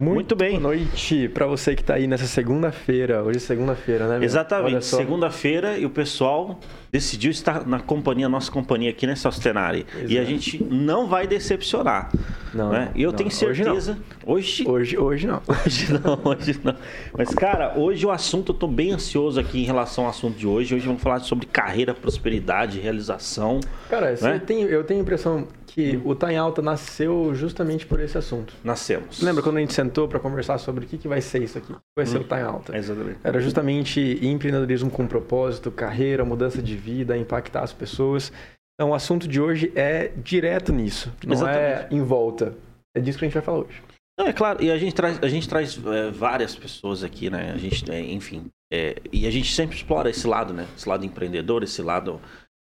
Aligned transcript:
Muito, 0.00 0.14
Muito 0.14 0.34
bem. 0.36 0.52
Boa 0.52 0.62
noite 0.74 1.28
para 1.28 1.46
você 1.46 1.76
que 1.76 1.84
tá 1.84 1.92
aí 1.96 2.06
nessa 2.06 2.24
segunda-feira. 2.24 3.22
Hoje 3.22 3.36
é 3.36 3.40
segunda-feira, 3.40 4.06
né? 4.08 4.14
meu? 4.14 4.22
Exatamente. 4.24 4.82
Segunda-feira 4.86 5.76
e 5.76 5.84
o 5.84 5.90
pessoal 5.90 6.58
decidiu 6.90 7.30
estar 7.30 7.66
na 7.66 7.78
companhia, 7.80 8.26
nossa 8.26 8.50
companhia 8.50 8.88
aqui 8.88 9.06
nessa 9.06 9.30
Stenari. 9.30 9.84
E 10.08 10.18
a 10.18 10.24
gente 10.24 10.64
não 10.64 11.06
vai 11.06 11.26
decepcionar. 11.26 12.10
Não, 12.54 12.70
né? 12.72 12.90
E 12.94 13.02
eu 13.02 13.10
não, 13.10 13.16
tenho 13.18 13.28
hoje 13.28 13.44
não. 13.62 13.74
certeza. 13.74 13.98
Hoje, 14.24 14.66
Hoje, 14.66 14.96
hoje 14.96 15.26
não. 15.26 15.42
Hoje 15.66 15.92
não, 15.92 16.18
hoje 16.24 16.60
não. 16.64 16.74
Mas, 17.16 17.34
cara, 17.34 17.74
hoje 17.78 18.06
o 18.06 18.10
assunto, 18.10 18.52
eu 18.52 18.56
tô 18.56 18.66
bem 18.66 18.92
ansioso 18.92 19.38
aqui 19.38 19.60
em 19.60 19.64
relação 19.64 20.04
ao 20.04 20.10
assunto 20.10 20.38
de 20.38 20.46
hoje. 20.46 20.74
Hoje 20.74 20.86
vamos 20.86 21.02
falar 21.02 21.20
sobre 21.20 21.44
carreira, 21.44 21.92
prosperidade, 21.92 22.80
realização. 22.80 23.60
Cara, 23.90 24.14
Né? 24.20 24.40
tem- 24.44 24.62
eu 24.62 24.82
tenho 24.82 25.00
a 25.00 25.02
impressão 25.02 25.46
que 25.70 26.00
o 26.04 26.14
Tá 26.14 26.32
em 26.32 26.36
Alta 26.36 26.60
nasceu 26.60 27.32
justamente 27.34 27.86
por 27.86 28.00
esse 28.00 28.18
assunto. 28.18 28.54
Nascemos. 28.64 29.22
Lembra 29.22 29.42
quando 29.42 29.58
a 29.58 29.60
gente 29.60 29.72
sentou 29.72 30.08
para 30.08 30.18
conversar 30.18 30.58
sobre 30.58 30.84
o 30.84 30.88
que, 30.88 30.98
que 30.98 31.06
vai 31.06 31.20
ser 31.20 31.42
isso 31.42 31.58
aqui? 31.58 31.72
O 31.72 31.76
que 31.76 31.82
vai 31.96 32.06
ser 32.06 32.18
o 32.18 32.24
Tá 32.24 32.40
em 32.40 32.42
Alta? 32.42 32.76
Exatamente. 32.76 33.18
Era 33.22 33.40
justamente 33.40 34.18
empreendedorismo 34.20 34.90
com 34.90 35.06
propósito, 35.06 35.70
carreira, 35.70 36.24
mudança 36.24 36.60
de 36.60 36.76
vida, 36.76 37.16
impactar 37.16 37.62
as 37.62 37.72
pessoas. 37.72 38.32
Então, 38.74 38.90
o 38.90 38.94
assunto 38.94 39.28
de 39.28 39.40
hoje 39.40 39.72
é 39.76 40.08
direto 40.08 40.72
nisso. 40.72 41.12
Não 41.24 41.34
é 41.46 41.72
Exatamente. 41.72 41.94
em 41.94 42.02
volta. 42.02 42.54
É 42.96 43.00
disso 43.00 43.18
que 43.18 43.24
a 43.24 43.28
gente 43.28 43.34
vai 43.34 43.42
falar 43.42 43.58
hoje. 43.58 43.82
Não, 44.18 44.26
é 44.26 44.32
claro, 44.32 44.62
e 44.62 44.70
a 44.70 44.76
gente 44.76 44.94
traz, 44.94 45.18
a 45.22 45.28
gente 45.28 45.48
traz 45.48 45.80
é, 45.86 46.10
várias 46.10 46.54
pessoas 46.54 47.04
aqui, 47.04 47.30
né? 47.30 47.52
A 47.54 47.56
gente, 47.56 47.90
é, 47.90 48.00
enfim, 48.00 48.50
é, 48.72 48.96
e 49.10 49.26
a 49.26 49.30
gente 49.30 49.54
sempre 49.54 49.76
explora 49.76 50.10
esse 50.10 50.26
lado, 50.26 50.52
né? 50.52 50.66
Esse 50.76 50.88
lado 50.88 51.06
empreendedor, 51.06 51.62
esse 51.62 51.80
lado 51.80 52.20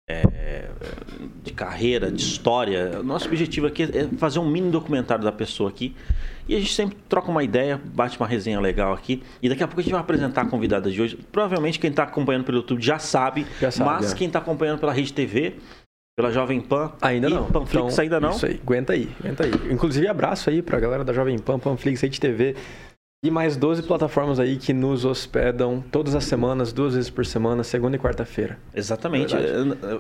é, 0.10 0.66
de 1.44 1.54
carreira, 1.54 2.12
de 2.12 2.22
história. 2.22 3.04
Nosso 3.04 3.28
objetivo 3.28 3.68
aqui 3.68 3.84
é 3.84 4.08
fazer 4.18 4.40
um 4.40 4.50
mini 4.50 4.72
documentário 4.72 5.24
da 5.24 5.32
pessoa 5.32 5.70
aqui. 5.70 5.96
E 6.48 6.56
a 6.56 6.60
gente 6.60 6.74
sempre 6.74 6.98
troca 7.08 7.30
uma 7.30 7.44
ideia, 7.44 7.80
bate 7.94 8.18
uma 8.18 8.28
resenha 8.28 8.60
legal 8.60 8.92
aqui. 8.92 9.22
E 9.42 9.48
daqui 9.48 9.62
a 9.62 9.68
pouco 9.68 9.82
a 9.82 9.84
gente 9.84 9.92
vai 9.92 10.02
apresentar 10.02 10.42
a 10.42 10.46
convidada 10.48 10.90
de 10.90 11.00
hoje. 11.00 11.16
Provavelmente 11.32 11.80
quem 11.80 11.92
está 11.92 12.04
acompanhando 12.04 12.44
pelo 12.44 12.58
YouTube 12.58 12.82
já 12.82 12.98
sabe, 12.98 13.46
Já 13.62 13.70
sabe, 13.70 13.90
mas 13.90 14.12
é. 14.12 14.16
quem 14.16 14.26
está 14.28 14.40
acompanhando 14.40 14.80
pela 14.80 14.92
Rede 14.92 15.14
TV, 15.14 15.58
pela 16.18 16.32
Jovem 16.32 16.60
Pan 16.60 16.92
Ainda 17.02 17.30
e 17.30 17.34
não. 17.34 17.46
Panflix 17.46 17.94
Então, 17.94 18.04
ainda 18.04 18.20
não. 18.20 18.32
Isso 18.32 18.48
aí, 18.48 18.60
aguenta 18.62 18.94
aí, 18.94 19.10
aguenta 19.20 19.46
aí. 19.46 19.52
Inclusive, 19.72 20.08
abraço 20.08 20.50
aí 20.50 20.64
pra 20.64 20.80
galera 20.80 21.04
da 21.04 21.14
Jovem 21.14 21.38
Pan, 21.38 21.60
Panflix, 21.60 22.02
Rede 22.02 22.20
TV 22.20 22.56
e 23.22 23.30
mais 23.30 23.58
12 23.58 23.84
plataformas 23.84 24.40
aí 24.40 24.56
que 24.56 24.72
nos 24.72 25.04
hospedam 25.04 25.84
todas 25.92 26.16
as 26.16 26.24
semanas, 26.24 26.72
duas 26.72 26.94
vezes 26.96 27.10
por 27.10 27.26
semana, 27.26 27.66
segunda 27.66 27.98
e 27.98 28.00
quarta-feira. 28.00 28.58
Exatamente. 28.74 29.36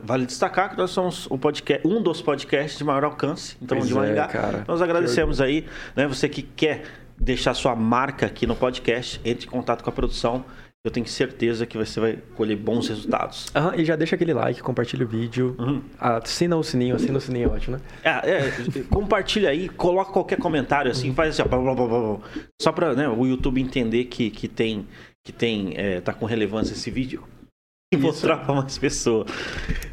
Vale 0.03 0.25
destacar 0.25 0.69
que 0.69 0.77
nós 0.77 0.91
somos 0.91 1.27
o 1.29 1.37
podcast, 1.37 1.85
um 1.85 2.01
dos 2.01 2.21
podcasts 2.21 2.77
de 2.77 2.83
maior 2.85 3.03
alcance, 3.03 3.57
então 3.61 3.77
Pois 3.77 3.89
de 3.89 3.93
é, 3.93 3.97
Maringá. 3.97 4.27
cara. 4.27 4.63
Nós 4.65 4.81
agradecemos 4.81 5.41
aí, 5.41 5.65
né? 5.97 6.07
Você 6.07 6.29
que 6.29 6.41
quer 6.41 6.83
deixar 7.19 7.53
sua 7.53 7.75
marca 7.75 8.25
aqui 8.25 8.47
no 8.47 8.55
podcast, 8.55 9.19
entre 9.25 9.47
em 9.47 9.49
contato 9.49 9.83
com 9.83 9.89
a 9.89 9.93
produção. 9.93 10.45
Eu 10.85 10.91
tenho 10.91 11.05
certeza 11.05 11.65
que 11.65 11.77
você 11.77 11.99
vai 11.99 12.17
colher 12.35 12.55
bons 12.55 12.87
resultados. 12.87 13.47
Aham, 13.53 13.75
e 13.75 13.83
já 13.83 13.97
deixa 13.97 14.15
aquele 14.15 14.33
like, 14.33 14.61
compartilha 14.61 15.05
o 15.05 15.07
vídeo, 15.09 15.53
Uhum. 15.59 15.81
assina 15.99 16.55
o 16.55 16.63
sininho, 16.63 16.95
assina 16.95 17.17
o 17.17 17.21
sininho 17.21 17.49
é 17.49 17.51
ótimo, 17.51 17.75
né? 17.75 17.81
É, 18.01 18.29
é, 18.31 18.51
compartilha 18.89 19.49
aí, 19.49 19.67
coloca 19.67 20.13
qualquer 20.13 20.37
comentário 20.39 20.89
assim, 20.89 21.13
faz 21.13 21.31
assim, 21.37 21.41
ó, 21.41 21.49
blá, 21.49 21.59
blá, 21.59 21.75
blá, 21.75 21.87
blá, 21.87 22.19
só 22.61 22.71
para 22.71 22.93
o 23.11 23.27
YouTube 23.27 23.59
entender 23.59 24.05
que, 24.05 24.29
que 24.29 24.47
tem, 24.47 24.87
que 25.25 25.33
tem, 25.33 25.73
é, 25.75 25.99
tá 25.99 26.13
com 26.13 26.25
relevância 26.25 26.71
esse 26.71 26.89
vídeo 26.89 27.23
e 27.93 27.97
mostrar 27.97 28.37
para 28.37 28.55
mais 28.55 28.77
pessoas. 28.77 29.29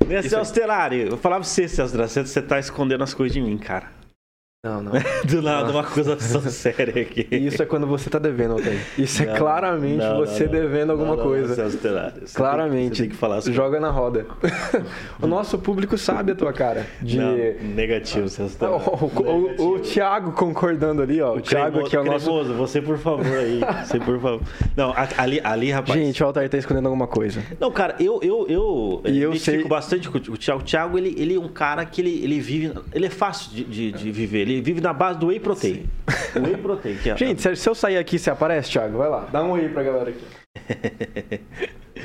Né, 0.07 0.23
Celso 0.23 0.55
Terari, 0.55 1.09
eu 1.09 1.17
falava 1.17 1.41
pra 1.43 1.51
você, 1.51 1.67
Celso 1.67 1.97
você 1.97 2.41
tá 2.41 2.61
escondendo 2.61 3.03
as 3.03 3.13
coisas 3.13 3.35
de 3.35 3.41
mim, 3.43 3.59
cara. 3.59 3.96
Não, 4.65 4.83
não. 4.83 4.93
Do 5.29 5.43
nada, 5.43 5.71
uma 5.71 5.81
acusação 5.83 6.41
séria 6.41 7.03
aqui. 7.03 7.29
Isso 7.31 7.63
é 7.63 7.67
quando 7.67 7.87
você 7.87 8.11
tá 8.11 8.19
devendo, 8.19 8.55
Altair. 8.55 8.81
Isso 8.99 9.23
é 9.23 9.27
Não, 9.27 9.37
claramente 9.37 9.99
não, 10.03 10.17
você 10.17 10.49
devendo 10.49 10.91
alguma 10.91 11.17
coisa. 11.17 11.55
Celso 11.55 11.79
você 11.79 12.35
Claramente. 12.37 12.89
Tem, 12.89 12.95
você 12.97 13.03
tem 13.03 13.11
que 13.11 13.17
falar 13.17 13.37
assim. 13.37 13.53
Joga 13.53 13.79
na 13.79 13.91
roda. 13.91 14.27
o 15.23 15.27
nosso 15.27 15.57
público 15.59 15.97
sabe 15.97 16.33
a 16.33 16.35
tua 16.35 16.53
cara. 16.53 16.85
De... 17.01 17.17
Não, 17.17 17.37
negativo, 17.75 18.29
Celso 18.29 18.59
Terari. 18.59 18.75
O, 18.75 19.05
o- 19.07 19.55
o- 19.57 19.75
o 19.75 19.79
Thiago 19.79 20.33
concordando 20.33 21.01
ali, 21.01 21.21
ó. 21.23 21.37
O, 21.37 21.41
Thiago 21.41 21.73
Cremo- 21.73 21.87
aqui 21.87 21.97
é 21.97 22.01
o 22.01 22.05
nosso. 22.05 22.25
Cremoso, 22.25 22.55
você 22.55 22.83
por 22.83 22.99
favor 22.99 23.25
aí. 23.37 23.61
Você 23.85 24.01
por 24.01 24.21
favor. 24.21 24.43
Não, 24.77 24.93
ali, 25.17 25.41
ali 25.45 25.71
rapaz. 25.71 25.97
Gente, 26.01 26.21
o 26.23 26.27
Altair 26.27 26.49
tá 26.49 26.59
escondendo 26.59 26.87
alguma 26.87 27.07
coisa. 27.07 27.41
Não, 27.61 27.71
cara, 27.71 27.95
eu 28.01 28.19
eu 28.23 28.47
eu, 28.49 29.03
E 29.05 29.21
eu 29.21 29.31
identifico 29.31 29.61
sei- 29.61 29.69
bastante 29.69 30.09
com 30.11 30.19
o 30.19 30.37
Thiago. 30.37 30.61
O 30.61 30.65
Thiago, 30.65 30.99
ele, 30.99 31.15
ele 31.17 31.37
é 31.37 31.39
um 31.39 31.49
cara 31.49 31.85
que 31.85 32.01
ele, 32.01 32.21
ele 32.25 32.41
vive. 32.41 32.73
Ele 32.93 33.07
é 33.07 33.11
fácil 33.11 33.53
de, 33.53 33.63
de, 33.63 33.93
de 33.93 34.11
viver. 34.11 34.46
Ele 34.47 34.61
vive 34.61 34.81
na 34.81 34.93
base 34.93 35.19
do 35.19 35.27
whey 35.27 35.41
protein. 35.41 35.87
Whey 36.37 36.57
protein, 36.57 36.97
é. 37.05 37.17
Gente, 37.19 37.43
se 37.43 37.57
se 37.57 37.69
eu 37.69 37.75
sair 37.75 37.97
aqui, 37.97 38.19
você 38.19 38.31
aparece, 38.31 38.71
Thiago? 38.71 38.99
Vai 38.99 39.09
lá, 39.09 39.29
dá 39.33 39.43
um 39.43 39.51
oi 39.51 39.69
pra 39.69 39.83
galera 39.83 40.11
aqui. 40.11 40.25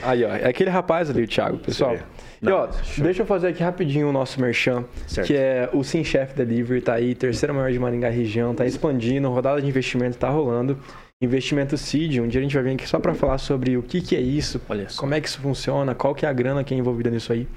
Aí, 0.03 0.23
ó, 0.23 0.29
é 0.29 0.47
aquele 0.47 0.69
rapaz 0.69 1.09
ali, 1.09 1.23
o 1.23 1.27
Thiago, 1.27 1.57
pessoal. 1.59 1.95
Sim. 1.95 2.03
E 2.41 2.45
Não, 2.45 2.53
ó, 2.55 2.69
deixa 2.97 3.21
eu 3.21 3.25
fazer 3.25 3.49
aqui 3.49 3.61
rapidinho 3.61 4.09
o 4.09 4.11
nosso 4.11 4.41
merchan, 4.41 4.85
Certo. 5.05 5.27
que 5.27 5.35
é 5.35 5.69
o 5.73 5.83
Sim 5.83 6.03
Chef 6.03 6.33
Delivery, 6.33 6.81
tá 6.81 6.93
aí, 6.95 7.13
terceira 7.13 7.53
maior 7.53 7.71
de 7.71 7.77
Maringá 7.77 8.09
região, 8.09 8.55
tá 8.55 8.65
expandindo, 8.65 9.29
rodada 9.29 9.61
de 9.61 9.67
investimento 9.67 10.17
tá 10.17 10.29
rolando. 10.29 10.79
Investimento 11.21 11.77
Seed, 11.77 12.17
um 12.17 12.27
dia 12.27 12.39
a 12.39 12.43
gente 12.43 12.55
vai 12.55 12.63
vir 12.63 12.71
aqui 12.73 12.87
só 12.87 12.99
pra 12.99 13.13
falar 13.13 13.37
sobre 13.37 13.77
o 13.77 13.83
que 13.83 14.01
que 14.01 14.15
é 14.15 14.19
isso, 14.19 14.59
como 14.97 15.13
é 15.13 15.21
que 15.21 15.27
isso 15.27 15.39
funciona, 15.39 15.93
qual 15.93 16.15
que 16.15 16.25
é 16.25 16.29
a 16.29 16.33
grana 16.33 16.63
que 16.63 16.73
é 16.73 16.77
envolvida 16.77 17.11
nisso 17.11 17.31
aí. 17.31 17.47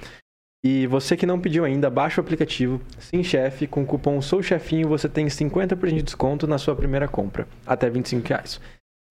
E 0.65 0.87
você 0.87 1.15
que 1.17 1.27
não 1.27 1.39
pediu 1.39 1.65
ainda, 1.65 1.91
baixa 1.91 2.21
o 2.21 2.25
aplicativo 2.25 2.81
Sim 2.99 3.23
Chef, 3.23 3.67
com 3.67 3.83
o 3.83 3.87
cupom 3.87 4.21
SouChefinho 4.23 4.89
você 4.89 5.09
tem 5.09 5.27
50% 5.27 5.95
de 5.95 6.03
desconto 6.03 6.47
na 6.47 6.57
sua 6.57 6.75
primeira 6.75 7.07
compra, 7.07 7.47
até 7.67 7.91
25 7.91 8.27
reais. 8.27 8.61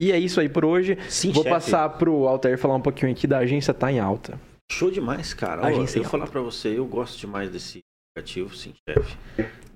E 0.01 0.11
é 0.11 0.17
isso 0.17 0.39
aí 0.39 0.49
por 0.49 0.65
hoje. 0.65 0.97
Sim, 1.07 1.31
Vou 1.31 1.43
chefe. 1.43 1.53
passar 1.53 1.87
pro 1.89 2.27
Altair 2.27 2.57
falar 2.57 2.75
um 2.75 2.81
pouquinho 2.81 3.11
aqui 3.11 3.27
da 3.27 3.37
agência 3.37 3.73
Tá 3.73 3.91
em 3.91 3.99
Alta. 3.99 4.39
Show 4.71 4.89
demais, 4.89 5.33
cara. 5.35 5.61
Ó, 5.61 5.65
Agência 5.67 5.99
eu 5.99 6.03
vou 6.03 6.11
falar 6.11 6.25
pra 6.27 6.41
você, 6.41 6.69
eu 6.79 6.85
gosto 6.87 7.19
demais 7.19 7.51
desse 7.51 7.79
aplicativo, 8.17 8.55
sim, 8.55 8.73
chefe. 8.89 9.15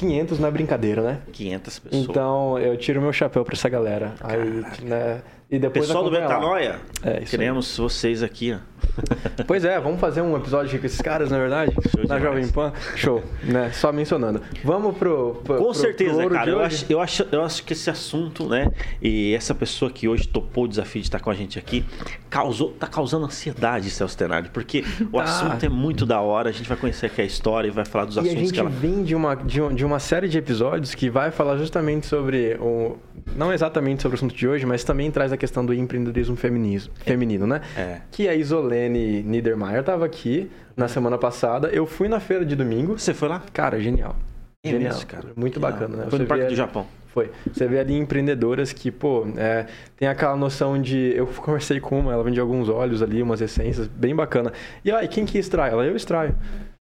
500 0.00 0.38
não 0.38 0.48
é 0.48 0.50
brincadeira, 0.50 1.02
né? 1.02 1.18
500 1.30 1.78
pessoas. 1.78 2.02
Então 2.02 2.58
eu 2.58 2.76
tiro 2.78 3.02
meu 3.02 3.12
chapéu 3.12 3.44
pra 3.44 3.54
essa 3.54 3.68
galera. 3.68 4.14
Aí, 4.22 4.64
né? 4.82 5.20
E 5.50 5.58
depois 5.58 5.86
Pessoal 5.86 6.04
do. 6.04 6.12
Metanoia, 6.12 6.78
É, 7.02 7.10
isso 7.14 7.18
aí. 7.18 7.26
queremos 7.26 7.76
vocês 7.76 8.22
aqui, 8.22 8.52
ó. 8.52 8.58
Pois 9.46 9.64
é, 9.64 9.78
vamos 9.80 9.98
fazer 10.00 10.20
um 10.20 10.36
episódio 10.36 10.78
com 10.78 10.86
esses 10.86 11.00
caras, 11.00 11.28
na 11.30 11.38
verdade? 11.38 11.72
Show 11.90 12.06
na 12.06 12.18
demais. 12.18 12.22
Jovem 12.22 12.48
Pan. 12.48 12.72
Show, 12.94 13.22
né? 13.44 13.70
Só 13.72 13.90
mencionando. 13.92 14.40
Vamos 14.64 14.96
pro. 14.96 15.40
pro 15.44 15.56
Com 15.56 15.64
pro- 15.64 15.74
certeza, 15.74 16.18
pro 16.22 16.30
cara. 16.30 16.48
Eu 16.50 16.60
acho, 16.60 16.86
eu, 16.88 17.00
acho, 17.00 17.26
eu 17.32 17.42
acho 17.42 17.64
que 17.64 17.72
esse 17.72 17.90
assunto, 17.90 18.48
né? 18.48 18.70
E 19.02 19.34
essa 19.34 19.52
pessoa 19.54 19.90
que 19.90 20.06
hoje 20.06 20.28
topou 20.28 20.64
o 20.64 20.68
desafio 20.68 21.00
de 21.02 21.08
estar 21.08 21.18
com 21.20 21.30
a 21.30 21.34
gente 21.34 21.58
aqui, 21.58 21.84
causou, 22.28 22.70
tá 22.70 22.86
causando 22.86 23.26
ansiedade, 23.26 23.90
Celso 23.90 24.16
Tenardi, 24.16 24.50
porque 24.50 24.84
o 25.12 25.16
Tá. 25.18 25.24
assunto 25.24 25.64
é 25.64 25.68
muito 25.68 26.06
da 26.06 26.20
hora. 26.20 26.48
A 26.48 26.52
gente 26.52 26.68
vai 26.68 26.76
conhecer 26.78 27.06
aqui 27.06 27.22
a 27.22 27.24
história 27.24 27.66
e 27.68 27.70
vai 27.72 27.84
falar 27.84 28.04
dos 28.04 28.16
E 28.16 28.18
a 28.20 28.22
assuntos 28.22 28.40
gente 28.40 28.52
que 28.52 28.60
ela. 28.60 28.70
vem 28.70 29.02
de 29.02 29.14
uma, 29.16 29.34
de, 29.34 29.60
um- 29.60 29.74
de 29.74 29.84
uma 29.84 29.98
série 29.98 30.28
de 30.28 30.38
episódios 30.38 30.94
que 30.94 31.10
vai 31.10 31.30
falar 31.32 31.56
justamente 31.58 32.06
sobre 32.06 32.56
o. 32.60 32.96
Não 33.36 33.52
exatamente 33.52 34.00
sobre 34.02 34.16
o 34.16 34.18
assunto 34.18 34.34
de 34.34 34.48
hoje, 34.48 34.64
mas 34.64 34.82
também 34.84 35.10
traz 35.10 35.32
a 35.32 35.36
questão 35.40 35.64
do 35.66 35.72
empreendedorismo 35.74 36.36
feminino, 36.36 36.84
feminino 37.04 37.46
né? 37.46 37.60
É. 37.76 38.00
Que 38.12 38.28
a 38.28 38.34
Isolene 38.34 39.22
Niedermayer 39.22 39.80
estava 39.80 40.04
aqui 40.04 40.50
na 40.76 40.86
semana 40.86 41.16
passada. 41.18 41.68
Eu 41.68 41.86
fui 41.86 42.06
na 42.08 42.20
feira 42.20 42.44
de 42.44 42.54
domingo. 42.54 42.98
Você 42.98 43.12
foi 43.14 43.28
lá? 43.28 43.42
Cara, 43.52 43.80
genial. 43.80 44.14
É 44.62 44.68
genial. 44.70 44.94
cara. 45.08 45.28
Muito 45.34 45.54
Genial. 45.54 45.72
bacana, 45.72 45.96
né? 45.96 46.06
Foi 46.10 46.18
no 46.18 46.24
Você 46.24 46.28
Parque 46.28 46.44
vê- 46.44 46.50
do 46.50 46.54
Japão. 46.56 46.86
Foi. 47.08 47.30
Você 47.52 47.66
vê 47.66 47.80
ali 47.80 47.94
empreendedoras 47.96 48.72
que, 48.72 48.88
pô, 48.90 49.26
é, 49.36 49.66
tem 49.96 50.06
aquela 50.06 50.36
noção 50.36 50.80
de. 50.80 51.12
Eu 51.16 51.26
conversei 51.26 51.80
com 51.80 51.98
uma, 51.98 52.12
ela 52.12 52.22
vende 52.22 52.38
alguns 52.38 52.68
óleos 52.68 53.02
ali, 53.02 53.20
umas 53.20 53.40
essências, 53.40 53.88
bem 53.88 54.14
bacana. 54.14 54.52
E 54.84 54.92
aí, 54.92 55.08
quem 55.08 55.24
que 55.26 55.36
extrai? 55.38 55.70
Ela, 55.70 55.84
eu 55.86 55.96
extraio. 55.96 56.36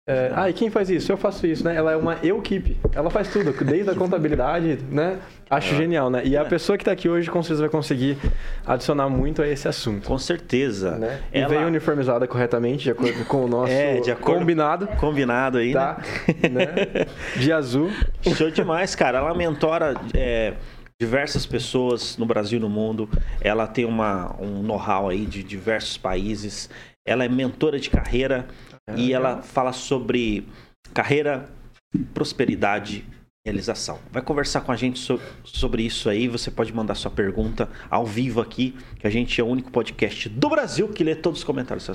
É, 0.04 0.32
ah, 0.34 0.50
e 0.50 0.52
quem 0.52 0.68
faz 0.68 0.90
isso? 0.90 1.12
Eu 1.12 1.16
faço 1.16 1.46
isso, 1.46 1.62
né? 1.64 1.76
Ela 1.76 1.92
é 1.92 1.96
uma 1.96 2.18
eu-keep. 2.24 2.76
Ela 2.92 3.08
faz 3.08 3.28
tudo, 3.28 3.52
desde 3.64 3.88
a 3.88 3.94
contabilidade, 3.94 4.78
né? 4.90 5.20
Acho 5.48 5.74
É. 5.74 5.76
genial, 5.76 6.10
né? 6.10 6.22
E 6.24 6.36
a 6.36 6.40
É. 6.40 6.44
pessoa 6.44 6.76
que 6.76 6.84
tá 6.84 6.90
aqui 6.90 7.08
hoje, 7.08 7.30
com 7.30 7.40
certeza, 7.40 7.60
vai 7.62 7.70
conseguir 7.70 8.18
adicionar 8.66 9.08
muito 9.08 9.40
a 9.40 9.46
esse 9.46 9.68
assunto. 9.68 10.08
Com 10.08 10.18
certeza. 10.18 10.98
Né? 10.98 11.20
E 11.32 11.38
Ela- 11.38 11.48
veio 11.48 11.66
uniformizada 11.68 12.26
corretamente, 12.26 12.82
de 12.82 12.90
acordo 12.90 13.24
com 13.26 13.44
o 13.44 13.48
nosso 13.48 13.70
É, 13.72 14.00
de 14.00 14.10
acordo- 14.10 14.40
combinado, 14.40 14.88
Combinado 14.98 15.58
aí, 15.58 15.72
tá? 15.72 16.02
né? 16.42 16.48
né? 16.50 17.06
De 17.36 17.52
azul. 17.52 17.88
Show 18.34 18.50
demais, 18.50 18.96
cara. 18.96 19.18
Ela 19.18 19.32
mentora 19.34 19.94
é, 20.14 20.54
diversas 21.00 21.46
pessoas 21.46 22.18
no 22.18 22.26
Brasil 22.26 22.58
e 22.58 22.60
no 22.60 22.68
mundo. 22.68 23.08
Ela 23.40 23.68
tem 23.68 23.84
uma, 23.84 24.34
um 24.42 24.64
know-how 24.64 25.08
aí 25.10 25.24
de 25.24 25.44
diversos 25.44 25.96
países. 25.96 26.68
Ela 27.06 27.24
é 27.24 27.28
mentora 27.28 27.78
de 27.78 27.88
carreira 27.88 28.46
e 28.96 29.12
ela 29.12 29.42
fala 29.42 29.72
sobre 29.72 30.46
carreira, 30.92 31.48
prosperidade 32.12 33.04
e 33.08 33.48
realização. 33.48 33.98
Vai 34.10 34.22
conversar 34.22 34.60
com 34.62 34.72
a 34.72 34.76
gente 34.76 34.98
so- 34.98 35.20
sobre 35.44 35.82
isso 35.82 36.08
aí. 36.08 36.28
Você 36.28 36.50
pode 36.50 36.72
mandar 36.74 36.94
sua 36.94 37.10
pergunta 37.10 37.68
ao 37.90 38.04
vivo 38.06 38.40
aqui, 38.40 38.76
que 38.98 39.06
a 39.06 39.10
gente 39.10 39.40
é 39.40 39.44
o 39.44 39.46
único 39.46 39.70
podcast 39.70 40.28
do 40.28 40.48
Brasil 40.48 40.88
que 40.88 41.02
lê 41.04 41.14
todos 41.14 41.40
os 41.40 41.44
comentários. 41.44 41.88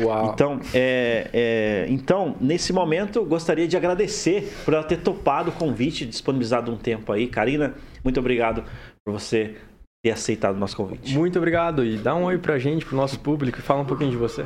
Uau. 0.00 0.32
Então, 0.32 0.60
é, 0.74 1.30
é, 1.32 1.86
então, 1.88 2.36
nesse 2.40 2.72
momento, 2.72 3.20
eu 3.20 3.24
gostaria 3.26 3.66
de 3.68 3.76
agradecer 3.76 4.52
por 4.64 4.74
ela 4.74 4.84
ter 4.84 4.98
topado 4.98 5.50
o 5.50 5.52
convite, 5.52 6.04
disponibilizado 6.06 6.72
um 6.72 6.76
tempo 6.76 7.12
aí. 7.12 7.26
Karina, 7.26 7.74
muito 8.02 8.18
obrigado 8.18 8.64
por 9.04 9.12
você 9.12 9.56
ter 10.04 10.10
aceitado 10.10 10.56
o 10.56 10.58
nosso 10.58 10.76
convite. 10.76 11.16
Muito 11.16 11.38
obrigado. 11.38 11.84
E 11.84 11.96
dá 11.96 12.14
um 12.14 12.24
oi 12.24 12.38
pra 12.38 12.58
gente, 12.58 12.84
pro 12.84 12.96
nosso 12.96 13.20
público, 13.20 13.58
e 13.58 13.62
fala 13.62 13.82
um 13.82 13.86
pouquinho 13.86 14.10
de 14.10 14.16
você. 14.16 14.44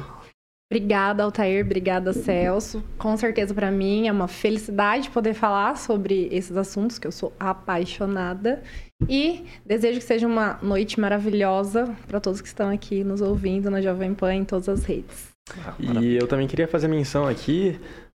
Obrigada, 0.71 1.23
Altair. 1.23 1.65
Obrigada, 1.65 2.13
Celso. 2.13 2.83
Com 2.99 3.17
certeza, 3.17 3.55
para 3.55 3.71
mim, 3.71 4.09
é 4.09 4.13
uma 4.13 4.27
felicidade 4.27 5.11
poder 5.11 5.33
falar 5.33 5.77
sobre 5.77 6.29
esses 6.33 6.57
assuntos, 6.57 6.99
que 6.99 7.07
eu 7.07 7.13
sou 7.13 7.33
apaixonada. 7.39 8.63
E 9.09 9.45
desejo 9.65 10.01
que 10.01 10.05
seja 10.05 10.27
uma 10.27 10.59
noite 10.63 10.99
maravilhosa 10.99 11.95
para 12.09 12.19
todos 12.19 12.41
que 12.41 12.49
estão 12.49 12.69
aqui 12.69 13.05
nos 13.05 13.21
ouvindo 13.21 13.71
na 13.71 13.81
Jovem 13.81 14.13
Pan 14.13 14.35
em 14.35 14.45
todas 14.45 14.69
as 14.69 14.85
redes. 14.85 15.29
Ah. 15.67 15.77
E 15.81 16.17
eu 16.17 16.27
também 16.27 16.49
queria 16.49 16.67
fazer 16.67 16.89
menção 16.89 17.29
aqui 17.29 17.79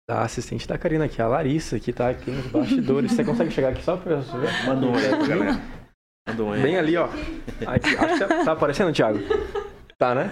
da 0.10 0.22
assistente 0.22 0.66
da 0.66 0.78
Karina, 0.78 1.10
que 1.10 1.22
é 1.22 1.26
a 1.26 1.28
Larissa, 1.28 1.78
que 1.80 1.92
tá 1.92 2.10
aqui 2.10 2.32
nos 2.32 2.48
bastidores. 2.48 3.12
Você 3.12 3.26
consegue 3.26 3.52
chegar 3.52 3.70
aqui 3.70 3.84
só 3.84 3.98
ver? 3.98 4.20
Manda 4.66 4.86
um 4.86 4.94
pra 4.94 5.28
galera. 5.28 5.62
Manda 6.30 6.44
um 6.44 6.48
oi. 6.48 6.62
Bem 6.62 6.78
ali, 6.78 6.96
ó. 6.96 7.10
Aqui, 7.66 7.94
acho 7.94 8.14
que 8.14 8.20
tá, 8.20 8.46
tá 8.46 8.52
aparecendo, 8.54 8.94
Thiago? 8.94 9.20
Tá, 9.98 10.16
né? 10.16 10.32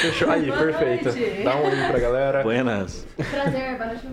Fechou. 0.00 0.30
Aí, 0.30 0.50
perfeito. 0.50 1.10
Dá 1.44 1.56
um 1.56 1.64
oi 1.64 1.88
pra 1.88 1.98
galera. 1.98 2.42
Buenas. 2.42 3.06
Prazer, 3.16 3.76
boa 3.76 3.86
noite. 3.86 4.06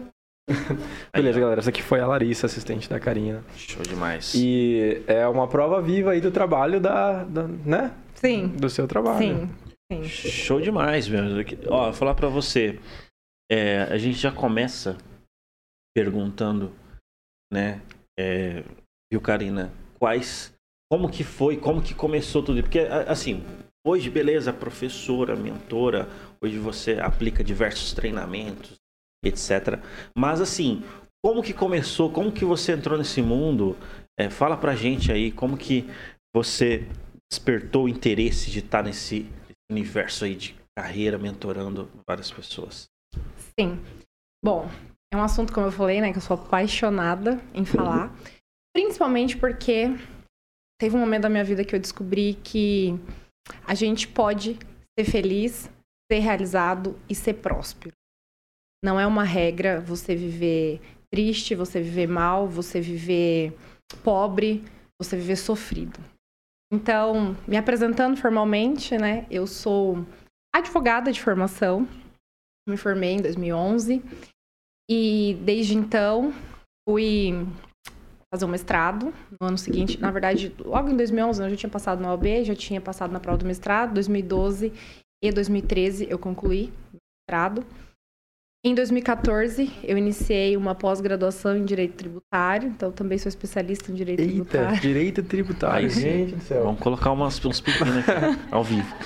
Beleza, 1.16 1.40
galera. 1.40 1.60
Essa 1.60 1.70
aqui 1.70 1.82
foi 1.82 2.00
a 2.00 2.08
Larissa, 2.08 2.46
assistente 2.48 2.90
da 2.90 3.00
Karina. 3.00 3.44
Show 3.56 3.82
demais. 3.84 4.34
E 4.36 5.02
é 5.08 5.28
uma 5.28 5.48
prova 5.48 5.82
viva 5.82 6.12
aí 6.12 6.22
do 6.22 6.32
trabalho 6.32 6.80
da, 6.80 7.24
da 7.24 7.44
né? 7.48 7.94
Sim, 8.16 8.48
Do 8.48 8.70
seu 8.70 8.88
trabalho. 8.88 9.18
sim, 9.20 9.50
sim. 9.92 10.04
Show 10.06 10.60
demais, 10.62 11.08
mesmo. 11.08 11.38
Ó, 11.70 11.86
vou 11.86 11.94
falar 11.94 12.14
pra 12.16 12.28
você. 12.28 12.80
É, 13.52 13.84
a 13.84 13.98
gente 13.98 14.18
já 14.18 14.32
começa 14.32 14.98
perguntando, 15.96 16.72
né? 17.52 17.82
É, 18.20 18.64
viu, 19.12 19.22
Karina? 19.22 19.72
Quais. 20.00 20.54
Como 20.92 21.10
que 21.10 21.24
foi? 21.24 21.58
Como 21.58 21.82
que 21.82 21.94
começou 21.94 22.44
tudo? 22.44 22.62
Porque, 22.62 22.80
assim, 23.08 23.44
hoje, 23.86 24.10
beleza, 24.10 24.54
professora, 24.54 25.36
mentora, 25.36 26.08
hoje 26.42 26.58
você 26.58 27.00
aplica 27.00 27.44
diversos 27.44 27.94
treinamentos, 27.94 28.76
etc. 29.24 29.80
Mas, 30.18 30.42
assim, 30.42 30.84
como 31.24 31.44
que 31.44 31.54
começou? 31.54 32.12
Como 32.12 32.32
que 32.32 32.46
você 32.46 32.74
entrou 32.74 32.98
nesse 32.98 33.22
mundo? 33.22 33.78
É, 34.20 34.30
fala 34.30 34.58
pra 34.58 34.76
gente 34.76 35.12
aí, 35.12 35.32
como 35.32 35.58
que 35.58 35.90
você 36.36 36.88
despertou 37.32 37.86
o 37.86 37.90
interesse 37.90 38.52
de 38.52 38.60
estar 38.60 38.84
nesse 38.84 39.26
universo 39.72 40.26
aí 40.26 40.36
de 40.36 40.56
carreira, 40.78 41.18
mentorando 41.18 41.90
várias 42.08 42.32
pessoas. 42.32 42.86
Sim. 43.60 43.80
Bom, 44.44 44.70
é 45.14 45.18
um 45.18 45.24
assunto, 45.24 45.54
como 45.54 45.68
eu 45.68 45.72
falei, 45.72 46.02
né, 46.02 46.12
que 46.12 46.18
eu 46.18 46.22
sou 46.22 46.36
apaixonada 46.36 47.40
em 47.54 47.66
falar. 47.66 48.14
Principalmente 48.76 49.38
porque 49.38 49.96
teve 50.80 50.96
um 50.96 51.00
momento 51.00 51.24
da 51.24 51.30
minha 51.30 51.44
vida 51.44 51.64
que 51.64 51.76
eu 51.76 51.80
descobri 51.80 52.34
que 52.44 53.00
a 53.66 53.74
gente 53.74 54.08
pode 54.08 54.58
ser 54.98 55.06
feliz, 55.06 55.70
ser 56.12 56.20
realizado 56.20 57.00
e 57.10 57.16
ser 57.16 57.36
próspero. 57.36 57.94
Não 58.84 59.00
é 59.00 59.08
uma 59.08 59.24
regra 59.24 59.80
você 59.80 60.16
viver 60.16 60.82
triste, 61.12 61.56
você 61.56 61.82
viver 61.82 62.08
mal, 62.08 62.48
você 62.48 62.82
viver 62.82 63.58
pobre, 64.04 64.64
você 65.02 65.16
viver 65.16 65.38
sofrido. 65.38 66.00
Então, 66.72 67.38
me 67.48 67.56
apresentando 67.56 68.18
formalmente, 68.18 68.98
né, 68.98 69.28
eu 69.30 69.46
sou 69.46 70.06
advogada 70.54 71.12
de 71.12 71.22
formação, 71.22 71.88
me 72.68 72.78
formei 72.78 73.12
em 73.12 73.22
2011 73.22 74.02
e 74.90 75.38
desde 75.44 75.76
então 75.76 76.34
fui 76.88 77.34
fazer 78.34 78.46
um 78.46 78.50
mestrado 78.50 79.14
no 79.40 79.48
ano 79.48 79.58
seguinte. 79.60 80.02
Na 80.02 80.10
verdade, 80.10 80.52
logo 80.66 80.90
em 80.90 80.98
2011 80.98 81.40
né, 81.40 81.46
eu 81.46 81.52
já 81.52 81.56
tinha 81.56 81.70
passado 81.70 82.02
na 82.02 82.10
OAB, 82.10 82.44
já 82.44 82.56
tinha 82.56 82.82
passado 82.82 83.12
na 83.12 83.20
prova 83.20 83.38
do 83.38 83.46
mestrado. 83.46 83.94
2012 83.94 84.74
e 85.24 85.32
2013 85.32 86.08
eu 86.10 86.18
concluí 86.18 86.74
o 86.92 86.98
mestrado. 87.30 87.64
Em 88.66 88.74
2014 88.74 89.72
eu 89.84 89.96
iniciei 90.00 90.58
uma 90.58 90.74
pós-graduação 90.74 91.56
em 91.56 91.64
Direito 91.64 91.94
Tributário, 91.94 92.70
então 92.70 92.92
também 92.92 93.20
sou 93.20 93.30
especialista 93.30 93.92
em 93.92 93.94
Direito 93.94 94.22
Eita, 94.22 94.34
Tributário. 94.34 94.82
direito 94.82 95.24
tributário. 95.24 95.90
Sim. 95.92 96.02
gente 96.02 96.36
do 96.36 96.42
céu. 96.42 96.64
Vamos 96.64 96.80
colocar 96.80 97.12
umas, 97.12 97.44
uns 97.46 97.62
piquinhos 97.62 97.96
né, 97.96 98.04
ao 98.50 98.64
vivo. 98.64 98.88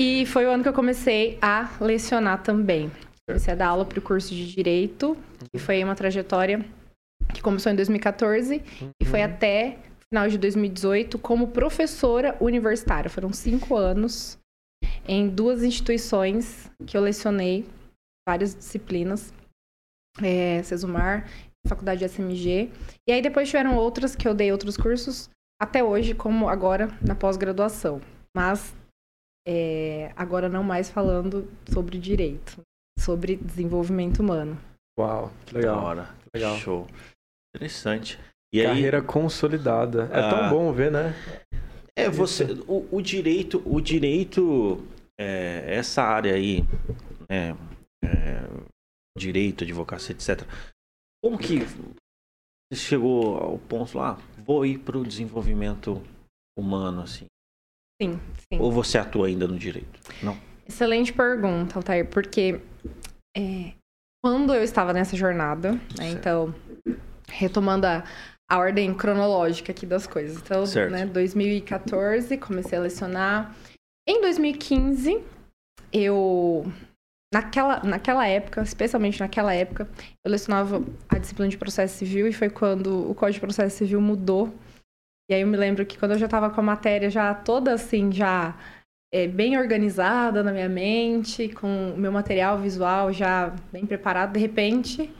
E 0.00 0.24
foi 0.26 0.46
o 0.46 0.50
ano 0.50 0.62
que 0.62 0.68
eu 0.68 0.72
comecei 0.72 1.36
a 1.42 1.70
lecionar 1.80 2.40
também. 2.44 2.88
Comecei 3.28 3.52
a 3.52 3.56
dar 3.56 3.66
aula 3.66 3.84
para 3.84 3.98
o 3.98 4.02
curso 4.02 4.32
de 4.32 4.46
Direito, 4.54 5.16
que 5.52 5.58
foi 5.58 5.82
uma 5.82 5.96
trajetória 5.96 6.64
que 7.32 7.42
começou 7.42 7.70
em 7.70 7.76
2014 7.76 8.62
e 9.00 9.04
foi 9.04 9.22
até 9.22 9.78
final 10.12 10.28
de 10.28 10.38
2018 10.38 11.18
como 11.18 11.48
professora 11.48 12.36
universitária. 12.40 13.10
Foram 13.10 13.32
cinco 13.32 13.76
anos 13.76 14.38
em 15.06 15.28
duas 15.28 15.62
instituições 15.62 16.70
que 16.86 16.96
eu 16.96 17.00
lecionei 17.00 17.66
várias 18.28 18.54
disciplinas, 18.54 19.32
é, 20.22 20.62
Cesumar, 20.62 21.28
Faculdade 21.66 22.04
SMG. 22.04 22.70
E 23.06 23.12
aí 23.12 23.22
depois 23.22 23.48
tiveram 23.48 23.76
outras 23.76 24.14
que 24.14 24.26
eu 24.26 24.34
dei 24.34 24.52
outros 24.52 24.76
cursos, 24.76 25.30
até 25.60 25.82
hoje, 25.82 26.14
como 26.14 26.48
agora 26.48 26.88
na 27.00 27.14
pós-graduação. 27.14 28.00
Mas 28.36 28.74
é, 29.46 30.12
agora 30.16 30.48
não 30.48 30.62
mais 30.62 30.90
falando 30.90 31.50
sobre 31.70 31.98
direito, 31.98 32.60
sobre 32.98 33.36
desenvolvimento 33.36 34.20
humano. 34.20 34.58
Uau, 34.98 35.32
que 35.46 35.54
legal. 35.54 35.84
hora. 35.84 36.17
Legal. 36.38 36.56
Show. 36.58 36.86
Interessante. 37.54 38.18
E 38.52 38.60
aí, 38.60 38.66
Carreira 38.66 39.02
consolidada. 39.02 40.08
É 40.12 40.20
Ah. 40.20 40.30
tão 40.30 40.50
bom 40.50 40.72
ver, 40.72 40.90
né? 40.90 41.14
é 41.96 42.08
você, 42.08 42.44
o, 42.68 42.86
o 42.96 43.02
direito, 43.02 43.60
o 43.66 43.80
direito, 43.80 44.86
é, 45.18 45.64
essa 45.74 46.00
área 46.02 46.32
aí, 46.34 46.62
né, 47.28 47.56
é, 48.04 48.40
direito, 49.18 49.64
advocacia, 49.64 50.14
etc. 50.14 50.46
Como 51.22 51.36
que 51.36 51.58
você 52.72 52.80
chegou 52.80 53.36
ao 53.36 53.58
ponto 53.58 53.98
lá, 53.98 54.16
vou 54.46 54.64
ir 54.64 54.78
para 54.78 54.96
o 54.96 55.04
desenvolvimento 55.04 56.00
humano, 56.56 57.02
assim? 57.02 57.26
Sim, 58.00 58.20
sim. 58.48 58.60
Ou 58.60 58.70
você 58.70 58.96
atua 58.96 59.26
ainda 59.26 59.48
no 59.48 59.58
direito? 59.58 59.98
Não. 60.22 60.38
Excelente 60.68 61.12
pergunta, 61.12 61.78
Altair, 61.80 62.08
porque 62.08 62.60
é, 63.36 63.72
quando 64.22 64.54
eu 64.54 64.62
estava 64.62 64.92
nessa 64.92 65.16
jornada, 65.16 65.72
né, 65.96 66.10
então, 66.10 66.54
retomando 67.28 67.86
a, 67.86 68.04
a 68.50 68.58
ordem 68.58 68.92
cronológica 68.94 69.72
aqui 69.72 69.86
das 69.86 70.06
coisas. 70.06 70.38
Então, 70.38 70.66
Certo. 70.66 70.90
né, 70.90 71.06
2014, 71.06 72.36
comecei 72.38 72.78
a 72.78 72.82
lecionar. 72.82 73.54
Em 74.08 74.20
2015, 74.20 75.22
eu 75.92 76.64
naquela, 77.32 77.82
naquela 77.84 78.26
época, 78.26 78.62
especialmente 78.62 79.20
naquela 79.20 79.54
época, 79.54 79.88
eu 80.24 80.30
lecionava 80.30 80.82
a 81.08 81.18
disciplina 81.18 81.50
de 81.50 81.58
processo 81.58 81.98
civil 81.98 82.26
e 82.26 82.32
foi 82.32 82.48
quando 82.48 83.10
o 83.10 83.14
Código 83.14 83.34
de 83.34 83.40
Processo 83.40 83.76
Civil 83.76 84.00
mudou. 84.00 84.52
E 85.30 85.34
aí 85.34 85.42
eu 85.42 85.46
me 85.46 85.56
lembro 85.56 85.84
que 85.84 85.98
quando 85.98 86.12
eu 86.12 86.18
já 86.18 86.24
estava 86.24 86.48
com 86.48 86.60
a 86.60 86.64
matéria 86.64 87.10
já 87.10 87.34
toda 87.34 87.74
assim, 87.74 88.10
já 88.10 88.56
é, 89.12 89.26
bem 89.26 89.58
organizada 89.58 90.42
na 90.42 90.52
minha 90.52 90.68
mente, 90.68 91.48
com 91.48 91.92
o 91.92 91.98
meu 91.98 92.12
material 92.12 92.58
visual 92.58 93.12
já 93.12 93.54
bem 93.72 93.86
preparado, 93.86 94.32
de 94.32 94.40
repente 94.40 95.10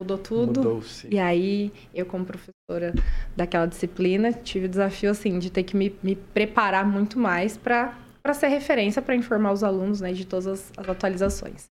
mudou 0.00 0.18
tudo. 0.18 0.60
Mudou-se. 0.60 1.08
E 1.08 1.18
aí, 1.18 1.72
eu, 1.94 2.04
como 2.06 2.24
professora 2.24 2.92
daquela 3.34 3.66
disciplina, 3.66 4.32
tive 4.32 4.66
o 4.66 4.68
desafio, 4.68 5.10
assim, 5.10 5.38
de 5.38 5.50
ter 5.50 5.62
que 5.62 5.76
me, 5.76 5.94
me 6.02 6.16
preparar 6.16 6.86
muito 6.86 7.18
mais 7.18 7.56
para 7.56 7.94
ser 8.34 8.48
referência, 8.48 9.00
para 9.00 9.14
informar 9.14 9.52
os 9.52 9.64
alunos, 9.64 10.00
né, 10.00 10.12
de 10.12 10.26
todas 10.26 10.46
as, 10.46 10.72
as 10.76 10.88
atualizações. 10.88 11.66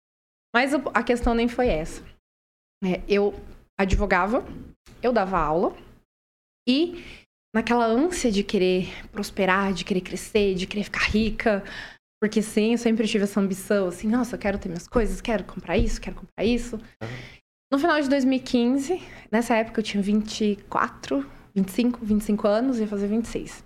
Mas 0.56 0.74
a 0.74 1.04
questão 1.04 1.34
nem 1.34 1.48
foi 1.48 1.68
essa. 1.68 2.02
É, 2.84 3.02
eu 3.08 3.34
advogava, 3.80 4.46
eu 5.04 5.12
dava 5.12 5.38
aula, 5.38 5.76
e 6.68 7.04
naquela 7.56 7.86
ânsia 7.86 8.30
de 8.30 8.44
querer 8.44 8.90
prosperar, 9.14 9.72
de 9.72 9.86
querer 9.86 10.02
crescer, 10.02 10.56
de 10.56 10.68
querer 10.68 10.84
ficar 10.84 11.06
rica, 11.06 11.64
porque 12.22 12.42
sim, 12.42 12.74
eu 12.74 12.78
sempre 12.78 13.08
tive 13.08 13.24
essa 13.24 13.40
ambição, 13.40 13.88
assim, 13.88 14.10
nossa, 14.10 14.36
eu 14.36 14.40
quero 14.40 14.58
ter 14.58 14.68
minhas 14.68 14.90
coisas, 14.90 15.22
quero 15.22 15.46
comprar 15.46 15.78
isso, 15.78 16.02
quero 16.02 16.18
comprar 16.18 16.44
isso. 16.44 16.78
No 17.72 17.80
final 17.80 18.02
de 18.02 18.10
2015, 18.10 19.02
nessa 19.32 19.56
época 19.56 19.80
eu 19.80 19.84
tinha 19.84 20.04
24, 20.04 21.26
25, 21.56 22.06
25 22.06 22.46
anos, 22.46 22.80
ia 22.80 22.88
fazer 22.88 23.08
26. 23.08 23.64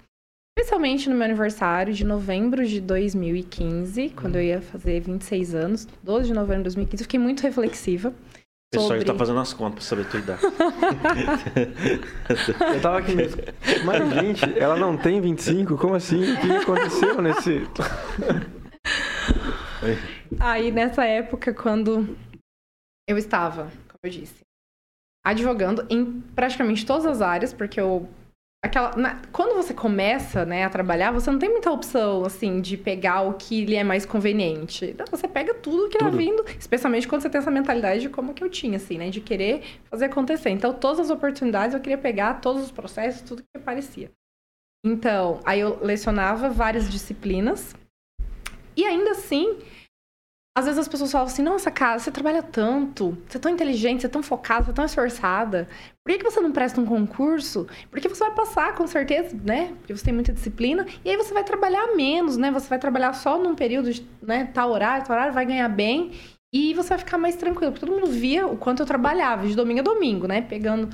Especialmente 0.56 1.10
no 1.10 1.16
meu 1.16 1.26
aniversário 1.26 1.92
de 1.92 2.04
novembro 2.04 2.68
de 2.68 2.80
2015, 2.80 4.10
quando 4.10 4.36
eu 4.36 4.44
ia 4.44 4.62
fazer 4.62 5.00
26 5.00 5.56
anos, 5.56 5.88
12 6.04 6.28
de 6.28 6.34
novembro 6.34 6.60
de 6.60 6.76
2015, 6.76 7.02
eu 7.02 7.06
fiquei 7.06 7.20
muito 7.20 7.42
reflexiva. 7.42 8.14
O 8.72 8.78
pessoal 8.78 8.90
já 8.90 8.96
sobre- 9.00 9.12
tá 9.12 9.16
fazendo 9.18 9.40
as 9.40 9.52
contas 9.52 9.80
pra 9.80 9.84
saber 9.84 10.04
a 10.04 10.06
tua 10.12 10.20
idade. 10.20 10.42
Eu 12.76 12.82
tava 12.82 13.00
aqui 13.00 13.16
mesmo. 13.16 13.42
Mas, 13.84 14.14
gente, 14.14 14.60
ela 14.60 14.76
não 14.78 14.96
tem 14.96 15.20
25? 15.20 15.76
Como 15.76 15.96
assim? 15.96 16.34
O 16.34 16.40
que 16.40 16.52
aconteceu 16.52 17.20
nesse. 17.20 17.64
Aí, 20.40 20.70
nessa 20.72 21.04
época, 21.04 21.52
quando 21.54 22.16
eu 23.08 23.18
estava, 23.18 23.64
como 23.64 24.00
eu 24.04 24.10
disse, 24.12 24.36
advogando 25.26 25.84
em 25.90 26.22
praticamente 26.36 26.86
todas 26.86 27.08
as 27.08 27.22
áreas, 27.24 27.52
porque 27.54 27.82
eu. 27.82 28.08
Aquela, 28.62 28.94
na- 28.98 29.22
quando 29.32 29.56
você 29.56 29.74
começa 29.74 30.44
né, 30.46 30.66
a 30.66 30.70
trabalhar, 30.70 31.12
você 31.12 31.32
não 31.32 31.40
tem 31.40 31.50
muita 31.50 31.72
opção, 31.72 32.26
assim, 32.26 32.60
de 32.60 32.76
pegar 32.76 33.22
o 33.22 33.36
que 33.36 33.64
lhe 33.64 33.76
é 33.76 33.86
mais 33.86 34.06
conveniente. 34.06 34.94
Não, 35.00 35.06
você 35.10 35.30
pega 35.30 35.54
tudo 35.54 35.88
que 35.88 35.98
vai 35.98 36.12
Tudo. 36.12 36.18
vindo, 36.18 36.44
especialmente 36.60 37.08
quando 37.08 37.22
você 37.22 37.30
tem 37.30 37.40
essa 37.40 37.50
mentalidade 37.50 38.02
de 38.02 38.10
como 38.10 38.34
que 38.34 38.44
eu 38.44 38.50
tinha, 38.50 38.76
assim, 38.76 38.98
né? 38.98 39.10
De 39.10 39.22
querer 39.22 39.64
fazer 39.90 40.06
acontecer. 40.06 40.50
Então, 40.50 40.74
todas 40.74 41.00
as 41.00 41.10
oportunidades 41.10 41.74
eu 41.74 41.80
queria 41.80 41.98
pegar, 41.98 42.42
todos 42.42 42.64
os 42.64 42.72
processos, 42.72 43.22
tudo 43.22 43.42
que 43.44 43.58
aparecia. 43.58 44.12
Então, 44.86 45.40
aí 45.46 45.62
eu 45.62 45.80
lecionava 45.82 46.50
várias 46.50 46.90
disciplinas. 46.92 47.74
E 48.76 48.84
ainda 48.84 49.12
assim, 49.12 49.58
às 50.58 50.66
vezes 50.66 50.80
as 50.80 50.88
pessoas 50.88 51.12
falam 51.12 51.28
assim, 51.28 51.42
nossa, 51.42 51.72
cara, 51.72 52.00
você 52.00 52.12
trabalha 52.12 52.44
tanto, 52.44 53.18
você 53.28 53.38
é 53.38 53.40
tão 53.40 53.52
inteligente, 53.52 54.02
você 54.02 54.08
é 54.08 54.10
tão 54.10 54.22
focada, 54.22 54.66
você 54.66 54.72
é 54.72 54.74
tão 54.74 54.86
esforçada. 54.86 55.70
Por 56.04 56.12
que, 56.12 56.18
que 56.18 56.30
você 56.30 56.40
não 56.42 56.52
presta 56.52 56.82
um 56.82 56.86
concurso? 56.86 57.68
Porque 57.90 58.10
você 58.10 58.26
vai 58.26 58.34
passar, 58.34 58.76
com 58.76 58.86
certeza, 58.86 59.38
né? 59.44 59.74
Porque 59.80 59.96
você 59.96 60.04
tem 60.04 60.14
muita 60.14 60.34
disciplina. 60.34 60.86
E 61.06 61.10
aí 61.10 61.16
você 61.16 61.34
vai 61.34 61.44
trabalhar 61.44 61.96
menos, 61.96 62.36
né? 62.36 62.52
Você 62.52 62.68
vai 62.68 62.80
trabalhar 62.80 63.14
só 63.14 63.38
num 63.38 63.56
período 63.56 63.94
de 63.94 64.06
né, 64.22 64.46
tal 64.54 64.72
horário, 64.72 65.06
tal 65.06 65.16
horário, 65.16 65.34
vai 65.34 65.46
ganhar 65.46 65.70
bem. 65.70 66.12
E 66.54 66.74
você 66.74 66.90
vai 66.90 66.98
ficar 66.98 67.18
mais 67.18 67.36
tranquilo. 67.36 67.72
Porque 67.72 67.86
todo 67.86 67.96
mundo 67.96 68.12
via 68.12 68.48
o 68.48 68.58
quanto 68.58 68.82
eu 68.82 68.86
trabalhava, 68.86 69.48
de 69.48 69.56
domingo 69.56 69.80
a 69.80 69.84
domingo, 69.84 70.28
né? 70.28 70.42
Pegando 70.42 70.90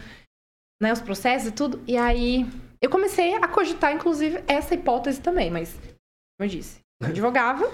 né, 0.82 0.92
os 0.92 1.02
processos 1.02 1.48
e 1.48 1.52
tudo. 1.52 1.82
E 1.88 1.98
aí 1.98 2.46
eu 2.82 2.90
comecei 2.90 3.34
a 3.36 3.48
cogitar, 3.48 3.94
inclusive, 3.94 4.44
essa 4.48 4.76
hipótese 4.76 5.22
também. 5.22 5.50
Mas, 5.50 5.74
como 5.74 6.42
eu 6.42 6.48
disse, 6.48 6.82
eu 7.02 7.08
advogava, 7.08 7.72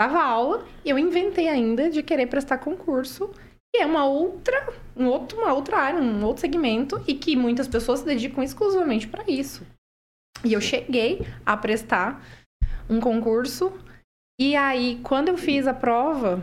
dava 0.00 0.22
aula 0.22 0.66
e 0.82 0.88
eu 0.88 0.98
inventei 0.98 1.46
ainda 1.46 1.90
de 1.90 2.02
querer 2.02 2.26
prestar 2.26 2.56
concurso, 2.56 3.28
que 3.70 3.82
é 3.82 3.84
uma 3.84 4.06
outra, 4.06 4.72
um 4.96 5.06
outro, 5.06 5.36
uma 5.36 5.52
outra 5.52 5.76
área, 5.76 6.00
um 6.00 6.24
outro 6.24 6.40
segmento 6.40 7.04
e 7.06 7.12
que 7.12 7.36
muitas 7.36 7.68
pessoas 7.68 8.00
se 8.00 8.06
dedicam 8.06 8.42
exclusivamente 8.42 9.06
para 9.06 9.30
isso. 9.30 9.66
E 10.42 10.54
eu 10.54 10.60
cheguei 10.60 11.20
a 11.44 11.54
prestar 11.54 12.24
um 12.88 12.98
concurso 12.98 13.70
e 14.40 14.56
aí 14.56 14.98
quando 15.02 15.28
eu 15.28 15.36
fiz 15.36 15.66
a 15.66 15.74
prova, 15.74 16.42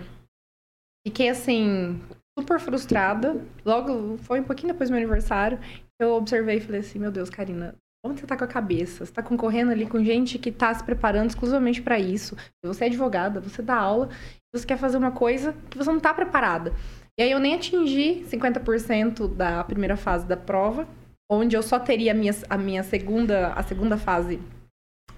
fiquei 1.07 1.29
assim 1.29 1.99
super 2.37 2.59
frustrada. 2.59 3.43
Logo 3.65 4.19
foi 4.19 4.39
um 4.39 4.43
pouquinho 4.43 4.71
depois 4.71 4.87
do 4.87 4.93
meu 4.93 5.01
aniversário, 5.01 5.59
eu 5.99 6.11
observei 6.11 6.57
e 6.57 6.61
falei 6.61 6.81
assim, 6.81 6.99
meu 6.99 7.11
Deus, 7.11 7.27
Karina, 7.27 7.75
Onde 8.07 8.21
você 8.21 8.27
tá 8.27 8.37
com 8.37 8.43
a 8.43 8.47
cabeça? 8.47 9.05
Você 9.05 9.11
tá 9.11 9.21
concorrendo 9.21 9.71
ali 9.71 9.85
com 9.85 10.03
gente 10.03 10.39
que 10.39 10.51
tá 10.51 10.73
se 10.73 10.83
preparando 10.83 11.29
exclusivamente 11.29 11.81
para 11.81 11.99
isso. 11.99 12.35
Você 12.63 12.85
é 12.85 12.87
advogada, 12.87 13.39
você 13.41 13.61
dá 13.61 13.75
aula, 13.75 14.09
você 14.53 14.65
quer 14.65 14.77
fazer 14.77 14.97
uma 14.97 15.11
coisa 15.11 15.53
que 15.69 15.77
você 15.77 15.91
não 15.91 15.99
tá 15.99 16.13
preparada. 16.13 16.73
E 17.19 17.23
aí 17.23 17.31
eu 17.31 17.39
nem 17.39 17.55
atingi 17.55 18.23
50% 18.25 19.35
da 19.35 19.63
primeira 19.63 19.97
fase 19.97 20.25
da 20.25 20.37
prova, 20.37 20.87
onde 21.29 21.55
eu 21.55 21.63
só 21.63 21.79
teria 21.79 22.11
a 22.11 22.15
minha, 22.15 22.33
a 22.49 22.57
minha 22.57 22.83
segunda, 22.83 23.53
a 23.53 23.63
segunda 23.63 23.97
fase, 23.97 24.39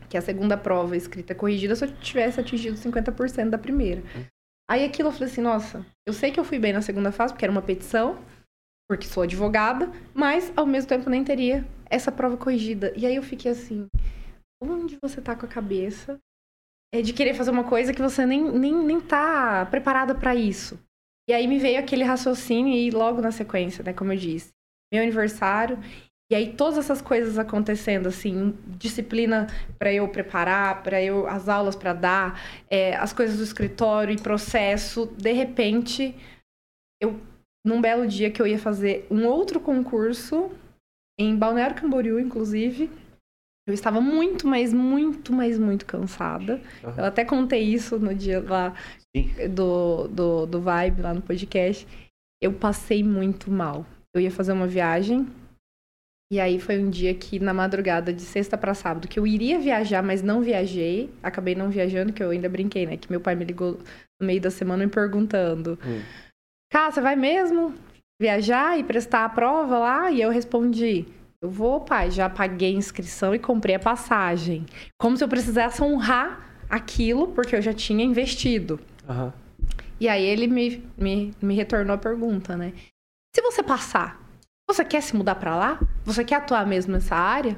que 0.10 0.17
é 0.17 0.19
a 0.19 0.24
segunda 0.24 0.58
prova 0.58 0.96
escrita 0.98 1.36
corrigida, 1.36 1.75
se 1.75 1.86
eu 1.86 1.91
tivesse 1.98 2.39
atingido 2.39 2.77
50% 2.77 3.50
da 3.50 3.58
primeira. 3.58 4.01
Aí 4.69 4.86
aquilo 4.86 5.10
eu 5.10 5.13
falei 5.13 5.29
assim, 5.29 5.41
nossa, 5.41 5.86
eu 6.08 6.13
sei 6.13 6.31
que 6.31 6.39
eu 6.39 6.43
fui 6.43 6.58
bem 6.58 6.74
na 6.74 6.81
segunda 6.81 7.12
fase, 7.12 7.34
porque 7.34 7.43
era 7.43 7.51
uma 7.51 7.62
petição, 7.62 8.17
porque 8.89 9.05
sou 9.05 9.22
advogada, 9.22 9.91
mas 10.15 10.51
ao 10.58 10.65
mesmo 10.65 10.89
tempo 10.89 11.12
nem 11.12 11.24
teria 11.24 11.63
essa 11.86 12.12
prova 12.12 12.36
corrigida. 12.36 12.91
E 12.98 13.05
aí 13.05 13.15
eu 13.15 13.22
fiquei 13.22 13.51
assim, 13.51 13.86
onde 14.62 14.98
você 15.00 15.22
tá 15.22 15.36
com 15.36 15.46
a 15.46 15.50
cabeça? 15.50 16.17
É 16.91 17.03
de 17.03 17.13
querer 17.13 17.36
fazer 17.36 17.51
uma 17.51 17.63
coisa 17.63 17.93
que 17.93 18.01
você 18.01 18.25
nem, 18.25 18.43
nem, 18.51 18.74
nem 18.74 19.00
tá 19.00 19.67
preparada 19.67 20.15
para 20.15 20.34
isso. 20.34 20.79
E 21.29 21.34
aí 21.34 21.48
me 21.48 21.60
veio 21.60 21.79
aquele 21.79 22.03
raciocínio 22.03 22.74
e 22.74 22.89
logo 22.89 23.22
na 23.22 23.31
sequência, 23.31 23.84
né, 23.84 23.93
como 23.93 24.12
eu 24.12 24.17
disse, 24.17 24.50
meu 24.91 25.03
aniversário, 25.03 25.77
e 26.31 26.36
aí 26.36 26.55
todas 26.55 26.79
essas 26.79 27.00
coisas 27.00 27.38
acontecendo, 27.38 28.08
assim, 28.08 28.58
disciplina 28.65 29.46
para 29.77 29.93
eu 29.93 30.08
preparar, 30.10 30.81
para 30.81 31.00
eu 31.00 31.27
as 31.27 31.48
aulas 31.48 31.75
para 31.75 31.93
dar, 31.93 32.41
é, 32.67 32.96
as 32.96 33.13
coisas 33.13 33.38
do 33.38 33.43
escritório 33.43 34.15
e 34.15 34.19
processo, 34.19 35.05
de 35.15 35.31
repente, 35.31 36.15
eu 37.00 37.19
num 37.65 37.81
belo 37.81 38.07
dia 38.07 38.31
que 38.31 38.41
eu 38.41 38.47
ia 38.47 38.59
fazer 38.59 39.05
um 39.09 39.25
outro 39.25 39.59
concurso 39.59 40.51
em 41.19 41.35
Balneário 41.35 41.75
Camboriú, 41.75 42.19
inclusive. 42.19 42.89
Eu 43.67 43.73
estava 43.73 44.01
muito, 44.01 44.47
mas 44.47 44.73
muito, 44.73 45.31
mas 45.31 45.59
muito 45.59 45.85
cansada. 45.85 46.61
Aham. 46.83 46.95
Eu 46.97 47.05
até 47.05 47.23
contei 47.23 47.61
isso 47.61 47.99
no 47.99 48.15
dia 48.15 48.41
lá 48.41 48.73
do, 49.53 50.07
do, 50.07 50.45
do 50.47 50.61
Vibe, 50.61 51.01
lá 51.01 51.13
no 51.13 51.21
podcast. 51.21 51.87
Eu 52.41 52.53
passei 52.53 53.03
muito 53.03 53.51
mal. 53.51 53.85
Eu 54.15 54.21
ia 54.21 54.31
fazer 54.31 54.53
uma 54.53 54.65
viagem. 54.65 55.27
E 56.31 56.39
aí 56.39 56.59
foi 56.59 56.79
um 56.79 56.89
dia 56.89 57.13
que, 57.13 57.39
na 57.39 57.53
madrugada, 57.53 58.13
de 58.13 58.21
sexta 58.21 58.57
para 58.57 58.73
sábado, 58.73 59.07
que 59.07 59.19
eu 59.19 59.25
iria 59.25 59.59
viajar, 59.59 60.01
mas 60.01 60.21
não 60.21 60.41
viajei. 60.41 61.11
Acabei 61.21 61.55
não 61.55 61.69
viajando, 61.69 62.13
que 62.13 62.23
eu 62.23 62.29
ainda 62.29 62.47
brinquei, 62.47 62.85
né? 62.85 62.97
Que 62.97 63.09
meu 63.09 63.19
pai 63.19 63.35
me 63.35 63.45
ligou 63.45 63.79
no 64.19 64.27
meio 64.27 64.39
da 64.39 64.51
semana 64.51 64.85
me 64.85 64.91
perguntando: 64.91 65.77
Hum. 65.83 66.01
Cá, 66.71 66.91
você 66.91 67.01
vai 67.01 67.15
mesmo 67.15 67.73
viajar 68.21 68.77
e 68.77 68.83
prestar 68.83 69.25
a 69.25 69.29
prova 69.29 69.79
lá? 69.79 70.11
E 70.11 70.21
eu 70.21 70.29
respondi: 70.29 71.07
Eu 71.41 71.49
vou, 71.49 71.81
pai, 71.81 72.11
já 72.11 72.29
paguei 72.29 72.73
a 72.73 72.77
inscrição 72.77 73.33
e 73.33 73.39
comprei 73.39 73.75
a 73.75 73.79
passagem. 73.79 74.65
Como 74.99 75.17
se 75.17 75.23
eu 75.23 75.27
precisasse 75.27 75.81
honrar 75.81 76.47
aquilo, 76.69 77.29
porque 77.29 77.55
eu 77.55 77.61
já 77.61 77.73
tinha 77.73 78.03
investido. 78.03 78.79
Aham. 79.07 79.33
E 79.99 80.07
aí 80.07 80.23
ele 80.23 80.47
me, 80.47 80.88
me, 80.97 81.33
me 81.41 81.55
retornou 81.55 81.95
a 81.95 81.97
pergunta, 81.97 82.55
né? 82.55 82.73
Se 83.35 83.41
você 83.41 83.61
passar, 83.61 84.21
você 84.67 84.85
quer 84.85 85.01
se 85.01 85.15
mudar 85.15 85.35
pra 85.35 85.57
lá? 85.57 85.79
Você 86.05 86.23
quer 86.23 86.35
atuar 86.35 86.65
mesmo 86.65 86.93
nessa 86.93 87.15
área? 87.15 87.57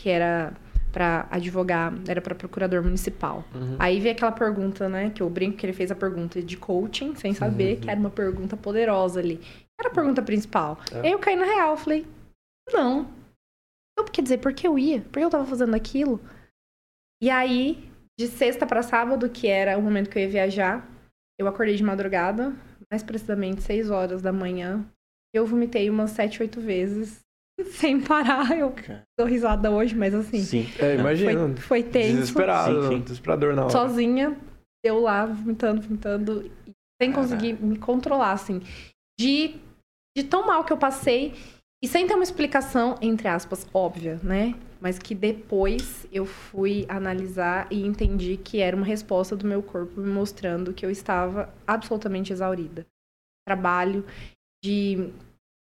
Que 0.00 0.08
era 0.08 0.54
pra 0.94 1.26
advogar, 1.28 1.92
era 2.06 2.22
pra 2.22 2.36
procurador 2.36 2.80
municipal. 2.84 3.44
Uhum. 3.52 3.76
Aí 3.80 3.98
veio 3.98 4.14
aquela 4.14 4.30
pergunta, 4.30 4.88
né? 4.88 5.10
Que 5.10 5.20
eu 5.24 5.28
brinco 5.28 5.56
que 5.56 5.66
ele 5.66 5.72
fez 5.72 5.90
a 5.90 5.94
pergunta 5.96 6.40
de 6.40 6.56
coaching, 6.56 7.16
sem 7.16 7.34
saber 7.34 7.74
Uhum. 7.74 7.80
que 7.80 7.90
era 7.90 7.98
uma 7.98 8.10
pergunta 8.10 8.56
poderosa 8.56 9.18
ali. 9.18 9.40
Era 9.78 9.90
a 9.90 9.92
pergunta 9.92 10.22
principal. 10.22 10.78
É. 10.92 11.00
Aí 11.00 11.10
eu 11.10 11.18
caí 11.18 11.34
na 11.34 11.44
real, 11.44 11.76
falei, 11.76 12.06
não. 12.72 13.10
Então, 13.92 14.12
quer 14.12 14.22
dizer, 14.22 14.38
por 14.38 14.54
que 14.54 14.68
eu 14.68 14.78
ia? 14.78 15.00
Por 15.02 15.14
que 15.14 15.24
eu 15.24 15.30
tava 15.30 15.44
fazendo 15.44 15.74
aquilo? 15.74 16.20
E 17.20 17.28
aí, 17.28 17.90
de 18.18 18.28
sexta 18.28 18.64
pra 18.64 18.82
sábado, 18.82 19.28
que 19.28 19.48
era 19.48 19.76
o 19.76 19.82
momento 19.82 20.08
que 20.08 20.16
eu 20.18 20.22
ia 20.22 20.28
viajar, 20.28 20.88
eu 21.40 21.48
acordei 21.48 21.74
de 21.74 21.82
madrugada, 21.82 22.54
mais 22.88 23.02
precisamente 23.02 23.62
6 23.62 23.90
horas 23.90 24.22
da 24.22 24.32
manhã. 24.32 24.84
Eu 25.34 25.44
vomitei 25.44 25.90
umas 25.90 26.12
7, 26.12 26.40
8 26.40 26.60
vezes, 26.60 27.20
sem 27.72 28.00
parar. 28.00 28.56
Eu 28.58 28.74
dou 29.18 29.26
risada 29.26 29.70
hoje, 29.70 29.94
mas 29.94 30.14
assim, 30.14 30.42
Sim. 30.42 30.66
É, 30.78 30.94
imagina. 30.96 31.32
foi, 31.56 31.56
foi 31.56 31.82
tenso 31.82 32.16
Desesperado, 32.16 32.82
Sim, 32.82 32.88
sim. 32.88 33.00
desesperador 33.02 33.54
na 33.54 33.62
hora. 33.62 33.70
sozinha, 33.72 34.36
eu 34.84 35.00
lá 35.00 35.26
vomitando, 35.26 35.80
vomitando. 35.80 36.50
sem 37.00 37.12
conseguir 37.12 37.54
me 37.54 37.78
controlar, 37.78 38.32
assim. 38.32 38.60
De, 39.18 39.56
de 40.16 40.24
tão 40.24 40.46
mal 40.46 40.64
que 40.64 40.72
eu 40.72 40.76
passei 40.76 41.34
e 41.82 41.86
sem 41.86 42.06
ter 42.06 42.14
uma 42.14 42.24
explicação, 42.24 42.96
entre 43.02 43.28
aspas, 43.28 43.66
óbvia, 43.72 44.18
né? 44.22 44.54
Mas 44.80 44.98
que 44.98 45.14
depois 45.14 46.06
eu 46.12 46.26
fui 46.26 46.84
analisar 46.88 47.66
e 47.70 47.84
entendi 47.86 48.36
que 48.36 48.60
era 48.60 48.74
uma 48.76 48.84
resposta 48.86 49.36
do 49.36 49.46
meu 49.46 49.62
corpo 49.62 50.00
me 50.00 50.10
mostrando 50.10 50.72
que 50.72 50.84
eu 50.84 50.90
estava 50.90 51.52
absolutamente 51.66 52.32
exaurida. 52.32 52.86
Trabalho, 53.46 54.04
de. 54.64 55.10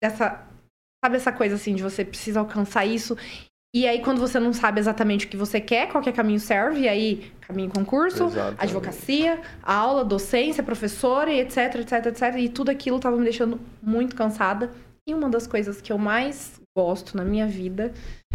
dessa. 0.02 0.48
Sabe 1.04 1.18
essa 1.18 1.32
coisa 1.32 1.56
assim, 1.56 1.76
de 1.76 1.84
você 1.84 2.04
precisa 2.04 2.40
alcançar 2.40 2.86
isso 2.86 3.16
e 3.78 3.86
aí, 3.86 4.02
quando 4.02 4.20
você 4.20 4.40
não 4.40 4.54
sabe 4.54 4.80
exatamente 4.80 5.26
o 5.26 5.30
que 5.30 5.38
você 5.38 5.60
quer, 5.60 5.92
qualquer 5.92 6.14
caminho 6.14 6.40
serve, 6.40 6.82
e 6.82 6.88
aí, 6.88 7.32
caminho 7.42 7.70
concurso, 7.70 8.24
Exatamente. 8.24 8.64
advocacia, 8.64 9.42
aula, 9.62 10.06
docência, 10.06 10.64
professora, 10.64 11.32
etc, 11.32 11.76
etc, 11.76 12.06
etc. 12.08 12.36
E 12.38 12.50
tudo 12.50 12.72
aquilo 12.72 12.96
estava 12.98 13.16
me 13.18 13.24
deixando 13.24 13.60
muito 13.80 14.16
cansada. 14.16 14.72
E 15.08 15.14
uma 15.14 15.30
das 15.30 15.46
coisas 15.46 15.80
que 15.82 15.92
eu 15.92 15.98
mais 15.98 16.60
gosto 16.76 17.16
na 17.16 17.24
minha 17.24 17.46
vida 17.46 17.94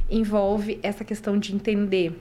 envolve 0.09 0.79
essa 0.83 1.05
questão 1.05 1.39
de 1.39 1.55
entender 1.55 2.21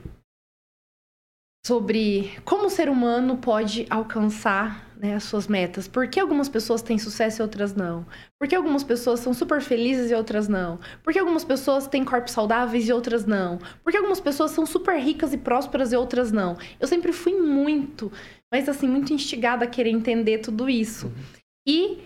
sobre 1.64 2.32
como 2.44 2.66
o 2.66 2.70
ser 2.70 2.88
humano 2.88 3.36
pode 3.36 3.86
alcançar 3.88 4.91
né, 5.02 5.16
as 5.16 5.24
suas 5.24 5.48
metas. 5.48 5.88
Por 5.88 6.06
que 6.06 6.20
algumas 6.20 6.48
pessoas 6.48 6.80
têm 6.80 6.96
sucesso 6.96 7.40
e 7.40 7.42
outras 7.42 7.74
não? 7.74 8.06
Por 8.38 8.46
que 8.46 8.54
algumas 8.54 8.84
pessoas 8.84 9.18
são 9.18 9.34
super 9.34 9.60
felizes 9.60 10.12
e 10.12 10.14
outras 10.14 10.46
não? 10.46 10.78
Por 11.02 11.12
que 11.12 11.18
algumas 11.18 11.44
pessoas 11.44 11.88
têm 11.88 12.04
corpos 12.04 12.32
saudáveis 12.32 12.88
e 12.88 12.92
outras 12.92 13.26
não? 13.26 13.58
Por 13.82 13.90
que 13.90 13.96
algumas 13.96 14.20
pessoas 14.20 14.52
são 14.52 14.64
super 14.64 14.96
ricas 15.00 15.34
e 15.34 15.38
prósperas 15.38 15.92
e 15.92 15.96
outras 15.96 16.30
não? 16.30 16.56
Eu 16.78 16.86
sempre 16.86 17.12
fui 17.12 17.34
muito, 17.34 18.12
mas 18.50 18.68
assim, 18.68 18.86
muito 18.86 19.12
instigada 19.12 19.64
a 19.64 19.68
querer 19.68 19.90
entender 19.90 20.38
tudo 20.38 20.70
isso. 20.70 21.06
Uhum. 21.06 21.12
E 21.66 21.98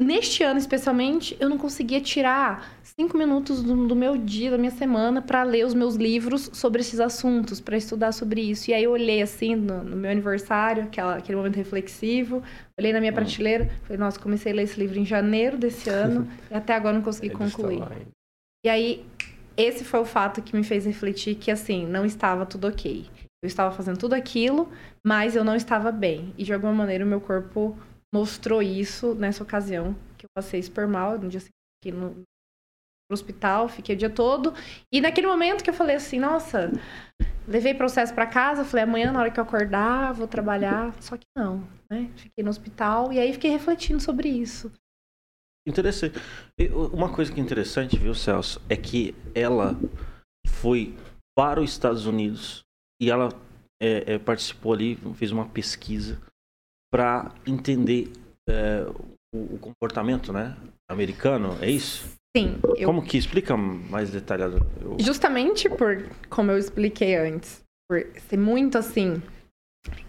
neste 0.00 0.42
ano 0.42 0.58
especialmente, 0.58 1.36
eu 1.38 1.48
não 1.48 1.58
conseguia 1.58 2.00
tirar 2.00 2.72
cinco 2.82 3.18
minutos 3.18 3.62
do, 3.62 3.86
do 3.86 3.94
meu 3.94 4.16
dia, 4.16 4.50
da 4.50 4.56
minha 4.56 4.70
semana, 4.70 5.20
para 5.20 5.42
ler 5.42 5.66
os 5.66 5.74
meus 5.74 5.94
livros 5.94 6.50
sobre 6.54 6.80
esses 6.80 6.98
assuntos, 6.98 7.60
para 7.60 7.76
estudar 7.76 8.12
sobre 8.12 8.40
isso. 8.40 8.70
E 8.70 8.74
aí 8.74 8.84
eu 8.84 8.92
olhei 8.92 9.20
assim 9.20 9.54
no, 9.54 9.84
no 9.84 9.96
meu 9.96 10.10
aniversário, 10.10 10.84
aquela, 10.84 11.16
aquele 11.16 11.36
momento 11.36 11.56
reflexivo, 11.56 12.42
olhei 12.78 12.92
na 12.92 13.00
minha 13.00 13.12
hum. 13.12 13.16
prateleira, 13.16 13.70
falei, 13.82 13.98
nossa, 13.98 14.18
comecei 14.18 14.52
a 14.52 14.54
ler 14.54 14.62
esse 14.62 14.80
livro 14.80 14.98
em 14.98 15.04
janeiro 15.04 15.58
desse 15.58 15.90
ano 15.90 16.26
e 16.50 16.54
até 16.54 16.74
agora 16.74 16.94
não 16.94 17.02
consegui 17.02 17.30
concluir. 17.30 17.82
E 18.64 18.68
aí, 18.68 19.04
esse 19.56 19.84
foi 19.84 20.00
o 20.00 20.04
fato 20.06 20.40
que 20.40 20.56
me 20.56 20.64
fez 20.64 20.86
refletir 20.86 21.34
que, 21.34 21.50
assim, 21.50 21.86
não 21.86 22.06
estava 22.06 22.46
tudo 22.46 22.66
ok. 22.66 23.06
Eu 23.42 23.46
estava 23.46 23.74
fazendo 23.74 23.98
tudo 23.98 24.14
aquilo, 24.14 24.68
mas 25.04 25.34
eu 25.34 25.44
não 25.44 25.56
estava 25.56 25.90
bem. 25.90 26.34
E 26.36 26.44
de 26.44 26.52
alguma 26.52 26.72
maneira 26.72 27.04
o 27.04 27.08
meu 27.08 27.20
corpo 27.20 27.76
mostrou 28.12 28.62
isso 28.62 29.14
nessa 29.14 29.42
ocasião, 29.42 29.94
que 30.18 30.26
eu 30.26 30.30
passei 30.34 30.62
super 30.62 30.86
mal, 30.86 31.18
no 31.18 31.28
dia 31.28 31.40
seguinte 31.40 31.96
no, 31.96 32.10
pro 33.10 33.14
hospital, 33.14 33.68
fiquei 33.68 33.94
o 33.94 33.98
dia 33.98 34.10
todo. 34.10 34.54
E 34.92 35.00
naquele 35.00 35.26
momento 35.26 35.64
que 35.64 35.70
eu 35.70 35.74
falei 35.74 35.96
assim, 35.96 36.18
nossa, 36.18 36.70
levei 37.46 37.74
processo 37.74 38.14
para 38.14 38.26
casa, 38.26 38.64
falei, 38.64 38.84
amanhã 38.84 39.12
na 39.12 39.20
hora 39.20 39.30
que 39.30 39.40
eu 39.40 39.44
acordar, 39.44 40.12
vou 40.12 40.28
trabalhar. 40.28 40.94
Só 41.02 41.16
que 41.16 41.26
não, 41.36 41.66
né? 41.90 42.10
Fiquei 42.16 42.44
no 42.44 42.50
hospital 42.50 43.12
e 43.12 43.18
aí 43.18 43.32
fiquei 43.32 43.50
refletindo 43.50 44.00
sobre 44.00 44.28
isso. 44.28 44.72
Interessante. 45.66 46.18
Uma 46.92 47.12
coisa 47.12 47.32
que 47.32 47.40
é 47.40 47.42
interessante, 47.42 47.98
viu, 47.98 48.14
Celso, 48.14 48.60
é 48.68 48.76
que 48.76 49.14
ela 49.34 49.76
foi 50.46 50.96
para 51.36 51.60
os 51.60 51.70
Estados 51.70 52.06
Unidos 52.06 52.64
e 53.00 53.10
ela 53.10 53.28
é, 53.80 54.14
é, 54.14 54.18
participou 54.18 54.72
ali, 54.72 54.96
fez 55.14 55.32
uma 55.32 55.48
pesquisa 55.48 56.20
para 56.90 57.32
entender 57.46 58.12
é, 58.48 58.84
o, 59.32 59.54
o, 59.54 59.58
comportamento, 59.58 60.32
né, 60.32 60.56
americano, 60.88 61.56
é 61.60 61.70
isso? 61.70 62.08
Sim. 62.36 62.58
Eu... 62.76 62.86
Como 62.86 63.02
que 63.02 63.16
explica 63.16 63.56
mais 63.56 64.10
detalhado? 64.10 64.66
Eu... 64.80 64.96
Justamente 64.98 65.68
por, 65.68 66.08
como 66.28 66.50
eu 66.50 66.58
expliquei 66.58 67.16
antes, 67.16 67.62
por 67.88 68.06
ser 68.28 68.36
muito 68.36 68.76
assim 68.76 69.22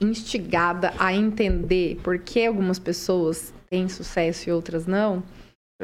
instigada 0.01 0.93
a 0.99 1.13
entender 1.13 1.97
por 2.03 2.19
que 2.19 2.45
algumas 2.45 2.77
pessoas 2.77 3.53
têm 3.69 3.87
sucesso 3.87 4.49
e 4.49 4.51
outras 4.51 4.85
não, 4.85 5.23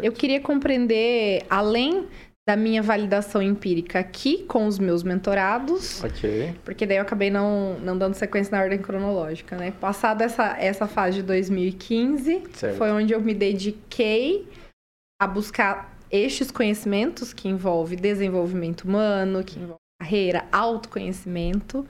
eu 0.01 0.11
queria 0.11 0.39
compreender 0.39 1.45
além 1.49 2.07
da 2.47 2.55
minha 2.55 2.81
validação 2.81 3.41
empírica 3.41 3.99
aqui 3.99 4.45
com 4.45 4.65
os 4.67 4.79
meus 4.79 5.03
mentorados. 5.03 6.01
Ok. 6.01 6.55
Porque 6.63 6.85
daí 6.85 6.95
eu 6.95 7.01
acabei 7.01 7.29
não, 7.29 7.77
não 7.79 7.97
dando 7.97 8.13
sequência 8.13 8.55
na 8.55 8.63
ordem 8.63 8.79
cronológica, 8.79 9.57
né? 9.57 9.71
Passada 9.71 10.23
essa, 10.23 10.57
essa 10.57 10.87
fase 10.87 11.17
de 11.17 11.23
2015, 11.23 12.43
certo. 12.53 12.77
foi 12.77 12.89
onde 12.91 13.11
eu 13.11 13.19
me 13.19 13.33
dediquei 13.33 14.47
a 15.21 15.27
buscar 15.27 15.93
estes 16.09 16.49
conhecimentos 16.49 17.33
que 17.33 17.49
envolve 17.49 17.97
desenvolvimento 17.97 18.83
humano, 18.83 19.43
que 19.43 19.59
envolve 19.59 19.81
carreira, 19.99 20.47
autoconhecimento. 20.49 21.85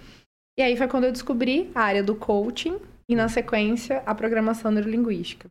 E 0.58 0.64
aí 0.64 0.76
foi 0.76 0.88
quando 0.88 1.04
eu 1.04 1.12
descobri 1.12 1.70
a 1.76 1.82
área 1.82 2.02
do 2.02 2.16
coaching 2.16 2.80
e 3.08 3.16
na 3.16 3.30
sequência 3.30 4.02
a 4.08 4.16
programação 4.16 4.72
neurolinguística. 4.72 5.48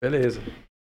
Beleza. 0.00 0.40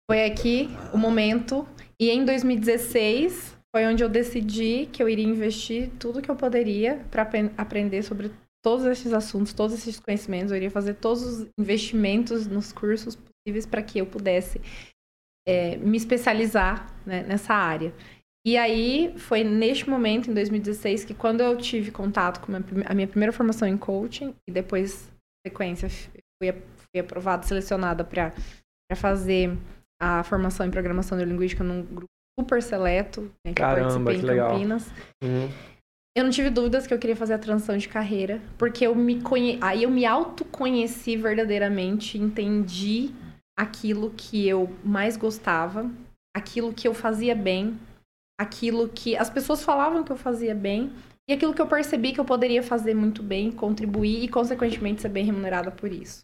Foi 0.09 0.25
aqui 0.25 0.67
o 0.91 0.97
momento 0.97 1.67
e 2.01 2.09
em 2.09 2.25
2016 2.25 3.55
foi 3.73 3.85
onde 3.85 4.03
eu 4.03 4.09
decidi 4.09 4.87
que 4.91 5.03
eu 5.03 5.07
iria 5.07 5.23
investir 5.23 5.91
tudo 5.99 6.19
que 6.21 6.31
eu 6.31 6.35
poderia 6.35 6.97
para 7.11 7.29
aprender 7.57 8.01
sobre 8.01 8.31
todos 8.63 8.85
esses 8.85 9.13
assuntos, 9.13 9.53
todos 9.53 9.75
esses 9.75 9.99
conhecimentos. 9.99 10.51
Eu 10.51 10.57
iria 10.57 10.71
fazer 10.71 10.95
todos 10.95 11.21
os 11.21 11.47
investimentos 11.59 12.47
nos 12.47 12.73
cursos 12.73 13.15
possíveis 13.15 13.67
para 13.67 13.83
que 13.83 13.99
eu 13.99 14.07
pudesse 14.07 14.59
é, 15.47 15.77
me 15.77 15.95
especializar 15.95 16.91
né, 17.05 17.21
nessa 17.21 17.53
área. 17.53 17.93
E 18.43 18.57
aí 18.57 19.13
foi 19.17 19.43
neste 19.43 19.87
momento, 19.87 20.31
em 20.31 20.33
2016, 20.33 21.05
que 21.05 21.13
quando 21.13 21.41
eu 21.41 21.55
tive 21.55 21.91
contato 21.91 22.41
com 22.43 22.51
a 22.55 22.93
minha 22.95 23.07
primeira 23.07 23.31
formação 23.31 23.67
em 23.67 23.77
coaching, 23.77 24.33
e 24.49 24.51
depois, 24.51 25.07
sequência, 25.45 25.87
fui, 25.87 26.51
fui 26.51 26.99
aprovada, 26.99 27.43
selecionada 27.43 28.03
para 28.03 28.33
fazer 28.95 29.55
a 30.01 30.23
formação 30.23 30.65
em 30.65 30.71
programação 30.71 31.15
neurolinguística 31.15 31.63
num 31.63 31.83
grupo 31.83 32.09
super 32.39 32.63
seleto, 32.63 33.21
né, 33.45 33.53
que 33.53 33.61
Caramba, 33.61 34.13
que 34.13 34.21
legal. 34.21 34.51
Campinas. 34.51 34.91
Uhum. 35.23 35.47
Eu 36.17 36.23
não 36.23 36.31
tive 36.31 36.49
dúvidas 36.49 36.87
que 36.87 36.93
eu 36.93 36.99
queria 36.99 37.15
fazer 37.15 37.35
a 37.35 37.39
transição 37.39 37.77
de 37.77 37.87
carreira, 37.87 38.41
porque 38.57 38.85
eu 38.85 38.95
me 38.95 39.21
conhe... 39.21 39.57
aí 39.61 39.83
eu 39.83 39.91
me 39.91 40.05
autoconheci 40.05 41.15
verdadeiramente, 41.15 42.17
entendi 42.17 43.11
aquilo 43.57 44.09
que 44.09 44.47
eu 44.47 44.75
mais 44.83 45.15
gostava, 45.15 45.89
aquilo 46.35 46.73
que 46.73 46.87
eu 46.87 46.93
fazia 46.93 47.35
bem, 47.35 47.79
aquilo 48.39 48.89
que 48.89 49.15
as 49.15 49.29
pessoas 49.29 49.63
falavam 49.63 50.03
que 50.03 50.11
eu 50.11 50.17
fazia 50.17 50.55
bem 50.55 50.91
e 51.29 51.33
aquilo 51.33 51.53
que 51.53 51.61
eu 51.61 51.67
percebi 51.67 52.11
que 52.11 52.19
eu 52.19 52.25
poderia 52.25 52.63
fazer 52.63 52.95
muito 52.95 53.21
bem, 53.21 53.51
contribuir 53.51 54.23
e, 54.23 54.27
consequentemente, 54.27 55.01
ser 55.01 55.09
bem 55.09 55.23
remunerada 55.23 55.69
por 55.69 55.91
isso. 55.91 56.21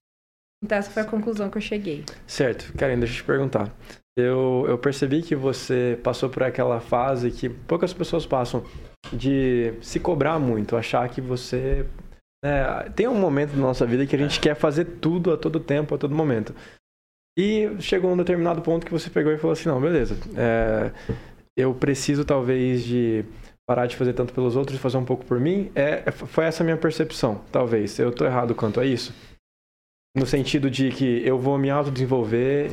Então, 0.64 0.78
essa 0.78 0.90
foi 0.90 1.04
a 1.04 1.06
conclusão 1.06 1.50
que 1.50 1.58
eu 1.58 1.62
cheguei. 1.62 2.04
Certo. 2.26 2.74
Karen, 2.78 2.98
deixa 2.98 3.14
eu 3.14 3.18
te 3.18 3.24
perguntar. 3.24 3.72
Eu, 4.18 4.66
eu 4.68 4.78
percebi 4.80 5.22
que 5.22 5.36
você 5.36 6.00
passou 6.04 6.28
por 6.28 6.42
aquela 6.42 6.80
fase 6.80 7.30
que 7.30 7.48
poucas 7.48 7.94
pessoas 7.94 8.26
passam 8.26 8.64
de 9.14 9.74
se 9.82 10.00
cobrar 10.00 10.40
muito, 10.40 10.76
achar 10.76 11.08
que 11.10 11.22
você. 11.22 11.86
Né, 12.44 12.90
tem 12.96 13.08
um 13.08 13.20
momento 13.20 13.52
na 13.56 13.62
nossa 13.62 13.86
vida 13.86 14.08
que 14.08 14.16
a 14.16 14.20
gente 14.20 14.40
quer 14.40 14.56
fazer 14.56 14.86
tudo 15.00 15.32
a 15.32 15.38
todo 15.38 15.60
tempo, 15.60 15.94
a 15.94 15.98
todo 15.98 16.16
momento. 16.16 16.56
E 17.38 17.70
chegou 17.80 18.12
um 18.12 18.18
determinado 18.18 18.62
ponto 18.64 18.86
que 18.86 18.92
você 18.92 19.08
pegou 19.12 19.32
e 19.32 19.38
falou 19.38 19.54
assim: 19.54 19.70
não, 19.70 19.80
beleza, 19.80 20.18
é, 20.36 20.92
eu 21.56 21.76
preciso 21.76 22.26
talvez 22.26 22.84
de 22.84 23.24
parar 23.70 23.86
de 23.86 23.96
fazer 23.96 24.14
tanto 24.14 24.34
pelos 24.34 24.56
outros 24.56 24.80
e 24.80 24.82
fazer 24.82 24.98
um 24.98 25.06
pouco 25.06 25.26
por 25.26 25.40
mim. 25.40 25.72
É, 25.76 26.10
foi 26.10 26.46
essa 26.46 26.64
a 26.64 26.66
minha 26.66 26.78
percepção, 26.78 27.42
talvez. 27.52 28.00
Eu 28.00 28.10
estou 28.10 28.26
errado 28.26 28.56
quanto 28.56 28.80
a 28.80 28.86
isso? 28.86 29.14
No 30.18 30.26
sentido 30.26 30.70
de 30.72 30.90
que 30.90 31.22
eu 31.24 31.38
vou 31.38 31.60
me 31.60 31.70
autodesenvolver, 31.70 32.72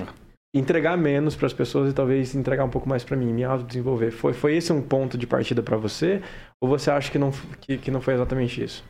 entregar 0.54 0.96
menos 0.96 1.36
para 1.36 1.46
as 1.46 1.52
pessoas 1.52 1.90
e 1.90 1.92
talvez 1.92 2.34
entregar 2.34 2.64
um 2.64 2.70
pouco 2.70 2.88
mais 2.88 3.04
para 3.04 3.16
mim, 3.16 3.32
me 3.32 3.44
autodesenvolver. 3.44 4.12
Foi, 4.12 4.32
foi 4.32 4.56
esse 4.56 4.72
um 4.72 4.80
ponto 4.80 5.18
de 5.18 5.26
partida 5.26 5.62
para 5.62 5.76
você? 5.76 6.22
Ou 6.58 6.68
você 6.68 6.90
acha 6.90 7.10
que 7.10 7.18
não, 7.18 7.32
que, 7.60 7.76
que 7.76 7.90
não 7.90 8.00
foi 8.00 8.14
exatamente 8.14 8.64
isso? 8.64 8.82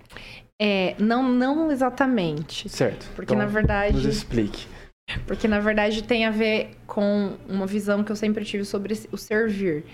É, 0.61 0.95
não, 1.01 1.29
não 1.29 1.73
exatamente. 1.73 2.69
Certo. 2.69 3.11
Porque 3.17 3.35
então, 3.35 3.45
na 3.45 3.51
verdade. 3.51 3.95
Nos 3.95 4.05
explique. 4.05 4.69
Porque, 5.27 5.49
na 5.49 5.59
verdade, 5.59 6.03
tem 6.05 6.25
a 6.25 6.31
ver 6.31 6.77
com 6.87 7.37
uma 7.49 7.67
visão 7.67 8.05
que 8.05 8.13
eu 8.13 8.17
sempre 8.17 8.45
tive 8.45 8.65
sobre 8.65 8.95
o 9.11 9.19
servir, 9.19 9.85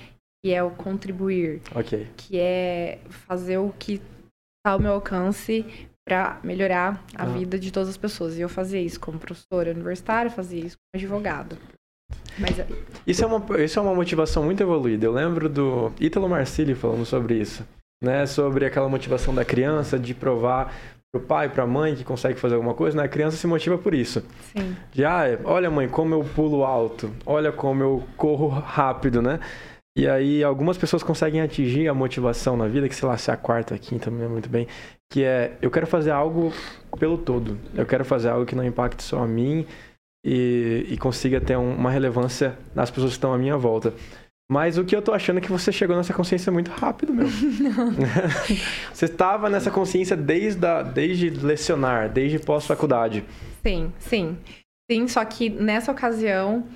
que 0.45 0.53
é 0.53 0.63
o 0.63 0.71
contribuir. 0.71 1.63
Ok. 1.75 2.07
Que 2.17 2.39
é 2.39 2.99
fazer 3.09 3.59
o 3.59 3.73
que 3.79 3.95
está 3.95 4.73
ao 4.73 4.79
meu 4.79 4.93
alcance 4.93 5.65
para 6.07 6.41
melhorar 6.43 7.03
a 7.15 7.23
ah. 7.23 7.27
vida 7.27 7.59
de 7.59 7.71
todas 7.71 7.89
as 7.89 7.97
pessoas. 7.97 8.37
E 8.37 8.41
eu 8.41 8.49
fazia 8.49 8.81
isso 8.81 8.99
como 8.99 9.19
professora 9.19 9.71
universitária, 9.71 10.31
fazia 10.31 10.65
isso 10.65 10.77
como 10.77 11.03
advogada. 11.03 11.57
Mas... 12.39 12.59
É 12.59 12.67
Isso, 13.07 13.25
é 13.25 13.27
uma, 13.27 13.63
isso 13.63 13.79
é 13.79 13.83
uma 13.83 13.95
motivação 13.95 14.45
muito 14.45 14.63
evoluída. 14.63 15.07
Eu 15.07 15.13
lembro 15.13 15.49
do 15.49 15.93
Ítalo 16.01 16.29
Marcilli 16.29 16.75
falando 16.75 17.05
sobre 17.05 17.35
isso. 17.35 17.65
Né, 18.03 18.25
sobre 18.25 18.65
aquela 18.65 18.89
motivação 18.89 19.35
da 19.35 19.45
criança 19.45 19.99
de 19.99 20.15
provar 20.15 20.73
pro 21.13 21.21
pai, 21.21 21.49
pra 21.49 21.67
mãe 21.67 21.95
que 21.95 22.05
consegue 22.05 22.39
fazer 22.39 22.55
alguma 22.55 22.73
coisa, 22.73 22.97
né? 22.97 23.03
A 23.05 23.09
criança 23.09 23.37
se 23.37 23.47
motiva 23.47 23.77
por 23.77 23.95
isso. 23.95 24.23
Sim. 24.57 24.77
De, 24.93 25.05
ah, 25.05 25.25
olha 25.45 25.71
mãe, 25.71 25.89
como 25.89 26.15
eu 26.15 26.25
pulo 26.25 26.65
alto, 26.65 27.13
olha 27.27 27.53
como 27.53 27.83
eu 27.83 28.05
corro 28.17 28.49
rápido, 28.49 29.21
né? 29.21 29.41
E 29.97 30.07
aí 30.07 30.43
algumas 30.45 30.79
pessoas 30.79 31.03
conseguem 31.03 31.41
atingir 31.41 31.89
a 31.89 31.95
motivação 31.95 32.57
na 32.57 32.69
vida, 32.69 32.89
que 32.89 32.95
sei 32.95 33.09
lá, 33.09 33.17
se 33.17 33.31
é 33.31 33.35
a 33.35 33.37
quarta, 33.37 33.75
a 33.75 33.79
quinta, 33.79 34.11
muito 34.11 34.49
bem, 34.49 34.67
que 35.11 35.25
é, 35.25 35.57
eu 35.61 35.71
quero 35.71 35.87
fazer 35.87 36.11
algo 36.11 36.53
pelo 36.99 37.19
todo. 37.19 37.59
Eu 37.75 37.85
quero 37.85 38.05
fazer 38.05 38.29
algo 38.29 38.47
que 38.47 38.55
não 38.55 38.65
impacte 38.65 39.03
só 39.03 39.23
a 39.23 39.27
mim 39.27 39.67
e, 40.25 40.87
e 40.89 40.97
consiga 40.97 41.41
ter 41.41 41.57
um, 41.57 41.75
uma 41.75 41.91
relevância 41.91 42.57
nas 42.75 42.91
pessoas 42.91 43.13
que 43.13 43.17
estão 43.17 43.33
à 43.33 43.39
minha 43.39 43.57
volta. 43.57 43.93
Mas 44.51 44.79
o 44.79 44.85
que 44.85 44.95
eu 44.95 45.03
tô 45.03 45.13
achando 45.13 45.39
é 45.39 45.41
que 45.41 45.51
você 45.51 45.71
chegou 45.71 45.97
nessa 45.97 46.13
consciência 46.13 46.51
muito 46.51 46.71
rápido, 46.73 47.15
meu. 47.15 47.27
você 48.93 49.05
estava 49.05 49.49
nessa 49.49 49.71
consciência 49.71 50.17
desde, 50.17 50.67
a, 50.67 50.83
desde 50.83 51.31
lecionar, 51.31 52.09
desde 52.09 52.39
pós-faculdade. 52.39 53.25
Sim, 53.65 53.93
sim. 53.99 54.37
Sim, 54.91 55.07
só 55.07 55.25
que 55.25 55.49
nessa 55.49 55.93
ocasião 55.93 56.67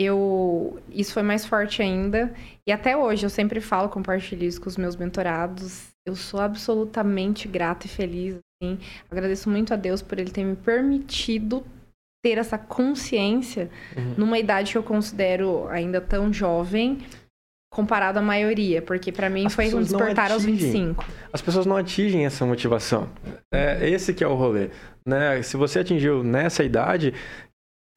eu 0.00 0.80
isso 0.90 1.12
foi 1.12 1.22
mais 1.22 1.44
forte 1.44 1.82
ainda 1.82 2.32
e 2.66 2.72
até 2.72 2.96
hoje 2.96 3.26
eu 3.26 3.30
sempre 3.30 3.60
falo, 3.60 3.88
compartilho 3.88 4.44
isso 4.44 4.60
com 4.60 4.68
os 4.68 4.76
meus 4.76 4.96
mentorados. 4.96 5.88
Eu 6.06 6.16
sou 6.16 6.40
absolutamente 6.40 7.46
grata 7.46 7.86
e 7.86 7.88
feliz, 7.90 8.38
assim. 8.62 8.78
Agradeço 9.10 9.50
muito 9.50 9.74
a 9.74 9.76
Deus 9.76 10.00
por 10.00 10.18
ele 10.18 10.30
ter 10.30 10.44
me 10.44 10.56
permitido 10.56 11.62
ter 12.24 12.38
essa 12.38 12.56
consciência 12.56 13.70
uhum. 13.96 14.14
numa 14.16 14.38
idade 14.38 14.72
que 14.72 14.78
eu 14.78 14.82
considero 14.82 15.68
ainda 15.68 16.00
tão 16.00 16.32
jovem, 16.32 16.98
comparado 17.72 18.18
à 18.18 18.22
maioria, 18.22 18.82
porque 18.82 19.12
para 19.12 19.30
mim 19.30 19.46
As 19.46 19.54
foi 19.54 19.72
um 19.74 19.82
despertar 19.82 20.32
aos 20.32 20.44
25. 20.44 21.04
As 21.32 21.40
pessoas 21.40 21.66
não 21.66 21.76
atingem 21.76 22.26
essa 22.26 22.44
motivação. 22.44 23.08
É 23.52 23.88
esse 23.88 24.12
que 24.12 24.24
é 24.24 24.26
o 24.26 24.34
rolê, 24.34 24.70
né? 25.06 25.40
Se 25.42 25.56
você 25.56 25.78
atingiu 25.78 26.22
nessa 26.22 26.64
idade, 26.64 27.14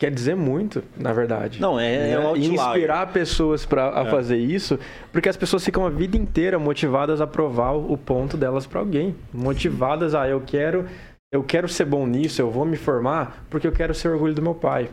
quer 0.03 0.11
dizer 0.11 0.35
muito, 0.35 0.83
na 0.97 1.13
verdade. 1.13 1.61
Não, 1.61 1.79
é, 1.79 2.11
é 2.11 2.19
um 2.19 2.35
E 2.35 2.47
inspirar 2.47 3.07
pessoas 3.13 3.65
para 3.65 4.01
é. 4.01 4.09
fazer 4.09 4.37
isso, 4.37 4.77
porque 5.13 5.29
as 5.29 5.37
pessoas 5.37 5.63
ficam 5.63 5.85
a 5.85 5.89
vida 5.89 6.17
inteira 6.17 6.59
motivadas 6.59 7.21
a 7.21 7.27
provar 7.27 7.71
o 7.71 7.97
ponto 7.97 8.35
delas 8.35 8.67
para 8.67 8.81
alguém, 8.81 9.15
motivadas 9.33 10.13
a 10.13 10.27
eu 10.27 10.41
quero 10.41 10.85
eu 11.31 11.41
quero 11.41 11.67
ser 11.67 11.85
bom 11.85 12.05
nisso, 12.05 12.41
eu 12.41 12.51
vou 12.51 12.65
me 12.65 12.75
formar 12.75 13.45
porque 13.49 13.65
eu 13.65 13.71
quero 13.71 13.93
ser 13.95 14.09
orgulho 14.09 14.35
do 14.35 14.41
meu 14.41 14.53
pai 14.53 14.89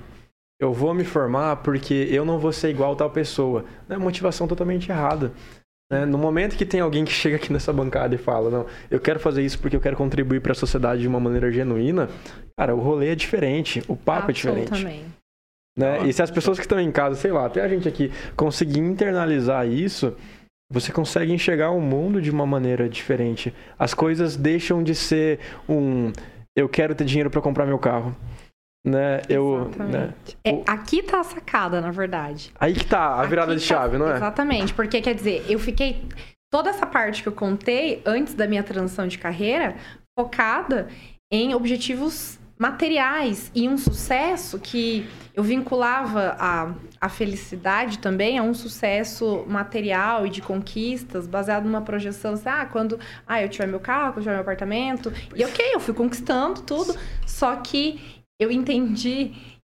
eu 0.60 0.74
vou 0.74 0.92
me 0.92 1.04
formar 1.04 1.56
porque 1.56 2.06
eu 2.10 2.22
não 2.22 2.38
vou 2.38 2.52
ser 2.52 2.68
igual 2.68 2.92
a 2.92 2.96
tal 2.96 3.08
pessoa. 3.08 3.64
É 3.88 3.96
motivação 3.96 4.46
totalmente 4.46 4.90
errada. 4.90 5.32
Né? 5.90 6.06
No 6.06 6.16
momento 6.16 6.56
que 6.56 6.64
tem 6.64 6.80
alguém 6.80 7.04
que 7.04 7.12
chega 7.12 7.36
aqui 7.36 7.52
nessa 7.52 7.72
bancada 7.72 8.14
e 8.14 8.18
fala, 8.18 8.48
não, 8.50 8.66
eu 8.90 9.00
quero 9.00 9.18
fazer 9.18 9.42
isso 9.42 9.58
porque 9.58 9.74
eu 9.74 9.80
quero 9.80 9.96
contribuir 9.96 10.40
para 10.40 10.52
a 10.52 10.54
sociedade 10.54 11.02
de 11.02 11.08
uma 11.08 11.18
maneira 11.18 11.50
genuína, 11.50 12.08
cara, 12.56 12.74
o 12.74 12.80
rolê 12.80 13.08
é 13.08 13.14
diferente, 13.14 13.82
o 13.88 13.96
papo 13.96 14.30
é 14.30 14.34
diferente. 14.34 15.10
Né? 15.76 16.06
E 16.06 16.12
se 16.12 16.22
as 16.22 16.30
pessoas 16.30 16.58
que 16.58 16.64
estão 16.64 16.78
em 16.78 16.92
casa, 16.92 17.16
sei 17.16 17.32
lá, 17.32 17.46
até 17.46 17.62
a 17.62 17.68
gente 17.68 17.88
aqui 17.88 18.12
conseguir 18.36 18.80
internalizar 18.80 19.66
isso, 19.66 20.16
você 20.70 20.92
consegue 20.92 21.32
enxergar 21.32 21.70
o 21.70 21.80
mundo 21.80 22.22
de 22.22 22.30
uma 22.30 22.46
maneira 22.46 22.88
diferente. 22.88 23.52
As 23.78 23.92
coisas 23.92 24.36
deixam 24.36 24.82
de 24.82 24.94
ser 24.94 25.40
um 25.68 26.12
eu 26.56 26.68
quero 26.68 26.94
ter 26.94 27.04
dinheiro 27.04 27.30
para 27.30 27.40
comprar 27.40 27.64
meu 27.64 27.78
carro 27.78 28.14
né? 28.84 29.20
Eu, 29.28 29.70
né? 29.78 30.14
É, 30.44 30.62
aqui 30.66 31.02
tá 31.02 31.20
a 31.20 31.24
sacada, 31.24 31.80
na 31.80 31.90
verdade. 31.90 32.52
Aí 32.58 32.74
que 32.74 32.86
tá 32.86 33.20
a 33.20 33.26
virada 33.26 33.52
aqui 33.52 33.60
de 33.60 33.66
chave, 33.66 33.92
tá, 33.92 33.98
não 33.98 34.10
é? 34.10 34.16
Exatamente, 34.16 34.74
porque 34.74 35.00
quer 35.00 35.14
dizer, 35.14 35.44
eu 35.48 35.58
fiquei 35.58 36.04
toda 36.50 36.70
essa 36.70 36.86
parte 36.86 37.22
que 37.22 37.28
eu 37.28 37.32
contei 37.32 38.02
antes 38.04 38.34
da 38.34 38.46
minha 38.46 38.62
transição 38.62 39.06
de 39.06 39.18
carreira 39.18 39.76
focada 40.18 40.88
em 41.32 41.54
objetivos 41.54 42.38
materiais 42.58 43.50
e 43.54 43.66
um 43.66 43.78
sucesso 43.78 44.58
que 44.58 45.08
eu 45.34 45.42
vinculava 45.42 46.36
a, 46.38 46.74
a 47.00 47.08
felicidade 47.08 47.98
também 47.98 48.36
a 48.36 48.42
um 48.42 48.52
sucesso 48.52 49.46
material 49.46 50.26
e 50.26 50.30
de 50.30 50.42
conquistas 50.42 51.26
baseado 51.26 51.64
numa 51.64 51.80
projeção 51.80 52.34
assim, 52.34 52.48
ah, 52.48 52.66
quando 52.66 53.00
ah, 53.26 53.40
eu 53.40 53.48
tiver 53.48 53.66
meu 53.66 53.80
carro, 53.80 54.12
quando 54.12 54.18
eu 54.18 54.22
tiver 54.24 54.32
meu 54.32 54.42
apartamento. 54.42 55.10
E 55.34 55.42
ok, 55.42 55.74
eu 55.74 55.80
fui 55.80 55.94
conquistando 55.94 56.60
tudo, 56.60 56.94
só 57.24 57.56
que 57.56 58.19
eu 58.40 58.50
entendi 58.50 59.32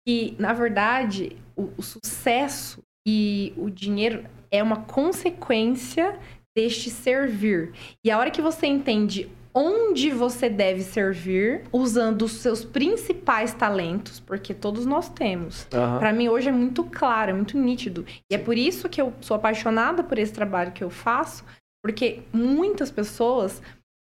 que, 0.07 0.35
na 0.37 0.53
verdade, 0.53 1.35
o, 1.55 1.69
o 1.75 1.81
sucesso 1.81 2.81
e 3.05 3.53
o 3.57 3.69
dinheiro 3.69 4.23
é 4.51 4.61
uma 4.61 4.83
consequência 4.83 6.19
deste 6.55 6.89
servir. 6.89 7.73
E 8.05 8.11
a 8.11 8.17
hora 8.17 8.29
que 8.29 8.41
você 8.41 8.67
entende 8.67 9.29
onde 9.53 10.11
você 10.11 10.49
deve 10.49 10.81
servir, 10.81 11.63
usando 11.73 12.21
os 12.21 12.33
seus 12.33 12.63
principais 12.63 13.53
talentos, 13.53 14.19
porque 14.19 14.53
todos 14.53 14.85
nós 14.85 15.09
temos. 15.09 15.67
Uhum. 15.73 15.99
Para 15.99 16.13
mim 16.13 16.29
hoje 16.29 16.49
é 16.49 16.51
muito 16.51 16.83
claro, 16.85 17.31
é 17.31 17.33
muito 17.33 17.57
nítido. 17.57 18.05
E 18.31 18.35
é 18.35 18.37
por 18.37 18.57
isso 18.57 18.87
que 18.87 19.01
eu 19.01 19.13
sou 19.19 19.35
apaixonada 19.35 20.03
por 20.03 20.17
esse 20.17 20.31
trabalho 20.31 20.71
que 20.71 20.83
eu 20.83 20.89
faço, 20.89 21.43
porque 21.83 22.21
muitas 22.31 22.89
pessoas 22.91 23.61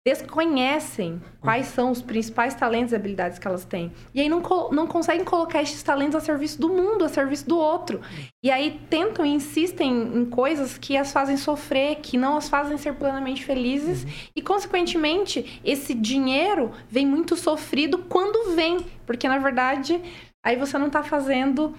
desconhecem 0.07 1.21
quais 1.41 1.65
são 1.65 1.91
os 1.91 2.01
principais 2.01 2.55
talentos 2.55 2.93
e 2.93 2.95
habilidades 2.95 3.37
que 3.37 3.45
elas 3.45 3.65
têm. 3.65 3.91
E 4.13 4.21
aí 4.21 4.29
não, 4.29 4.41
não 4.71 4.87
conseguem 4.87 5.25
colocar 5.25 5.61
esses 5.61 5.83
talentos 5.83 6.15
a 6.15 6.21
serviço 6.21 6.61
do 6.61 6.69
mundo, 6.69 7.03
a 7.03 7.09
serviço 7.09 7.45
do 7.45 7.57
outro. 7.57 7.99
E 8.41 8.49
aí 8.49 8.79
tentam 8.89 9.25
e 9.25 9.29
insistem 9.33 9.91
em 9.91 10.23
coisas 10.23 10.77
que 10.77 10.95
as 10.95 11.11
fazem 11.11 11.35
sofrer, 11.35 11.97
que 11.97 12.17
não 12.17 12.37
as 12.37 12.47
fazem 12.47 12.77
ser 12.77 12.93
plenamente 12.93 13.43
felizes. 13.43 14.05
Uhum. 14.05 14.09
E, 14.33 14.41
consequentemente, 14.41 15.59
esse 15.61 15.93
dinheiro 15.93 16.71
vem 16.89 17.05
muito 17.05 17.35
sofrido 17.35 17.97
quando 17.97 18.55
vem. 18.55 18.77
Porque, 19.05 19.27
na 19.27 19.39
verdade, 19.39 20.01
aí 20.41 20.55
você 20.55 20.77
não 20.77 20.87
está 20.87 21.03
fazendo 21.03 21.75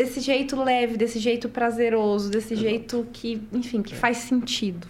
desse 0.00 0.20
jeito 0.20 0.56
leve, 0.56 0.96
desse 0.96 1.18
jeito 1.18 1.46
prazeroso, 1.50 2.30
desse 2.30 2.56
jeito 2.56 3.06
que, 3.12 3.46
enfim, 3.52 3.82
que 3.82 3.94
faz 3.94 4.16
sentido. 4.16 4.88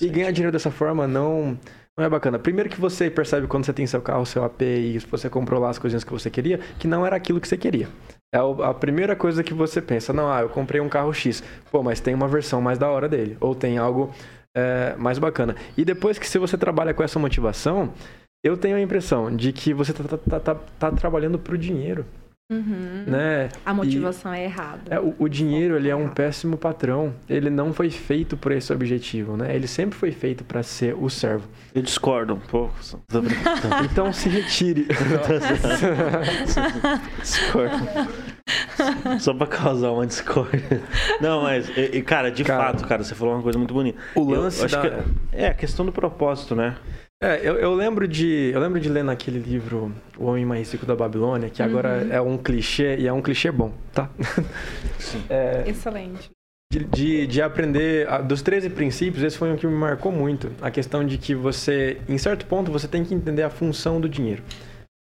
E 0.00 0.08
ganhar 0.08 0.30
dinheiro 0.30 0.52
dessa 0.52 0.70
forma 0.70 1.06
não 1.06 1.58
não 1.98 2.04
é 2.04 2.08
bacana. 2.08 2.38
Primeiro 2.38 2.70
que 2.70 2.80
você 2.80 3.10
percebe 3.10 3.48
quando 3.48 3.66
você 3.66 3.72
tem 3.72 3.86
seu 3.86 4.00
carro, 4.00 4.24
seu 4.24 4.44
AP 4.44 4.62
e 4.62 4.98
você 5.10 5.28
comprou 5.28 5.60
lá 5.60 5.68
as 5.68 5.78
coisinhas 5.78 6.04
que 6.04 6.12
você 6.12 6.30
queria, 6.30 6.58
que 6.78 6.86
não 6.86 7.04
era 7.04 7.16
aquilo 7.16 7.40
que 7.40 7.48
você 7.48 7.56
queria. 7.56 7.88
É 8.32 8.38
a 8.38 8.72
primeira 8.72 9.16
coisa 9.16 9.42
que 9.42 9.52
você 9.52 9.82
pensa, 9.82 10.12
não, 10.12 10.30
ah, 10.30 10.42
eu 10.42 10.48
comprei 10.48 10.80
um 10.80 10.88
carro 10.88 11.12
X. 11.12 11.42
Pô, 11.72 11.82
mas 11.82 11.98
tem 11.98 12.14
uma 12.14 12.28
versão 12.28 12.60
mais 12.60 12.78
da 12.78 12.88
hora 12.88 13.08
dele. 13.08 13.36
Ou 13.40 13.52
tem 13.54 13.78
algo 13.78 14.14
é, 14.54 14.94
mais 14.96 15.18
bacana. 15.18 15.56
E 15.76 15.84
depois 15.84 16.18
que 16.18 16.28
se 16.28 16.38
você 16.38 16.56
trabalha 16.56 16.94
com 16.94 17.02
essa 17.02 17.18
motivação, 17.18 17.92
eu 18.44 18.56
tenho 18.56 18.76
a 18.76 18.80
impressão 18.80 19.34
de 19.34 19.52
que 19.52 19.74
você 19.74 19.92
tá, 19.92 20.04
tá, 20.04 20.38
tá, 20.38 20.54
tá 20.54 20.92
trabalhando 20.92 21.38
pro 21.38 21.58
dinheiro. 21.58 22.06
Uhum. 22.50 23.04
Né? 23.06 23.50
A 23.64 23.74
motivação 23.74 24.34
e, 24.34 24.38
é 24.38 24.44
errada. 24.44 24.80
É, 24.88 24.98
o, 24.98 25.14
o, 25.18 25.28
dinheiro 25.28 25.76
ele 25.76 25.90
é 25.90 25.94
um 25.94 26.08
péssimo 26.08 26.56
patrão. 26.56 27.14
Ele 27.28 27.50
não 27.50 27.74
foi 27.74 27.90
feito 27.90 28.38
por 28.38 28.52
esse 28.52 28.72
objetivo, 28.72 29.36
né? 29.36 29.54
Ele 29.54 29.66
sempre 29.66 29.98
foi 29.98 30.12
feito 30.12 30.42
para 30.44 30.62
ser 30.62 30.94
o 30.94 31.10
servo. 31.10 31.46
Eu 31.74 31.82
discordo 31.82 32.32
um 32.32 32.40
pouco. 32.40 32.74
então 33.84 34.10
se 34.14 34.30
retire. 34.30 34.88
discordo. 37.20 37.76
Só 39.20 39.34
pra 39.34 39.46
causar 39.46 39.90
uma 39.90 40.06
discórdia. 40.06 40.82
Não, 41.20 41.42
mas, 41.42 41.68
e, 41.76 42.00
cara, 42.00 42.30
de 42.30 42.44
cara, 42.44 42.64
fato, 42.64 42.88
cara, 42.88 43.04
você 43.04 43.14
falou 43.14 43.34
uma 43.34 43.42
coisa 43.42 43.58
muito 43.58 43.74
bonita. 43.74 43.98
O 44.14 44.24
lance 44.24 44.66
da... 44.68 44.86
É, 44.86 45.04
é 45.32 45.46
a 45.48 45.54
questão 45.54 45.84
do 45.84 45.92
propósito, 45.92 46.54
né? 46.54 46.76
É, 47.20 47.40
eu, 47.42 47.56
eu, 47.56 47.74
lembro 47.74 48.06
de 48.06 48.52
eu 48.54 48.60
lembro 48.60 48.78
de 48.78 48.88
ler 48.88 49.02
naquele 49.02 49.40
livro 49.40 49.92
O 50.16 50.26
Homem 50.26 50.44
Mais 50.44 50.70
Rico 50.70 50.86
da 50.86 50.94
Babilônia, 50.94 51.50
que 51.50 51.60
agora 51.60 52.04
uhum. 52.04 52.12
é 52.12 52.20
um 52.20 52.38
clichê 52.38 52.96
e 52.96 53.08
é 53.08 53.12
um 53.12 53.20
clichê 53.20 53.50
bom, 53.50 53.72
tá? 53.92 54.08
É, 55.28 55.64
Excelente. 55.66 56.30
De, 56.70 56.84
de, 56.84 57.26
de, 57.26 57.40
aprender 57.40 58.06
dos 58.24 58.42
13 58.42 58.68
princípios, 58.70 59.24
esse 59.24 59.38
foi 59.38 59.50
um 59.50 59.56
que 59.56 59.66
me 59.66 59.72
marcou 59.72 60.12
muito. 60.12 60.52
A 60.60 60.70
questão 60.70 61.04
de 61.04 61.16
que 61.16 61.34
você, 61.34 61.98
em 62.06 62.18
certo 62.18 62.44
ponto, 62.44 62.70
você 62.70 62.86
tem 62.86 63.02
que 63.02 63.14
entender 63.14 63.42
a 63.42 63.48
função 63.48 63.98
do 63.98 64.06
dinheiro. 64.06 64.42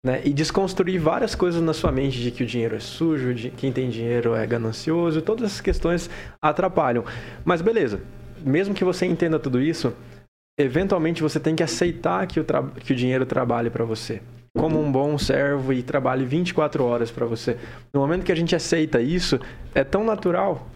Né? 0.07 0.23
E 0.25 0.33
desconstruir 0.33 1.01
várias 1.01 1.35
coisas 1.35 1.61
na 1.61 1.75
sua 1.75 1.91
mente 1.91 2.21
de 2.21 2.31
que 2.31 2.45
o 2.45 2.47
dinheiro 2.47 2.77
é 2.77 2.81
sujo, 2.81 3.35
de 3.35 3.51
quem 3.51 3.73
tem 3.73 3.91
dinheiro 3.91 4.35
é 4.35 4.47
ganancioso, 4.47 5.21
todas 5.21 5.47
essas 5.47 5.61
questões 5.61 6.09
atrapalham. 6.41 7.05
Mas 7.45 7.61
beleza, 7.61 8.01
mesmo 8.39 8.73
que 8.73 8.85
você 8.85 9.05
entenda 9.05 9.39
tudo 9.39 9.61
isso, 9.61 9.93
eventualmente 10.59 11.23
você 11.23 11.41
tem 11.41 11.55
que 11.55 11.63
aceitar 11.63 12.27
que 12.27 12.41
o, 12.41 12.45
que 12.81 12.93
o 12.93 12.97
dinheiro 12.97 13.27
trabalhe 13.27 13.71
para 13.71 13.85
você. 13.85 14.21
Como 14.57 14.81
um 14.81 14.91
bom 14.91 15.17
servo 15.17 15.73
e 15.73 15.83
trabalhe 15.83 16.25
24 16.25 16.85
horas 16.85 17.11
para 17.11 17.25
você. 17.25 17.57
No 17.93 18.01
momento 18.01 18.25
que 18.25 18.33
a 18.33 18.37
gente 18.37 18.55
aceita 18.57 19.01
isso, 19.01 19.39
é 19.75 19.85
tão 19.85 20.05
natural. 20.05 20.67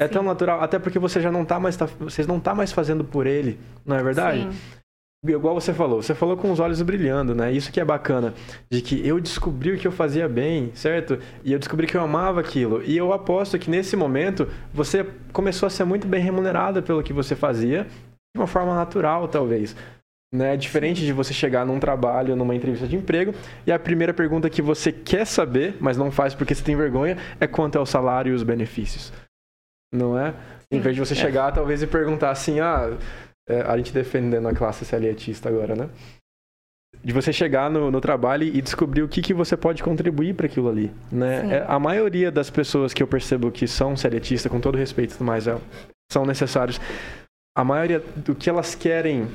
É 0.00 0.06
Sim. 0.06 0.14
tão 0.14 0.22
natural, 0.22 0.62
até 0.62 0.78
porque 0.78 0.98
você 0.98 1.20
já 1.20 1.30
não 1.30 1.44
tá 1.44 1.60
mais 1.60 1.76
tá, 1.76 1.86
vocês 1.98 2.26
não 2.26 2.40
tá 2.40 2.54
mais 2.54 2.72
fazendo 2.72 3.04
por 3.04 3.26
ele, 3.26 3.58
não 3.84 3.96
é 3.96 4.02
verdade? 4.02 4.48
Sim. 4.50 4.80
Igual 5.22 5.54
você 5.54 5.74
falou, 5.74 6.02
você 6.02 6.14
falou 6.14 6.34
com 6.34 6.50
os 6.50 6.58
olhos 6.58 6.80
brilhando, 6.80 7.34
né? 7.34 7.52
Isso 7.52 7.70
que 7.70 7.78
é 7.78 7.84
bacana, 7.84 8.32
de 8.70 8.80
que 8.80 9.06
eu 9.06 9.20
descobri 9.20 9.72
o 9.72 9.78
que 9.78 9.86
eu 9.86 9.92
fazia 9.92 10.26
bem, 10.26 10.70
certo? 10.74 11.18
E 11.44 11.52
eu 11.52 11.58
descobri 11.58 11.86
que 11.86 11.94
eu 11.94 12.00
amava 12.00 12.40
aquilo. 12.40 12.82
E 12.82 12.96
eu 12.96 13.12
aposto 13.12 13.58
que 13.58 13.68
nesse 13.70 13.94
momento 13.96 14.48
você 14.72 15.04
começou 15.30 15.66
a 15.66 15.70
ser 15.70 15.84
muito 15.84 16.06
bem 16.06 16.22
remunerada 16.22 16.80
pelo 16.80 17.02
que 17.02 17.12
você 17.12 17.36
fazia 17.36 17.86
de 18.34 18.40
uma 18.40 18.46
forma 18.46 18.74
natural, 18.74 19.28
talvez. 19.28 19.76
Né? 20.32 20.56
Diferente 20.56 21.04
de 21.04 21.12
você 21.12 21.34
chegar 21.34 21.66
num 21.66 21.80
trabalho, 21.80 22.36
numa 22.36 22.54
entrevista 22.54 22.86
de 22.86 22.96
emprego, 22.96 23.34
e 23.66 23.72
a 23.72 23.78
primeira 23.78 24.14
pergunta 24.14 24.48
que 24.48 24.62
você 24.62 24.92
quer 24.92 25.26
saber, 25.26 25.76
mas 25.80 25.96
não 25.96 26.10
faz 26.10 26.34
porque 26.34 26.54
você 26.54 26.62
tem 26.62 26.76
vergonha, 26.76 27.16
é 27.40 27.46
quanto 27.46 27.76
é 27.76 27.80
o 27.80 27.86
salário 27.86 28.30
e 28.30 28.34
os 28.34 28.42
benefícios. 28.42 29.12
Não 29.92 30.16
é? 30.18 30.34
Em 30.70 30.78
vez 30.78 30.94
de 30.94 31.00
você 31.00 31.16
chegar, 31.16 31.50
talvez, 31.52 31.82
e 31.82 31.86
perguntar 31.86 32.30
assim, 32.30 32.60
ah, 32.60 32.96
é, 33.48 33.62
a 33.62 33.76
gente 33.76 33.92
defendendo 33.92 34.46
a 34.46 34.54
classe 34.54 34.84
CLTista 34.84 35.48
agora, 35.48 35.74
né? 35.74 35.90
De 37.02 37.12
você 37.12 37.32
chegar 37.32 37.68
no, 37.68 37.90
no 37.90 38.00
trabalho 38.00 38.44
e 38.44 38.62
descobrir 38.62 39.02
o 39.02 39.08
que, 39.08 39.20
que 39.20 39.34
você 39.34 39.56
pode 39.56 39.82
contribuir 39.82 40.34
para 40.34 40.46
aquilo 40.46 40.68
ali, 40.68 40.92
né? 41.10 41.56
É, 41.56 41.64
a 41.66 41.78
maioria 41.80 42.30
das 42.30 42.50
pessoas 42.50 42.94
que 42.94 43.02
eu 43.02 43.08
percebo 43.08 43.50
que 43.50 43.66
são 43.66 43.96
CLTistas, 43.96 44.50
com 44.50 44.60
todo 44.60 44.78
respeito 44.78 45.14
tudo 45.14 45.24
mais, 45.24 45.48
é, 45.48 45.58
são 46.12 46.24
necessários. 46.24 46.80
A 47.56 47.64
maioria 47.64 48.00
do 48.00 48.34
que 48.34 48.48
elas 48.48 48.74
querem 48.74 49.28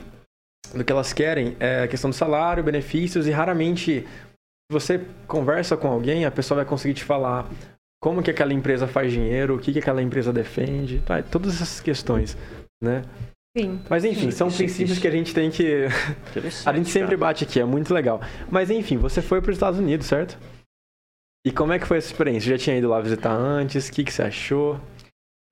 do 0.73 0.83
que 0.83 0.91
elas 0.91 1.13
querem 1.13 1.55
é 1.59 1.83
a 1.83 1.87
questão 1.87 2.09
do 2.09 2.15
salário, 2.15 2.63
benefícios 2.63 3.27
e 3.27 3.31
raramente 3.31 4.05
você 4.71 5.05
conversa 5.27 5.77
com 5.77 5.87
alguém, 5.87 6.25
a 6.25 6.31
pessoa 6.31 6.57
vai 6.57 6.65
conseguir 6.65 6.95
te 6.95 7.03
falar 7.03 7.47
como 8.01 8.23
que 8.23 8.31
aquela 8.31 8.53
empresa 8.53 8.87
faz 8.87 9.11
dinheiro, 9.11 9.55
o 9.55 9.59
que 9.59 9.71
que 9.71 9.79
aquela 9.79 10.01
empresa 10.01 10.33
defende, 10.33 10.99
tá? 11.05 11.21
todas 11.21 11.55
essas 11.55 11.79
questões, 11.79 12.35
né? 12.83 13.03
Sim. 13.57 13.79
Mas 13.89 14.03
enfim, 14.03 14.31
são 14.31 14.47
Isso, 14.49 14.57
princípios 14.57 14.91
isso. 14.91 15.01
que 15.01 15.07
a 15.07 15.11
gente 15.11 15.33
tem 15.33 15.49
que 15.49 15.85
a 16.65 16.73
gente 16.73 16.89
sempre 16.89 17.15
bate 17.15 17.45
aqui, 17.45 17.59
é 17.59 17.65
muito 17.65 17.93
legal. 17.93 18.19
Mas 18.51 18.69
enfim, 18.69 18.97
você 18.97 19.21
foi 19.21 19.41
para 19.41 19.51
os 19.51 19.55
Estados 19.55 19.79
Unidos, 19.79 20.07
certo? 20.07 20.37
E 21.45 21.51
como 21.51 21.71
é 21.71 21.79
que 21.79 21.85
foi 21.85 21.97
essa 21.97 22.07
experiência? 22.07 22.51
Já 22.51 22.57
tinha 22.57 22.77
ido 22.77 22.89
lá 22.89 22.99
visitar 22.99 23.31
antes? 23.31 23.87
O 23.87 23.91
que, 23.93 24.03
que 24.03 24.11
você 24.11 24.23
achou? 24.23 24.81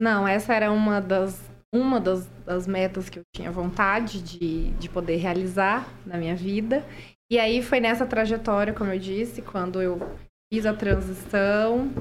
Não, 0.02 0.28
essa 0.28 0.54
era 0.54 0.72
uma 0.72 1.00
das, 1.00 1.40
uma 1.74 2.02
das, 2.02 2.28
das 2.46 2.68
metas 2.68 3.10
que 3.10 3.20
eu 3.20 3.24
tinha 3.36 3.52
vontade 3.52 4.22
de, 4.22 4.72
de 4.72 4.90
poder 4.90 5.18
realizar 5.18 5.88
na 6.06 6.18
minha 6.18 6.36
vida. 6.36 6.86
E 7.32 7.40
aí 7.40 7.62
foi 7.64 7.80
nessa 7.80 8.06
trajetória, 8.06 8.74
como 8.74 8.92
eu 8.92 9.00
disse, 9.00 9.42
quando 9.42 9.82
eu 9.82 10.00
fiz 10.54 10.66
a 10.66 10.74
transição, 10.74 11.92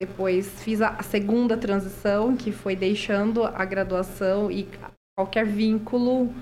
depois 0.00 0.62
fiz 0.62 0.82
a 0.82 1.02
segunda 1.02 1.56
transição, 1.56 2.36
que 2.36 2.52
foi 2.52 2.74
deixando 2.76 3.44
a 3.44 3.64
graduação 3.64 4.50
e 4.50 4.68
qualquer 5.16 5.46
vínculo 5.46 6.34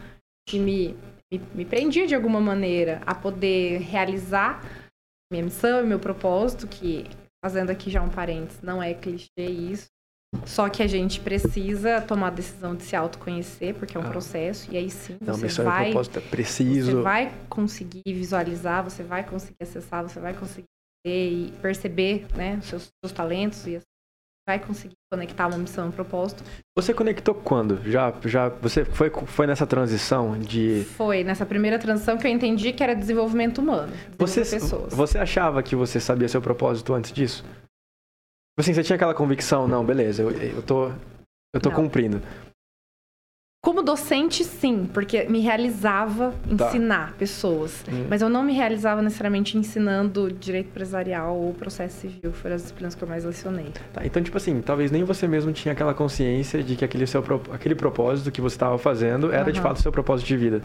que 0.49 0.59
me, 0.59 0.97
me, 1.33 1.39
me 1.55 1.65
prendia 1.65 2.07
de 2.07 2.15
alguma 2.15 2.41
maneira 2.41 3.03
a 3.07 3.15
poder 3.15 3.81
realizar 3.83 4.63
minha 5.31 5.45
missão 5.45 5.85
e 5.85 5.87
meu 5.87 6.01
propósito, 6.01 6.67
que, 6.67 7.05
fazendo 7.45 7.71
aqui 7.71 7.89
já 7.89 8.03
um 8.03 8.09
parênteses, 8.09 8.61
não 8.63 8.83
é 8.83 8.95
clichê 8.95 9.29
isso. 9.39 9.89
Só 10.47 10.69
que 10.69 10.83
a 10.83 10.87
gente 10.87 11.21
precisa 11.21 12.01
tomar 12.01 12.29
a 12.29 12.31
decisão 12.31 12.75
de 12.75 12.85
se 12.85 12.95
autoconhecer, 12.95 13.75
porque 13.75 13.97
é 13.97 14.01
um 14.01 14.05
Ah. 14.05 14.11
processo, 14.11 14.69
e 14.71 14.77
aí 14.77 14.91
sim 14.91 15.17
Não, 15.21 15.35
você 15.35 15.47
e 15.61 15.65
vai, 15.65 15.85
propósito 15.87 16.19
é 16.19 16.23
você 16.23 16.29
preciso. 16.29 17.03
vai 17.03 17.33
conseguir 17.49 18.03
visualizar, 18.07 18.83
você 18.85 19.03
vai 19.03 19.25
conseguir 19.25 19.57
acessar, 19.63 20.03
você 20.03 20.21
vai 20.21 20.33
conseguir 20.35 20.67
ver 21.05 21.31
e 21.31 21.53
perceber 21.61 22.27
né, 22.37 22.59
os 22.61 22.67
seus, 22.69 22.89
seus 23.05 23.13
talentos 23.13 23.67
e 23.67 23.77
assim, 23.77 23.85
vai 24.49 24.59
conseguir 24.59 24.95
conectar 25.13 25.47
uma 25.49 25.59
missão 25.59 25.87
e 25.87 25.89
um 25.89 25.93
propósito. 25.93 26.43
Você 26.77 26.95
conectou 26.95 27.35
quando? 27.35 27.81
Já, 27.91 28.13
já, 28.25 28.49
você 28.49 28.85
foi, 28.85 29.11
foi 29.27 29.47
nessa 29.47 29.67
transição 29.67 30.39
de 30.39 30.85
Foi 30.97 31.23
nessa 31.25 31.45
primeira 31.45 31.79
transição 31.79 32.17
que 32.17 32.27
eu 32.27 32.31
entendi 32.31 32.73
que 32.73 32.83
era 32.83 32.95
desenvolvimento 32.95 33.59
humano, 33.59 33.93
Você, 34.19 34.41
pessoas. 34.45 34.93
você 34.95 35.19
achava 35.19 35.63
que 35.63 35.75
você 35.77 35.99
sabia 36.01 36.29
seu 36.29 36.41
propósito 36.41 36.93
antes 36.95 37.13
disso? 37.13 37.45
Tipo 38.53 38.61
Assim, 38.61 38.75
você 38.75 38.83
tinha 38.83 38.97
aquela 38.97 39.15
convicção, 39.15 39.67
não, 39.67 39.85
beleza, 39.85 40.23
eu, 40.23 40.31
eu 40.31 40.63
tô, 40.63 40.89
eu 41.55 41.61
tô 41.61 41.69
Não. 41.71 41.77
cumprindo. 41.77 42.21
Como 43.63 43.83
docente, 43.83 44.43
sim, 44.43 44.89
porque 44.93 45.25
me 45.25 45.39
realizava 45.41 46.33
Tá. 46.57 46.69
ensinar 46.69 47.13
pessoas. 47.19 47.85
Hum. 47.91 48.07
Mas 48.09 48.23
eu 48.23 48.29
não 48.31 48.43
me 48.43 48.55
realizava 48.55 49.03
necessariamente 49.03 49.57
ensinando 49.59 50.33
direito 50.33 50.69
empresarial 50.69 51.37
ou 51.37 51.53
processo 51.53 52.01
civil, 52.01 52.33
foram 52.33 52.55
as 52.55 52.63
disciplinas 52.63 52.95
que 52.95 53.03
eu 53.05 53.09
mais 53.09 53.23
lecionei. 53.25 53.71
Tá, 53.93 54.05
então, 54.05 54.23
tipo 54.23 54.37
assim, 54.39 54.63
talvez 54.63 54.91
nem 54.91 55.05
você 55.05 55.29
mesmo 55.29 55.53
tinha 55.53 55.73
aquela 55.73 55.93
consciência 55.93 56.63
de 56.63 56.75
que 56.75 56.85
aquele, 56.87 57.07
seu, 57.07 57.23
aquele 57.53 57.75
propósito 57.75 58.33
que 58.33 58.41
você 58.41 58.57
estava 58.57 58.79
fazendo 58.79 59.31
era 59.31 59.53
de 59.53 59.59
Aham. 59.61 59.69
fato 59.69 59.77
o 59.79 59.83
seu 59.83 59.93
propósito 59.93 60.27
de 60.27 60.37
vida. 60.39 60.63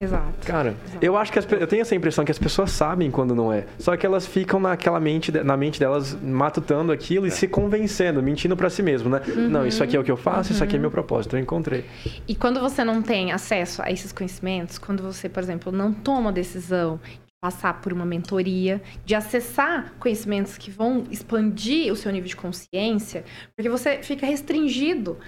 Exato. 0.00 0.46
Cara, 0.46 0.76
Exato. 0.86 1.04
eu 1.04 1.16
acho 1.16 1.32
que 1.32 1.40
as 1.40 1.52
eu 1.52 1.66
tenho 1.66 1.82
essa 1.82 1.92
impressão 1.94 2.24
que 2.24 2.30
as 2.30 2.38
pessoas 2.38 2.70
sabem 2.70 3.10
quando 3.10 3.34
não 3.34 3.52
é. 3.52 3.66
Só 3.80 3.96
que 3.96 4.06
elas 4.06 4.24
ficam 4.28 4.60
naquela 4.60 5.00
mente, 5.00 5.32
na 5.32 5.56
mente 5.56 5.80
delas 5.80 6.14
matutando 6.22 6.92
aquilo 6.92 7.26
É. 7.26 7.28
e 7.28 7.32
se 7.32 7.48
convencendo, 7.48 8.22
mentindo 8.22 8.56
pra 8.56 8.70
si 8.70 8.80
mesmo, 8.80 9.10
né? 9.10 9.20
Uhum. 9.26 9.48
Não, 9.48 9.66
isso 9.66 9.82
aqui 9.82 9.96
é 9.96 10.00
o 10.00 10.04
que 10.04 10.10
eu 10.10 10.16
faço, 10.16 10.52
isso 10.52 10.62
aqui 10.62 10.76
é 10.76 10.78
meu 10.78 10.90
propósito, 10.90 11.34
eu 11.36 11.40
encontrei. 11.40 11.84
E 12.28 12.36
quando 12.36 12.60
você 12.60 12.84
não 12.84 13.02
tem 13.02 13.32
acesso 13.32 13.82
a 13.82 13.90
esses 13.90 14.12
conhecimentos, 14.12 14.78
quando 14.78 15.02
você, 15.02 15.28
por 15.28 15.42
exemplo, 15.42 15.72
não 15.72 15.92
toma 15.92 16.30
a 16.30 16.32
decisão 16.32 17.00
de 17.04 17.18
passar 17.42 17.80
por 17.80 17.92
uma 17.92 18.04
mentoria, 18.04 18.80
de 19.04 19.16
acessar 19.16 19.94
conhecimentos 19.98 20.56
que 20.56 20.70
vão 20.70 21.04
expandir 21.10 21.92
o 21.92 21.96
seu 21.96 22.12
nível 22.12 22.28
de 22.28 22.36
consciência, 22.36 23.24
porque 23.56 23.68
você 23.68 23.98
fica 24.02 24.24
restringido 24.24 25.18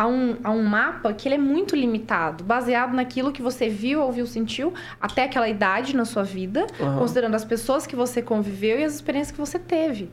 a 0.00 0.06
um, 0.06 0.38
a 0.42 0.50
um 0.50 0.62
mapa 0.62 1.12
que 1.12 1.28
ele 1.28 1.34
é 1.34 1.38
muito 1.38 1.76
limitado, 1.76 2.42
baseado 2.42 2.94
naquilo 2.94 3.30
que 3.30 3.42
você 3.42 3.68
viu, 3.68 4.00
ouviu, 4.00 4.26
sentiu 4.26 4.72
até 4.98 5.24
aquela 5.24 5.46
idade 5.46 5.94
na 5.94 6.06
sua 6.06 6.22
vida, 6.22 6.66
Aham. 6.80 7.00
considerando 7.00 7.34
as 7.34 7.44
pessoas 7.44 7.86
que 7.86 7.94
você 7.94 8.22
conviveu 8.22 8.80
e 8.80 8.84
as 8.84 8.94
experiências 8.94 9.30
que 9.30 9.38
você 9.38 9.58
teve. 9.58 10.10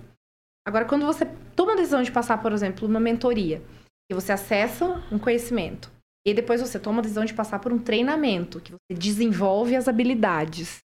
Agora, 0.67 0.83
quando 0.83 1.05
você 1.05 1.25
toma 1.55 1.71
a 1.71 1.75
decisão 1.77 2.03
de 2.03 2.11
passar, 2.11 2.41
por 2.41 2.51
exemplo, 2.51 2.85
uma 2.85 2.99
mentoria, 2.99 3.63
e 4.11 4.13
você 4.13 4.33
acessa 4.33 5.01
um 5.09 5.17
conhecimento, 5.17 5.89
e 6.27 6.33
depois 6.33 6.59
você 6.59 6.77
toma 6.77 6.99
a 6.99 7.01
decisão 7.01 7.23
de 7.23 7.33
passar 7.33 7.59
por 7.59 7.71
um 7.71 7.79
treinamento, 7.79 8.59
que 8.59 8.73
você 8.73 8.99
desenvolve 8.99 9.73
as 9.73 9.87
habilidades, 9.87 10.79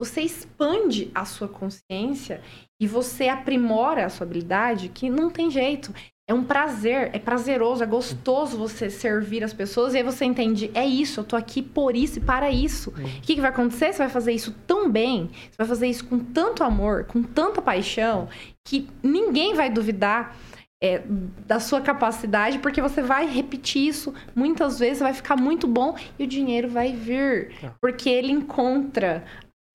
você 0.00 0.22
expande 0.22 1.10
a 1.14 1.26
sua 1.26 1.46
consciência 1.46 2.40
e 2.80 2.86
você 2.86 3.28
aprimora 3.28 4.06
a 4.06 4.08
sua 4.08 4.24
habilidade, 4.24 4.88
que 4.88 5.10
não 5.10 5.28
tem 5.28 5.50
jeito. 5.50 5.92
É 6.28 6.34
um 6.34 6.42
prazer, 6.42 7.10
é 7.12 7.20
prazeroso, 7.20 7.84
é 7.84 7.86
gostoso 7.86 8.58
você 8.58 8.90
servir 8.90 9.44
as 9.44 9.52
pessoas 9.52 9.94
e 9.94 9.98
aí 9.98 10.02
você 10.02 10.24
entende, 10.24 10.72
é 10.74 10.84
isso, 10.84 11.20
eu 11.20 11.24
tô 11.24 11.36
aqui 11.36 11.62
por 11.62 11.94
isso 11.94 12.18
e 12.18 12.20
para 12.20 12.50
isso. 12.50 12.90
O 12.90 13.20
que, 13.20 13.36
que 13.36 13.40
vai 13.40 13.50
acontecer? 13.50 13.92
Você 13.92 13.98
vai 13.98 14.08
fazer 14.08 14.32
isso 14.32 14.52
tão 14.66 14.90
bem, 14.90 15.30
você 15.32 15.56
vai 15.56 15.66
fazer 15.68 15.86
isso 15.86 16.04
com 16.04 16.18
tanto 16.18 16.64
amor, 16.64 17.04
com 17.04 17.22
tanta 17.22 17.62
paixão, 17.62 18.28
que 18.64 18.88
ninguém 19.04 19.54
vai 19.54 19.70
duvidar 19.70 20.36
é, 20.82 21.02
da 21.46 21.60
sua 21.60 21.80
capacidade, 21.80 22.58
porque 22.58 22.82
você 22.82 23.02
vai 23.02 23.26
repetir 23.26 23.86
isso 23.86 24.12
muitas 24.34 24.80
vezes, 24.80 24.98
vai 24.98 25.14
ficar 25.14 25.36
muito 25.36 25.68
bom 25.68 25.94
e 26.18 26.24
o 26.24 26.26
dinheiro 26.26 26.68
vai 26.68 26.92
vir. 26.92 27.52
Ah. 27.62 27.72
Porque 27.80 28.10
ele 28.10 28.32
encontra 28.32 29.24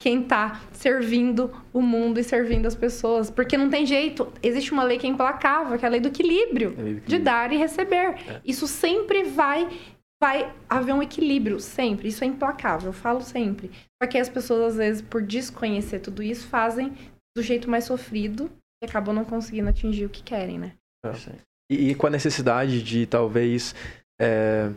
quem 0.01 0.23
tá 0.23 0.59
servindo 0.73 1.51
o 1.71 1.79
mundo 1.79 2.19
e 2.19 2.23
servindo 2.23 2.65
as 2.65 2.73
pessoas. 2.73 3.29
Porque 3.29 3.55
não 3.55 3.69
tem 3.69 3.85
jeito. 3.85 4.33
Existe 4.41 4.71
uma 4.71 4.83
lei 4.83 4.97
que 4.97 5.05
é 5.05 5.09
implacável, 5.09 5.77
que 5.77 5.85
é 5.85 5.87
a 5.87 5.91
lei 5.91 6.01
do 6.01 6.07
equilíbrio. 6.07 6.73
É 6.75 6.81
lei 6.81 6.93
do 6.95 6.99
De 7.01 7.01
equilíbrio. 7.03 7.23
dar 7.23 7.53
e 7.53 7.57
receber. 7.57 8.15
É. 8.27 8.41
Isso 8.43 8.67
sempre 8.67 9.23
vai 9.23 9.69
vai 10.21 10.53
haver 10.69 10.93
um 10.93 11.01
equilíbrio, 11.01 11.59
sempre. 11.59 12.07
Isso 12.07 12.23
é 12.23 12.27
implacável, 12.27 12.89
eu 12.89 12.93
falo 12.93 13.21
sempre. 13.21 13.71
Só 14.01 14.07
que 14.07 14.19
as 14.19 14.29
pessoas, 14.29 14.73
às 14.73 14.75
vezes, 14.77 15.01
por 15.01 15.21
desconhecer 15.21 15.97
tudo 15.99 16.21
isso, 16.21 16.47
fazem 16.47 16.93
do 17.35 17.41
jeito 17.41 17.67
mais 17.69 17.85
sofrido 17.85 18.51
e 18.83 18.85
acabam 18.87 19.15
não 19.15 19.25
conseguindo 19.25 19.69
atingir 19.69 20.05
o 20.05 20.09
que 20.09 20.21
querem, 20.21 20.59
né? 20.59 20.73
E, 21.71 21.89
e 21.89 21.95
com 21.95 22.05
a 22.05 22.11
necessidade 22.11 22.83
de 22.83 23.07
talvez 23.07 23.73
é, 24.21 24.69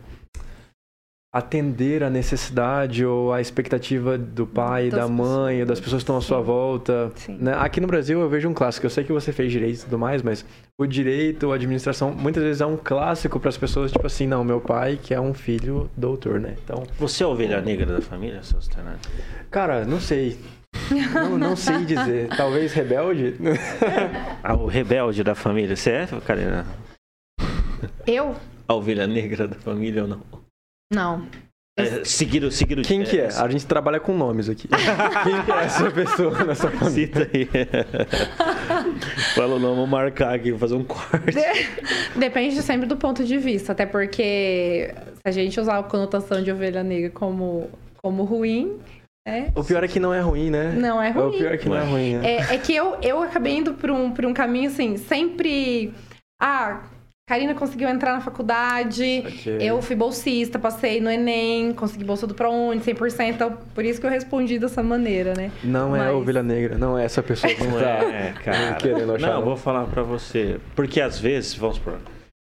atender 1.35 2.05
a 2.05 2.09
necessidade 2.09 3.05
ou 3.05 3.33
a 3.33 3.41
expectativa 3.41 4.17
do 4.17 4.47
pai, 4.47 4.89
Das 4.89 5.01
da 5.01 5.09
mãe, 5.09 5.55
pessoas, 5.57 5.69
das 5.69 5.81
pessoas 5.81 6.01
que 6.01 6.05
estão 6.05 6.17
à 6.17 6.21
sua 6.21 6.39
sim. 6.39 6.45
volta. 6.45 7.13
Sim. 7.17 7.39
né? 7.41 7.57
Aqui 7.59 7.81
no 7.81 7.89
Brasil 7.89 8.21
eu 8.21 8.29
vejo 8.29 8.49
um 8.49 8.55
clássico. 8.55 8.87
Eu 8.87 8.91
sei 8.91 9.03
que 9.03 9.13
você 9.13 9.33
fez 9.33 9.51
direito 9.51 9.81
e 9.81 9.85
tudo 9.85 9.99
mais, 9.99 10.23
mas 10.23 10.47
o 10.79 10.87
direito, 10.87 11.51
a 11.51 11.57
administração, 11.57 12.13
muitas 12.13 12.41
vezes 12.41 12.61
é 12.61 12.67
um 12.67 12.77
clássico 12.77 13.41
para 13.41 13.49
as 13.49 13.57
pessoas, 13.57 13.91
tipo 13.91 14.07
assim, 14.07 14.29
não, 14.29 14.45
meu 14.45 14.61
pai 14.61 14.97
que 15.03 15.13
é 15.13 15.21
um 15.21 15.35
filho 15.35 15.91
doutor, 15.97 16.39
né? 16.39 16.55
Então, 16.63 16.85
Você 17.01 17.25
é 17.25 17.27
a 17.27 17.29
ovelha 17.31 17.61
negra 17.61 17.95
da 17.95 18.01
família, 18.01 18.41
seu 18.45 18.63
Stenard? 18.63 19.01
cara, 19.51 19.85
não 19.85 19.99
sei. 19.99 20.39
não, 21.13 21.37
não 21.37 21.57
sei 21.57 21.85
dizer. 21.85 22.29
Talvez 22.37 22.73
rebelde? 22.73 23.35
Ah, 24.41 24.55
o 24.55 24.67
rebelde 24.67 25.25
da 25.25 25.35
família. 25.35 25.75
Você 25.75 25.91
é, 25.91 26.09
Karina? 26.25 26.65
Eu? 28.07 28.37
A 28.69 28.75
ovelha 28.75 29.07
negra 29.09 29.49
da 29.49 29.57
família 29.57 30.03
ou 30.03 30.09
não? 30.09 30.44
Não. 30.93 31.27
É, 31.77 32.05
seguir, 32.05 32.45
o- 32.45 32.53
seguir 32.53 32.79
o- 32.79 32.83
Quem 32.83 33.03
que 33.03 33.19
é? 33.19 33.27
A 33.27 33.49
gente 33.49 33.67
trabalha 33.67 33.99
com 33.99 34.17
nomes 34.17 34.49
aqui. 34.49 34.69
Quem 35.25 35.43
que 35.43 35.51
é 35.51 35.65
essa 35.65 35.91
pessoa 35.91 36.45
nessa 36.45 36.71
família? 36.71 36.91
Cita 36.91 37.29
aí. 37.35 37.49
Fala 39.35 39.57
o 39.57 39.59
nome, 39.59 39.77
vou 39.77 39.87
marcar 39.87 40.35
aqui, 40.35 40.51
vou 40.51 40.59
fazer 40.61 40.75
um 40.77 40.85
corte. 40.85 41.37
Depende 42.15 42.63
sempre 42.63 42.87
do 42.87 42.97
ponto 42.97 43.25
de 43.25 43.37
vista, 43.39 43.73
até 43.73 43.87
porque 43.87 44.95
se 45.17 45.23
a 45.29 45.33
gente 45.33 45.59
usar 45.59 45.79
a 45.79 45.83
conotação 45.83 46.41
de 46.43 46.53
ovelha 46.53 46.85
negra 46.85 47.11
como, 47.11 47.69
como 48.01 48.23
ruim, 48.23 48.79
é, 49.27 49.47
O 49.57 49.65
pior 49.65 49.83
é 49.83 49.89
que 49.89 49.99
não 49.99 50.13
é 50.15 50.21
ruim, 50.21 50.51
né? 50.51 50.71
não 50.73 51.03
é 51.03 51.11
O 51.11 51.29
ruim. 51.29 51.39
pior 51.39 51.55
é 51.55 51.57
que 51.57 51.69
não 51.69 51.77
é 51.77 51.83
ruim, 51.85 52.17
né? 52.19 52.31
É, 52.37 52.55
é 52.55 52.59
que 52.59 52.75
eu, 52.75 52.97
eu 53.03 53.21
acabei 53.23 53.57
indo 53.57 53.75
por 53.75 53.91
um, 53.91 54.13
por 54.13 54.25
um 54.27 54.33
caminho 54.35 54.69
assim, 54.71 54.97
sempre. 54.97 55.93
Ah, 56.41 56.83
Karina 57.27 57.55
conseguiu 57.55 57.89
entrar 57.89 58.13
na 58.13 58.21
faculdade, 58.21 59.23
Ok. 59.27 59.57
eu 59.59 59.81
fui 59.81 59.97
bolsista, 59.97 60.59
passei 60.59 61.01
no 61.01 61.09
Enem, 61.11 61.73
consegui 61.73 62.05
bolsa 62.05 62.27
do 62.27 62.35
ProUni, 62.35 62.81
100%, 62.83 63.35
então 63.35 63.57
por 63.75 63.83
isso 63.83 63.99
que 63.99 64.07
eu 64.07 64.11
respondi 64.11 64.59
dessa 64.59 64.83
maneira, 64.83 65.33
né? 65.35 65.51
Não 65.63 65.97
é 65.97 66.01
a 66.01 66.05
Mas- 66.05 66.15
ovelha 66.17 66.43
negra, 66.43 66.77
não 66.77 66.99
é 66.99 67.05
essa 67.07 67.23
pessoa 67.23 67.53
que 67.55 67.65
Não 67.65 67.79
tá 67.81 68.05
é, 68.05 68.35
cara. 68.45 68.75
querendo 68.75 69.15
achar. 69.15 69.29
Não, 69.31 69.39
eu 69.39 69.45
vou 69.45 69.57
falar 69.57 69.87
pra 69.87 70.03
você. 70.03 70.61
Porque 70.77 71.01
às 71.01 71.19
vezes, 71.19 71.55
vamos 71.55 71.77
supor, 71.77 71.99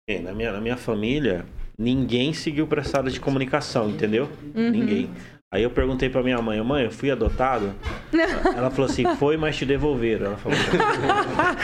eh, 0.07 0.19
na 0.19 0.33
minha, 0.33 0.51
na 0.51 0.61
minha 0.61 0.77
família, 0.77 1.45
ninguém 1.75 2.31
seguiu 2.31 2.67
pra 2.67 2.81
essa 2.81 2.99
área 2.99 3.09
de 3.09 3.19
comunicação, 3.19 3.89
entendeu? 3.89 4.29
Uhum. 4.53 4.69
Ninguém. 4.69 5.09
Aí 5.51 5.63
eu 5.63 5.71
perguntei 5.71 6.09
pra 6.11 6.21
minha 6.21 6.39
mãe, 6.43 6.61
mãe, 6.61 6.85
eu 6.85 6.91
fui 6.91 7.09
adotado? 7.09 7.73
Ela 8.55 8.69
falou 8.69 8.87
assim, 8.87 9.03
foi, 9.15 9.35
mas 9.35 9.57
te 9.57 9.65
devolveram. 9.65 10.27
Ela 10.27 10.37
falou. 10.37 10.55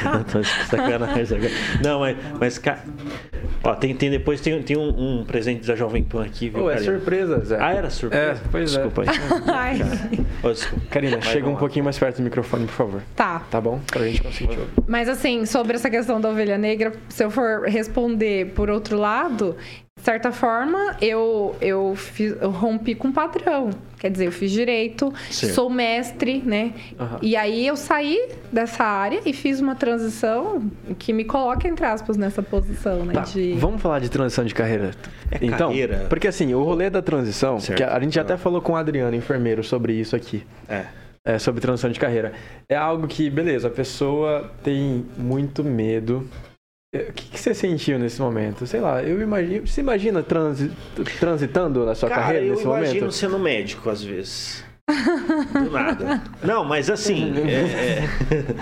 Não, 0.03 0.23
tô 0.23 0.43
sacanagem. 0.43 1.37
agora. 1.37 1.51
Não, 1.83 1.99
mas, 1.99 2.17
mas 2.39 2.57
ca- 2.57 2.79
ó, 3.63 3.75
tem, 3.75 3.93
tem 3.95 4.09
depois 4.09 4.41
tem, 4.41 4.59
tem 4.63 4.75
um, 4.75 5.19
um 5.19 5.23
presente 5.23 5.67
da 5.67 5.75
Jovem 5.75 6.03
Pan 6.03 6.25
aqui, 6.25 6.49
viu, 6.49 6.61
Pô, 6.63 6.71
é 6.71 6.77
surpresa, 6.79 7.45
Zé. 7.45 7.57
Ah, 7.61 7.73
era 7.73 7.91
surpresa? 7.91 8.41
É, 8.43 8.49
pois 8.51 8.75
é. 8.75 8.81
Desculpa 8.81 9.01
aí. 9.03 9.07
Ai, 9.53 9.79
Ô, 10.41 10.51
desculpa. 10.51 10.85
Karina, 10.89 11.21
chega 11.21 11.47
um 11.47 11.53
lá. 11.53 11.59
pouquinho 11.59 11.85
mais 11.85 11.99
perto 11.99 12.17
do 12.17 12.23
microfone, 12.23 12.65
por 12.65 12.73
favor. 12.73 13.01
tá. 13.15 13.43
Tá 13.51 13.61
bom? 13.61 13.79
Pra 13.85 14.03
gente 14.07 14.19
conseguir 14.23 14.57
ouvir. 14.57 14.71
Mas 14.87 15.07
assim, 15.07 15.45
sobre 15.45 15.75
essa 15.75 15.91
questão 15.91 16.19
da 16.19 16.29
ovelha 16.29 16.57
negra, 16.57 16.91
se 17.07 17.23
eu 17.23 17.29
for 17.29 17.61
responder 17.67 18.47
por 18.55 18.67
outro 18.71 18.97
lado, 18.97 19.55
de 19.97 20.03
certa 20.03 20.31
forma, 20.31 20.97
eu, 21.01 21.55
eu, 21.61 21.95
fiz- 21.95 22.35
eu 22.41 22.51
rompi 22.51 22.93
com 22.93 23.07
o 23.07 23.13
padrão. 23.13 23.69
Quer 23.97 24.11
dizer, 24.11 24.27
eu 24.27 24.31
fiz 24.31 24.51
direito, 24.51 25.11
Certo. 25.31 25.53
sou 25.55 25.69
mestre, 25.69 26.43
né? 26.45 26.73
Aham. 26.99 27.19
E 27.21 27.35
aí 27.35 27.65
eu 27.65 27.77
saí 27.77 28.29
dessa 28.51 28.83
área 28.83 29.21
e 29.25 29.31
fiz 29.31 29.61
uma 29.61 29.73
transição 29.73 30.61
que 30.99 31.13
me 31.13 31.23
coloca, 31.23 31.65
entre 31.67 31.85
aspas, 31.85 32.17
nessa 32.17 32.43
posição, 32.43 33.05
né? 33.05 33.13
Tá, 33.13 33.21
de... 33.21 33.53
vamos 33.53 33.81
falar 33.81 33.99
de 33.99 34.09
transição 34.09 34.43
de 34.43 34.53
carreira. 34.53 34.91
É 35.31 35.37
então, 35.41 35.69
carreira. 35.69 36.05
porque 36.09 36.27
assim, 36.27 36.53
o 36.53 36.61
rolê 36.61 36.89
da 36.89 37.01
transição, 37.01 37.57
Certo. 37.59 37.77
que 37.77 37.83
a 37.83 37.99
gente 38.01 38.19
Ah. 38.19 38.21
até 38.21 38.35
falou 38.37 38.61
com 38.61 38.73
o 38.73 38.75
Adriano, 38.75 39.15
enfermeiro, 39.15 39.63
sobre 39.63 39.93
isso 39.93 40.13
aqui. 40.15 40.43
É. 40.67 40.85
é, 41.23 41.39
sobre 41.39 41.61
transição 41.61 41.89
de 41.89 41.99
carreira. 41.99 42.33
É 42.69 42.75
algo 42.75 43.07
que, 43.07 43.29
beleza, 43.29 43.69
a 43.69 43.71
pessoa 43.71 44.51
tem 44.61 45.05
muito 45.17 45.63
medo. 45.63 46.29
O 47.09 47.13
que, 47.13 47.23
que 47.31 47.39
você 47.39 47.53
sentiu 47.53 47.97
nesse 47.99 48.21
momento? 48.21 48.65
Sei 48.67 48.79
lá, 48.79 49.01
eu 49.03 49.21
imagino. 49.21 49.67
Você 49.67 49.81
imagina 49.81 50.21
transi- 50.23 50.71
transitando 51.19 51.85
na 51.85 51.95
sua 51.95 52.09
Cara, 52.09 52.21
carreira 52.21 52.45
eu 52.45 52.51
nesse 52.51 52.63
imagino 52.63 52.95
momento? 52.95 53.11
sendo 53.13 53.39
médico 53.39 53.89
às 53.89 54.03
vezes. 54.03 54.63
Do 54.87 55.71
nada. 55.71 56.21
Não, 56.43 56.63
mas 56.63 56.89
assim. 56.89 57.33
é- 57.37 58.03
é- 58.35 58.55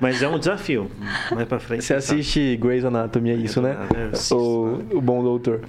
Mas 0.00 0.22
é 0.22 0.28
um 0.28 0.38
desafio. 0.38 0.88
Mais 1.32 1.46
pra 1.48 1.58
frente. 1.58 1.84
Você 1.84 1.94
assiste 1.94 2.56
Grey's 2.56 2.84
Anatomy, 2.84 3.30
é 3.30 3.34
isso, 3.34 3.60
né? 3.60 3.76
É, 3.96 4.04
eu 4.04 4.08
assisto. 4.10 4.36
O, 4.36 4.98
o 4.98 5.00
bom 5.00 5.22
doutor. 5.24 5.62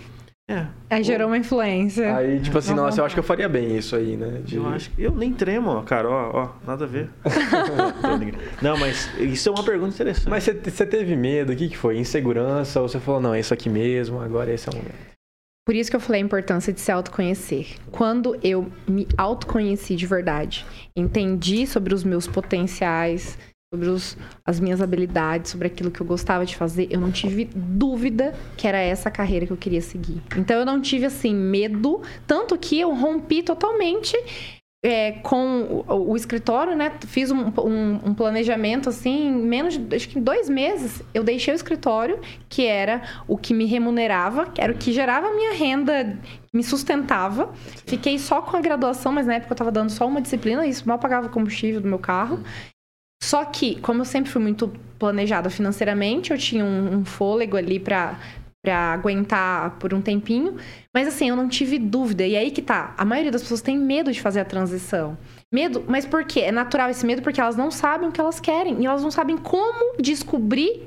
É. 0.50 0.66
Aí 0.90 1.04
gerou 1.04 1.28
uma 1.28 1.38
influência. 1.38 2.18
Aí, 2.18 2.40
tipo 2.40 2.58
assim, 2.58 2.74
nossa, 2.74 3.00
eu 3.00 3.06
acho 3.06 3.14
que 3.14 3.20
eu 3.20 3.24
faria 3.24 3.48
bem 3.48 3.78
isso 3.78 3.96
aí, 3.96 4.18
né? 4.18 4.42
De- 4.44 4.56
Eu 4.56 4.68
acho 4.68 4.90
que 4.90 5.04
eu 5.04 5.14
nem 5.14 5.32
tremo, 5.32 5.70
ó, 5.70 5.82
cara. 5.84 6.10
Ó, 6.10 6.32
ó, 6.34 6.50
nada 6.66 6.86
a 6.86 6.88
ver. 6.88 7.08
não, 8.60 8.76
mas 8.76 9.10
isso 9.20 9.48
é 9.48 9.52
uma 9.52 9.64
pergunta 9.64 9.94
interessante. 9.94 10.28
Mas 10.28 10.44
você, 10.44 10.54
você 10.54 10.86
teve 10.88 11.16
medo? 11.16 11.52
O 11.52 11.56
que, 11.56 11.70
que 11.70 11.78
foi? 11.78 12.00
Insegurança? 12.00 12.82
Ou 12.82 12.90
você 12.90 13.00
falou, 13.00 13.22
não, 13.22 13.34
é 13.36 13.40
isso 13.40 13.54
aqui 13.54 13.70
mesmo, 13.70 14.20
agora 14.20 14.52
esse 14.52 14.68
é 14.68 14.72
o 14.72 14.76
momento? 14.76 15.10
Por 15.68 15.76
isso 15.76 15.92
que 15.92 15.96
eu 15.96 16.00
falei 16.00 16.20
a 16.20 16.26
importância 16.26 16.74
de 16.74 16.82
se 16.82 16.92
autoconhecer. 16.92 17.76
Quando 17.92 18.36
eu 18.42 18.72
me 18.88 19.08
autoconheci 19.16 19.96
de 19.96 20.08
verdade, 20.08 20.66
entendi 20.96 21.68
sobre 21.68 21.94
os 21.94 22.04
meus 22.04 22.26
potenciais, 22.26 23.38
sobre 23.74 23.88
os- 23.88 24.18
as 24.46 24.60
minhas 24.60 24.82
habilidades, 24.82 25.52
sobre 25.52 25.68
aquilo 25.68 25.92
que 25.92 26.02
eu 26.02 26.06
gostava 26.06 26.46
de 26.46 26.56
fazer, 26.56 26.88
eu 26.90 27.00
não 27.00 27.12
tive 27.12 27.46
dúvida 27.56 28.34
que 28.58 28.68
era 28.68 28.80
essa 28.80 29.12
carreira 29.12 29.46
que 29.46 29.54
eu 29.54 29.58
queria 29.58 29.82
seguir. 29.82 30.22
Então 30.36 30.58
eu 30.58 30.66
não 30.66 30.82
tive 30.82 31.06
assim 31.06 31.36
medo, 31.36 32.02
tanto 32.26 32.58
que 32.58 32.80
eu 32.80 32.94
rompi 32.94 33.44
totalmente 33.44 34.18
é, 34.84 35.12
com 35.24 35.84
o, 35.90 36.12
o 36.12 36.16
escritório, 36.16 36.74
né? 36.76 36.94
Fiz 37.06 37.30
um, 37.32 37.48
um- 37.60 38.00
um 38.12 38.14
planejamento 38.14 38.88
assim, 38.88 39.28
em 39.28 39.34
menos 39.36 39.78
de 39.78 39.94
acho 39.96 40.08
que 40.08 40.22
dois 40.22 40.50
meses 40.50 41.04
eu 41.14 41.22
deixei 41.22 41.54
o 41.54 41.56
escritório, 41.56 42.20
que 42.48 42.66
era 42.66 43.02
o 43.28 43.38
que 43.38 43.54
me 43.54 43.66
remunerava, 43.66 44.46
que 44.48 44.62
era 44.62 44.72
o 44.72 44.78
que 44.78 44.94
gerava 44.94 45.28
a 45.28 45.34
minha 45.36 45.54
renda, 45.54 46.18
me 46.54 46.64
sustentava. 46.64 47.54
Fiquei 47.86 48.18
só 48.18 48.42
com 48.42 48.56
a 48.56 48.62
graduação, 48.62 49.12
mas 49.12 49.28
na 49.28 49.36
época 49.36 49.52
eu 49.54 49.58
tava 49.58 49.72
dando 49.72 49.90
só 49.92 50.08
uma 50.08 50.22
disciplina, 50.22 50.66
isso 50.66 50.88
mal 50.88 50.98
pagava 50.98 51.28
o 51.28 51.30
combustível 51.30 51.82
do 51.82 51.88
meu 51.88 52.00
carro. 52.00 52.40
Só 53.22 53.46
que, 53.46 53.80
como 53.82 54.02
eu 54.02 54.06
sempre 54.06 54.32
fui 54.32 54.42
muito 54.42 54.72
planejada 54.98 55.50
financeiramente, 55.50 56.32
eu 56.32 56.38
tinha 56.38 56.64
um, 56.64 57.00
um 57.00 57.06
fôlego 57.06 57.58
ali 57.58 57.80
pra 57.80 58.18
para 58.62 58.94
aguentar 58.94 59.78
por 59.80 59.94
um 59.94 60.02
tempinho. 60.02 60.58
Mas 60.94 61.08
assim, 61.08 61.30
eu 61.30 61.36
não 61.36 61.48
tive 61.48 61.80
dúvida. 61.80 62.26
E 62.26 62.36
aí 62.36 62.52
que 62.52 62.62
tá. 62.62 62.94
A 62.98 63.06
maioria 63.06 63.32
das 63.32 63.42
pessoas 63.42 63.62
tem 63.62 63.78
medo 63.78 64.12
de 64.12 64.22
fazer 64.22 64.42
a 64.42 64.46
transição. 64.46 65.18
Medo, 65.52 65.84
mas 65.88 66.06
por 66.06 66.26
quê? 66.26 66.42
É 66.42 66.52
natural 66.52 66.90
esse 66.90 67.06
medo 67.06 67.22
porque 67.22 67.40
elas 67.40 67.56
não 67.56 67.72
sabem 67.72 68.10
o 68.10 68.12
que 68.12 68.20
elas 68.20 68.40
querem. 68.40 68.82
E 68.82 68.86
elas 68.86 69.02
não 69.02 69.12
sabem 69.12 69.38
como 69.38 69.96
descobrir 70.02 70.84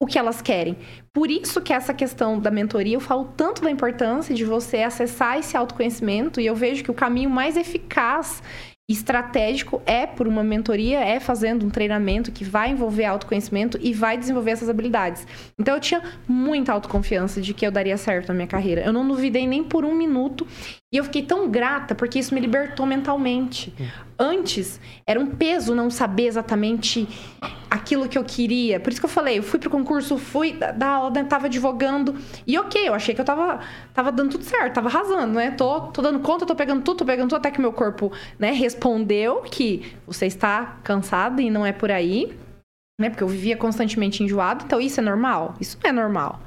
o 0.00 0.06
que 0.06 0.18
elas 0.18 0.42
querem. 0.42 0.76
Por 1.12 1.30
isso 1.30 1.60
que 1.60 1.72
essa 1.72 1.94
questão 1.94 2.40
da 2.40 2.50
mentoria, 2.50 2.96
eu 2.96 3.00
falo 3.00 3.32
tanto 3.36 3.62
da 3.62 3.70
importância 3.70 4.34
de 4.34 4.44
você 4.44 4.78
acessar 4.78 5.38
esse 5.38 5.56
autoconhecimento. 5.56 6.40
E 6.40 6.46
eu 6.46 6.56
vejo 6.56 6.82
que 6.82 6.90
o 6.90 6.94
caminho 6.94 7.30
mais 7.30 7.56
eficaz 7.56 8.42
estratégico 8.88 9.80
é 9.86 10.06
por 10.06 10.26
uma 10.28 10.42
mentoria, 10.42 11.00
é 11.00 11.18
fazendo 11.20 11.64
um 11.64 11.70
treinamento 11.70 12.32
que 12.32 12.44
vai 12.44 12.70
envolver 12.70 13.04
autoconhecimento 13.04 13.78
e 13.80 13.92
vai 13.92 14.18
desenvolver 14.18 14.50
essas 14.50 14.68
habilidades. 14.68 15.26
Então 15.58 15.74
eu 15.74 15.80
tinha 15.80 16.02
muita 16.28 16.72
autoconfiança 16.72 17.40
de 17.40 17.54
que 17.54 17.66
eu 17.66 17.70
daria 17.70 17.96
certo 17.96 18.28
na 18.28 18.34
minha 18.34 18.46
carreira. 18.46 18.82
Eu 18.82 18.92
não 18.92 19.06
duvidei 19.06 19.46
nem 19.46 19.62
por 19.64 19.84
um 19.84 19.94
minuto 19.94 20.46
e 20.92 20.96
eu 20.96 21.04
fiquei 21.04 21.22
tão 21.22 21.48
grata 21.50 21.94
porque 21.94 22.18
isso 22.18 22.34
me 22.34 22.40
libertou 22.40 22.84
mentalmente. 22.84 23.72
Antes 24.18 24.80
era 25.06 25.18
um 25.18 25.26
peso 25.26 25.74
não 25.74 25.88
saber 25.88 26.26
exatamente 26.26 27.08
aquilo 27.70 28.06
que 28.06 28.18
eu 28.18 28.22
queria. 28.24 28.78
Por 28.78 28.92
isso 28.92 29.00
que 29.00 29.06
eu 29.06 29.10
falei, 29.10 29.38
eu 29.38 29.42
fui 29.42 29.58
pro 29.58 29.70
concurso, 29.70 30.18
fui 30.18 30.52
da- 30.52 30.72
dar 30.72 30.88
aula, 30.88 31.10
né, 31.10 31.24
tava 31.24 31.46
advogando. 31.46 32.14
E 32.46 32.58
ok, 32.58 32.86
eu 32.86 32.92
achei 32.92 33.14
que 33.14 33.20
eu 33.20 33.24
tava, 33.24 33.60
tava 33.94 34.12
dando 34.12 34.32
tudo 34.32 34.44
certo, 34.44 34.74
tava 34.74 34.88
arrasando, 34.88 35.32
né? 35.34 35.52
Tô, 35.52 35.80
tô 35.80 36.02
dando 36.02 36.20
conta, 36.20 36.44
tô 36.44 36.54
pegando 36.54 36.82
tudo, 36.82 36.98
tô 36.98 37.04
pegando 37.06 37.30
tudo, 37.30 37.38
até 37.38 37.50
que 37.50 37.58
meu 37.60 37.72
corpo, 37.72 38.12
né, 38.38 38.52
respondeu 38.72 39.42
que 39.42 39.94
você 40.06 40.26
está 40.26 40.78
cansado 40.82 41.40
e 41.40 41.50
não 41.50 41.64
é 41.64 41.72
por 41.72 41.90
aí. 41.90 42.32
Né? 43.00 43.08
Porque 43.10 43.24
eu 43.24 43.28
vivia 43.28 43.56
constantemente 43.56 44.22
enjoado, 44.22 44.64
então 44.64 44.80
isso 44.80 45.00
é 45.00 45.02
normal? 45.02 45.56
Isso 45.60 45.76
não 45.82 45.90
é 45.90 45.92
normal. 45.92 46.40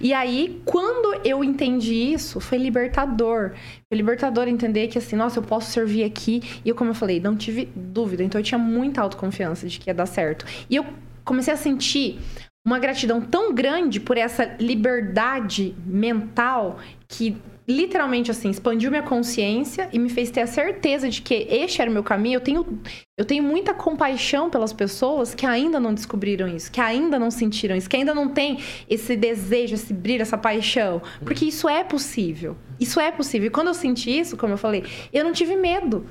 E 0.00 0.12
aí, 0.12 0.60
quando 0.64 1.20
eu 1.24 1.44
entendi 1.44 1.94
isso, 1.94 2.40
foi 2.40 2.58
libertador. 2.58 3.52
Foi 3.88 3.96
libertador 3.96 4.48
entender 4.48 4.88
que, 4.88 4.98
assim, 4.98 5.14
nossa, 5.14 5.38
eu 5.38 5.42
posso 5.42 5.70
servir 5.70 6.02
aqui. 6.02 6.42
E 6.64 6.68
eu, 6.70 6.74
como 6.74 6.90
eu 6.90 6.94
falei, 6.94 7.20
não 7.20 7.36
tive 7.36 7.66
dúvida. 7.76 8.24
Então, 8.24 8.40
eu 8.40 8.44
tinha 8.44 8.58
muita 8.58 9.02
autoconfiança 9.02 9.68
de 9.68 9.78
que 9.78 9.88
ia 9.88 9.94
dar 9.94 10.06
certo. 10.06 10.44
E 10.68 10.74
eu 10.74 10.86
comecei 11.24 11.52
a 11.52 11.56
sentir 11.56 12.18
uma 12.64 12.78
gratidão 12.78 13.20
tão 13.20 13.54
grande 13.54 13.98
por 13.98 14.16
essa 14.18 14.56
liberdade 14.60 15.74
mental 15.86 16.78
que 17.08 17.36
literalmente 17.66 18.30
assim 18.30 18.50
expandiu 18.50 18.90
minha 18.90 19.02
consciência 19.02 19.88
e 19.92 19.98
me 19.98 20.10
fez 20.10 20.30
ter 20.30 20.40
a 20.40 20.46
certeza 20.46 21.08
de 21.08 21.22
que 21.22 21.46
este 21.48 21.80
era 21.80 21.90
o 21.90 21.94
meu 21.94 22.02
caminho. 22.02 22.36
Eu 22.36 22.40
tenho 22.40 22.80
eu 23.16 23.24
tenho 23.24 23.42
muita 23.42 23.72
compaixão 23.72 24.50
pelas 24.50 24.72
pessoas 24.72 25.34
que 25.34 25.46
ainda 25.46 25.78
não 25.78 25.94
descobriram 25.94 26.48
isso, 26.48 26.70
que 26.70 26.80
ainda 26.80 27.18
não 27.18 27.30
sentiram 27.30 27.76
isso, 27.76 27.88
que 27.88 27.96
ainda 27.96 28.14
não 28.14 28.28
têm 28.28 28.58
esse 28.88 29.16
desejo, 29.16 29.74
esse 29.74 29.92
brilho, 29.92 30.22
essa 30.22 30.38
paixão, 30.38 31.00
porque 31.24 31.44
isso 31.44 31.68
é 31.68 31.84
possível. 31.84 32.56
Isso 32.78 32.98
é 32.98 33.10
possível. 33.12 33.46
E 33.46 33.50
quando 33.50 33.68
eu 33.68 33.74
senti 33.74 34.18
isso, 34.18 34.36
como 34.36 34.54
eu 34.54 34.58
falei, 34.58 34.84
eu 35.12 35.22
não 35.22 35.32
tive 35.32 35.54
medo, 35.54 36.06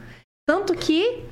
tanto 0.47 0.73
que 0.75 1.23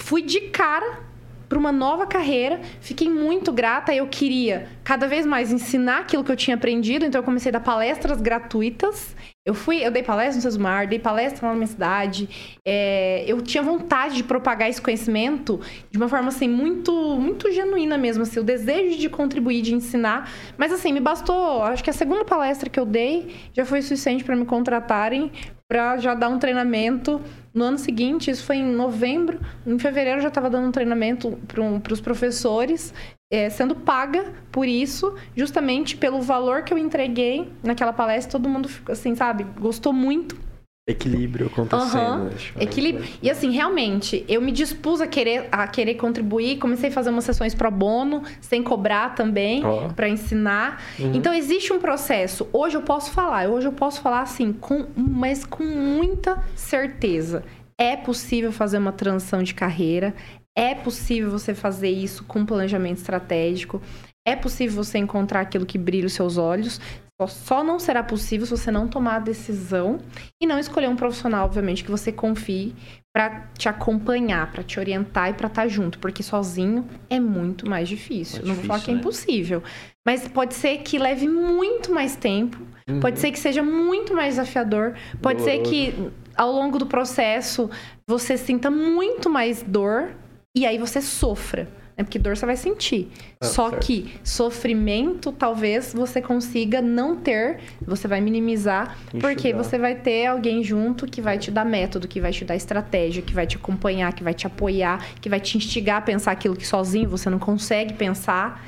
fui 0.00 0.22
de 0.22 0.42
cara 0.50 1.13
para 1.54 1.60
uma 1.60 1.70
nova 1.70 2.04
carreira. 2.04 2.60
Fiquei 2.80 3.08
muito 3.08 3.52
grata. 3.52 3.94
Eu 3.94 4.08
queria 4.08 4.66
cada 4.82 5.06
vez 5.06 5.24
mais 5.24 5.52
ensinar 5.52 6.00
aquilo 6.00 6.24
que 6.24 6.32
eu 6.32 6.34
tinha 6.34 6.56
aprendido. 6.56 7.04
Então 7.04 7.20
eu 7.20 7.24
comecei 7.24 7.50
a 7.50 7.52
dar 7.52 7.60
palestras 7.60 8.20
gratuitas. 8.20 9.14
Eu 9.46 9.54
fui, 9.54 9.76
eu 9.76 9.90
dei 9.90 10.02
palestra 10.02 10.36
no 10.36 10.42
Sesmar, 10.42 10.88
dei 10.88 10.98
palestra 10.98 11.46
lá 11.46 11.52
na 11.52 11.58
minha 11.58 11.68
cidade. 11.68 12.58
É, 12.66 13.24
eu 13.28 13.40
tinha 13.40 13.62
vontade 13.62 14.16
de 14.16 14.24
propagar 14.24 14.68
esse 14.68 14.82
conhecimento 14.82 15.60
de 15.92 15.96
uma 15.96 16.08
forma 16.08 16.28
assim 16.28 16.48
muito, 16.48 16.92
muito 17.20 17.52
genuína 17.52 17.96
mesmo, 17.96 18.22
assim, 18.22 18.40
o 18.40 18.42
desejo 18.42 18.98
de 18.98 19.08
contribuir, 19.08 19.62
de 19.62 19.74
ensinar. 19.74 20.32
Mas 20.58 20.72
assim, 20.72 20.92
me 20.92 21.00
bastou. 21.00 21.62
Acho 21.62 21.84
que 21.84 21.90
a 21.90 21.92
segunda 21.92 22.24
palestra 22.24 22.68
que 22.68 22.80
eu 22.80 22.86
dei 22.86 23.32
já 23.52 23.64
foi 23.64 23.80
suficiente 23.80 24.24
para 24.24 24.34
me 24.34 24.44
contratarem 24.44 25.30
para 25.74 25.96
já 25.96 26.14
dar 26.14 26.28
um 26.28 26.38
treinamento 26.38 27.20
no 27.52 27.64
ano 27.64 27.78
seguinte, 27.78 28.30
isso 28.30 28.44
foi 28.44 28.58
em 28.58 28.64
novembro, 28.64 29.40
em 29.66 29.76
fevereiro 29.76 30.18
eu 30.18 30.22
já 30.22 30.28
estava 30.28 30.48
dando 30.48 30.68
um 30.68 30.70
treinamento 30.70 31.36
para 31.48 31.92
os 31.92 32.00
professores, 32.00 32.94
é, 33.28 33.50
sendo 33.50 33.74
paga 33.74 34.24
por 34.52 34.68
isso, 34.68 35.16
justamente 35.36 35.96
pelo 35.96 36.22
valor 36.22 36.62
que 36.62 36.72
eu 36.72 36.78
entreguei 36.78 37.50
naquela 37.60 37.92
palestra. 37.92 38.30
Todo 38.30 38.48
mundo, 38.48 38.68
assim, 38.88 39.16
sabe, 39.16 39.42
gostou 39.58 39.92
muito. 39.92 40.38
Equilíbrio 40.86 41.46
acontecendo. 41.46 42.24
Uhum. 42.24 42.60
Equilíbrio. 42.60 43.08
E 43.22 43.30
assim, 43.30 43.50
realmente, 43.50 44.22
eu 44.28 44.42
me 44.42 44.52
dispus 44.52 45.00
a 45.00 45.06
querer, 45.06 45.48
a 45.50 45.66
querer 45.66 45.94
contribuir, 45.94 46.58
comecei 46.58 46.90
a 46.90 46.92
fazer 46.92 47.08
umas 47.08 47.24
sessões 47.24 47.54
pro 47.54 47.70
bono, 47.70 48.22
sem 48.38 48.62
cobrar 48.62 49.14
também, 49.14 49.64
oh. 49.64 49.88
para 49.94 50.10
ensinar. 50.10 50.82
Uhum. 50.98 51.14
Então 51.14 51.32
existe 51.32 51.72
um 51.72 51.78
processo. 51.78 52.46
Hoje 52.52 52.76
eu 52.76 52.82
posso 52.82 53.12
falar, 53.12 53.48
hoje 53.48 53.66
eu 53.66 53.72
posso 53.72 54.02
falar 54.02 54.20
assim, 54.20 54.52
com, 54.52 54.86
mas 54.94 55.46
com 55.46 55.64
muita 55.64 56.44
certeza. 56.54 57.42
É 57.78 57.96
possível 57.96 58.52
fazer 58.52 58.76
uma 58.76 58.92
transição 58.92 59.42
de 59.42 59.54
carreira, 59.54 60.14
é 60.56 60.74
possível 60.74 61.30
você 61.30 61.54
fazer 61.54 61.88
isso 61.88 62.24
com 62.24 62.44
planejamento 62.44 62.98
estratégico. 62.98 63.80
É 64.26 64.34
possível 64.36 64.82
você 64.82 64.96
encontrar 64.96 65.40
aquilo 65.40 65.66
que 65.66 65.76
brilha 65.76 66.06
os 66.06 66.14
seus 66.14 66.38
olhos. 66.38 66.80
Só 67.28 67.62
não 67.62 67.78
será 67.78 68.02
possível 68.02 68.44
se 68.44 68.56
você 68.56 68.70
não 68.72 68.88
tomar 68.88 69.16
a 69.16 69.18
decisão 69.20 69.98
e 70.40 70.46
não 70.46 70.58
escolher 70.58 70.88
um 70.88 70.96
profissional, 70.96 71.46
obviamente, 71.46 71.84
que 71.84 71.90
você 71.90 72.10
confie 72.10 72.74
para 73.14 73.46
te 73.56 73.68
acompanhar, 73.68 74.50
para 74.50 74.64
te 74.64 74.80
orientar 74.80 75.30
e 75.30 75.34
para 75.34 75.46
estar 75.46 75.62
tá 75.62 75.68
junto, 75.68 76.00
porque 76.00 76.24
sozinho 76.24 76.84
é 77.08 77.20
muito 77.20 77.70
mais 77.70 77.88
difícil. 77.88 78.42
É 78.42 78.46
não 78.46 78.54
vou 78.56 78.64
falar 78.64 78.80
que 78.80 78.90
é 78.90 78.94
né? 78.94 78.98
impossível, 78.98 79.62
mas 80.04 80.26
pode 80.26 80.54
ser 80.54 80.78
que 80.78 80.98
leve 80.98 81.28
muito 81.28 81.92
mais 81.92 82.16
tempo, 82.16 82.58
uhum. 82.88 82.98
pode 82.98 83.20
ser 83.20 83.30
que 83.30 83.38
seja 83.38 83.62
muito 83.62 84.12
mais 84.12 84.34
desafiador, 84.34 84.94
pode 85.22 85.42
ser 85.42 85.62
que 85.62 85.94
ao 86.36 86.50
longo 86.50 86.76
do 86.80 86.86
processo 86.86 87.70
você 88.08 88.36
sinta 88.36 88.68
muito 88.68 89.30
mais 89.30 89.62
dor 89.62 90.10
e 90.52 90.66
aí 90.66 90.76
você 90.76 91.00
sofra 91.00 91.68
né? 91.96 92.04
Porque 92.04 92.18
dor 92.18 92.36
você 92.36 92.46
vai 92.46 92.56
sentir. 92.56 93.08
Ah, 93.40 93.46
Só 93.46 93.70
certo. 93.70 93.86
que 93.86 94.14
sofrimento, 94.22 95.32
talvez 95.32 95.92
você 95.92 96.20
consiga 96.20 96.82
não 96.82 97.16
ter, 97.16 97.60
você 97.86 98.06
vai 98.08 98.20
minimizar, 98.20 98.96
Enxugar. 99.06 99.20
porque 99.20 99.52
você 99.52 99.78
vai 99.78 99.94
ter 99.94 100.26
alguém 100.26 100.62
junto 100.62 101.06
que 101.06 101.20
vai 101.20 101.38
te 101.38 101.50
dar 101.50 101.64
método, 101.64 102.08
que 102.08 102.20
vai 102.20 102.32
te 102.32 102.44
dar 102.44 102.56
estratégia, 102.56 103.22
que 103.22 103.34
vai 103.34 103.46
te 103.46 103.56
acompanhar, 103.56 104.12
que 104.12 104.22
vai 104.22 104.34
te 104.34 104.46
apoiar, 104.46 105.14
que 105.20 105.28
vai 105.28 105.40
te 105.40 105.56
instigar 105.56 105.98
a 105.98 106.02
pensar 106.02 106.32
aquilo 106.32 106.56
que 106.56 106.66
sozinho 106.66 107.08
você 107.08 107.30
não 107.30 107.38
consegue 107.38 107.94
pensar. 107.94 108.64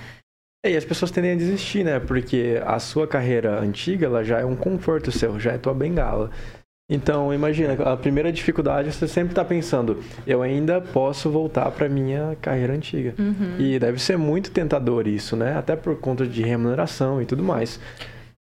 É, 0.64 0.70
e 0.72 0.76
as 0.76 0.84
pessoas 0.84 1.10
tendem 1.10 1.32
a 1.32 1.36
desistir, 1.36 1.84
né? 1.84 2.00
Porque 2.00 2.60
a 2.64 2.78
sua 2.78 3.06
carreira 3.06 3.60
antiga, 3.60 4.06
ela 4.06 4.24
já 4.24 4.40
é 4.40 4.44
um 4.44 4.56
conforto 4.56 5.12
seu, 5.12 5.38
já 5.38 5.52
é 5.52 5.58
tua 5.58 5.74
bengala. 5.74 6.30
Então, 6.88 7.34
imagina, 7.34 7.72
a 7.82 7.96
primeira 7.96 8.32
dificuldade 8.32 8.92
você 8.92 9.08
sempre 9.08 9.32
está 9.32 9.44
pensando, 9.44 9.98
eu 10.24 10.40
ainda 10.40 10.80
posso 10.80 11.28
voltar 11.28 11.68
para 11.72 11.88
minha 11.88 12.36
carreira 12.40 12.74
antiga. 12.74 13.12
Uhum. 13.18 13.56
E 13.58 13.76
deve 13.76 14.00
ser 14.00 14.16
muito 14.16 14.52
tentador 14.52 15.08
isso, 15.08 15.34
né? 15.34 15.56
Até 15.58 15.74
por 15.74 15.96
conta 15.96 16.24
de 16.24 16.42
remuneração 16.42 17.20
e 17.20 17.26
tudo 17.26 17.42
mais. 17.42 17.80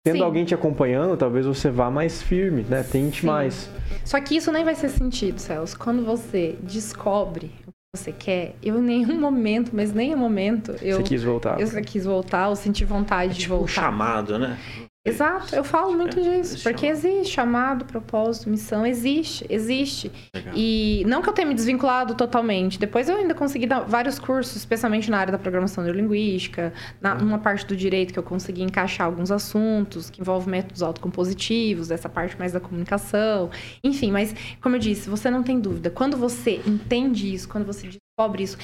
Tendo 0.05 0.17
Sim. 0.17 0.23
alguém 0.23 0.43
te 0.43 0.53
acompanhando, 0.53 1.15
talvez 1.15 1.45
você 1.45 1.69
vá 1.69 1.89
mais 1.89 2.21
firme, 2.21 2.65
né? 2.69 2.83
Tente 2.83 3.21
Sim. 3.21 3.27
mais. 3.27 3.69
Só 4.03 4.19
que 4.19 4.35
isso 4.35 4.51
nem 4.51 4.65
vai 4.65 4.75
ser 4.75 4.89
sentido, 4.89 5.39
Celso. 5.39 5.79
Quando 5.79 6.03
você 6.03 6.57
descobre 6.61 7.49
o 7.65 7.71
que 7.71 7.97
você 7.97 8.11
quer, 8.11 8.55
eu 8.61 8.77
em 8.79 8.81
nenhum 8.81 9.17
momento, 9.17 9.71
mas 9.71 9.93
nenhum 9.93 10.17
momento, 10.17 10.75
eu... 10.81 10.97
Você 10.97 11.03
quis 11.03 11.23
voltar. 11.23 11.61
Eu 11.61 11.69
quis 11.81 12.03
voltar, 12.03 12.49
ou 12.49 12.57
senti 12.57 12.83
vontade 12.83 13.31
é 13.31 13.35
tipo 13.35 13.39
de 13.39 13.47
voltar. 13.47 13.63
um 13.63 13.67
chamado, 13.67 14.37
né? 14.37 14.57
Exato, 15.05 15.53
eu 15.53 15.65
falo 15.65 15.91
muito 15.91 16.17
é, 16.17 16.21
disso, 16.21 16.63
porque 16.63 16.85
existe 16.85 17.33
chamado, 17.33 17.83
propósito, 17.83 18.49
missão, 18.49 18.85
existe, 18.85 19.45
existe. 19.49 20.09
Legal. 20.33 20.53
E 20.55 21.03
não 21.05 21.21
que 21.21 21.27
eu 21.27 21.33
tenha 21.33 21.45
me 21.45 21.53
desvinculado 21.53 22.15
totalmente, 22.15 22.79
depois 22.79 23.09
eu 23.09 23.17
ainda 23.17 23.35
consegui 23.35 23.67
dar 23.67 23.81
vários 23.81 24.17
cursos, 24.17 24.55
especialmente 24.55 25.11
na 25.11 25.17
área 25.17 25.33
da 25.33 25.37
programação 25.37 25.83
neurolinguística, 25.83 26.71
na, 27.01 27.15
uhum. 27.15 27.19
numa 27.19 27.37
parte 27.37 27.65
do 27.65 27.75
direito 27.75 28.13
que 28.13 28.19
eu 28.19 28.23
consegui 28.23 28.63
encaixar 28.63 29.05
alguns 29.05 29.29
assuntos 29.29 30.09
que 30.09 30.21
envolvem 30.21 30.51
métodos 30.51 30.81
autocompositivos, 30.81 31.91
essa 31.91 32.07
parte 32.07 32.39
mais 32.39 32.53
da 32.53 32.61
comunicação, 32.61 33.51
enfim, 33.83 34.09
mas 34.09 34.33
como 34.61 34.77
eu 34.77 34.79
disse, 34.79 35.09
você 35.09 35.29
não 35.29 35.43
tem 35.43 35.59
dúvida, 35.59 35.89
quando 35.89 36.15
você 36.15 36.61
entende 36.65 37.33
isso, 37.33 37.49
quando 37.49 37.65
você 37.65 37.89
descobre 37.89 38.43
isso 38.43 38.57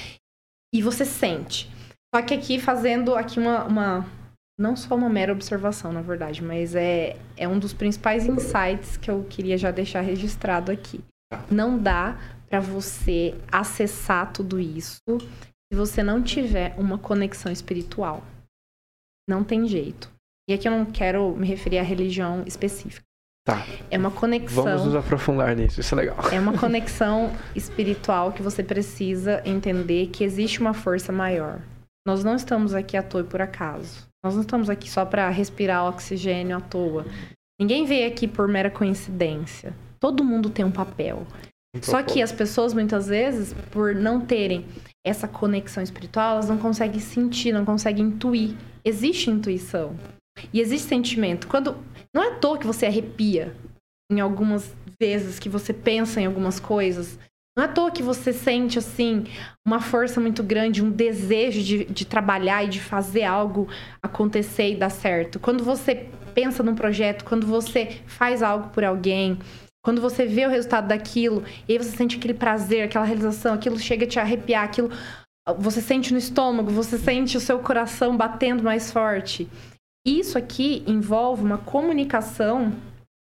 e 0.74 0.80
você 0.80 1.04
sente. 1.04 1.70
Só 2.14 2.22
que 2.22 2.32
aqui 2.32 2.58
fazendo 2.58 3.14
aqui 3.14 3.38
uma, 3.38 3.64
uma 3.64 4.19
não 4.60 4.76
só 4.76 4.94
uma 4.94 5.08
mera 5.08 5.32
observação, 5.32 5.90
na 5.90 6.02
verdade, 6.02 6.44
mas 6.44 6.74
é, 6.74 7.16
é 7.34 7.48
um 7.48 7.58
dos 7.58 7.72
principais 7.72 8.26
insights 8.26 8.98
que 8.98 9.10
eu 9.10 9.24
queria 9.24 9.56
já 9.56 9.70
deixar 9.70 10.02
registrado 10.02 10.70
aqui. 10.70 11.00
Não 11.50 11.78
dá 11.78 12.18
para 12.46 12.60
você 12.60 13.34
acessar 13.50 14.30
tudo 14.34 14.60
isso 14.60 15.00
se 15.08 15.74
você 15.74 16.02
não 16.02 16.22
tiver 16.22 16.74
uma 16.76 16.98
conexão 16.98 17.50
espiritual. 17.50 18.22
Não 19.26 19.42
tem 19.42 19.66
jeito. 19.66 20.12
E 20.46 20.52
aqui 20.52 20.68
eu 20.68 20.72
não 20.72 20.84
quero 20.84 21.34
me 21.34 21.46
referir 21.46 21.78
à 21.78 21.82
religião 21.82 22.44
específica. 22.46 23.06
Tá. 23.46 23.64
É 23.90 23.96
uma 23.96 24.10
conexão. 24.10 24.64
Vamos 24.64 24.84
nos 24.84 24.94
aprofundar 24.94 25.56
nisso, 25.56 25.80
isso 25.80 25.94
é 25.94 25.96
legal. 25.96 26.18
É 26.30 26.38
uma 26.38 26.58
conexão 26.58 27.32
espiritual 27.56 28.30
que 28.32 28.42
você 28.42 28.62
precisa 28.62 29.40
entender 29.46 30.08
que 30.08 30.22
existe 30.22 30.60
uma 30.60 30.74
força 30.74 31.10
maior. 31.10 31.62
Nós 32.06 32.22
não 32.22 32.34
estamos 32.34 32.74
aqui 32.74 32.94
à 32.94 33.02
toa 33.02 33.22
e 33.22 33.24
por 33.24 33.40
acaso. 33.40 34.09
Nós 34.24 34.34
não 34.34 34.42
estamos 34.42 34.68
aqui 34.68 34.90
só 34.90 35.04
para 35.04 35.28
respirar 35.30 35.86
oxigênio 35.86 36.56
à 36.56 36.60
toa. 36.60 37.06
Ninguém 37.60 37.84
veio 37.84 38.08
aqui 38.08 38.28
por 38.28 38.46
mera 38.46 38.70
coincidência. 38.70 39.74
Todo 39.98 40.24
mundo 40.24 40.50
tem 40.50 40.64
um 40.64 40.70
papel. 40.70 41.26
Só 41.82 42.02
que 42.02 42.20
as 42.20 42.32
pessoas, 42.32 42.74
muitas 42.74 43.06
vezes, 43.06 43.54
por 43.70 43.94
não 43.94 44.20
terem 44.20 44.66
essa 45.06 45.28
conexão 45.28 45.82
espiritual, 45.82 46.32
elas 46.32 46.48
não 46.48 46.58
conseguem 46.58 47.00
sentir, 47.00 47.52
não 47.52 47.64
conseguem 47.64 48.06
intuir. 48.06 48.56
Existe 48.84 49.30
intuição. 49.30 49.96
E 50.52 50.60
existe 50.60 50.88
sentimento. 50.88 51.46
Quando. 51.46 51.76
Não 52.14 52.24
é 52.24 52.28
à 52.28 52.34
toa 52.38 52.58
que 52.58 52.66
você 52.66 52.86
arrepia 52.86 53.54
em 54.10 54.18
algumas 54.20 54.74
vezes 55.00 55.38
que 55.38 55.48
você 55.48 55.72
pensa 55.72 56.20
em 56.20 56.26
algumas 56.26 56.58
coisas. 56.58 57.18
Não 57.60 57.66
é 57.66 57.68
à 57.68 57.72
toa 57.72 57.90
que 57.90 58.02
você 58.02 58.32
sente, 58.32 58.78
assim, 58.78 59.24
uma 59.66 59.82
força 59.82 60.18
muito 60.18 60.42
grande, 60.42 60.82
um 60.82 60.90
desejo 60.90 61.62
de, 61.62 61.84
de 61.84 62.06
trabalhar 62.06 62.64
e 62.64 62.68
de 62.68 62.80
fazer 62.80 63.24
algo 63.24 63.68
acontecer 64.02 64.70
e 64.70 64.76
dar 64.76 64.88
certo. 64.88 65.38
Quando 65.38 65.62
você 65.62 66.08
pensa 66.34 66.62
num 66.62 66.74
projeto, 66.74 67.22
quando 67.22 67.46
você 67.46 68.00
faz 68.06 68.42
algo 68.42 68.70
por 68.70 68.82
alguém, 68.82 69.38
quando 69.84 70.00
você 70.00 70.24
vê 70.24 70.46
o 70.46 70.48
resultado 70.48 70.88
daquilo, 70.88 71.44
e 71.68 71.72
aí 71.72 71.78
você 71.78 71.94
sente 71.94 72.16
aquele 72.16 72.32
prazer, 72.32 72.84
aquela 72.84 73.04
realização, 73.04 73.52
aquilo 73.52 73.78
chega 73.78 74.06
a 74.06 74.08
te 74.08 74.18
arrepiar, 74.18 74.64
aquilo 74.64 74.90
você 75.58 75.82
sente 75.82 76.14
no 76.14 76.18
estômago, 76.18 76.70
você 76.70 76.96
sente 76.96 77.36
o 77.36 77.40
seu 77.40 77.58
coração 77.58 78.16
batendo 78.16 78.62
mais 78.62 78.90
forte. 78.90 79.46
Isso 80.06 80.38
aqui 80.38 80.82
envolve 80.86 81.44
uma 81.44 81.58
comunicação 81.58 82.72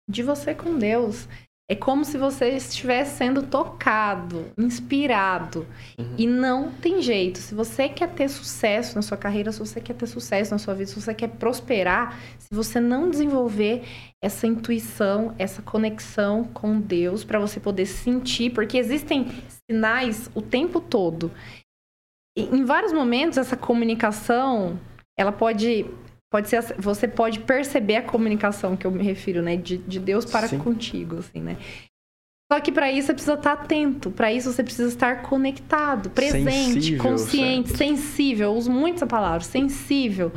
de 0.09 0.23
você 0.23 0.55
com 0.55 0.77
Deus. 0.77 1.27
É 1.71 1.75
como 1.75 2.03
se 2.03 2.17
você 2.17 2.49
estivesse 2.55 3.17
sendo 3.17 3.43
tocado, 3.43 4.47
inspirado. 4.57 5.67
Uhum. 5.99 6.15
E 6.17 6.25
não 6.25 6.71
tem 6.71 6.99
jeito. 6.99 7.37
Se 7.37 7.53
você 7.53 7.87
quer 7.87 8.09
ter 8.09 8.27
sucesso 8.27 8.95
na 8.95 9.03
sua 9.03 9.15
carreira, 9.15 9.51
se 9.51 9.59
você 9.59 9.79
quer 9.79 9.93
ter 9.93 10.07
sucesso 10.07 10.49
na 10.49 10.57
sua 10.57 10.73
vida, 10.73 10.89
se 10.89 10.99
você 10.99 11.13
quer 11.13 11.27
prosperar, 11.27 12.19
se 12.39 12.47
você 12.51 12.79
não 12.79 13.07
desenvolver 13.07 13.83
essa 14.19 14.47
intuição, 14.47 15.35
essa 15.37 15.61
conexão 15.61 16.43
com 16.43 16.81
Deus, 16.81 17.23
para 17.23 17.37
você 17.37 17.59
poder 17.59 17.85
sentir, 17.85 18.49
porque 18.49 18.75
existem 18.75 19.27
sinais 19.69 20.27
o 20.33 20.41
tempo 20.41 20.81
todo. 20.81 21.31
E, 22.35 22.45
em 22.45 22.65
vários 22.65 22.91
momentos, 22.91 23.37
essa 23.37 23.55
comunicação 23.55 24.79
ela 25.15 25.31
pode 25.31 25.85
pode 26.31 26.49
ser 26.49 26.61
você 26.77 27.07
pode 27.07 27.39
perceber 27.39 27.97
a 27.97 28.01
comunicação 28.01 28.77
que 28.77 28.85
eu 28.85 28.91
me 28.91 29.03
refiro, 29.03 29.41
né, 29.41 29.57
de, 29.57 29.77
de 29.77 29.99
Deus 29.99 30.25
para 30.25 30.47
Sim. 30.47 30.59
contigo, 30.59 31.17
assim, 31.17 31.41
né? 31.41 31.57
Só 32.51 32.59
que 32.59 32.71
para 32.71 32.91
isso 32.91 33.07
você 33.07 33.13
precisa 33.13 33.35
estar 33.35 33.51
atento, 33.53 34.09
para 34.09 34.33
isso 34.33 34.51
você 34.51 34.63
precisa 34.63 34.87
estar 34.87 35.21
conectado, 35.21 36.09
presente, 36.09 36.51
sensível, 36.51 37.03
consciente, 37.03 37.69
certo. 37.69 37.77
sensível. 37.77 38.51
Eu 38.51 38.57
uso 38.57 38.71
muito 38.71 38.95
essa 38.95 39.07
palavra, 39.07 39.41
sensível. 39.41 40.31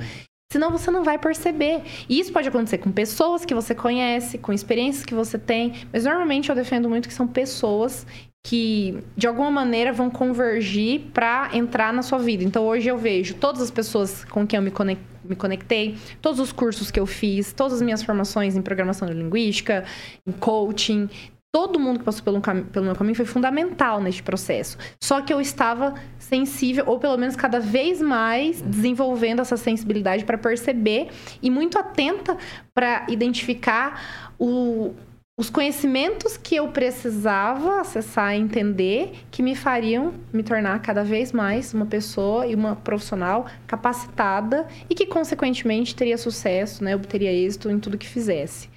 Senão 0.52 0.70
você 0.70 0.90
não 0.90 1.02
vai 1.02 1.16
perceber. 1.16 1.80
E 2.10 2.20
isso 2.20 2.30
pode 2.30 2.46
acontecer 2.46 2.76
com 2.76 2.92
pessoas 2.92 3.46
que 3.46 3.54
você 3.54 3.74
conhece, 3.74 4.36
com 4.36 4.52
experiências 4.52 5.06
que 5.06 5.14
você 5.14 5.38
tem. 5.38 5.72
Mas 5.90 6.04
normalmente 6.04 6.50
eu 6.50 6.54
defendo 6.54 6.90
muito 6.90 7.08
que 7.08 7.14
são 7.14 7.26
pessoas 7.26 8.06
que 8.42 9.02
de 9.16 9.26
alguma 9.26 9.50
maneira 9.50 9.92
vão 9.92 10.10
convergir 10.10 11.02
para 11.14 11.50
entrar 11.52 11.92
na 11.92 12.02
sua 12.02 12.18
vida. 12.18 12.42
Então 12.42 12.64
hoje 12.64 12.88
eu 12.88 12.98
vejo 12.98 13.34
todas 13.34 13.62
as 13.62 13.70
pessoas 13.70 14.24
com 14.24 14.46
quem 14.46 14.56
eu 14.56 14.62
me 14.62 15.36
conectei, 15.36 15.96
todos 16.20 16.40
os 16.40 16.50
cursos 16.50 16.90
que 16.90 16.98
eu 16.98 17.06
fiz, 17.06 17.52
todas 17.52 17.74
as 17.74 17.82
minhas 17.82 18.02
formações 18.02 18.56
em 18.56 18.62
programação 18.62 19.08
linguística, 19.08 19.84
em 20.26 20.32
coaching, 20.32 21.08
todo 21.52 21.78
mundo 21.78 21.98
que 21.98 22.04
passou 22.04 22.24
pelo, 22.24 22.40
pelo 22.40 22.86
meu 22.86 22.94
caminho 22.96 23.14
foi 23.14 23.26
fundamental 23.26 24.00
neste 24.00 24.22
processo. 24.22 24.78
Só 25.00 25.20
que 25.20 25.32
eu 25.32 25.40
estava 25.40 25.94
sensível, 26.18 26.84
ou 26.86 26.98
pelo 26.98 27.18
menos 27.18 27.36
cada 27.36 27.60
vez 27.60 28.00
mais 28.00 28.62
desenvolvendo 28.62 29.40
essa 29.40 29.56
sensibilidade 29.58 30.24
para 30.24 30.38
perceber 30.38 31.10
e 31.42 31.50
muito 31.50 31.78
atenta 31.78 32.38
para 32.74 33.06
identificar 33.08 34.32
o 34.38 34.94
os 35.42 35.50
conhecimentos 35.50 36.36
que 36.36 36.54
eu 36.54 36.68
precisava 36.68 37.80
acessar 37.80 38.36
entender 38.36 39.24
que 39.28 39.42
me 39.42 39.56
fariam 39.56 40.14
me 40.32 40.40
tornar 40.40 40.80
cada 40.80 41.02
vez 41.02 41.32
mais 41.32 41.74
uma 41.74 41.84
pessoa 41.84 42.46
e 42.46 42.54
uma 42.54 42.76
profissional 42.76 43.46
capacitada 43.66 44.68
e 44.88 44.94
que, 44.94 45.04
consequentemente, 45.04 45.96
teria 45.96 46.16
sucesso, 46.16 46.84
né? 46.84 46.94
obteria 46.94 47.32
êxito 47.32 47.68
em 47.68 47.80
tudo 47.80 47.98
que 47.98 48.06
fizesse. 48.06 48.70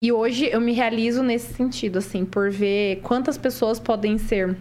E 0.00 0.12
hoje 0.12 0.48
eu 0.48 0.60
me 0.60 0.72
realizo 0.72 1.20
nesse 1.20 1.52
sentido, 1.52 1.98
assim, 1.98 2.24
por 2.24 2.48
ver 2.48 3.00
quantas 3.02 3.36
pessoas 3.36 3.80
podem 3.80 4.16
ser 4.16 4.56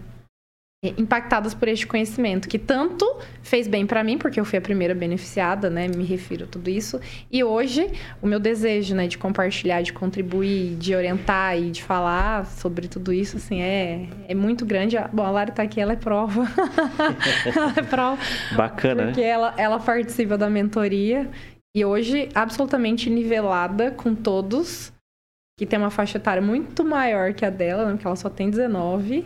impactadas 0.97 1.53
por 1.53 1.67
este 1.67 1.87
conhecimento, 1.87 2.49
que 2.49 2.59
tanto 2.59 3.05
fez 3.41 3.67
bem 3.67 3.85
para 3.85 4.03
mim, 4.03 4.17
porque 4.17 4.39
eu 4.39 4.45
fui 4.45 4.59
a 4.59 4.61
primeira 4.61 4.93
beneficiada, 4.93 5.69
né? 5.69 5.87
Me 5.87 6.03
refiro 6.03 6.43
a 6.43 6.47
tudo 6.47 6.69
isso. 6.69 6.99
E 7.31 7.43
hoje, 7.43 7.89
o 8.21 8.27
meu 8.27 8.39
desejo, 8.39 8.93
né, 8.93 9.07
de 9.07 9.17
compartilhar, 9.17 9.81
de 9.81 9.93
contribuir, 9.93 10.75
de 10.75 10.93
orientar 10.93 11.57
e 11.57 11.71
de 11.71 11.81
falar 11.81 12.45
sobre 12.45 12.87
tudo 12.87 13.13
isso, 13.13 13.37
assim, 13.37 13.61
é, 13.61 14.07
é 14.27 14.35
muito 14.35 14.65
grande. 14.65 14.97
Bom, 15.13 15.23
a 15.23 15.31
Lara 15.31 15.51
tá 15.51 15.63
aqui, 15.63 15.79
ela 15.79 15.93
é 15.93 15.97
prova. 15.97 16.43
ela 17.55 17.73
é 17.77 17.81
prova. 17.81 18.21
Bacana, 18.55 19.05
Porque 19.05 19.21
né? 19.21 19.27
ela, 19.27 19.53
ela 19.57 19.79
participa 19.79 20.37
da 20.37 20.49
mentoria. 20.49 21.29
E 21.75 21.83
hoje, 21.83 22.29
absolutamente 22.35 23.09
nivelada 23.09 23.89
com 23.89 24.13
todos, 24.13 24.93
que 25.57 25.65
tem 25.65 25.79
uma 25.79 25.89
faixa 25.89 26.17
etária 26.17 26.41
muito 26.41 26.83
maior 26.83 27.33
que 27.33 27.45
a 27.45 27.49
dela, 27.49 27.85
né? 27.85 27.91
Porque 27.93 28.05
ela 28.05 28.15
só 28.15 28.29
tem 28.29 28.49
19. 28.49 29.25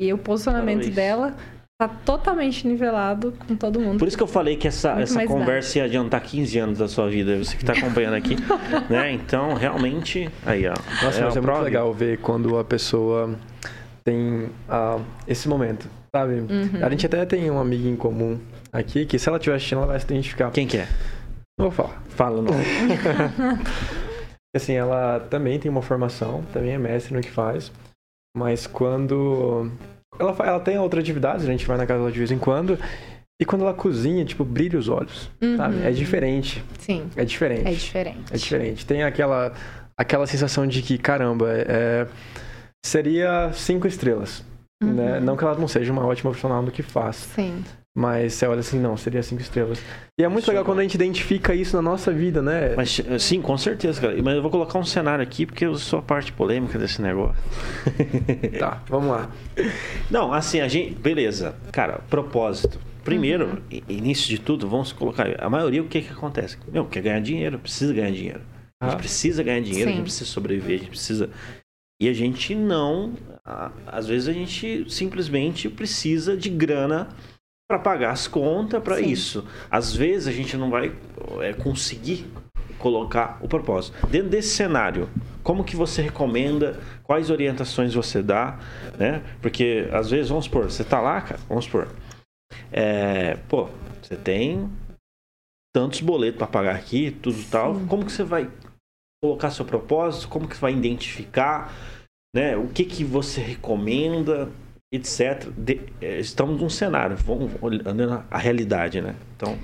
E 0.00 0.12
o 0.12 0.18
posicionamento 0.18 0.90
dela 0.90 1.34
tá 1.78 1.88
totalmente 1.88 2.66
nivelado 2.66 3.32
com 3.46 3.54
todo 3.54 3.80
mundo. 3.80 3.98
Por 3.98 4.08
isso 4.08 4.16
que 4.16 4.22
eu 4.22 4.26
falei 4.26 4.56
que 4.56 4.66
essa, 4.66 4.94
Muito 4.94 5.02
essa 5.04 5.26
conversa 5.26 5.78
ia 5.78 5.84
adiantar 5.84 6.22
15 6.22 6.58
anos 6.58 6.78
da 6.78 6.88
sua 6.88 7.08
vida. 7.08 7.36
Você 7.38 7.56
que 7.56 7.62
está 7.62 7.74
acompanhando 7.74 8.14
aqui, 8.14 8.36
né? 8.88 9.12
Então, 9.12 9.54
realmente, 9.54 10.30
aí, 10.44 10.66
ó. 10.66 10.74
Nossa, 11.02 11.20
é 11.20 11.24
mas 11.24 11.36
é 11.36 11.40
muito 11.40 11.60
legal 11.60 11.92
ver 11.92 12.18
quando 12.18 12.58
a 12.58 12.64
pessoa 12.64 13.36
tem 14.04 14.48
ah, 14.68 14.98
esse 15.26 15.48
momento, 15.48 15.88
sabe? 16.14 16.34
Uhum. 16.34 16.84
A 16.84 16.88
gente 16.90 17.04
até 17.06 17.24
tem 17.26 17.50
uma 17.50 17.60
amiga 17.60 17.88
em 17.88 17.96
comum 17.96 18.38
aqui 18.72 19.04
que 19.04 19.18
se 19.18 19.28
ela 19.28 19.36
estiver 19.36 19.56
assistindo, 19.56 19.78
ela 19.78 19.88
vai 19.88 19.98
se 19.98 20.06
identificar. 20.06 20.50
Quem 20.50 20.66
que 20.66 20.78
é? 20.78 20.88
Não 21.58 21.70
vou 21.70 21.72
falar. 21.72 22.02
Fala 22.08 22.38
o 22.38 22.42
nome. 22.42 22.64
Assim, 24.54 24.72
ela 24.72 25.20
também 25.28 25.58
tem 25.58 25.70
uma 25.70 25.82
formação, 25.82 26.42
também 26.52 26.72
é 26.72 26.78
mestre 26.78 27.14
no 27.14 27.20
que 27.20 27.30
faz, 27.30 27.70
mas 28.36 28.66
quando 28.66 29.70
ela, 30.18 30.36
ela 30.44 30.60
tem 30.60 30.78
outras 30.78 31.02
atividades, 31.02 31.44
a 31.44 31.50
gente 31.50 31.66
vai 31.66 31.76
na 31.78 31.86
casa 31.86 32.00
dela 32.00 32.12
de 32.12 32.18
vez 32.18 32.30
em 32.30 32.38
quando, 32.38 32.78
e 33.40 33.44
quando 33.44 33.62
ela 33.62 33.74
cozinha, 33.74 34.24
tipo, 34.24 34.44
brilha 34.44 34.78
os 34.78 34.88
olhos, 34.88 35.30
Uhum. 35.42 35.56
sabe? 35.56 35.82
É 35.82 35.90
diferente, 35.90 36.62
Sim, 36.78 37.08
é 37.16 37.24
diferente. 37.24 37.66
é 37.66 37.72
diferente. 37.72 38.32
É 38.32 38.36
diferente. 38.36 38.86
Tem 38.86 39.02
aquela, 39.02 39.52
aquela 39.98 40.26
sensação 40.26 40.66
de 40.66 40.82
que, 40.82 40.98
caramba, 40.98 41.46
é, 41.50 42.06
seria 42.84 43.50
cinco 43.52 43.86
estrelas. 43.86 44.44
Uhum. 44.82 44.92
Né? 44.92 45.20
Não 45.20 45.36
que 45.36 45.42
ela 45.44 45.58
não 45.58 45.66
seja 45.68 45.90
uma 45.92 46.04
ótima 46.06 46.30
profissional 46.30 46.60
no 46.62 46.70
que 46.70 46.82
faz, 46.82 47.16
Sim. 47.16 47.64
Mas 47.96 48.34
você 48.34 48.46
olha 48.46 48.60
assim, 48.60 48.78
não, 48.78 48.94
seria 48.94 49.22
cinco 49.22 49.40
estrelas. 49.40 49.82
E 50.20 50.22
é 50.22 50.28
muito 50.28 50.42
Isso 50.42 50.50
é 50.50 50.52
legal 50.52 50.64
bom. 50.64 50.70
quando 50.72 50.80
a 50.80 50.82
gente 50.82 50.94
identifica 50.94 51.54
isso 51.54 51.74
na 51.74 51.80
nossa 51.82 52.12
vida, 52.12 52.42
né? 52.42 52.74
Mas, 52.76 53.00
sim, 53.18 53.40
com 53.40 53.56
certeza, 53.56 53.98
cara. 54.00 54.22
Mas 54.22 54.36
eu 54.36 54.42
vou 54.42 54.50
colocar 54.50 54.78
um 54.78 54.84
cenário 54.84 55.22
aqui, 55.22 55.46
porque 55.46 55.64
eu 55.64 55.74
sou 55.76 55.98
a 56.00 56.02
parte 56.02 56.30
polêmica 56.32 56.78
desse 56.78 57.00
negócio. 57.00 57.34
Tá, 58.58 58.82
vamos 58.88 59.08
lá. 59.10 59.30
Não, 60.10 60.32
assim, 60.32 60.60
a 60.60 60.68
gente. 60.68 60.94
Beleza. 60.94 61.54
Cara, 61.72 62.00
propósito. 62.10 62.78
Primeiro, 63.04 63.62
Uhum. 63.72 63.80
início 63.88 64.28
de 64.28 64.38
tudo, 64.38 64.68
vamos 64.68 64.92
colocar. 64.92 65.26
A 65.40 65.48
maioria, 65.48 65.82
o 65.82 65.86
que 65.88 66.02
que 66.02 66.12
acontece? 66.12 66.58
Meu, 66.72 66.84
quer 66.84 67.00
ganhar 67.02 67.20
dinheiro, 67.20 67.58
precisa 67.58 67.92
ganhar 67.94 68.10
dinheiro. 68.10 68.40
A 68.82 68.86
gente 68.86 68.94
Ah. 68.94 68.98
precisa 68.98 69.42
ganhar 69.42 69.60
dinheiro, 69.60 69.88
a 69.88 69.92
Sim. 69.92 69.96
gente 69.98 70.04
precisa 70.04 70.24
sobreviver, 70.30 70.74
a 70.76 70.78
gente 70.80 70.90
precisa. 70.90 71.30
E 72.00 72.08
a 72.08 72.12
gente 72.12 72.54
não. 72.54 73.12
a- 73.44 73.70
Às 73.86 74.08
vezes 74.08 74.28
a 74.28 74.32
gente 74.32 74.84
simplesmente 74.88 75.68
precisa 75.68 76.36
de 76.36 76.50
grana 76.50 77.08
para 77.68 77.78
pagar 77.78 78.12
as 78.12 78.28
contas, 78.28 78.82
para 78.82 79.00
isso. 79.00 79.46
Às 79.70 79.94
vezes 79.94 80.28
a 80.28 80.32
gente 80.32 80.56
não 80.56 80.70
vai 80.70 80.96
é, 81.40 81.52
conseguir 81.52 82.26
colocar 82.78 83.38
o 83.42 83.48
propósito. 83.48 84.06
Dentro 84.06 84.28
desse 84.28 84.54
cenário, 84.54 85.08
como 85.42 85.64
que 85.64 85.74
você 85.74 86.02
recomenda, 86.02 86.78
quais 87.02 87.30
orientações 87.30 87.94
você 87.94 88.22
dá, 88.22 88.58
né? 88.98 89.22
Porque 89.42 89.88
às 89.92 90.10
vezes, 90.10 90.28
vamos 90.28 90.44
supor, 90.44 90.64
você 90.70 90.84
tá 90.84 91.00
lá, 91.00 91.20
cara, 91.20 91.40
vamos 91.48 91.64
supor, 91.64 91.88
é, 92.70 93.36
pô, 93.48 93.68
você 94.00 94.16
tem 94.16 94.70
tantos 95.74 96.00
boletos 96.00 96.38
para 96.38 96.46
pagar 96.46 96.76
aqui, 96.76 97.10
tudo 97.10 97.42
tal, 97.50 97.74
como 97.88 98.04
que 98.04 98.12
você 98.12 98.22
vai 98.22 98.50
colocar 99.22 99.50
seu 99.50 99.64
propósito, 99.64 100.28
como 100.28 100.46
que 100.46 100.54
você 100.54 100.60
vai 100.60 100.72
identificar, 100.72 101.74
né? 102.34 102.56
O 102.56 102.68
que 102.68 102.84
que 102.84 103.02
você 103.02 103.40
recomenda, 103.40 104.48
etc. 104.92 105.50
De- 105.56 105.80
é, 106.00 106.18
estamos 106.18 106.60
num 106.60 106.70
cenário, 106.70 107.16
vamos 107.16 107.52
olhando 107.60 108.24
a 108.30 108.38
realidade, 108.38 109.00
né? 109.00 109.14
Então, 109.34 109.58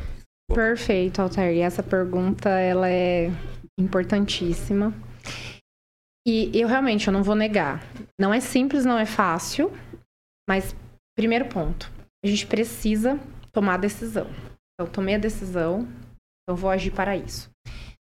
Perfeito, 0.54 1.20
Altair. 1.22 1.56
E 1.56 1.60
essa 1.60 1.82
pergunta, 1.82 2.50
ela 2.50 2.88
é 2.88 3.30
importantíssima. 3.78 4.92
E 6.26 6.50
eu 6.54 6.68
realmente, 6.68 7.06
eu 7.06 7.12
não 7.12 7.22
vou 7.22 7.34
negar. 7.34 7.82
Não 8.20 8.32
é 8.32 8.40
simples, 8.40 8.84
não 8.84 8.98
é 8.98 9.06
fácil. 9.06 9.72
Mas, 10.48 10.74
primeiro 11.16 11.46
ponto, 11.46 11.90
a 12.24 12.28
gente 12.28 12.46
precisa 12.46 13.18
tomar 13.52 13.74
a 13.74 13.78
decisão. 13.78 14.26
Então, 14.74 14.92
tomei 14.92 15.14
a 15.14 15.18
decisão, 15.18 15.88
eu 16.48 16.54
vou 16.54 16.70
agir 16.70 16.90
para 16.90 17.16
isso. 17.16 17.50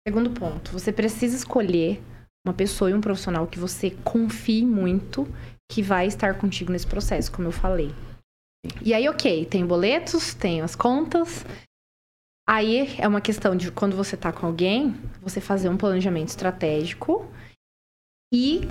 Segundo 0.07 0.31
ponto, 0.31 0.71
você 0.71 0.93
precisa 0.93 1.37
escolher 1.37 2.03
uma 2.47 2.53
pessoa 2.53 2.91
e 2.91 2.95
um 2.95 3.01
profissional 3.01 3.47
que 3.47 3.59
você 3.59 3.91
confie 4.05 4.65
muito 4.65 5.27
que 5.75 5.83
vai 5.83 6.07
estar 6.07 6.39
contigo 6.39 6.71
nesse 6.71 6.87
processo, 6.87 7.33
como 7.33 7.49
eu 7.49 7.53
falei. 7.53 7.91
E 8.83 8.95
aí, 8.95 9.09
ok, 9.09 9.45
tem 9.47 9.67
boletos, 9.67 10.33
tem 10.35 10.63
as 10.63 10.75
contas, 10.75 11.45
Aí 12.47 12.95
é 12.99 13.09
uma 13.09 13.23
questão 13.23 13.57
de 13.57 13.73
quando 13.73 13.97
você 13.97 14.17
tá 14.17 14.31
com 14.31 14.47
alguém, 14.47 14.95
você 15.23 15.41
fazer 15.41 15.71
um 15.71 15.79
planejamento 15.79 16.29
estratégico 16.29 17.27
e 18.33 18.69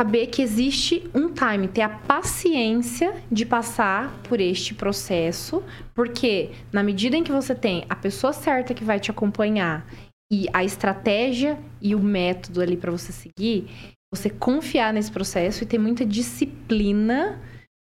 saber 0.00 0.28
que 0.28 0.40
existe 0.40 1.10
um 1.12 1.34
time, 1.34 1.66
ter 1.66 1.82
a 1.82 1.88
paciência 1.88 3.20
de 3.30 3.44
passar 3.44 4.16
por 4.22 4.40
este 4.40 4.72
processo, 4.72 5.64
porque 5.92 6.52
na 6.72 6.84
medida 6.84 7.16
em 7.16 7.24
que 7.24 7.32
você 7.32 7.56
tem 7.56 7.84
a 7.88 7.96
pessoa 7.96 8.32
certa 8.32 8.72
que 8.72 8.84
vai 8.84 9.00
te 9.00 9.10
acompanhar 9.10 9.84
e 10.30 10.46
a 10.52 10.62
estratégia 10.62 11.58
e 11.82 11.96
o 11.96 12.00
método 12.00 12.60
ali 12.60 12.76
para 12.76 12.92
você 12.92 13.10
seguir, 13.10 13.68
você 14.12 14.30
confiar 14.30 14.92
nesse 14.92 15.10
processo 15.10 15.62
e 15.62 15.66
ter 15.66 15.78
muita 15.78 16.04
disciplina, 16.04 17.40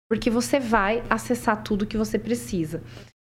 porque 0.09 0.29
você 0.29 0.59
vai 0.59 1.03
acessar 1.09 1.63
tudo 1.63 1.85
que 1.85 1.97
você 1.97 2.17
precisa. 2.17 2.81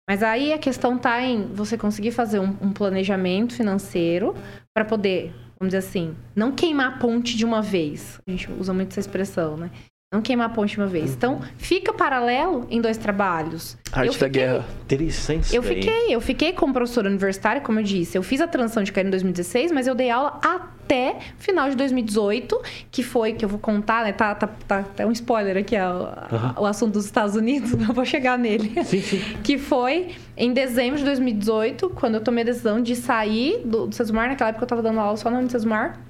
Mas 0.08 0.22
aí 0.22 0.52
a 0.52 0.58
questão 0.58 0.96
tá 0.96 1.20
em 1.20 1.52
você 1.52 1.76
conseguir 1.76 2.12
fazer 2.12 2.38
um, 2.38 2.56
um 2.62 2.72
planejamento 2.72 3.54
financeiro 3.54 4.34
para 4.74 4.84
poder, 4.84 5.34
vamos 5.58 5.74
dizer 5.74 5.78
assim, 5.78 6.16
não 6.34 6.50
queimar 6.50 6.94
a 6.94 6.98
ponte 6.98 7.36
de 7.36 7.44
uma 7.44 7.60
vez. 7.60 8.18
A 8.26 8.30
gente 8.30 8.50
usa 8.52 8.72
muito 8.72 8.92
essa 8.92 9.00
expressão, 9.00 9.56
né? 9.58 9.70
Não 10.10 10.22
queimar 10.22 10.46
a 10.46 10.48
ponte 10.48 10.70
de 10.70 10.78
uma 10.80 10.86
vez. 10.86 11.12
Então, 11.12 11.38
fica 11.58 11.92
paralelo 11.92 12.66
em 12.70 12.80
dois 12.80 12.96
trabalhos. 12.96 13.76
Arte 13.92 14.06
Eu 14.06 14.12
da 14.14 14.18
fiquei- 14.26 14.28
guerra. 14.30 14.64
interessante 14.84 15.44
isso 15.44 15.54
Eu 15.54 15.62
fiquei, 15.62 16.14
eu 16.14 16.20
fiquei 16.22 16.52
como 16.54 16.72
professora 16.72 17.10
universitária, 17.10 17.60
como 17.60 17.78
eu 17.78 17.84
disse. 17.84 18.16
Eu 18.16 18.22
fiz 18.22 18.40
a 18.40 18.46
transição 18.46 18.82
de 18.82 18.90
carreira 18.90 19.08
em 19.08 19.10
2016, 19.10 19.70
mas 19.70 19.86
eu 19.86 19.94
dei 19.94 20.08
aula 20.08 20.40
até 20.42 21.18
final 21.36 21.68
de 21.68 21.76
2018, 21.76 22.58
que 22.90 23.02
foi, 23.02 23.34
que 23.34 23.44
eu 23.44 23.50
vou 23.50 23.58
contar, 23.58 24.02
né? 24.02 24.12
Tá, 24.12 24.34
tá, 24.34 24.46
tá, 24.66 24.82
tá 24.82 25.04
um 25.06 25.12
spoiler 25.12 25.58
aqui, 25.58 25.76
ó, 25.76 26.08
Aham. 26.34 26.54
o 26.56 26.64
assunto 26.64 26.94
dos 26.94 27.04
Estados 27.04 27.36
Unidos, 27.36 27.72
eu 27.78 27.92
vou 27.92 28.06
chegar 28.06 28.38
nele. 28.38 28.82
Sim, 28.84 29.02
sim. 29.02 29.20
Que 29.44 29.58
foi 29.58 30.14
em 30.34 30.54
dezembro 30.54 30.98
de 30.98 31.04
2018, 31.04 31.90
quando 31.90 32.14
eu 32.14 32.22
tomei 32.22 32.44
a 32.44 32.46
decisão 32.46 32.80
de 32.80 32.96
sair 32.96 33.60
do, 33.62 33.86
do 33.88 33.94
Sesumar. 33.94 34.28
Naquela 34.30 34.48
época 34.48 34.64
eu 34.64 34.68
tava 34.68 34.80
dando 34.80 35.00
aula 35.00 35.18
só 35.18 35.30
no 35.30 35.50
Sesumar. 35.50 36.00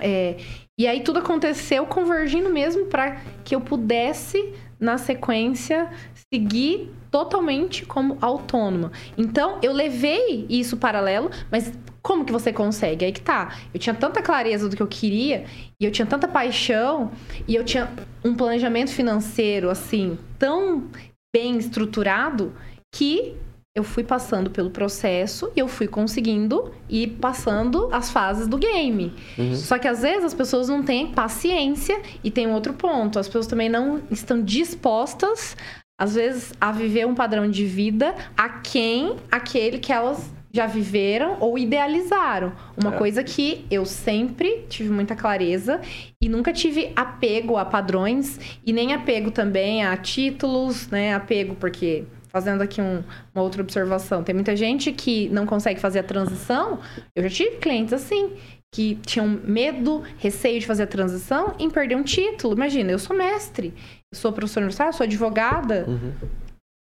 É, 0.00 0.36
e 0.78 0.86
aí 0.86 1.02
tudo 1.02 1.20
aconteceu 1.20 1.86
convergindo 1.86 2.50
mesmo 2.50 2.86
para 2.86 3.20
que 3.44 3.54
eu 3.54 3.60
pudesse, 3.60 4.52
na 4.78 4.98
sequência, 4.98 5.90
seguir 6.32 6.90
totalmente 7.10 7.86
como 7.86 8.18
autônoma. 8.20 8.90
Então, 9.16 9.58
eu 9.62 9.72
levei 9.72 10.46
isso 10.48 10.76
paralelo, 10.76 11.30
mas 11.50 11.72
como 12.02 12.24
que 12.24 12.32
você 12.32 12.52
consegue? 12.52 13.04
Aí 13.04 13.12
que 13.12 13.20
tá. 13.20 13.56
Eu 13.72 13.80
tinha 13.80 13.94
tanta 13.94 14.20
clareza 14.20 14.68
do 14.68 14.76
que 14.76 14.82
eu 14.82 14.86
queria, 14.86 15.44
e 15.80 15.84
eu 15.84 15.90
tinha 15.90 16.04
tanta 16.04 16.26
paixão, 16.26 17.12
e 17.46 17.54
eu 17.54 17.64
tinha 17.64 17.90
um 18.24 18.34
planejamento 18.34 18.90
financeiro, 18.90 19.70
assim, 19.70 20.18
tão 20.38 20.90
bem 21.34 21.56
estruturado, 21.56 22.52
que 22.94 23.36
eu 23.76 23.82
fui 23.82 24.04
passando 24.04 24.50
pelo 24.50 24.70
processo 24.70 25.50
e 25.56 25.58
eu 25.58 25.66
fui 25.66 25.88
conseguindo 25.88 26.72
ir 26.88 27.08
passando 27.20 27.88
as 27.92 28.08
fases 28.08 28.46
do 28.46 28.56
game. 28.56 29.12
Uhum. 29.36 29.52
Só 29.56 29.78
que 29.78 29.88
às 29.88 30.02
vezes 30.02 30.24
as 30.26 30.34
pessoas 30.34 30.68
não 30.68 30.84
têm 30.84 31.08
paciência 31.08 32.00
e 32.22 32.30
tem 32.30 32.46
um 32.46 32.52
outro 32.54 32.72
ponto. 32.74 33.18
As 33.18 33.26
pessoas 33.26 33.48
também 33.48 33.68
não 33.68 34.00
estão 34.12 34.40
dispostas, 34.40 35.56
às 35.98 36.14
vezes, 36.14 36.52
a 36.60 36.70
viver 36.70 37.04
um 37.04 37.16
padrão 37.16 37.50
de 37.50 37.66
vida 37.66 38.14
a 38.36 38.48
quem 38.48 39.16
aquele 39.28 39.78
que 39.78 39.92
elas 39.92 40.32
já 40.52 40.66
viveram 40.66 41.38
ou 41.40 41.58
idealizaram. 41.58 42.52
Uma 42.80 42.94
É. 42.94 42.98
coisa 42.98 43.24
que 43.24 43.66
eu 43.68 43.84
sempre 43.84 44.66
tive 44.68 44.88
muita 44.90 45.16
clareza 45.16 45.80
e 46.22 46.28
nunca 46.28 46.52
tive 46.52 46.92
apego 46.94 47.56
a 47.56 47.64
padrões 47.64 48.38
e 48.64 48.72
nem 48.72 48.94
apego 48.94 49.32
também 49.32 49.84
a 49.84 49.96
títulos, 49.96 50.86
né? 50.90 51.12
Apego 51.12 51.56
porque 51.56 52.04
fazendo 52.34 52.62
aqui 52.62 52.80
um- 52.82 53.04
uma 53.32 53.44
outra 53.44 53.62
observação, 53.62 54.24
tem 54.24 54.34
muita 54.34 54.56
gente 54.56 54.90
que 54.90 55.28
não 55.28 55.46
consegue 55.46 55.78
fazer 55.78 56.00
a 56.00 56.02
transição. 56.02 56.80
Eu 57.14 57.22
já 57.22 57.30
tive 57.30 57.58
clientes 57.58 57.92
assim 57.92 58.32
que 58.74 58.96
tinham 59.06 59.28
medo, 59.44 60.02
receio 60.18 60.58
de 60.58 60.66
fazer 60.66 60.82
a 60.82 60.86
transição 60.88 61.54
em 61.60 61.70
perder 61.70 61.94
um 61.96 62.02
título. 62.02 62.52
Imagina, 62.56 62.90
eu 62.90 62.98
sou 62.98 63.16
mestre, 63.16 63.72
eu 64.12 64.18
sou 64.18 64.32
professora 64.32 64.64
universitária, 64.64 64.92
sou 64.92 65.04
advogada. 65.04 65.84
Uhum. 65.86 66.12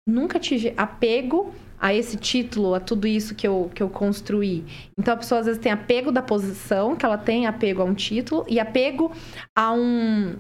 Nunca 0.08 0.40
tive 0.40 0.72
apego 0.74 1.52
a 1.78 1.92
esse 1.92 2.16
título, 2.16 2.74
a 2.74 2.80
tudo 2.80 3.06
isso 3.06 3.34
que 3.34 3.46
eu, 3.46 3.70
que 3.74 3.82
eu 3.82 3.90
construí. 3.90 4.64
Então 4.98 5.12
a 5.12 5.16
pessoa 5.18 5.40
às 5.40 5.46
vezes 5.46 5.60
tem 5.60 5.70
apego 5.70 6.10
da 6.10 6.22
posição, 6.22 6.96
que 6.96 7.04
ela 7.04 7.18
tem 7.18 7.46
apego 7.46 7.82
a 7.82 7.84
um 7.84 7.92
título, 7.92 8.46
e 8.48 8.58
apego 8.58 9.12
a 9.54 9.70
um 9.74 10.34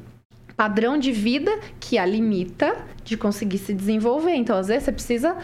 padrão 0.56 0.98
de 0.98 1.12
vida 1.12 1.50
que 1.80 1.98
a 1.98 2.06
limita 2.06 2.76
de 3.04 3.16
conseguir 3.16 3.58
se 3.58 3.74
desenvolver. 3.74 4.34
Então, 4.34 4.56
às 4.56 4.68
vezes, 4.68 4.84
você 4.84 4.92
precisa 4.92 5.36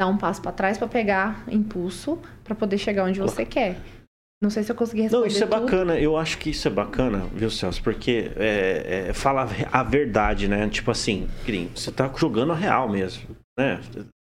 dar 0.00 0.06
um 0.06 0.16
passo 0.16 0.40
para 0.40 0.52
trás 0.52 0.78
para 0.78 0.86
pegar 0.86 1.44
impulso 1.48 2.18
para 2.44 2.54
poder 2.54 2.78
chegar 2.78 3.04
onde 3.04 3.20
você 3.20 3.44
quer. 3.44 3.76
Não 4.40 4.50
sei 4.50 4.62
se 4.62 4.70
eu 4.70 4.76
consegui 4.76 5.02
responder. 5.02 5.20
Não, 5.20 5.26
isso 5.26 5.42
é 5.42 5.46
tudo. 5.46 5.60
bacana. 5.60 5.98
Eu 5.98 6.16
acho 6.16 6.38
que 6.38 6.50
isso 6.50 6.68
é 6.68 6.70
bacana, 6.70 7.26
viu, 7.34 7.50
Celso? 7.50 7.82
Porque 7.82 8.30
é, 8.36 9.06
é, 9.08 9.12
fala 9.12 9.48
a 9.72 9.82
verdade, 9.82 10.46
né? 10.46 10.68
Tipo 10.68 10.92
assim, 10.92 11.28
você 11.74 11.90
tá 11.90 12.08
jogando 12.16 12.52
a 12.52 12.54
real 12.54 12.88
mesmo, 12.88 13.36
né? 13.58 13.80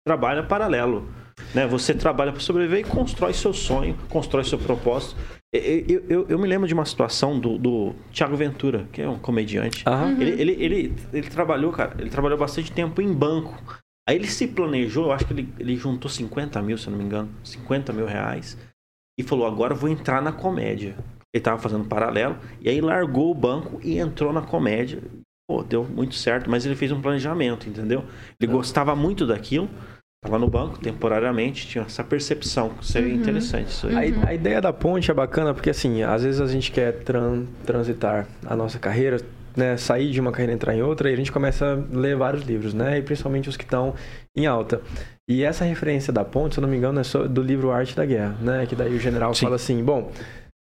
Trabalha 0.05 0.43
paralelo. 0.43 1.09
Né? 1.53 1.65
Você 1.67 1.93
trabalha 1.93 2.31
para 2.31 2.41
sobreviver 2.41 2.79
e 2.79 2.83
constrói 2.83 3.33
seu 3.33 3.53
sonho, 3.53 3.97
constrói 4.09 4.43
seu 4.43 4.57
propósito. 4.57 5.15
Eu, 5.53 6.03
eu, 6.09 6.25
eu 6.27 6.39
me 6.39 6.47
lembro 6.47 6.67
de 6.67 6.73
uma 6.73 6.85
situação 6.85 7.39
do, 7.39 7.57
do 7.57 7.95
Tiago 8.11 8.35
Ventura, 8.35 8.89
que 8.91 9.01
é 9.01 9.07
um 9.07 9.17
comediante. 9.17 9.83
Aham. 9.87 10.17
Ele, 10.19 10.41
ele, 10.41 10.51
ele, 10.51 10.95
ele 11.13 11.29
trabalhou, 11.29 11.71
cara, 11.71 11.95
ele 11.97 12.09
trabalhou 12.09 12.37
bastante 12.37 12.71
tempo 12.71 13.01
em 13.01 13.13
banco. 13.13 13.57
Aí 14.07 14.17
ele 14.17 14.27
se 14.27 14.47
planejou, 14.47 15.05
eu 15.05 15.11
acho 15.13 15.25
que 15.25 15.33
ele, 15.33 15.53
ele 15.57 15.75
juntou 15.77 16.11
50 16.11 16.61
mil, 16.61 16.77
se 16.77 16.87
eu 16.87 16.91
não 16.91 16.97
me 16.97 17.05
engano, 17.05 17.29
50 17.43 17.93
mil 17.93 18.05
reais. 18.05 18.57
E 19.17 19.23
falou, 19.23 19.47
agora 19.47 19.73
eu 19.73 19.77
vou 19.77 19.89
entrar 19.89 20.21
na 20.21 20.33
comédia. 20.33 20.95
Ele 21.33 21.41
tava 21.41 21.57
fazendo 21.57 21.85
paralelo, 21.85 22.37
e 22.61 22.69
aí 22.69 22.79
largou 22.81 23.31
o 23.31 23.35
banco 23.35 23.79
e 23.81 23.97
entrou 23.97 24.31
na 24.33 24.41
comédia. 24.41 25.01
Pô, 25.47 25.63
deu 25.63 25.83
muito 25.83 26.15
certo, 26.15 26.49
mas 26.49 26.65
ele 26.65 26.75
fez 26.75 26.91
um 26.91 27.01
planejamento, 27.01 27.69
entendeu? 27.69 28.03
Ele 28.39 28.51
gostava 28.51 28.95
muito 28.95 29.25
daquilo, 29.25 29.69
tava 30.25 30.39
no 30.39 30.49
banco 30.49 30.79
temporariamente, 30.79 31.67
tinha 31.67 31.83
essa 31.85 32.03
percepção. 32.03 32.71
Isso 32.81 32.97
é 32.97 33.07
interessante 33.07 33.69
isso 33.69 33.87
aí. 33.87 34.13
A, 34.23 34.29
a 34.29 34.33
ideia 34.33 34.59
da 34.59 34.73
ponte 34.73 35.09
é 35.09 35.13
bacana 35.13 35.53
porque, 35.53 35.69
assim, 35.69 36.03
às 36.03 36.23
vezes 36.23 36.41
a 36.41 36.47
gente 36.47 36.71
quer 36.71 36.91
tran- 37.03 37.45
transitar 37.65 38.27
a 38.45 38.55
nossa 38.55 38.79
carreira, 38.79 39.21
né? 39.55 39.77
Sair 39.77 40.11
de 40.11 40.19
uma 40.19 40.31
carreira 40.31 40.51
e 40.51 40.55
entrar 40.55 40.75
em 40.75 40.81
outra, 40.81 41.09
e 41.09 41.13
a 41.13 41.15
gente 41.17 41.31
começa 41.31 41.65
a 41.73 41.97
ler 41.97 42.15
vários 42.17 42.43
livros, 42.43 42.73
né? 42.73 42.97
E 42.97 43.01
principalmente 43.01 43.47
os 43.47 43.55
que 43.55 43.63
estão 43.63 43.93
em 44.35 44.45
alta. 44.45 44.81
E 45.29 45.43
essa 45.43 45.63
referência 45.63 46.11
da 46.11 46.25
ponte, 46.25 46.55
se 46.55 46.59
eu 46.59 46.61
não 46.63 46.69
me 46.69 46.77
engano, 46.77 46.99
é 46.99 47.27
do 47.27 47.41
livro 47.41 47.71
Arte 47.71 47.95
da 47.95 48.05
Guerra, 48.05 48.35
né? 48.41 48.65
Que 48.65 48.75
daí 48.75 48.93
o 48.95 48.99
general 48.99 49.33
Sim. 49.33 49.45
fala 49.45 49.55
assim, 49.55 49.83
bom, 49.83 50.11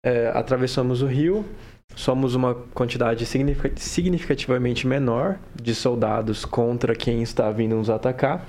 é, 0.05 0.31
atravessamos 0.33 1.01
o 1.01 1.05
rio, 1.07 1.45
somos 1.95 2.35
uma 2.35 2.55
quantidade 2.73 3.25
significa- 3.25 3.71
significativamente 3.75 4.87
menor 4.87 5.37
de 5.61 5.75
soldados 5.75 6.45
contra 6.45 6.95
quem 6.95 7.21
está 7.21 7.51
vindo 7.51 7.75
nos 7.75 7.89
atacar. 7.89 8.47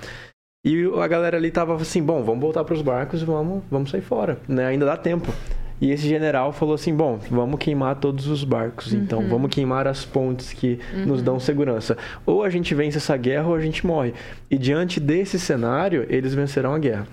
E 0.65 0.85
a 1.01 1.09
galera 1.09 1.39
ali 1.39 1.51
tava 1.51 1.75
assim, 1.75 2.03
bom, 2.03 2.23
vamos 2.23 2.41
voltar 2.41 2.65
para 2.65 2.75
os 2.75 2.83
barcos, 2.83 3.23
vamos, 3.23 3.63
vamos 3.71 3.91
sair 3.91 4.03
fora, 4.03 4.39
né? 4.47 4.67
Ainda 4.67 4.85
dá 4.85 4.97
tempo. 4.97 5.33
E 5.81 5.91
esse 5.91 6.07
general 6.07 6.53
falou 6.53 6.75
assim, 6.75 6.95
bom, 6.95 7.19
vamos 7.31 7.59
queimar 7.59 7.97
todos 7.97 8.27
os 8.27 8.45
barcos, 8.45 8.93
então 8.93 9.27
vamos 9.27 9.51
queimar 9.51 9.87
as 9.87 10.05
pontes 10.05 10.53
que 10.53 10.79
nos 11.07 11.23
dão 11.23 11.41
segurança. 11.41 11.97
Ou 12.27 12.43
a 12.45 12.51
gente 12.51 12.75
vence 12.75 12.99
essa 12.99 13.17
guerra 13.17 13.49
ou 13.49 13.55
a 13.55 13.61
gente 13.61 13.87
morre. 13.87 14.13
E 14.51 14.59
diante 14.59 15.01
desse 15.01 15.39
cenário, 15.41 16.05
eles 16.11 16.35
vencerão 16.35 16.75
a 16.75 16.79
guerra. 16.79 17.09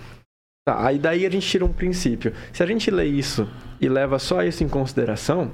Tá, 0.68 0.86
aí 0.86 1.00
daí 1.00 1.26
a 1.26 1.30
gente 1.30 1.48
tira 1.48 1.64
um 1.64 1.72
princípio. 1.72 2.34
Se 2.52 2.62
a 2.62 2.66
gente 2.66 2.92
lê 2.92 3.06
isso 3.06 3.48
e 3.80 3.88
leva 3.88 4.20
só 4.20 4.44
isso 4.44 4.66
em 4.66 4.68
consideração, 4.68 5.50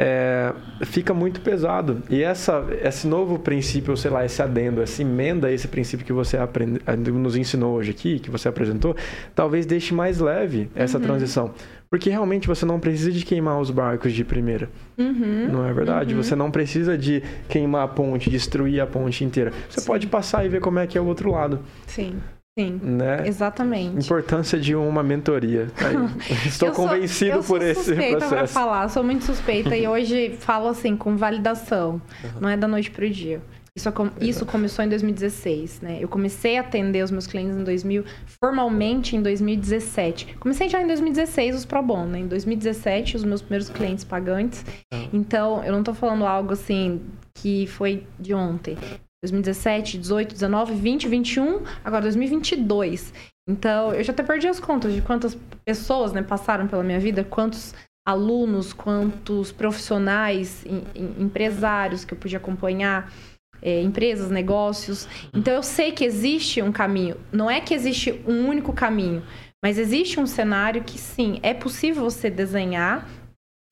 é, 0.00 0.54
fica 0.84 1.12
muito 1.12 1.40
pesado. 1.40 2.02
E 2.08 2.22
essa, 2.22 2.64
esse 2.82 3.06
novo 3.06 3.38
princípio, 3.38 3.96
sei 3.96 4.10
lá, 4.10 4.24
esse 4.24 4.40
adendo, 4.40 4.80
essa 4.80 5.02
emenda 5.02 5.48
a 5.48 5.52
esse 5.52 5.66
princípio 5.66 6.06
que 6.06 6.12
você 6.12 6.36
aprende, 6.36 6.80
nos 7.12 7.36
ensinou 7.36 7.74
hoje 7.74 7.90
aqui, 7.90 8.20
que 8.20 8.30
você 8.30 8.48
apresentou, 8.48 8.94
talvez 9.34 9.66
deixe 9.66 9.92
mais 9.92 10.20
leve 10.20 10.70
essa 10.74 11.00
transição. 11.00 11.52
Porque 11.90 12.10
realmente 12.10 12.46
você 12.46 12.66
não 12.66 12.78
precisa 12.78 13.10
de 13.10 13.24
queimar 13.24 13.58
os 13.58 13.70
barcos 13.70 14.12
de 14.12 14.22
primeira. 14.22 14.68
Uhum. 14.96 15.48
Não 15.50 15.66
é 15.66 15.72
verdade? 15.72 16.14
Você 16.14 16.36
não 16.36 16.50
precisa 16.50 16.98
de 16.98 17.22
queimar 17.48 17.84
a 17.84 17.88
ponte, 17.88 18.28
destruir 18.28 18.80
a 18.80 18.86
ponte 18.86 19.24
inteira. 19.24 19.52
Você 19.68 19.80
pode 19.80 20.06
passar 20.06 20.44
e 20.44 20.48
ver 20.48 20.60
como 20.60 20.78
é 20.78 20.86
que 20.86 20.98
é 20.98 21.00
o 21.00 21.06
outro 21.06 21.30
lado, 21.30 21.60
Sim, 21.86 22.20
sim. 22.58 22.80
né? 22.82 23.26
Exatamente. 23.26 24.04
Importância 24.04 24.58
de 24.58 24.74
uma 24.74 25.02
mentoria. 25.02 25.68
Estou 26.46 26.68
Eu 26.68 26.74
sou- 26.74 26.84
convencido 26.84 27.36
eu 27.36 27.42
sou 27.42 27.56
por 27.58 27.64
esse 27.64 27.84
suspeita 27.84 28.16
processo. 28.18 28.52
falar, 28.52 28.88
sou 28.88 29.02
muito 29.04 29.24
suspeita 29.24 29.76
e 29.76 29.86
hoje 29.86 30.34
falo 30.40 30.68
assim 30.68 30.96
com 30.96 31.16
validação, 31.16 32.00
não 32.40 32.48
é 32.48 32.56
da 32.56 32.66
noite 32.66 32.90
pro 32.90 33.08
dia. 33.08 33.40
Isso, 33.76 33.92
isso 34.20 34.44
começou 34.44 34.84
em 34.84 34.88
2016, 34.88 35.82
né? 35.82 35.98
Eu 36.00 36.08
comecei 36.08 36.58
a 36.58 36.62
atender 36.62 37.04
os 37.04 37.12
meus 37.12 37.28
clientes 37.28 37.56
em 37.56 37.62
2000, 37.62 38.04
formalmente 38.42 39.14
em 39.14 39.22
2017. 39.22 40.34
Comecei 40.40 40.68
já 40.68 40.82
em 40.82 40.86
2016 40.88 41.54
os 41.54 41.64
Pro 41.64 41.80
Bono, 41.80 42.06
né? 42.06 42.18
Em 42.18 42.26
2017 42.26 43.14
os 43.14 43.22
meus 43.22 43.40
primeiros 43.40 43.68
clientes 43.70 44.02
pagantes. 44.02 44.64
Então, 45.12 45.62
eu 45.62 45.72
não 45.72 45.84
tô 45.84 45.94
falando 45.94 46.26
algo 46.26 46.52
assim 46.54 47.00
que 47.34 47.68
foi 47.68 48.04
de 48.18 48.34
ontem. 48.34 48.76
2017, 49.22 49.98
18, 49.98 50.32
19, 50.34 50.74
20, 50.74 51.08
21, 51.08 51.62
agora 51.84 52.02
2022. 52.02 53.12
Então, 53.48 53.92
eu 53.92 54.04
já 54.04 54.12
até 54.12 54.22
perdi 54.22 54.46
as 54.46 54.60
contas 54.60 54.94
de 54.94 55.02
quantas 55.02 55.36
pessoas 55.64 56.12
né, 56.12 56.22
passaram 56.22 56.68
pela 56.68 56.82
minha 56.84 57.00
vida, 57.00 57.24
quantos 57.24 57.74
alunos, 58.06 58.72
quantos 58.72 59.50
profissionais, 59.52 60.64
em- 60.64 60.84
em- 60.94 61.22
empresários 61.24 62.04
que 62.04 62.14
eu 62.14 62.18
pude 62.18 62.36
acompanhar, 62.36 63.12
é, 63.60 63.82
empresas, 63.82 64.30
negócios. 64.30 65.08
Então, 65.34 65.52
eu 65.52 65.62
sei 65.62 65.90
que 65.92 66.04
existe 66.04 66.62
um 66.62 66.70
caminho. 66.70 67.16
Não 67.32 67.50
é 67.50 67.60
que 67.60 67.74
existe 67.74 68.22
um 68.26 68.46
único 68.48 68.72
caminho, 68.72 69.22
mas 69.62 69.78
existe 69.78 70.20
um 70.20 70.26
cenário 70.26 70.84
que, 70.84 70.96
sim, 70.98 71.40
é 71.42 71.52
possível 71.52 72.04
você 72.04 72.30
desenhar 72.30 73.08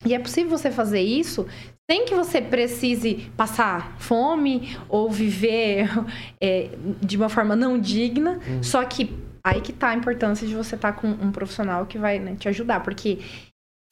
e 0.05 0.13
é 0.13 0.19
possível 0.19 0.49
você 0.55 0.69
fazer 0.69 1.01
isso 1.01 1.47
sem 1.89 2.05
que 2.05 2.13
você 2.13 2.41
precise 2.41 3.29
passar 3.37 3.97
fome 3.99 4.77
ou 4.89 5.09
viver 5.09 5.89
é, 6.41 6.69
de 7.01 7.15
uma 7.15 7.29
forma 7.29 7.55
não 7.55 7.79
digna. 7.79 8.39
Só 8.61 8.83
que 8.83 9.17
aí 9.43 9.61
que 9.61 9.71
tá 9.71 9.89
a 9.89 9.95
importância 9.95 10.45
de 10.45 10.53
você 10.53 10.75
estar 10.75 10.93
com 10.93 11.07
um 11.07 11.31
profissional 11.31 11.85
que 11.85 11.97
vai 11.97 12.19
né, 12.19 12.35
te 12.35 12.49
ajudar. 12.49 12.81
Porque 12.81 13.19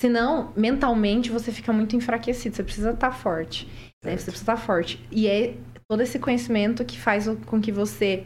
senão, 0.02 0.52
mentalmente, 0.58 1.32
você 1.32 1.52
fica 1.52 1.72
muito 1.72 1.96
enfraquecido. 1.96 2.56
Você 2.56 2.64
precisa 2.64 2.92
estar 2.92 3.12
forte. 3.12 3.66
né? 4.04 4.18
Você 4.18 4.26
precisa 4.26 4.52
estar 4.52 4.58
forte. 4.58 5.00
E 5.10 5.28
é 5.28 5.56
todo 5.90 6.02
esse 6.02 6.20
conhecimento 6.20 6.84
que 6.84 7.00
faz 7.00 7.28
com 7.46 7.62
que 7.62 7.72
você 7.72 8.26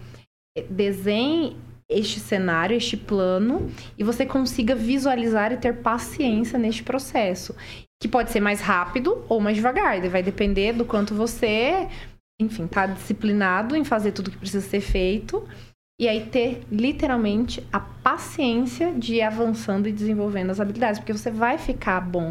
é, 0.57 0.63
desenhe 0.63 1.55
este 1.91 2.19
cenário, 2.19 2.77
este 2.77 2.95
plano, 2.95 3.69
e 3.97 4.03
você 4.03 4.23
consiga 4.23 4.75
visualizar 4.75 5.51
e 5.51 5.57
ter 5.57 5.77
paciência 5.77 6.57
neste 6.59 6.83
processo. 6.83 7.55
Que 8.01 8.07
pode 8.07 8.31
ser 8.31 8.39
mais 8.39 8.61
rápido 8.61 9.25
ou 9.27 9.39
mais 9.39 9.55
devagar. 9.55 9.99
Vai 10.09 10.23
depender 10.23 10.73
do 10.73 10.85
quanto 10.85 11.13
você, 11.13 11.87
enfim, 12.39 12.65
tá 12.65 12.85
disciplinado 12.85 13.75
em 13.75 13.83
fazer 13.83 14.11
tudo 14.13 14.31
que 14.31 14.37
precisa 14.37 14.65
ser 14.65 14.81
feito. 14.81 15.45
E 15.99 16.07
aí 16.07 16.25
ter 16.27 16.63
literalmente 16.71 17.61
a 17.73 17.79
paciência 17.79 18.93
de 18.93 19.15
ir 19.15 19.21
avançando 19.21 19.87
e 19.87 19.91
desenvolvendo 19.91 20.49
as 20.49 20.59
habilidades. 20.61 20.99
Porque 20.99 21.11
você 21.11 21.29
vai 21.29 21.57
ficar 21.57 21.99
bom 21.99 22.29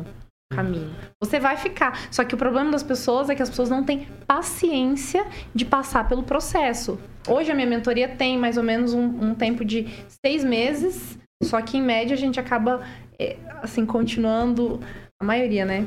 no 0.50 0.56
caminho. 0.56 0.94
Você 1.22 1.38
vai 1.38 1.58
ficar. 1.58 2.10
Só 2.10 2.24
que 2.24 2.34
o 2.34 2.38
problema 2.38 2.70
das 2.70 2.82
pessoas 2.82 3.28
é 3.28 3.34
que 3.34 3.42
as 3.42 3.50
pessoas 3.50 3.68
não 3.68 3.84
têm 3.84 4.08
paciência 4.26 5.26
de 5.54 5.66
passar 5.66 6.08
pelo 6.08 6.22
processo. 6.22 6.98
Hoje 7.28 7.52
a 7.52 7.54
minha 7.54 7.66
mentoria 7.66 8.08
tem 8.08 8.38
mais 8.38 8.56
ou 8.56 8.62
menos 8.62 8.94
um, 8.94 9.04
um 9.04 9.34
tempo 9.34 9.62
de 9.62 9.86
seis 10.24 10.42
meses. 10.42 11.18
Só 11.42 11.60
que 11.60 11.76
em 11.76 11.82
média 11.82 12.14
a 12.14 12.18
gente 12.18 12.40
acaba, 12.40 12.82
é, 13.18 13.36
assim, 13.62 13.84
continuando. 13.84 14.80
A 15.20 15.24
maioria, 15.24 15.64
né? 15.64 15.86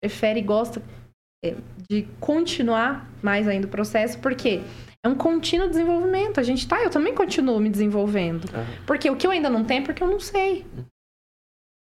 Prefere 0.00 0.40
e 0.40 0.42
gosta 0.42 0.82
é, 1.44 1.56
de 1.88 2.02
continuar 2.20 3.08
mais 3.22 3.46
ainda 3.48 3.66
o 3.66 3.70
processo, 3.70 4.18
porque 4.18 4.60
é 5.04 5.08
um 5.08 5.14
contínuo 5.14 5.68
desenvolvimento. 5.68 6.38
A 6.38 6.42
gente 6.42 6.66
tá, 6.66 6.82
eu 6.82 6.90
também 6.90 7.14
continuo 7.14 7.58
me 7.58 7.68
desenvolvendo. 7.68 8.46
Porque 8.86 9.10
o 9.10 9.16
que 9.16 9.26
eu 9.26 9.30
ainda 9.30 9.50
não 9.50 9.64
tenho 9.64 9.82
é 9.82 9.84
porque 9.84 10.02
eu 10.02 10.08
não 10.08 10.20
sei. 10.20 10.64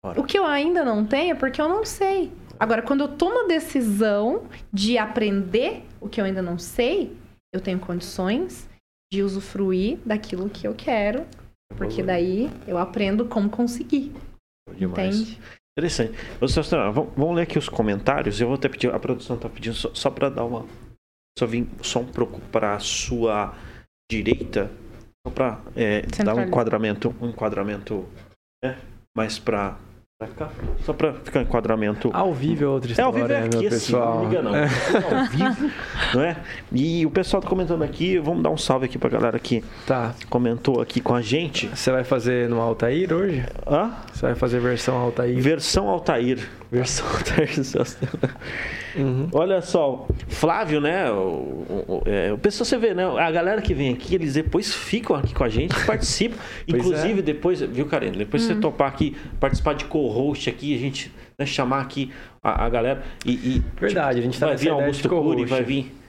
Ora. 0.03 0.19
O 0.21 0.25
que 0.25 0.39
eu 0.39 0.47
ainda 0.47 0.83
não 0.83 1.05
tenho 1.05 1.33
é 1.33 1.35
porque 1.35 1.61
eu 1.61 1.69
não 1.69 1.85
sei. 1.85 2.33
Agora, 2.59 2.83
quando 2.83 3.03
eu 3.03 3.09
tomo 3.17 3.45
a 3.45 3.49
decisão 3.49 4.47
de 4.73 4.97
aprender 4.97 5.85
o 6.01 6.09
que 6.09 6.21
eu 6.21 6.25
ainda 6.25 6.43
não 6.43 6.59
sei, 6.59 7.17
eu 7.55 7.61
tenho 7.61 7.79
condições 7.79 8.69
de 9.13 9.23
usufruir 9.23 9.99
daquilo 10.05 10.49
que 10.49 10.67
eu 10.67 10.75
quero, 10.75 11.27
porque 11.77 12.03
daí 12.03 12.51
eu 12.67 12.79
aprendo 12.79 13.27
como 13.27 13.51
conseguir. 13.51 14.13
Demais. 14.75 15.21
Entende? 15.21 15.41
Interessante. 15.79 16.17
Ô, 16.41 16.49
Celso, 16.49 16.77
vamos, 16.93 17.13
vamos 17.17 17.37
ler 17.37 17.43
aqui 17.43 17.59
os 17.59 17.69
comentários. 17.69 18.41
Eu 18.41 18.49
vou 18.49 18.57
até 18.57 18.69
pedir, 18.69 18.93
a 18.93 18.99
produção 18.99 19.37
está 19.37 19.49
pedindo 19.49 19.75
só, 19.75 19.95
só 19.95 20.11
para 20.11 20.29
dar 20.29 20.45
uma. 20.45 20.67
Só 21.39 21.47
vim 21.47 21.69
só 21.83 22.01
um 22.01 22.07
pouco 22.07 22.41
para 22.53 22.75
a 22.75 22.81
sua 22.81 23.55
direita, 24.11 24.71
só 25.27 25.33
para 25.33 25.63
dar 26.25 26.35
um 26.35 26.43
enquadramento, 26.43 27.15
um 27.21 27.29
enquadramento 27.29 28.07
né, 28.63 28.77
mais 29.17 29.39
para 29.39 29.79
Só 30.85 30.93
pra 30.93 31.15
ficar 31.15 31.41
em 31.41 31.45
enquadramento. 31.45 32.11
Ao 32.13 32.35
vivo 32.35 32.63
é 32.65 32.69
outra 32.69 32.91
É, 32.91 32.93
história, 32.93 33.07
ao 33.07 33.13
vivo 33.13 33.33
é 33.33 33.39
meu 33.41 33.47
aqui, 33.47 33.67
assim, 33.69 33.69
pessoal. 33.87 34.15
não 34.17 34.29
liga 34.29 34.43
não. 34.43 34.55
É. 34.55 34.65
É 34.65 35.15
ao 35.19 35.25
vivo, 35.25 35.71
não 36.15 36.23
é? 36.23 36.37
E 36.71 37.07
o 37.07 37.11
pessoal 37.11 37.43
tá 37.43 37.49
comentando 37.49 37.83
aqui, 37.83 38.19
vamos 38.19 38.43
dar 38.43 38.51
um 38.51 38.57
salve 38.59 38.85
aqui 38.85 38.99
pra 38.99 39.09
galera 39.09 39.39
que 39.39 39.65
Tá. 39.87 40.15
comentou 40.29 40.83
aqui 40.83 41.01
com 41.01 41.15
a 41.15 41.23
gente. 41.23 41.69
Você 41.69 41.91
vai 41.91 42.05
fazer 42.05 42.51
no 42.51 42.61
Altair 42.61 43.11
hoje? 43.15 43.47
Hã? 43.67 43.93
Você 44.13 44.27
vai 44.27 44.35
fazer 44.35 44.61
versão 44.61 44.95
Altair? 44.99 45.41
Versão 45.41 45.89
Altair. 45.89 46.47
Versão 46.71 47.05
Altair. 47.11 47.51
Uhum. 48.97 49.29
Olha 49.33 49.61
só, 49.61 50.07
Flávio, 50.29 50.81
né? 50.81 51.11
O, 51.11 51.17
o, 51.17 52.03
é, 52.07 52.33
o 52.33 52.39
pessoal, 52.39 52.65
você 52.65 52.79
vê, 52.79 52.95
né? 52.95 53.05
A 53.05 53.31
galera 53.31 53.61
que 53.61 53.75
vem 53.75 53.93
aqui, 53.93 54.15
eles 54.15 54.35
depois 54.35 54.73
ficam 54.73 55.17
aqui 55.17 55.35
com 55.35 55.43
a 55.43 55.49
gente, 55.49 55.75
participam. 55.85 56.37
Inclusive, 56.69 57.19
é. 57.19 57.23
depois, 57.23 57.61
viu, 57.61 57.87
Karen? 57.87 58.13
Depois 58.13 58.43
você 58.43 58.55
topar 58.55 58.89
aqui, 58.89 59.17
participar 59.41 59.75
de 59.75 59.85
co-host 59.87 60.49
aqui, 60.49 60.75
a 60.75 60.79
gente 60.79 61.13
né, 61.37 61.45
chamar 61.45 61.81
aqui 61.81 62.13
a, 62.43 62.67
a 62.67 62.69
galera. 62.69 63.03
E, 63.27 63.33
e, 63.33 63.63
Verdade, 63.79 64.21
a 64.21 64.23
gente 64.23 64.39
tá 64.39 64.47
vai 64.47 64.57
vir 64.57 64.71
Augusto. 64.71 65.09
Cury, 65.09 65.45
vai 65.45 65.65
vir. 65.65 66.00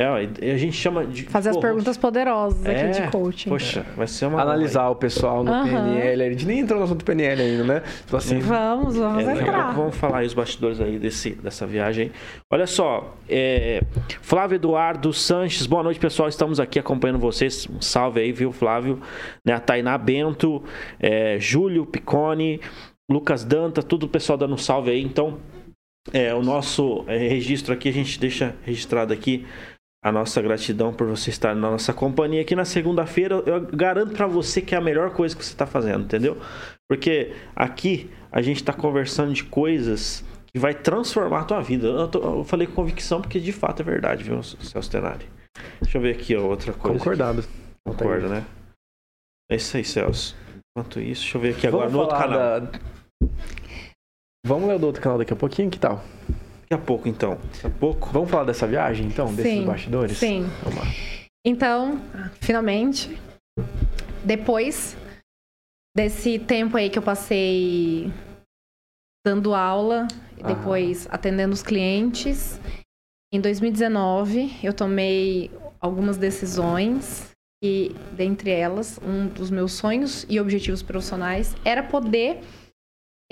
É, 0.00 0.46
e 0.46 0.50
a 0.50 0.56
gente 0.56 0.72
chama 0.72 1.04
de. 1.04 1.24
Fazer 1.24 1.50
as 1.50 1.56
co-host. 1.56 1.68
perguntas 1.74 1.98
poderosas 1.98 2.64
aqui 2.64 2.70
É, 2.80 2.88
de 2.88 3.10
coaching. 3.10 3.50
Poxa, 3.50 3.84
vai 3.94 4.06
ser 4.06 4.24
uma. 4.26 4.40
Analisar 4.40 4.88
o 4.88 4.96
pessoal 4.96 5.44
no 5.44 5.52
Aham. 5.52 5.64
PNL. 5.68 6.22
A 6.22 6.30
gente 6.30 6.46
nem 6.46 6.60
entrou 6.60 6.78
no 6.78 6.86
assunto 6.86 7.04
PNL 7.04 7.42
ainda, 7.42 7.64
né? 7.64 7.82
Tipo 8.04 8.16
assim, 8.16 8.38
Vamos, 8.38 8.96
vamos 8.96 9.28
É, 9.28 9.32
entrar. 9.32 9.72
vamos 9.74 9.94
falar 9.94 10.20
aí 10.20 10.26
os 10.26 10.32
bastidores 10.32 10.80
aí 10.80 10.98
desse, 10.98 11.32
dessa 11.32 11.66
viagem. 11.66 12.10
Olha 12.50 12.66
só, 12.66 13.14
é, 13.28 13.82
Flávio 14.22 14.54
Eduardo 14.56 15.12
Sanches, 15.12 15.66
boa 15.66 15.82
noite 15.82 16.00
pessoal, 16.00 16.30
estamos 16.30 16.58
aqui 16.58 16.78
acompanhando 16.78 17.18
vocês. 17.18 17.68
Um 17.68 17.82
salve 17.82 18.20
aí, 18.20 18.32
viu, 18.32 18.52
Flávio? 18.52 19.00
Né, 19.44 19.52
a 19.52 19.60
Tainá 19.60 19.98
Bento, 19.98 20.62
é, 20.98 21.38
Júlio 21.38 21.84
Picone, 21.84 22.58
Lucas 23.10 23.44
Danta, 23.44 23.82
tudo 23.82 24.06
o 24.06 24.08
pessoal 24.08 24.38
dando 24.38 24.54
um 24.54 24.58
salve 24.58 24.90
aí. 24.92 25.02
Então, 25.02 25.38
é, 26.10 26.32
o 26.34 26.42
nosso 26.42 27.04
é, 27.06 27.18
registro 27.18 27.74
aqui, 27.74 27.88
a 27.90 27.92
gente 27.92 28.18
deixa 28.18 28.54
registrado 28.64 29.12
aqui 29.12 29.44
a 30.02 30.10
nossa 30.10 30.40
gratidão 30.40 30.92
por 30.92 31.06
você 31.06 31.30
estar 31.30 31.54
na 31.54 31.70
nossa 31.70 31.92
companhia 31.92 32.40
aqui 32.40 32.56
na 32.56 32.64
segunda-feira. 32.64 33.36
Eu 33.46 33.60
garanto 33.66 34.12
pra 34.14 34.26
você 34.26 34.60
que 34.62 34.74
é 34.74 34.78
a 34.78 34.80
melhor 34.80 35.10
coisa 35.12 35.36
que 35.36 35.44
você 35.44 35.54
tá 35.54 35.66
fazendo, 35.66 36.04
entendeu? 36.04 36.38
Porque 36.88 37.32
aqui 37.54 38.10
a 38.32 38.40
gente 38.40 38.64
tá 38.64 38.72
conversando 38.72 39.32
de 39.34 39.44
coisas 39.44 40.24
que 40.52 40.58
vai 40.58 40.74
transformar 40.74 41.40
a 41.40 41.44
tua 41.44 41.60
vida. 41.60 41.86
Eu, 41.86 42.08
tô- 42.08 42.38
eu 42.38 42.44
falei 42.44 42.66
com 42.66 42.74
convicção 42.74 43.20
porque 43.20 43.38
de 43.38 43.52
fato 43.52 43.80
é 43.82 43.84
verdade, 43.84 44.24
viu, 44.24 44.42
Celso 44.42 44.90
Tenari? 44.90 45.26
Deixa 45.82 45.98
eu 45.98 46.02
ver 46.02 46.14
aqui 46.16 46.34
ó, 46.36 46.42
outra 46.46 46.72
coisa. 46.72 46.98
concordado. 46.98 47.44
Concorda, 47.86 48.28
né? 48.28 48.44
É 49.50 49.56
isso 49.56 49.76
aí, 49.76 49.84
Celso. 49.84 50.34
Enquanto 50.76 51.00
isso, 51.00 51.22
deixa 51.22 51.36
eu 51.36 51.42
ver 51.42 51.54
aqui 51.56 51.66
agora 51.66 51.88
Vamos 51.88 51.92
no 51.92 52.00
outro 52.00 52.16
canal. 52.16 52.60
da- 52.60 52.80
Vamos 54.46 54.68
ler 54.68 54.76
o 54.76 54.78
do 54.78 54.86
outro 54.86 55.02
canal 55.02 55.18
daqui 55.18 55.32
a 55.32 55.36
pouquinho, 55.36 55.68
que 55.70 55.78
tal? 55.78 56.02
Daqui 56.72 56.84
a 56.84 56.86
pouco, 56.86 57.08
então. 57.08 57.30
Daqui 57.52 57.66
a 57.66 57.70
pouco. 57.70 58.10
Vamos 58.10 58.30
falar 58.30 58.44
dessa 58.44 58.64
viagem, 58.64 59.06
então? 59.08 59.34
Desses 59.34 59.52
Sim, 59.52 59.66
bastidores? 59.66 60.16
Sim. 60.18 60.44
Vamos 60.62 60.78
lá. 60.78 60.84
Então, 61.44 62.00
finalmente, 62.40 63.18
depois 64.24 64.96
desse 65.96 66.38
tempo 66.38 66.76
aí 66.76 66.88
que 66.88 66.96
eu 66.96 67.02
passei 67.02 68.12
dando 69.26 69.52
aula 69.52 70.06
e 70.38 70.44
Ah. 70.44 70.46
depois 70.46 71.08
atendendo 71.10 71.52
os 71.52 71.62
clientes, 71.62 72.60
em 73.34 73.40
2019 73.40 74.52
eu 74.62 74.72
tomei 74.72 75.50
algumas 75.80 76.16
decisões 76.16 77.32
e 77.64 77.90
dentre 78.12 78.50
elas 78.50 78.98
um 79.02 79.26
dos 79.26 79.50
meus 79.50 79.72
sonhos 79.72 80.24
e 80.28 80.38
objetivos 80.38 80.82
profissionais 80.82 81.56
era 81.64 81.82
poder 81.82 82.40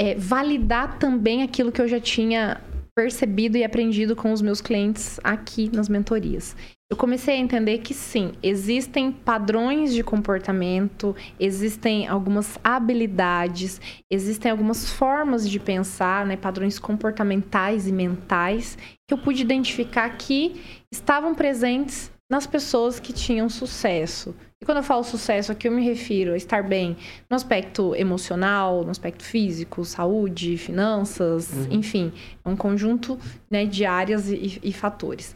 é, 0.01 0.15
validar 0.17 0.99
também 0.99 1.43
aquilo 1.43 1.71
que 1.73 1.81
eu 1.81 1.89
já 1.89 2.01
tinha 2.01 2.61
percebido 2.99 3.57
e 3.57 3.63
aprendido 3.63 4.17
com 4.17 4.33
os 4.33 4.43
meus 4.43 4.61
clientes 4.61 5.21
aqui 5.23 5.71
nas 5.73 5.89
mentorias. 5.89 6.57
Eu 6.91 6.97
comecei 6.97 7.37
a 7.37 7.39
entender 7.39 7.79
que 7.79 7.95
sim, 7.95 8.33
existem 8.43 9.13
padrões 9.13 9.95
de 9.95 10.03
comportamento, 10.03 11.15
existem 11.39 12.09
algumas 12.09 12.59
habilidades, 12.65 13.81
existem 14.11 14.51
algumas 14.51 14.91
formas 14.91 15.49
de 15.49 15.61
pensar, 15.61 16.27
né, 16.27 16.37
padrões 16.37 16.77
comportamentais 16.81 17.87
e 17.87 17.93
mentais 17.93 18.77
que 19.07 19.15
eu 19.15 19.19
pude 19.19 19.43
identificar 19.43 20.09
que 20.17 20.61
estavam 20.91 21.37
presentes 21.37 22.11
nas 22.31 22.47
pessoas 22.47 23.01
que 23.01 23.13
tinham 23.13 23.49
sucesso. 23.49 24.35
E 24.61 24.65
quando 24.65 24.79
eu 24.79 24.83
falo 24.83 25.03
sucesso, 25.05 25.53
aqui 25.53 25.69
eu 25.69 25.73
me 25.73 25.83
refiro 25.85 26.33
a 26.33 26.37
estar 26.37 26.63
bem 26.63 26.97
no 27.31 27.37
aspecto 27.37 27.95
emocional, 27.95 28.85
no 28.85 28.91
aspecto 28.91 29.23
físico, 29.23 29.85
saúde, 29.85 30.59
finanças, 30.59 31.51
Uhum. 31.53 31.67
enfim, 31.71 32.13
é 32.45 32.49
um 32.49 32.57
conjunto 32.57 33.19
né, 33.51 33.65
de 33.65 33.85
áreas 33.87 34.29
e, 34.31 34.59
e 34.63 34.73
fatores. 34.73 35.35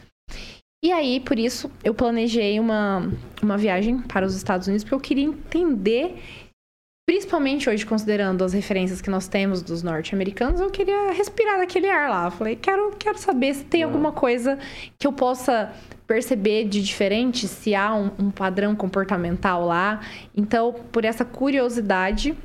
E 0.85 0.91
aí, 0.91 1.21
por 1.21 1.39
isso, 1.39 1.71
eu 1.85 1.95
planejei 1.95 2.59
uma, 2.59 3.09
uma 3.41 3.57
viagem 3.57 3.99
para 4.01 4.27
os 4.27 4.35
Estados 4.35 4.67
Unidos, 4.67 4.83
porque 4.83 4.95
eu 4.95 5.01
queria 5.01 5.25
entender, 5.25 6.17
principalmente 7.07 7.69
hoje, 7.69 7.85
considerando 7.85 8.45
as 8.45 8.53
referências 8.53 9.01
que 9.01 9.11
nós 9.11 9.29
temos 9.29 9.63
dos 9.63 9.83
norte-americanos, 9.83 10.61
eu 10.61 10.71
queria 10.71 11.13
respirar 11.13 11.61
aquele 11.61 11.89
ar 11.89 12.09
lá. 12.09 12.31
Falei, 12.31 12.57
quero, 12.57 12.95
quero 12.97 13.19
saber 13.19 13.55
se 13.55 13.65
tem 13.65 13.83
alguma 13.83 14.13
coisa 14.13 14.59
que 14.99 15.07
eu 15.07 15.13
possa 15.13 15.73
perceber 16.07 16.65
de 16.65 16.83
diferente, 16.83 17.49
se 17.49 17.75
há 17.75 17.95
um, 17.95 18.11
um 18.19 18.31
padrão 18.31 18.75
comportamental 18.77 19.67
lá. 19.67 20.01
Então, 20.37 20.73
por 20.93 21.05
essa 21.05 21.25
curiosidade, 21.25 22.37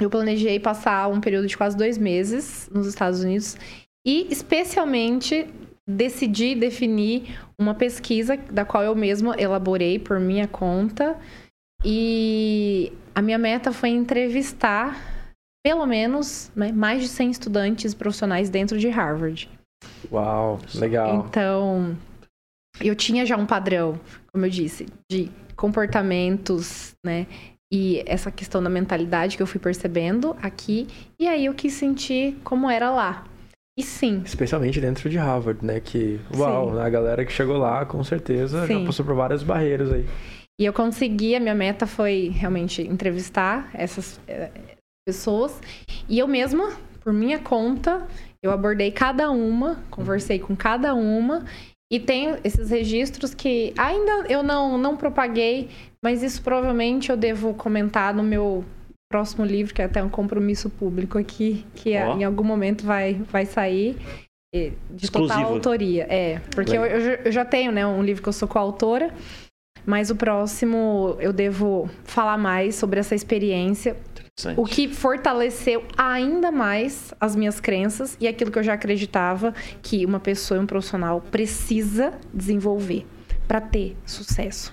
eu 0.00 0.08
planejei 0.08 0.58
passar 0.58 1.08
um 1.08 1.20
período 1.20 1.46
de 1.46 1.56
quase 1.56 1.76
dois 1.76 1.98
meses 1.98 2.68
nos 2.72 2.86
Estados 2.86 3.22
Unidos 3.22 3.56
e, 4.06 4.26
especialmente, 4.30 5.46
decidi 5.86 6.54
definir 6.54 7.38
uma 7.58 7.74
pesquisa 7.74 8.36
da 8.36 8.64
qual 8.64 8.82
eu 8.82 8.94
mesma 8.94 9.36
elaborei 9.38 9.98
por 9.98 10.18
minha 10.18 10.48
conta. 10.48 11.16
E 11.84 12.92
a 13.14 13.20
minha 13.20 13.38
meta 13.38 13.72
foi 13.72 13.90
entrevistar 13.90 15.12
pelo 15.64 15.86
menos 15.86 16.50
né, 16.56 16.72
mais 16.72 17.02
de 17.02 17.08
100 17.08 17.30
estudantes 17.30 17.94
profissionais 17.94 18.50
dentro 18.50 18.78
de 18.78 18.88
Harvard. 18.88 19.48
Uau, 20.10 20.58
legal. 20.74 21.26
Então, 21.28 21.96
eu 22.80 22.94
tinha 22.94 23.24
já 23.24 23.36
um 23.36 23.46
padrão, 23.46 23.98
como 24.32 24.44
eu 24.44 24.50
disse, 24.50 24.86
de 25.10 25.30
comportamentos, 25.56 26.92
né? 27.04 27.26
E 27.72 28.02
essa 28.06 28.30
questão 28.30 28.62
da 28.62 28.68
mentalidade 28.68 29.36
que 29.36 29.42
eu 29.42 29.46
fui 29.46 29.60
percebendo 29.60 30.36
aqui. 30.42 30.86
E 31.18 31.26
aí 31.26 31.46
eu 31.46 31.54
quis 31.54 31.72
sentir 31.72 32.36
como 32.44 32.68
era 32.68 32.90
lá. 32.90 33.24
E 33.78 33.82
sim, 33.82 34.20
Especialmente 34.22 34.78
dentro 34.80 35.08
de 35.08 35.16
Harvard, 35.16 35.64
né? 35.64 35.80
Que, 35.80 36.20
uau, 36.36 36.78
a 36.78 36.90
galera 36.90 37.24
que 37.24 37.32
chegou 37.32 37.56
lá, 37.56 37.86
com 37.86 38.04
certeza, 38.04 38.66
Sim. 38.66 38.80
já 38.80 38.86
passou 38.86 39.06
por 39.06 39.14
várias 39.14 39.42
barreiras 39.42 39.90
aí. 39.90 40.06
E 40.60 40.64
eu 40.64 40.72
consegui, 40.72 41.34
a 41.34 41.40
minha 41.40 41.54
meta 41.54 41.86
foi 41.86 42.28
realmente 42.34 42.82
entrevistar 42.82 43.70
essas 43.74 44.20
eh, 44.28 44.50
pessoas. 45.06 45.60
E 46.08 46.18
eu 46.18 46.28
mesma, 46.28 46.72
por 47.00 47.12
minha 47.12 47.38
conta, 47.38 48.06
eu 48.42 48.50
abordei 48.52 48.90
cada 48.90 49.30
uma, 49.30 49.82
conversei 49.90 50.38
com 50.38 50.54
cada 50.54 50.94
uma. 50.94 51.44
E 51.92 52.00
tenho 52.00 52.38
esses 52.42 52.70
registros 52.70 53.34
que 53.34 53.74
ainda 53.76 54.26
eu 54.28 54.42
não, 54.42 54.78
não 54.78 54.96
propaguei, 54.96 55.68
mas 56.02 56.22
isso 56.22 56.40
provavelmente 56.42 57.10
eu 57.10 57.16
devo 57.16 57.52
comentar 57.54 58.14
no 58.14 58.22
meu 58.22 58.64
próximo 59.12 59.44
livro, 59.44 59.74
que 59.74 59.82
é 59.82 59.84
até 59.84 60.02
um 60.02 60.08
compromisso 60.08 60.70
público 60.70 61.18
aqui, 61.18 61.66
que 61.74 61.94
Ó. 61.98 62.16
em 62.16 62.24
algum 62.24 62.44
momento 62.44 62.84
vai, 62.86 63.14
vai 63.30 63.44
sair. 63.44 63.96
eh, 64.54 64.72
De 64.90 65.10
total 65.10 65.26
Exclusivo. 65.26 65.54
autoria. 65.54 66.06
É, 66.08 66.38
porque 66.54 66.76
eu, 66.76 66.82
eu 66.84 67.30
já 67.32 67.44
tenho, 67.44 67.70
né, 67.70 67.86
um 67.86 68.02
livro 68.02 68.22
que 68.22 68.28
eu 68.28 68.32
sou 68.32 68.48
coautora. 68.48 69.12
Mas 69.84 70.10
o 70.10 70.16
próximo 70.16 71.16
eu 71.18 71.32
devo 71.32 71.88
falar 72.04 72.38
mais 72.38 72.74
sobre 72.74 73.00
essa 73.00 73.14
experiência, 73.14 73.96
o 74.56 74.64
que 74.64 74.88
fortaleceu 74.88 75.84
ainda 75.96 76.50
mais 76.50 77.12
as 77.20 77.36
minhas 77.36 77.60
crenças 77.60 78.16
e 78.20 78.26
aquilo 78.26 78.50
que 78.50 78.58
eu 78.58 78.62
já 78.62 78.74
acreditava 78.74 79.52
que 79.82 80.06
uma 80.06 80.18
pessoa 80.18 80.58
e 80.58 80.62
um 80.62 80.66
profissional 80.66 81.20
precisa 81.20 82.18
desenvolver 82.32 83.06
para 83.46 83.60
ter 83.60 83.96
sucesso. 84.06 84.72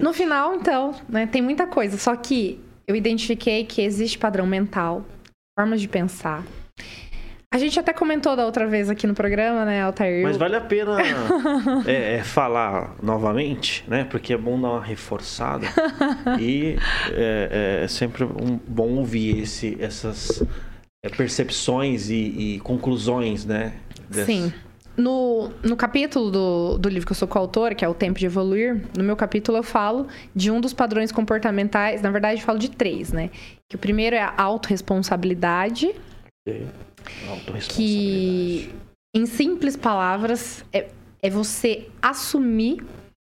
No 0.00 0.12
final, 0.12 0.54
então, 0.54 0.94
né, 1.08 1.26
tem 1.26 1.42
muita 1.42 1.66
coisa, 1.66 1.96
só 1.98 2.14
que 2.16 2.60
eu 2.86 2.94
identifiquei 2.96 3.64
que 3.64 3.82
existe 3.82 4.18
padrão 4.18 4.46
mental, 4.46 5.04
formas 5.58 5.80
de 5.80 5.88
pensar. 5.88 6.44
A 7.54 7.56
gente 7.56 7.78
até 7.78 7.92
comentou 7.92 8.34
da 8.34 8.44
outra 8.44 8.66
vez 8.66 8.90
aqui 8.90 9.06
no 9.06 9.14
programa, 9.14 9.64
né, 9.64 9.80
Altair? 9.80 10.24
Mas 10.24 10.36
vale 10.36 10.56
a 10.56 10.60
pena 10.60 10.98
é, 11.86 12.16
é, 12.16 12.24
falar 12.24 12.96
novamente, 13.00 13.84
né? 13.86 14.02
Porque 14.02 14.32
é 14.32 14.36
bom 14.36 14.60
dar 14.60 14.70
uma 14.70 14.82
reforçada. 14.82 15.64
e 16.40 16.76
é, 17.12 17.82
é 17.84 17.86
sempre 17.86 18.24
um, 18.24 18.58
bom 18.66 18.96
ouvir 18.96 19.38
esse, 19.38 19.76
essas 19.80 20.42
é, 21.00 21.08
percepções 21.08 22.10
e, 22.10 22.16
e 22.56 22.58
conclusões, 22.58 23.44
né? 23.44 23.74
Sim. 24.10 24.52
no, 24.96 25.48
no 25.62 25.76
capítulo 25.76 26.32
do, 26.32 26.76
do 26.76 26.88
livro 26.88 27.06
que 27.06 27.12
eu 27.12 27.16
sou 27.16 27.28
coautora, 27.28 27.72
que 27.72 27.84
é 27.84 27.88
O 27.88 27.94
Tempo 27.94 28.18
de 28.18 28.26
Evoluir, 28.26 28.82
no 28.98 29.04
meu 29.04 29.14
capítulo 29.14 29.58
eu 29.58 29.62
falo 29.62 30.08
de 30.34 30.50
um 30.50 30.60
dos 30.60 30.72
padrões 30.72 31.12
comportamentais, 31.12 32.02
na 32.02 32.10
verdade 32.10 32.40
eu 32.40 32.44
falo 32.44 32.58
de 32.58 32.68
três, 32.68 33.12
né? 33.12 33.30
Que 33.68 33.76
o 33.76 33.78
primeiro 33.78 34.16
é 34.16 34.22
a 34.22 34.34
autorresponsabilidade. 34.36 35.94
Que, 37.74 38.74
em 39.14 39.26
simples 39.26 39.76
palavras, 39.76 40.64
é, 40.72 40.90
é 41.22 41.30
você 41.30 41.88
assumir 42.02 42.84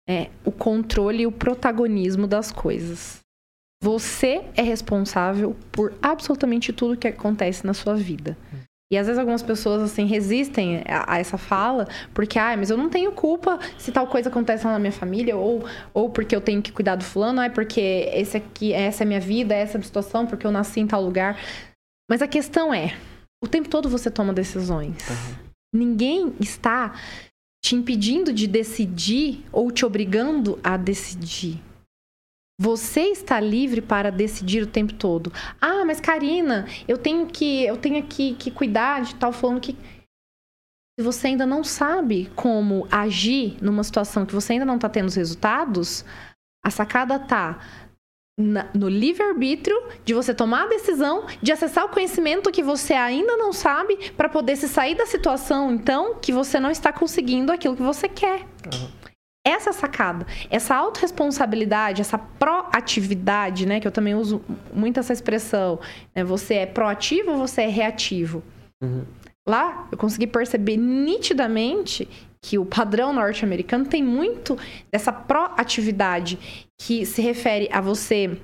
é, 0.08 0.30
o 0.44 0.52
controle 0.52 1.24
e 1.24 1.28
o 1.28 1.32
protagonismo 1.32 2.28
das 2.28 2.52
coisas. 2.52 3.20
Você 3.82 4.44
é 4.56 4.62
responsável 4.62 5.56
por 5.72 5.94
absolutamente 6.02 6.74
tudo 6.74 6.98
que 6.98 7.08
acontece 7.08 7.66
na 7.66 7.74
sua 7.74 7.96
vida. 7.96 8.36
E 8.90 8.98
às 8.98 9.06
vezes 9.06 9.20
algumas 9.20 9.44
pessoas 9.44 9.82
assim 9.82 10.06
resistem 10.06 10.82
a, 10.88 11.14
a, 11.14 11.20
essa 11.20 11.38
fala 11.38 11.86
porque, 12.14 12.40
ah, 12.40 12.56
mas 12.56 12.70
eu 12.70 12.78
não 12.78 12.90
tenho 12.90 13.12
culpa 13.12 13.60
se 13.78 13.92
tal 13.92 14.08
coisa 14.08 14.30
acontece 14.30 14.64
na 14.64 14.80
minha 14.80 14.94
família 14.94 15.36
ou, 15.36 15.66
ou 15.94 16.10
porque 16.10 16.34
eu 16.34 16.40
tenho 16.40 16.62
que 16.62 16.72
cuidar 16.72 16.96
do 16.96 17.04
fulano, 17.04 17.42
é 17.42 17.50
porque 17.50 18.10
esse 18.14 18.38
aqui, 18.38 18.72
essa 18.72 19.04
é 19.04 19.06
a 19.06 19.08
minha 19.08 19.20
vida, 19.20 19.54
essa 19.54 19.78
é 19.78 19.82
a 19.82 19.84
situação, 19.84 20.26
porque 20.26 20.48
eu 20.48 20.52
nasci 20.52 20.80
em 20.80 20.88
tal 20.88 21.04
lugar. 21.04 21.38
Mas 22.10 22.22
a 22.22 22.28
questão 22.28 22.74
é, 22.74 22.98
o 23.44 23.48
tempo 23.48 23.70
todo 23.70 23.90
você 23.90 24.10
toma 24.10 24.34
decisões. 24.34 24.98
Uhum. 25.10 25.48
Ninguém 25.74 26.36
está 26.40 26.96
te 27.64 27.76
impedindo 27.76 28.32
de 28.32 28.48
decidir 28.48 29.46
ou 29.52 29.72
te 29.72 29.86
obrigando 29.86 30.60
a 30.64 30.78
decidir. 30.78 31.62
Você 32.60 33.02
está 33.02 33.40
livre 33.40 33.82
para 33.82 34.10
decidir 34.10 34.64
o 34.64 34.68
tempo 34.68 34.94
todo. 34.94 35.32
Ah, 35.62 35.86
mas 35.86 36.00
Karina, 36.00 36.66
eu 36.88 36.98
tenho 36.98 37.28
que 37.28 37.64
eu 37.66 37.78
tenho 37.78 38.02
que, 38.08 38.34
que 38.36 38.50
cuidar 38.50 39.04
de 39.04 39.16
tal 39.16 39.32
falando 39.32 39.62
que 39.62 39.76
se 41.00 41.04
você 41.04 41.28
ainda 41.28 41.46
não 41.46 41.64
sabe 41.64 42.32
como 42.36 42.88
agir 42.90 43.58
numa 43.62 43.84
situação 43.84 44.26
que 44.26 44.34
você 44.34 44.54
ainda 44.54 44.66
não 44.66 44.76
está 44.76 44.90
tendo 44.90 45.08
os 45.08 45.16
resultados, 45.16 46.04
a 46.66 46.72
sacada 46.72 47.20
tá 47.20 47.87
na, 48.38 48.68
no 48.74 48.88
livre-arbítrio 48.88 49.76
de 50.06 50.14
você 50.14 50.34
tomar 50.34 50.66
a 50.66 50.68
decisão 50.68 51.26
de 51.42 51.52
acessar 51.52 51.86
o 51.86 51.90
conhecimento 51.90 52.52
que 52.52 52.62
você 52.62 52.94
ainda 52.94 53.36
não 53.36 53.52
sabe 53.52 54.12
para 54.16 54.30
poder 54.30 54.56
se 54.56 54.68
sair 54.68 54.96
da 54.96 55.08
situação, 55.08 55.72
então, 55.72 56.16
que 56.16 56.32
você 56.32 56.60
não 56.60 56.70
está 56.70 56.94
conseguindo 56.94 57.52
aquilo 57.52 57.76
que 57.76 57.82
você 57.82 58.08
quer. 58.08 58.42
Uhum. 58.42 58.90
Essa 59.44 59.72
sacada, 59.72 60.28
essa 60.50 60.76
autorresponsabilidade, 60.76 62.02
essa 62.02 62.18
proatividade, 62.18 63.66
né? 63.66 63.80
Que 63.80 63.88
eu 63.88 63.92
também 63.92 64.14
uso 64.14 64.42
muito 64.74 65.00
essa 65.00 65.14
expressão. 65.14 65.80
Né, 66.14 66.22
você 66.22 66.56
é 66.56 66.66
proativo 66.66 67.32
ou 67.32 67.38
você 67.38 67.62
é 67.62 67.68
reativo? 67.68 68.44
Uhum. 68.84 69.06
Lá 69.48 69.88
eu 69.90 69.98
consegui 69.98 70.28
perceber 70.28 70.76
nitidamente 70.76 72.10
que 72.42 72.58
o 72.58 72.66
padrão 72.66 73.14
norte-americano 73.14 73.86
tem 73.86 74.04
muito 74.04 74.58
dessa 74.92 75.14
proatividade 75.14 76.67
que 76.78 77.06
se 77.06 77.22
refere 77.22 77.68
a 77.72 77.82
você 77.82 78.38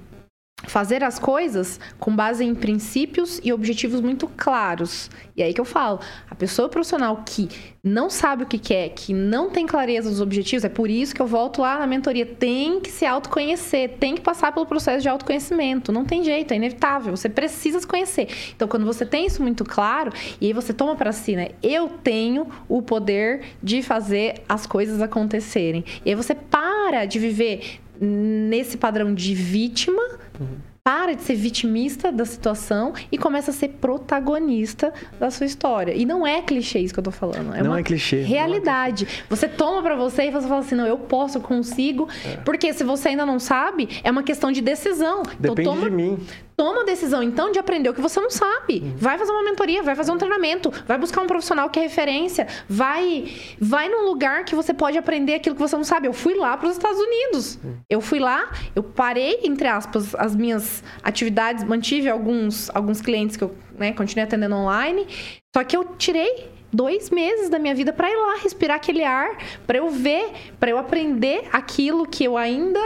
fazer 0.65 1.03
as 1.03 1.19
coisas 1.19 1.79
com 1.99 2.15
base 2.15 2.43
em 2.43 2.55
princípios 2.55 3.39
e 3.43 3.51
objetivos 3.51 4.01
muito 4.01 4.27
claros. 4.27 5.09
E 5.36 5.41
é 5.41 5.45
aí 5.45 5.53
que 5.53 5.59
eu 5.59 5.65
falo, 5.65 5.99
a 6.29 6.36
pessoa 6.36 6.69
profissional 6.69 7.23
que 7.25 7.49
não 7.84 8.09
sabe 8.09 8.43
o 8.43 8.45
que 8.45 8.57
quer, 8.57 8.89
que 8.89 9.13
não 9.13 9.49
tem 9.49 9.65
clareza 9.65 10.09
dos 10.09 10.21
objetivos, 10.21 10.63
é 10.63 10.69
por 10.69 10.89
isso 10.89 11.13
que 11.13 11.21
eu 11.21 11.27
volto 11.27 11.61
lá 11.61 11.79
na 11.79 11.88
mentoria, 11.88 12.25
tem 12.25 12.79
que 12.79 12.89
se 12.89 13.05
autoconhecer, 13.05 13.97
tem 13.99 14.15
que 14.15 14.21
passar 14.21 14.53
pelo 14.53 14.65
processo 14.65 15.01
de 15.01 15.09
autoconhecimento, 15.09 15.91
não 15.91 16.05
tem 16.05 16.23
jeito, 16.23 16.53
é 16.53 16.55
inevitável, 16.55 17.15
você 17.15 17.27
precisa 17.27 17.79
se 17.79 17.88
conhecer. 17.88 18.29
Então, 18.55 18.67
quando 18.67 18.86
você 18.86 19.05
tem 19.05 19.25
isso 19.25 19.41
muito 19.41 19.65
claro, 19.65 20.13
e 20.39 20.47
aí 20.47 20.53
você 20.53 20.73
toma 20.73 20.95
para 20.95 21.11
si, 21.11 21.36
né, 21.36 21.49
eu 21.61 21.89
tenho 21.89 22.47
o 22.69 22.81
poder 22.81 23.41
de 23.61 23.81
fazer 23.81 24.41
as 24.47 24.65
coisas 24.65 25.01
acontecerem. 25.01 25.84
E 26.05 26.09
aí 26.09 26.15
você 26.15 26.34
para 26.34 27.05
de 27.05 27.19
viver 27.19 27.81
nesse 27.99 28.77
padrão 28.77 29.13
de 29.13 29.33
vítima, 29.33 30.01
uhum 30.39 30.73
para 30.83 31.15
de 31.15 31.21
ser 31.21 31.35
vitimista 31.35 32.11
da 32.11 32.25
situação 32.25 32.93
e 33.09 33.17
começa 33.17 33.51
a 33.51 33.53
ser 33.53 33.69
protagonista 33.69 34.93
da 35.17 35.31
sua 35.31 35.45
história. 35.45 35.93
E 35.93 36.05
não 36.05 36.27
é 36.27 36.41
clichê 36.41 36.79
isso 36.79 36.93
que 36.93 36.99
eu 36.99 37.03
tô 37.03 37.11
falando. 37.11 37.55
É 37.55 37.63
não 37.63 37.71
uma 37.71 37.79
é 37.79 37.83
clichê. 37.83 38.21
Realidade. 38.21 39.05
É. 39.05 39.23
Você 39.29 39.47
toma 39.47 39.81
para 39.81 39.95
você 39.95 40.23
e 40.23 40.31
você 40.31 40.45
fala 40.45 40.59
assim: 40.59 40.75
não, 40.75 40.85
eu 40.85 40.97
posso, 40.97 41.37
eu 41.37 41.41
consigo. 41.41 42.09
É. 42.25 42.35
Porque 42.37 42.73
se 42.73 42.83
você 42.83 43.09
ainda 43.09 43.25
não 43.25 43.39
sabe, 43.39 43.87
é 44.03 44.11
uma 44.11 44.23
questão 44.23 44.51
de 44.51 44.61
decisão. 44.61 45.21
Então, 45.21 45.55
Depende 45.55 45.61
então, 45.61 45.75
toma, 45.75 45.89
de 45.89 45.95
mim. 45.95 46.19
Toma 46.56 46.82
a 46.82 46.84
decisão, 46.86 47.24
então, 47.24 47.51
de 47.51 47.60
aprender 47.60 47.89
o 47.89 47.93
que 47.93 48.01
você 48.01 48.20
não 48.20 48.30
sabe. 48.30 48.80
Uhum. 48.80 48.93
Vai 48.97 49.18
fazer 49.18 49.32
uma 49.32 49.43
mentoria, 49.43 49.82
vai 49.82 49.95
fazer 49.95 50.12
um 50.12 50.18
treinamento, 50.18 50.72
vai 50.88 50.97
buscar 50.97 51.22
um 51.22 51.28
profissional 51.28 51.70
que 51.70 51.80
é 51.80 51.84
referência, 51.84 52.47
vai, 52.70 53.32
vai 53.60 53.89
num 53.89 54.06
lugar 54.06 54.45
que 54.45 54.56
você 54.56 54.74
pode 54.74 54.97
aprender 54.97 55.36
aquilo 55.36 55.56
que 55.56 55.62
você 55.62 55.76
não 55.76 55.84
sabe. 55.84 56.08
Eu 56.08 56.14
fui 56.14 56.36
lá 56.36 56.56
para 56.56 56.68
os 56.68 56.74
Estados 56.74 56.99
Unidos. 56.99 57.60
Uhum. 57.64 57.78
Eu 57.89 58.01
fui 58.01 58.20
lá, 58.20 58.51
eu 58.76 58.84
parei, 58.84 59.39
entre 59.43 59.68
aspas, 59.68 60.14
as 60.16 60.36
minhas 60.36 60.84
atividades, 61.01 61.64
mantive 61.64 62.10
alguns, 62.10 62.70
alguns 62.74 63.01
clientes 63.01 63.36
que 63.36 63.43
eu 63.43 63.56
né, 63.78 63.91
continuei 63.91 64.26
atendendo 64.26 64.56
online. 64.56 65.08
Só 65.56 65.64
que 65.64 65.76
eu 65.76 65.84
tirei 65.97 66.51
dois 66.72 67.12
meses 67.12 67.49
da 67.49 67.60
minha 67.60 67.76
vida 67.76 67.93
para 67.93 68.10
ir 68.10 68.16
lá 68.16 68.38
respirar 68.41 68.78
aquele 68.78 69.04
ar, 69.04 69.38
para 69.66 69.78
eu 69.78 69.89
ver, 69.89 70.32
para 70.60 70.72
eu 70.72 70.78
aprender 70.78 71.47
aquilo 71.51 72.08
que 72.08 72.24
eu 72.24 72.36
ainda 72.36 72.80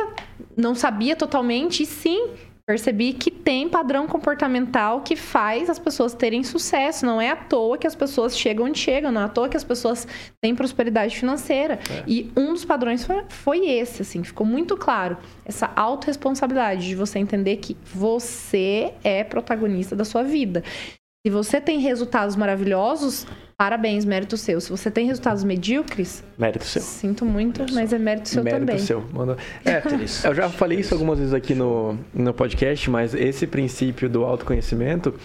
não 0.55 0.75
sabia 0.75 1.15
totalmente 1.15 1.83
e 1.83 1.85
sim 1.85 2.31
percebi 2.67 3.13
que 3.13 3.31
tem 3.31 3.69
padrão 3.69 4.07
comportamental 4.07 4.99
que 4.99 5.15
faz 5.15 5.69
as 5.69 5.79
pessoas 5.79 6.13
terem 6.13 6.43
sucesso. 6.43 7.05
Não 7.05 7.21
é 7.21 7.29
à 7.29 7.35
toa 7.35 7.77
que 7.77 7.87
as 7.87 7.95
pessoas 7.95 8.37
chegam 8.37 8.65
onde 8.65 8.77
chegam, 8.77 9.09
não 9.09 9.21
é 9.21 9.23
à 9.23 9.29
toa 9.29 9.47
que 9.47 9.55
as 9.55 9.63
pessoas 9.63 10.05
têm 10.41 10.53
prosperidade 10.53 11.17
financeira. 11.17 11.79
É. 11.89 12.03
E 12.05 12.29
um 12.35 12.51
dos 12.53 12.65
padrões 12.65 13.05
foi, 13.05 13.23
foi, 13.29 13.69
esse, 13.69 14.01
assim, 14.01 14.21
ficou 14.21 14.45
muito 14.45 14.75
claro. 14.75 15.17
Essa 15.45 15.71
autorresponsabilidade 15.77 16.85
de 16.85 16.95
você 16.95 17.19
entender 17.19 17.55
que 17.57 17.77
você 17.85 18.93
é 19.01 19.23
protagonista 19.23 19.95
da 19.95 20.03
sua 20.03 20.23
vida. 20.23 20.61
Se 21.27 21.29
você 21.29 21.59
tem 21.59 21.79
resultados 21.79 22.37
maravilhosos, 22.37 23.27
Parabéns, 23.57 24.05
mérito 24.05 24.37
seu. 24.37 24.61
Se 24.61 24.69
você 24.69 24.91
tem 24.91 25.07
resultados 25.07 25.43
medíocres. 25.43 26.23
Mérito 26.37 26.63
seu. 26.63 26.79
Sinto 26.79 27.25
muito, 27.25 27.61
mérito 27.61 27.73
mas 27.73 27.91
é 27.91 27.97
mérito 27.97 28.29
seu 28.29 28.43
mérito 28.43 28.59
também. 28.59 28.75
Mérito 28.75 28.87
seu. 28.87 29.03
Mano, 29.11 29.35
é, 29.65 29.81
eu 30.29 30.35
já 30.35 30.47
falei 30.47 30.79
isso 30.79 30.93
algumas 30.93 31.17
vezes 31.17 31.33
aqui 31.33 31.55
no, 31.55 31.97
no 32.13 32.33
podcast, 32.35 32.87
mas 32.89 33.15
esse 33.15 33.47
princípio 33.47 34.07
do 34.07 34.23
autoconhecimento. 34.23 35.15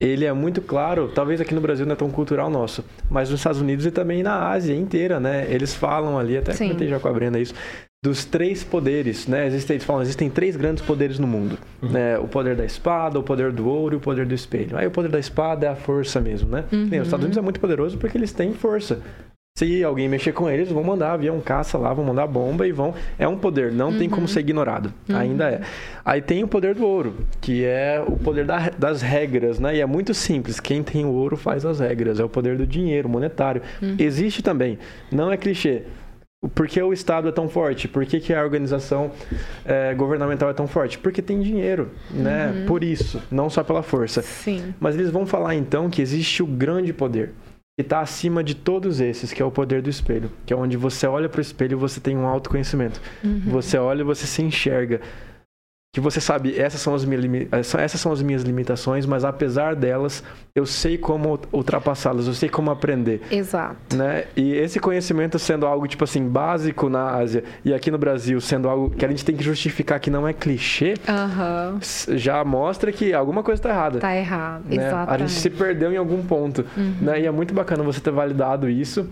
Ele 0.00 0.24
é 0.24 0.32
muito 0.32 0.60
claro, 0.60 1.10
talvez 1.12 1.40
aqui 1.40 1.52
no 1.52 1.60
Brasil 1.60 1.84
não 1.84 1.94
é 1.94 1.96
tão 1.96 2.08
cultural 2.08 2.48
nosso, 2.48 2.84
mas 3.10 3.30
nos 3.30 3.40
Estados 3.40 3.60
Unidos 3.60 3.84
e 3.84 3.90
também 3.90 4.22
na 4.22 4.48
Ásia 4.48 4.74
inteira, 4.74 5.18
né? 5.18 5.46
Eles 5.50 5.74
falam 5.74 6.16
ali, 6.16 6.36
até 6.36 6.52
Sim. 6.52 6.68
comentei 6.68 6.86
já 6.86 7.00
com 7.00 7.08
a 7.08 7.12
Brenda 7.12 7.40
isso, 7.40 7.52
dos 8.00 8.24
três 8.24 8.62
poderes, 8.62 9.26
né? 9.26 9.46
Existem, 9.48 9.74
eles 9.74 9.84
falam, 9.84 10.02
existem 10.02 10.30
três 10.30 10.56
grandes 10.56 10.84
poderes 10.84 11.18
no 11.18 11.26
mundo, 11.26 11.58
uhum. 11.82 11.90
né? 11.90 12.16
O 12.16 12.28
poder 12.28 12.54
da 12.54 12.64
espada, 12.64 13.18
o 13.18 13.24
poder 13.24 13.50
do 13.50 13.68
ouro 13.68 13.96
e 13.96 13.98
o 13.98 14.00
poder 14.00 14.24
do 14.24 14.34
espelho. 14.34 14.76
Aí 14.76 14.86
o 14.86 14.90
poder 14.90 15.08
da 15.08 15.18
espada 15.18 15.66
é 15.66 15.68
a 15.68 15.74
força 15.74 16.20
mesmo, 16.20 16.48
né? 16.48 16.64
Uhum. 16.70 16.88
Bem, 16.88 17.00
os 17.00 17.08
Estados 17.08 17.24
Unidos 17.24 17.38
é 17.38 17.42
muito 17.42 17.58
poderoso 17.58 17.98
porque 17.98 18.16
eles 18.16 18.32
têm 18.32 18.52
força. 18.52 19.02
Se 19.58 19.82
alguém 19.82 20.08
mexer 20.08 20.30
com 20.30 20.48
eles, 20.48 20.70
vão 20.70 20.84
mandar 20.84 21.14
avião 21.14 21.40
caça 21.40 21.76
lá, 21.76 21.92
vão 21.92 22.04
mandar 22.04 22.28
bomba 22.28 22.64
e 22.64 22.70
vão. 22.70 22.94
É 23.18 23.26
um 23.26 23.36
poder, 23.36 23.72
não 23.72 23.88
uhum. 23.88 23.98
tem 23.98 24.08
como 24.08 24.22
uhum. 24.22 24.28
ser 24.28 24.38
ignorado. 24.38 24.94
Uhum. 25.08 25.16
Ainda 25.16 25.50
é. 25.50 25.62
Aí 26.04 26.22
tem 26.22 26.44
o 26.44 26.46
poder 26.46 26.76
do 26.76 26.86
ouro, 26.86 27.16
que 27.40 27.64
é 27.64 28.00
o 28.06 28.12
poder 28.12 28.44
da, 28.44 28.70
das 28.78 29.02
regras, 29.02 29.58
né? 29.58 29.74
E 29.74 29.80
é 29.80 29.86
muito 29.86 30.14
simples. 30.14 30.60
Quem 30.60 30.84
tem 30.84 31.04
o 31.04 31.08
ouro 31.08 31.36
faz 31.36 31.66
as 31.66 31.80
regras. 31.80 32.20
É 32.20 32.24
o 32.24 32.28
poder 32.28 32.56
do 32.56 32.64
dinheiro 32.64 33.08
monetário. 33.08 33.60
Uhum. 33.82 33.96
Existe 33.98 34.44
também. 34.44 34.78
Não 35.10 35.32
é 35.32 35.36
clichê. 35.36 35.82
Por 36.54 36.68
que 36.68 36.80
o 36.80 36.92
Estado 36.92 37.26
é 37.26 37.32
tão 37.32 37.48
forte? 37.48 37.88
Por 37.88 38.06
que, 38.06 38.20
que 38.20 38.32
a 38.32 38.40
organização 38.44 39.10
é, 39.64 39.92
governamental 39.92 40.48
é 40.48 40.52
tão 40.52 40.68
forte? 40.68 40.96
Porque 40.96 41.20
tem 41.20 41.40
dinheiro, 41.40 41.90
né? 42.12 42.54
Uhum. 42.54 42.66
Por 42.66 42.84
isso, 42.84 43.20
não 43.28 43.50
só 43.50 43.64
pela 43.64 43.82
força. 43.82 44.22
Sim. 44.22 44.72
Mas 44.78 44.94
eles 44.94 45.10
vão 45.10 45.26
falar 45.26 45.56
então 45.56 45.90
que 45.90 46.00
existe 46.00 46.44
o 46.44 46.46
grande 46.46 46.92
poder, 46.92 47.32
que 47.78 47.82
está 47.82 48.00
acima 48.00 48.42
de 48.42 48.56
todos 48.56 49.00
esses, 49.00 49.32
que 49.32 49.40
é 49.40 49.44
o 49.44 49.52
poder 49.52 49.80
do 49.80 49.88
espelho, 49.88 50.32
que 50.44 50.52
é 50.52 50.56
onde 50.56 50.76
você 50.76 51.06
olha 51.06 51.28
para 51.28 51.38
o 51.38 51.40
espelho 51.40 51.74
e 51.74 51.76
você 51.76 52.00
tem 52.00 52.16
um 52.16 52.26
autoconhecimento. 52.26 53.00
Uhum. 53.22 53.42
Você 53.46 53.78
olha 53.78 54.00
e 54.00 54.04
você 54.04 54.26
se 54.26 54.42
enxerga 54.42 55.00
que 55.98 56.00
você 56.00 56.20
sabe, 56.20 56.56
essas 56.56 56.80
são, 56.80 56.94
as 56.94 57.04
minhas, 57.04 57.24
eh, 57.24 57.82
essas 57.84 58.00
são 58.00 58.12
as 58.12 58.22
minhas 58.22 58.42
limitações, 58.42 59.04
mas 59.04 59.24
apesar 59.24 59.74
delas, 59.74 60.22
eu 60.54 60.64
sei 60.64 60.96
como 60.96 61.40
ultrapassá-las, 61.52 62.28
eu 62.28 62.34
sei 62.34 62.48
como 62.48 62.70
aprender. 62.70 63.20
Exato. 63.30 63.96
Né? 63.96 64.26
E 64.36 64.52
esse 64.52 64.78
conhecimento 64.78 65.38
sendo 65.38 65.66
algo, 65.66 65.88
tipo 65.88 66.04
assim, 66.04 66.26
básico 66.28 66.88
na 66.88 67.16
Ásia 67.16 67.42
e 67.64 67.74
aqui 67.74 67.90
no 67.90 67.98
Brasil 67.98 68.40
sendo 68.40 68.68
algo 68.68 68.90
que 68.90 69.04
a 69.04 69.08
gente 69.08 69.24
tem 69.24 69.36
que 69.36 69.42
justificar 69.42 69.98
que 69.98 70.08
não 70.08 70.26
é 70.26 70.32
clichê, 70.32 70.94
uhum. 71.08 71.80
já 72.16 72.44
mostra 72.44 72.92
que 72.92 73.12
alguma 73.12 73.42
coisa 73.42 73.58
está 73.58 73.70
errada. 73.70 73.96
Está 73.98 74.16
errado, 74.16 74.64
né? 74.68 74.86
exato. 74.86 75.12
A 75.12 75.18
gente 75.18 75.32
se 75.32 75.50
perdeu 75.50 75.92
em 75.92 75.96
algum 75.96 76.22
ponto. 76.22 76.64
Uhum. 76.76 76.94
Né? 77.00 77.22
E 77.22 77.26
é 77.26 77.30
muito 77.30 77.52
bacana 77.52 77.82
você 77.82 78.00
ter 78.00 78.12
validado 78.12 78.68
isso 78.68 79.08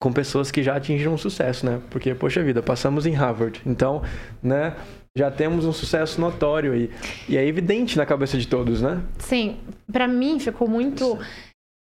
com 0.00 0.12
pessoas 0.12 0.50
que 0.50 0.62
já 0.62 0.76
atingiram 0.76 1.16
sucesso, 1.16 1.64
né? 1.64 1.80
Porque, 1.90 2.14
poxa 2.14 2.42
vida, 2.42 2.62
passamos 2.62 3.06
em 3.06 3.12
Harvard. 3.12 3.60
Então, 3.64 4.02
né? 4.42 4.74
Já 5.16 5.30
temos 5.30 5.64
um 5.64 5.72
sucesso 5.72 6.20
notório 6.20 6.72
aí. 6.72 6.90
E 7.26 7.38
é 7.38 7.44
evidente 7.44 7.96
na 7.96 8.04
cabeça 8.04 8.36
de 8.36 8.46
todos, 8.46 8.82
né? 8.82 9.02
Sim. 9.18 9.56
para 9.90 10.06
mim 10.06 10.38
ficou 10.38 10.68
muito 10.68 11.18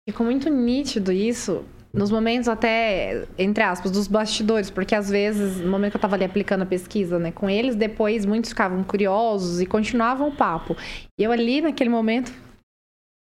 ficou 0.08 0.24
muito 0.24 0.48
nítido 0.50 1.12
isso 1.12 1.66
nos 1.92 2.12
momentos 2.12 2.48
até, 2.50 3.26
entre 3.38 3.64
aspas, 3.64 3.90
dos 3.90 4.06
bastidores, 4.06 4.70
porque 4.70 4.94
às 4.94 5.10
vezes, 5.10 5.62
no 5.62 5.72
momento 5.72 5.92
que 5.92 5.96
eu 5.96 6.00
estava 6.00 6.16
ali 6.16 6.26
aplicando 6.26 6.64
a 6.64 6.66
pesquisa, 6.66 7.18
né, 7.18 7.32
com 7.32 7.50
eles, 7.50 7.74
depois 7.74 8.26
muitos 8.26 8.50
ficavam 8.50 8.84
curiosos 8.84 9.62
e 9.62 9.66
continuavam 9.66 10.28
o 10.28 10.36
papo. 10.36 10.76
E 11.18 11.24
eu 11.24 11.32
ali, 11.32 11.62
naquele 11.62 11.90
momento, 11.90 12.34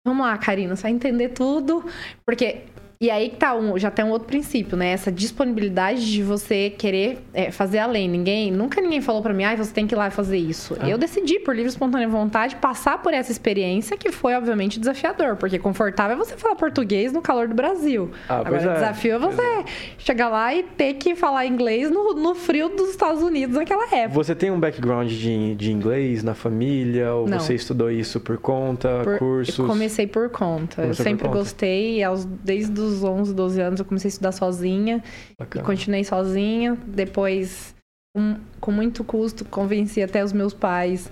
vamos 0.07 0.25
lá, 0.25 0.37
Karina, 0.37 0.77
você 0.77 0.83
vai 0.83 0.93
entender 0.93 1.31
tudo, 1.31 1.83
porque 2.27 2.65
e 3.01 3.13
aí 3.13 3.29
que 3.29 3.37
tá 3.37 3.55
um, 3.55 3.79
já 3.79 3.93
tem 3.93 4.05
um 4.05 4.11
outro 4.11 4.27
princípio, 4.27 4.77
né? 4.77 4.89
Essa 4.89 5.13
disponibilidade 5.13 6.11
de 6.11 6.21
você 6.21 6.69
querer 6.71 7.21
é, 7.33 7.49
fazer 7.53 7.79
além. 7.79 8.09
Ninguém, 8.09 8.51
nunca 8.51 8.81
ninguém 8.81 9.01
falou 9.01 9.23
para 9.23 9.33
mim, 9.33 9.45
ah, 9.45 9.55
você 9.55 9.73
tem 9.73 9.87
que 9.87 9.95
ir 9.95 9.97
lá 9.97 10.09
e 10.09 10.11
fazer 10.11 10.37
isso. 10.37 10.77
Ah. 10.81 10.89
Eu 10.89 10.99
decidi, 10.99 11.39
por 11.39 11.55
livre 11.55 11.69
e 11.69 11.71
espontânea 11.71 12.09
vontade, 12.09 12.57
passar 12.57 13.01
por 13.01 13.15
essa 13.15 13.31
experiência 13.31 13.97
que 13.97 14.11
foi, 14.11 14.35
obviamente, 14.35 14.81
desafiador. 14.81 15.37
Porque 15.37 15.61
confortável 15.61 16.17
é 16.17 16.19
você 16.19 16.37
falar 16.37 16.57
português 16.57 17.13
no 17.13 17.23
calor 17.23 17.47
do 17.47 17.55
Brasil. 17.55 18.11
Ah, 18.29 18.39
Agora, 18.39 18.67
o 18.67 18.71
é. 18.71 18.75
desafio 18.75 19.15
é 19.15 19.19
você 19.21 19.43
é. 19.43 19.65
chegar 19.97 20.29
lá 20.29 20.53
e 20.53 20.65
ter 20.65 20.95
que 20.95 21.15
falar 21.15 21.47
inglês 21.47 21.89
no, 21.93 22.15
no, 22.15 22.35
frio 22.35 22.69
dos 22.69 22.91
Estados 22.91 23.23
Unidos 23.23 23.55
naquela 23.55 23.85
época. 23.95 24.09
Você 24.09 24.35
tem 24.35 24.51
um 24.51 24.59
background 24.59 25.09
de, 25.09 25.55
de 25.55 25.71
inglês 25.71 26.25
na 26.25 26.35
família? 26.35 27.15
Ou 27.15 27.29
Não. 27.29 27.39
você 27.39 27.55
estudou 27.55 27.93
isso 27.93 28.19
por 28.19 28.39
conta, 28.39 29.03
por, 29.05 29.19
cursos? 29.21 29.57
Eu 29.57 29.67
comecei 29.69 30.09
por 30.09 30.29
conta. 30.31 30.83
Comecei 30.83 30.91
eu 30.91 30.95
sempre 30.95 31.29
gostei, 31.29 32.03
aos, 32.03 32.25
desde 32.25 32.81
os 32.81 32.88
11, 33.03 33.35
12 33.35 33.61
anos 33.61 33.81
eu 33.81 33.87
comecei 33.87 34.09
a 34.09 34.11
estudar 34.11 34.33
sozinha. 34.33 35.03
Bacana. 35.39 35.63
E 35.63 35.67
continuei 35.67 36.05
sozinha. 36.05 36.77
Depois, 36.87 37.75
um, 38.17 38.37
com 38.61 38.71
muito 38.71 39.05
custo, 39.05 39.45
convenci 39.45 40.03
até 40.03 40.25
os 40.25 40.33
meus 40.33 40.55
pais 40.55 41.11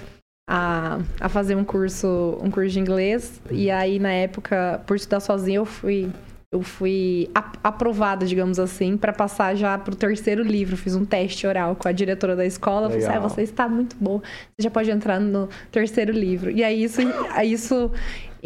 a, 0.48 0.98
a 1.20 1.28
fazer 1.28 1.56
um 1.56 1.64
curso, 1.64 2.38
um 2.42 2.50
curso 2.50 2.70
de 2.70 2.80
inglês. 2.80 3.40
E 3.50 3.70
aí, 3.70 3.98
na 3.98 4.12
época, 4.12 4.82
por 4.86 4.96
estudar 4.96 5.20
sozinha, 5.20 5.58
eu 5.58 5.66
fui 5.66 6.10
eu 6.52 6.62
fui 6.62 7.28
aprovada, 7.62 8.24
digamos 8.24 8.58
assim, 8.58 8.96
para 8.96 9.12
passar 9.12 9.54
já 9.56 9.76
para 9.76 9.92
o 9.92 9.96
terceiro 9.96 10.42
livro. 10.42 10.76
Fiz 10.76 10.94
um 10.94 11.04
teste 11.04 11.46
oral 11.46 11.74
com 11.74 11.88
a 11.88 11.92
diretora 11.92 12.36
da 12.36 12.46
escola. 12.46 12.88
Falei 12.88 13.04
assim, 13.04 13.16
ah, 13.16 13.20
você 13.20 13.42
está 13.42 13.68
muito 13.68 13.96
boa, 13.96 14.22
você 14.56 14.62
já 14.62 14.70
pode 14.70 14.90
entrar 14.90 15.20
no 15.20 15.48
terceiro 15.70 16.12
livro. 16.12 16.50
E 16.50 16.62
aí 16.62 16.84
isso, 16.84 17.00
aí 17.32 17.52
isso 17.52 17.90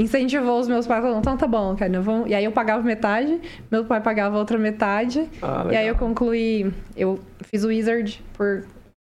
incentivou 0.00 0.58
os 0.58 0.66
meus 0.66 0.86
pais, 0.86 1.02
falando, 1.02 1.20
então 1.20 1.36
tá 1.36 1.46
bom, 1.46 1.76
cara, 1.76 2.00
vamos... 2.00 2.30
E 2.30 2.34
aí 2.34 2.44
eu 2.44 2.52
pagava 2.52 2.82
metade, 2.82 3.38
meu 3.70 3.84
pai 3.84 4.00
pagava 4.00 4.38
outra 4.38 4.56
metade. 4.58 5.28
Ah, 5.42 5.66
e 5.70 5.76
aí 5.76 5.86
eu 5.86 5.94
concluí, 5.94 6.72
eu 6.96 7.20
fiz 7.42 7.64
o 7.64 7.68
Wizard 7.68 8.24
por 8.32 8.64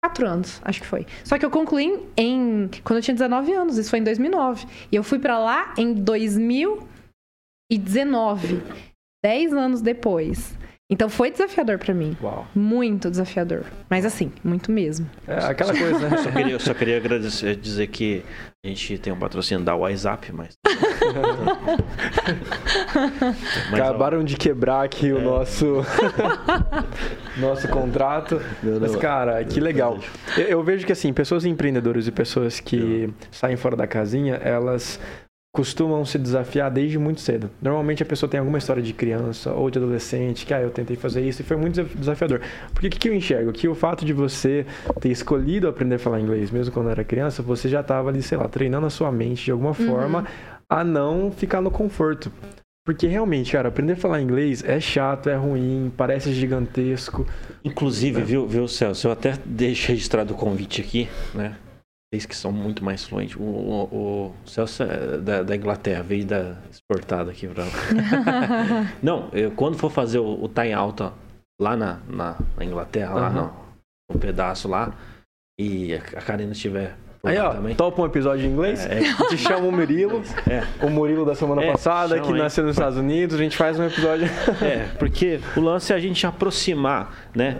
quatro 0.05 0.27
anos, 0.27 0.61
acho 0.63 0.83
que 0.83 0.87
foi. 0.87 1.07
Só 1.25 1.39
que 1.39 1.47
eu 1.47 1.51
concluí 1.51 1.99
em 2.17 2.69
quando 2.85 2.99
eu 2.99 3.03
tinha 3.03 3.15
19 3.15 3.53
anos, 3.53 3.79
isso 3.79 3.89
foi 3.89 4.01
em 4.01 4.05
2009. 4.05 4.67
E 4.93 4.97
eu 4.97 5.03
fui 5.03 5.19
para 5.19 5.39
lá 5.39 5.73
em 5.79 5.95
2019, 5.95 8.63
dez 9.25 9.55
anos 9.55 9.81
depois. 9.81 10.55
Então 10.95 11.09
foi 11.09 11.29
desafiador 11.29 11.77
para 11.77 11.93
mim. 11.93 12.17
Uau. 12.23 12.47
Muito 12.55 13.11
desafiador. 13.11 13.65
Mas 13.91 14.05
assim, 14.05 14.31
muito 14.45 14.71
mesmo. 14.71 15.11
É 15.27 15.39
aquela 15.47 15.77
coisa, 15.77 16.09
né? 16.09 16.17
Eu 16.17 16.23
só 16.23 16.31
queria, 16.31 16.53
eu 16.53 16.61
só 16.61 16.73
queria 16.73 16.97
agradecer, 16.99 17.57
dizer 17.57 17.89
que 17.89 18.23
a 18.65 18.69
gente 18.69 18.97
tem 18.99 19.13
um 19.13 19.19
patrocínio 19.19 19.65
da 19.65 19.75
WhatsApp, 19.75 20.33
mas. 20.33 20.57
mas 23.73 23.81
Acabaram 23.81 24.21
ó, 24.21 24.23
de 24.23 24.37
quebrar 24.37 24.85
aqui 24.85 25.11
é. 25.11 25.15
o 25.15 25.21
nosso 25.21 25.85
nosso 27.39 27.67
contrato. 27.67 28.41
Não, 28.63 28.75
não, 28.75 28.81
mas, 28.81 28.95
cara, 28.95 29.45
que 29.45 29.59
legal. 29.59 29.99
Eu, 30.37 30.45
eu, 30.45 30.63
vejo 30.63 30.87
que 30.87 30.93
assim, 30.93 31.13
pessoas 31.13 31.45
empreendedoras 31.45 32.07
e 32.07 32.13
pessoas 32.13 32.61
que 32.61 33.13
saem 33.33 33.57
fora 33.57 33.75
da 33.75 33.89
casinha, 33.89 34.37
elas 34.37 35.01
costumam 35.55 36.05
se 36.05 36.19
desafiar 36.19 36.69
desde 36.69 36.99
muito 36.99 37.21
cedo. 37.21 37.49
Normalmente 37.63 38.03
a 38.03 38.07
pessoa 38.07 38.29
tem 38.29 38.41
alguma 38.41 38.59
história 38.59 38.83
de 38.83 38.93
criança 38.93 39.53
ou 39.53 39.71
de 39.71 39.79
adolescente 39.79 40.45
que 40.45 40.53
ah, 40.53 40.61
eu 40.61 40.69
tentei 40.69 40.97
fazer 40.97 41.21
isso 41.21 41.43
e 41.43 41.45
foi 41.45 41.57
muito 41.57 41.85
desafiador. 41.97 42.41
Porque 42.73 42.89
o 42.89 42.91
que, 42.91 42.99
que 42.99 43.09
eu 43.09 43.15
enxergo? 43.15 43.53
Que 43.53 43.69
o 43.69 43.75
fato 43.75 44.05
de 44.05 44.13
você 44.13 44.67
ter 45.01 45.11
escolhido 45.11 45.69
aprender 45.69 45.95
a 45.95 45.99
falar 46.01 46.19
inglês 46.19 46.51
mesmo 46.51 46.75
quando 46.75 46.91
era 46.91 47.05
criança, 47.05 47.41
você 47.41 47.69
já 47.69 47.83
estava 47.83 48.09
ali, 48.09 48.21
sei 48.21 48.37
lá, 48.37 48.49
treinando 48.49 48.87
a 48.87 48.91
sua 48.91 49.13
mente 49.13 49.45
de 49.45 49.53
alguma 49.53 49.71
uhum. 49.71 49.87
forma 49.87 50.25
a 50.69 50.83
não 50.83 51.31
ficar 51.31 51.61
no 51.61 51.71
conforto. 51.71 52.33
Porque 52.85 53.07
realmente, 53.07 53.53
cara, 53.53 53.69
aprender 53.69 53.93
a 53.93 53.97
falar 53.97 54.21
inglês 54.21 54.65
é 54.65 54.81
chato, 54.81 55.31
é 55.31 55.37
ruim, 55.37 55.93
parece 55.97 56.35
gigantesco. 56.35 57.25
Inclusive, 57.65 58.21
é. 58.21 58.25
viu, 58.25 58.47
viu, 58.47 58.67
Celso, 58.67 59.07
eu 59.07 59.13
até 59.13 59.39
deixei 59.45 59.95
registrado 59.95 60.35
o 60.35 60.37
convite 60.37 60.81
aqui, 60.81 61.09
né? 61.33 61.55
Que 62.27 62.37
são 62.37 62.53
muito 62.53 62.85
mais 62.85 63.05
fluentes. 63.05 63.37
O, 63.37 63.43
o, 63.43 64.33
o 64.45 64.49
Celso 64.49 64.83
é 64.83 65.19
da, 65.19 65.43
da, 65.43 65.57
Inglaterra, 65.57 66.03
veio 66.03 66.25
da, 66.25 66.57
exportado 66.71 67.31
aqui 67.31 67.49
para 67.49 67.65
Não, 69.03 69.29
eu, 69.33 69.51
quando 69.53 69.77
for 69.77 69.91
fazer 69.91 70.19
o, 70.19 70.45
o 70.45 70.49
time 70.49 70.73
alta 70.73 71.13
lá 71.61 71.77
na, 71.77 72.01
na, 72.09 72.37
na 72.57 72.65
Inglaterra, 72.65 73.15
uhum. 73.15 73.21
lá 73.21 73.31
no, 73.31 73.53
no, 74.13 74.19
pedaço 74.19 74.69
lá, 74.69 74.95
e 75.59 75.95
a, 75.95 75.99
a 75.99 76.23
Karina 76.23 76.53
estiver 76.53 76.97
Aí, 77.25 77.39
ó, 77.39 77.55
também. 77.55 77.75
topa 77.75 78.03
um 78.03 78.07
episódio 78.07 78.45
em 78.45 78.51
inglês, 78.51 78.85
é, 78.85 78.99
é. 78.99 79.29
te 79.29 79.39
chama 79.39 79.67
o 79.67 79.73
Murilo, 79.73 80.23
é. 80.49 80.63
o 80.85 80.91
Murilo 80.91 81.25
da 81.25 81.35
semana 81.35 81.63
é, 81.63 81.73
passada, 81.73 82.21
que 82.21 82.31
aí. 82.31 82.39
nasceu 82.39 82.65
nos 82.65 82.75
Estados 82.75 82.99
Unidos, 82.99 83.37
a 83.37 83.43
gente 83.43 83.57
faz 83.57 83.79
um 83.79 83.85
episódio. 83.85 84.27
É, 84.61 84.89
porque 84.99 85.41
o 85.57 85.61
lance 85.61 85.91
é 85.91 85.97
a 85.97 85.99
gente 85.99 86.27
aproximar, 86.27 87.31
né? 87.35 87.59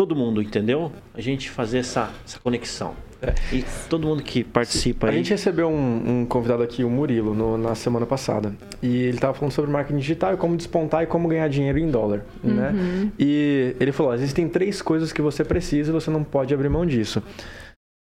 Todo 0.00 0.16
mundo, 0.16 0.40
entendeu? 0.40 0.90
A 1.12 1.20
gente 1.20 1.50
fazer 1.50 1.80
essa, 1.80 2.10
essa 2.24 2.40
conexão. 2.40 2.94
É. 3.20 3.34
E 3.54 3.62
todo 3.90 4.06
mundo 4.06 4.22
que 4.22 4.42
participa 4.42 5.06
A 5.06 5.10
aí... 5.10 5.16
gente 5.16 5.28
recebeu 5.28 5.68
um, 5.68 6.20
um, 6.20 6.24
convidado 6.24 6.62
aqui, 6.62 6.82
o 6.82 6.88
Murilo, 6.88 7.34
no, 7.34 7.58
na 7.58 7.74
semana 7.74 8.06
passada. 8.06 8.54
E 8.82 8.96
ele 8.96 9.18
estava 9.18 9.34
falando 9.34 9.52
sobre 9.52 9.70
marketing 9.70 9.98
digital 9.98 10.32
e 10.32 10.38
como 10.38 10.56
despontar 10.56 11.02
e 11.02 11.06
como 11.06 11.28
ganhar 11.28 11.46
dinheiro 11.48 11.78
em 11.78 11.90
dólar, 11.90 12.24
né? 12.42 12.70
uhum. 12.70 13.04
né? 13.04 13.12
E 13.18 13.76
ele 13.78 13.92
falou, 13.92 14.14
existem 14.14 14.48
três 14.48 14.80
coisas 14.80 15.12
que 15.12 15.20
você 15.20 15.44
precisa 15.44 15.90
e 15.90 15.92
você 15.92 16.10
não 16.10 16.24
pode 16.24 16.54
abrir 16.54 16.70
mão 16.70 16.86
disso. 16.86 17.22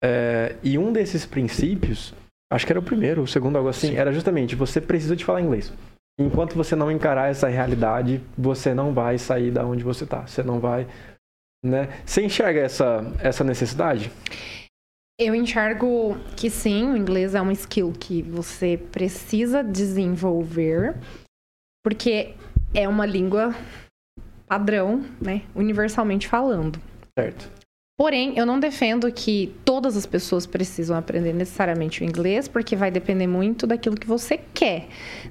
É, 0.01 0.55
e 0.63 0.77
um 0.77 0.93
desses 0.93 1.25
princípios, 1.25 2.13
acho 2.49 2.65
que 2.65 2.71
era 2.71 2.79
o 2.79 2.83
primeiro, 2.83 3.23
o 3.23 3.27
segundo, 3.27 3.57
algo 3.57 3.67
assim, 3.67 3.89
Sim. 3.89 3.97
era 3.97 4.13
justamente, 4.13 4.55
você 4.55 4.79
precisa 4.79 5.17
de 5.17 5.25
falar 5.25 5.41
inglês. 5.41 5.69
Enquanto 6.17 6.53
você 6.53 6.75
não 6.75 6.91
encarar 6.91 7.29
essa 7.29 7.47
realidade, 7.47 8.21
você 8.37 8.73
não 8.73 8.93
vai 8.93 9.17
sair 9.17 9.51
da 9.51 9.65
onde 9.65 9.85
você 9.85 10.03
está. 10.03 10.27
Você 10.27 10.43
não 10.43 10.59
vai 10.59 10.85
né? 11.63 12.01
Você 12.05 12.23
enxerga 12.23 12.61
essa, 12.61 13.01
essa 13.19 13.43
necessidade? 13.43 14.11
Eu 15.19 15.35
enxergo 15.35 16.17
que 16.37 16.49
sim, 16.49 16.91
o 16.91 16.95
inglês 16.95 17.35
é 17.35 17.41
uma 17.41 17.51
skill 17.51 17.91
que 17.91 18.21
você 18.21 18.77
precisa 18.77 19.61
desenvolver, 19.61 20.95
porque 21.83 22.35
é 22.73 22.87
uma 22.87 23.05
língua 23.05 23.53
padrão, 24.47 25.03
né? 25.21 25.43
Universalmente 25.53 26.27
falando. 26.27 26.79
Certo. 27.17 27.58
Porém, 27.99 28.33
eu 28.37 28.45
não 28.45 28.61
defendo 28.61 29.11
que 29.11 29.53
todas 29.65 29.97
as 29.97 30.05
pessoas 30.05 30.45
precisam 30.45 30.95
aprender 30.95 31.33
necessariamente 31.33 32.01
o 32.01 32.05
inglês, 32.05 32.47
porque 32.47 32.73
vai 32.73 32.89
depender 32.89 33.27
muito 33.27 33.67
daquilo 33.67 33.97
que 33.97 34.07
você 34.07 34.39
quer, 34.53 34.87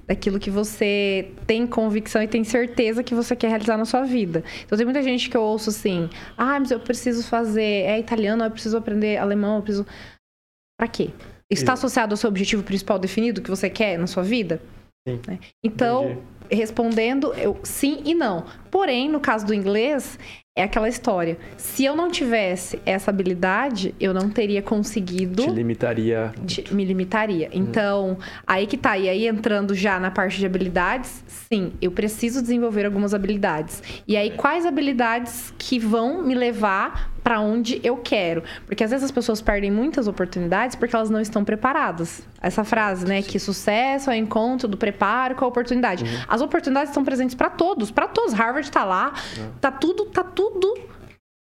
daquilo 0.07 0.39
que 0.39 0.51
você 0.51 1.33
tem 1.47 1.67
convicção 1.67 2.23
e 2.23 2.29
tem 2.29 2.45
certeza 2.45 3.03
que 3.03 3.15
você 3.15 3.35
quer 3.35 3.49
realizar 3.49 3.79
na 3.79 3.87
sua 3.87 4.03
vida. 4.03 4.45
Então, 4.67 4.77
tem 4.77 4.85
muita 4.85 5.03
gente 5.03 5.31
que 5.31 5.37
eu 5.39 5.41
ouço 5.41 5.71
assim: 5.71 6.11
ah, 6.37 6.61
mas 6.61 6.71
eu 6.71 6.79
preciso 6.79 7.27
fazer, 7.27 7.63
é 7.63 7.99
italiano, 7.99 8.45
eu 8.45 8.51
preciso 8.51 8.77
aprender 8.77 9.17
alemão, 9.17 9.57
eu 9.57 9.63
preciso. 9.63 9.87
Pra 10.79 10.87
quê? 10.87 11.09
Está 11.51 11.73
associado 11.73 12.13
ao 12.13 12.19
seu 12.19 12.29
objetivo 12.29 12.63
principal 12.63 12.99
definido 12.99 13.41
que 13.41 13.49
você 13.49 13.71
quer 13.71 13.99
na 13.99 14.07
sua 14.07 14.23
vida? 14.23 14.61
Sim. 15.09 15.19
Né? 15.27 15.39
Então. 15.65 16.05
Entendi 16.05 16.39
respondendo 16.51 17.33
eu, 17.35 17.59
sim 17.63 18.01
e 18.05 18.15
não. 18.15 18.45
Porém, 18.71 19.09
no 19.09 19.21
caso 19.21 19.47
do 19.47 19.55
inglês, 19.55 20.19
é 20.59 20.65
aquela 20.65 20.89
história. 20.89 21.39
Se 21.57 21.85
eu 21.85 21.95
não 21.95 22.11
tivesse 22.11 22.81
essa 22.85 23.13
habilidade, 23.13 23.95
eu 24.01 24.13
não 24.13 24.29
teria 24.29 24.61
conseguido. 24.61 25.45
Te 25.45 25.51
limitaria. 25.51 26.33
Te, 26.45 26.75
me 26.75 26.85
limitaria. 26.85 27.47
Hum. 27.47 27.51
Então, 27.53 28.19
aí 28.45 28.67
que 28.67 28.77
tá. 28.77 28.99
E 28.99 29.09
aí, 29.09 29.29
entrando 29.29 29.73
já 29.73 30.01
na 30.01 30.11
parte 30.11 30.37
de 30.37 30.47
habilidades, 30.47 31.23
sim, 31.29 31.73
eu 31.81 31.93
preciso 31.93 32.43
desenvolver 32.43 32.85
algumas 32.85 33.15
habilidades. 33.15 33.81
E 34.07 34.17
aí, 34.17 34.33
quais 34.33 34.67
habilidades 34.67 35.55
que 35.57 35.79
vão 35.79 36.25
me 36.25 36.35
levar 36.35 37.13
para 37.29 37.41
onde 37.41 37.79
eu 37.85 37.99
quero. 37.99 38.43
Porque 38.65 38.83
às 38.83 38.91
vezes 38.91 39.05
as 39.05 39.11
pessoas 39.11 39.43
perdem 39.43 39.71
muitas 39.71 40.09
oportunidades 40.09 40.75
porque 40.75 40.97
elas 40.97 41.11
não 41.11 41.21
estão 41.21 41.45
preparadas. 41.45 42.23
Essa 42.41 42.65
frase, 42.65 43.05
né? 43.05 43.21
Que 43.21 43.39
sucesso 43.39 44.11
é 44.11 44.15
o 44.15 44.17
encontro 44.17 44.67
do 44.67 44.79
preparo 44.79 45.35
com 45.35 45.45
a 45.45 45.49
oportunidade. 45.49 46.05
Uhum. 46.05 46.21
As 46.27 46.41
oportunidades 46.41 46.89
estão 46.89 47.05
presentes 47.05 47.35
para 47.35 47.51
todos, 47.51 47.91
para 47.91 48.09
todos. 48.09 48.33
Harvard 48.33 48.58
está 48.67 48.85
lá, 48.85 49.13
uhum. 49.37 49.53
tá 49.61 49.71
tudo, 49.71 50.07
tá 50.07 50.23
tudo 50.25 50.75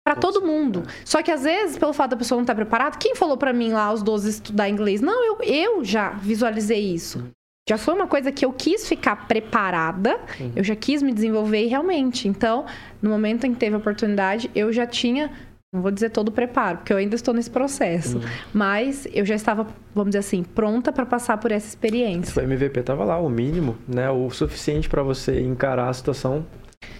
para 0.07 0.15
todo 0.15 0.41
mundo. 0.41 0.83
Só 1.03 1.21
que 1.21 1.29
às 1.29 1.43
vezes, 1.43 1.77
pelo 1.77 1.91
fato 1.91 2.11
da 2.11 2.17
pessoa 2.17 2.37
não 2.37 2.43
estar 2.43 2.53
tá 2.53 2.61
preparada, 2.61 2.97
quem 2.97 3.13
falou 3.13 3.35
para 3.35 3.51
mim 3.51 3.73
lá 3.73 3.83
aos 3.83 4.01
12 4.01 4.29
estudar 4.29 4.69
inglês? 4.69 5.01
Não, 5.01 5.21
eu, 5.25 5.37
eu 5.43 5.83
já 5.83 6.11
visualizei 6.11 6.79
isso. 6.79 7.19
Uhum. 7.19 7.31
Já 7.67 7.77
foi 7.77 7.93
uma 7.93 8.07
coisa 8.07 8.31
que 8.31 8.45
eu 8.45 8.53
quis 8.53 8.87
ficar 8.87 9.27
preparada, 9.27 10.17
uhum. 10.39 10.53
eu 10.55 10.63
já 10.63 10.77
quis 10.77 11.03
me 11.03 11.11
desenvolver 11.11 11.67
realmente. 11.67 12.29
Então, 12.29 12.65
no 13.01 13.09
momento 13.09 13.45
em 13.45 13.53
que 13.53 13.59
teve 13.59 13.75
a 13.75 13.79
oportunidade, 13.79 14.49
eu 14.55 14.71
já 14.71 14.87
tinha 14.87 15.29
Não 15.73 15.81
vou 15.81 15.91
dizer 15.91 16.11
todo 16.11 16.29
o 16.29 16.31
preparo, 16.31 16.77
porque 16.77 16.93
eu 16.93 16.97
ainda 16.97 17.15
estou 17.15 17.33
nesse 17.33 17.49
processo. 17.49 18.19
Uhum. 18.19 18.23
Mas 18.53 19.05
eu 19.13 19.25
já 19.25 19.35
estava, 19.35 19.67
vamos 19.93 20.11
dizer 20.11 20.19
assim, 20.19 20.41
pronta 20.41 20.93
para 20.93 21.05
passar 21.05 21.37
por 21.37 21.51
essa 21.51 21.67
experiência. 21.67 22.41
O 22.41 22.45
MVP 22.45 22.81
tava 22.83 23.03
lá, 23.03 23.19
o 23.19 23.29
mínimo, 23.29 23.75
né? 23.85 24.09
O 24.09 24.29
suficiente 24.29 24.87
para 24.87 25.03
você 25.03 25.41
encarar 25.41 25.89
a 25.89 25.93
situação. 25.93 26.45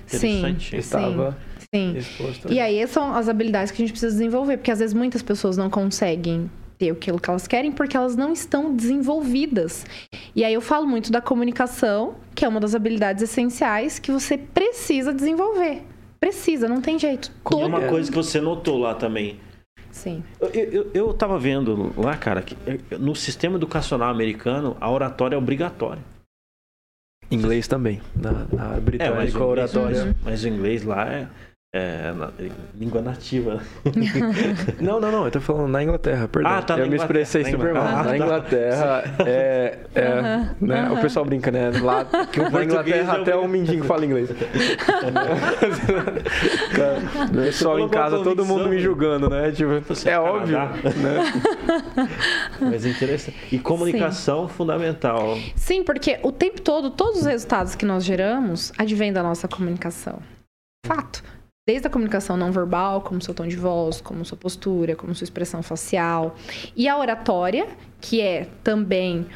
Sim, 0.08 0.40
Interessante. 0.40 0.76
Estava 0.76 1.38
sim. 1.74 1.98
exposto. 1.98 2.52
E 2.52 2.60
aí 2.60 2.86
são 2.88 3.14
as 3.14 3.30
habilidades 3.30 3.72
que 3.72 3.82
a 3.82 3.86
gente 3.86 3.92
precisa 3.92 4.12
desenvolver, 4.14 4.58
porque 4.58 4.72
às 4.72 4.80
vezes 4.80 4.94
muitas 4.94 5.22
pessoas 5.22 5.58
não 5.58 5.70
conseguem 5.70 6.50
ter 6.78 6.92
aquilo 6.92 7.20
que 7.20 7.30
elas 7.30 7.48
querem 7.48 7.72
porque 7.72 7.98
elas 7.98 8.16
não 8.16 8.32
estão 8.32 8.76
desenvolvidas. 8.76 9.86
E 10.36 10.44
aí 10.44 10.54
eu 10.54 10.62
falo 10.62 10.88
muito 10.88 11.12
da 11.12 11.20
comunicação, 11.20 12.16
que 12.36 12.46
é 12.46 12.48
uma 12.48 12.60
das 12.60 12.76
habilidades 12.76 13.24
essenciais 13.24 14.00
que 14.00 14.12
você 14.12 14.38
precisa 14.38 15.14
desenvolver. 15.14 15.84
Precisa, 16.20 16.68
não 16.68 16.82
tem 16.82 16.98
jeito. 16.98 17.32
E 17.46 17.50
Todo... 17.50 17.66
uma 17.66 17.82
coisa 17.82 18.10
que 18.10 18.16
você 18.16 18.40
notou 18.40 18.78
lá 18.78 18.96
também. 18.96 19.40
Sim. 19.92 20.24
Eu, 20.40 20.50
eu, 20.50 20.92
eu 20.94 21.14
tava 21.14 21.40
vendo 21.40 21.92
lá, 21.98 22.16
cara, 22.16 22.42
que 22.42 22.56
eh, 22.68 22.98
no 23.00 23.16
sistema 23.16 23.56
educacional 23.56 24.10
americano, 24.10 24.78
a 24.80 24.92
oratória 24.92 25.36
é 25.36 25.38
obrigatória. 25.38 26.02
Inglês 27.30 27.68
também. 27.68 28.02
Na, 28.16 28.32
na 28.32 28.38
É, 28.40 28.70
mas 28.76 28.84
britânica, 28.84 29.14
o 29.14 29.18
a 29.18 29.22
inglês, 29.22 29.36
oratória. 29.36 30.06
mas, 30.06 30.16
mas 30.24 30.44
o 30.44 30.48
inglês 30.48 30.84
lá 30.84 31.06
é, 31.08 31.28
é 31.74 32.12
na- 32.14 32.32
língua 32.76 33.02
nativa. 33.02 33.60
Não, 34.80 35.00
não, 35.02 35.12
não. 35.12 35.26
Eu 35.26 35.32
tô 35.32 35.42
falando 35.42 35.68
na 35.68 35.84
Inglaterra, 35.84 36.28
perdão. 36.28 36.52
Ah, 36.52 36.62
tá, 36.62 36.74
eu 36.76 36.88
me 36.88 36.96
Inglaterra, 36.96 37.22
expressei 37.22 37.52
super 37.52 37.74
mal. 37.74 37.84
Na 37.84 38.00
Ah, 38.00 38.04
tá. 38.06 38.16
Inglaterra 38.18 39.04
é. 39.26 39.78
é, 39.96 40.02
Aham, 40.02 40.56
né, 40.62 40.82
aham. 40.82 40.94
O 40.94 41.02
pessoal 41.02 41.26
brinca, 41.26 41.52
né? 41.52 41.72
Lá, 41.82 42.06
que 42.32 42.40
na 42.40 42.64
Inglaterra 42.64 43.18
é 43.18 43.22
até 43.22 43.36
o- 43.36 43.42
um 43.42 43.48
mendigo 43.48 43.84
fala 43.86 44.06
inglês. 44.06 44.30
Cara, 46.76 47.00
o 47.26 47.32
pessoal 47.34 47.80
em 47.80 47.90
casa, 47.90 48.24
todo 48.24 48.46
mundo 48.46 48.68
me 48.70 48.80
julgando, 48.80 49.30
né? 49.30 49.52
Tipo, 49.52 49.80
Você 49.88 50.10
é 50.10 50.20
óbvio. 50.20 50.58
Né? 50.58 50.72
Mas 52.62 52.86
é 52.86 52.90
interessante. 52.90 53.38
E 53.52 53.60
comunicação 53.60 54.48
fundamental. 54.48 55.38
Sim, 55.56 55.84
porque 55.84 56.20
o 56.24 56.32
tempo 56.32 56.62
todo, 56.62 56.90
todos 56.92 57.20
os 57.22 57.26
resultados 57.26 57.76
que 57.76 57.86
nós 57.86 58.04
geramos 58.04 58.72
advêm 58.78 59.12
da 59.12 59.22
nossa 59.24 59.48
comunicação. 59.48 60.20
Fato. 60.86 61.24
Desde 61.68 61.86
a 61.86 61.90
comunicação 61.90 62.38
não 62.38 62.50
verbal, 62.50 63.02
como 63.02 63.22
seu 63.22 63.34
tom 63.34 63.46
de 63.46 63.58
voz, 63.58 64.00
como 64.00 64.24
sua 64.24 64.38
postura, 64.38 64.96
como 64.96 65.14
sua 65.14 65.26
expressão 65.26 65.62
facial. 65.62 66.38
E 66.74 66.88
a 66.88 66.98
oratória, 66.98 67.68
que 68.00 68.22
é 68.22 68.48
também 68.64 69.28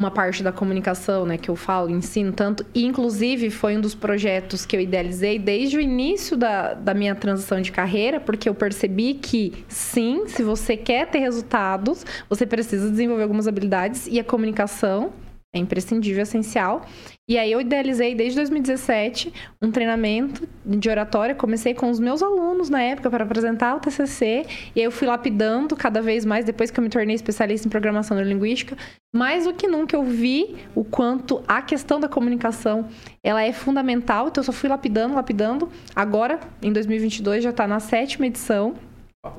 uma 0.00 0.10
parte 0.10 0.42
da 0.42 0.50
comunicação, 0.50 1.24
né, 1.24 1.36
que 1.36 1.48
eu 1.48 1.54
falo, 1.54 1.88
ensino 1.88 2.32
tanto. 2.32 2.66
E, 2.74 2.84
inclusive, 2.84 3.48
foi 3.48 3.76
um 3.76 3.80
dos 3.80 3.94
projetos 3.94 4.66
que 4.66 4.76
eu 4.76 4.80
idealizei 4.80 5.38
desde 5.38 5.76
o 5.76 5.80
início 5.80 6.36
da, 6.36 6.74
da 6.74 6.94
minha 6.94 7.14
transição 7.14 7.60
de 7.60 7.70
carreira, 7.70 8.18
porque 8.18 8.48
eu 8.48 8.54
percebi 8.54 9.14
que, 9.14 9.64
sim, 9.68 10.26
se 10.26 10.42
você 10.42 10.76
quer 10.76 11.06
ter 11.08 11.20
resultados, 11.20 12.04
você 12.28 12.44
precisa 12.44 12.90
desenvolver 12.90 13.22
algumas 13.22 13.46
habilidades 13.46 14.08
e 14.08 14.18
a 14.18 14.24
comunicação 14.24 15.12
é 15.54 15.58
imprescindível, 15.58 16.22
essencial. 16.22 16.84
E 17.26 17.38
aí 17.38 17.50
eu 17.50 17.60
idealizei 17.60 18.14
desde 18.14 18.36
2017 18.36 19.32
um 19.62 19.70
treinamento 19.70 20.46
de 20.64 20.90
oratória. 20.90 21.34
Comecei 21.34 21.72
com 21.72 21.88
os 21.88 21.98
meus 21.98 22.22
alunos 22.22 22.68
na 22.68 22.82
época 22.82 23.10
para 23.10 23.24
apresentar 23.24 23.74
o 23.74 23.80
TCC. 23.80 24.44
E 24.76 24.80
aí 24.80 24.84
eu 24.84 24.90
fui 24.90 25.08
lapidando 25.08 25.74
cada 25.74 26.02
vez 26.02 26.24
mais 26.26 26.44
depois 26.44 26.70
que 26.70 26.78
eu 26.78 26.84
me 26.84 26.90
tornei 26.90 27.14
especialista 27.14 27.66
em 27.66 27.70
programação 27.70 28.14
neurolinguística. 28.14 28.76
Mais 29.14 29.44
do 29.44 29.54
que 29.54 29.66
nunca 29.66 29.96
eu 29.96 30.04
vi 30.04 30.56
o 30.74 30.84
quanto 30.84 31.42
a 31.48 31.62
questão 31.62 31.98
da 31.98 32.08
comunicação 32.08 32.86
ela 33.22 33.42
é 33.42 33.52
fundamental. 33.52 34.28
Então 34.28 34.42
eu 34.42 34.46
só 34.46 34.52
fui 34.52 34.68
lapidando, 34.68 35.14
lapidando. 35.14 35.70
Agora, 35.96 36.40
em 36.62 36.72
2022, 36.72 37.42
já 37.42 37.50
está 37.50 37.66
na 37.66 37.80
sétima 37.80 38.26
edição 38.26 38.74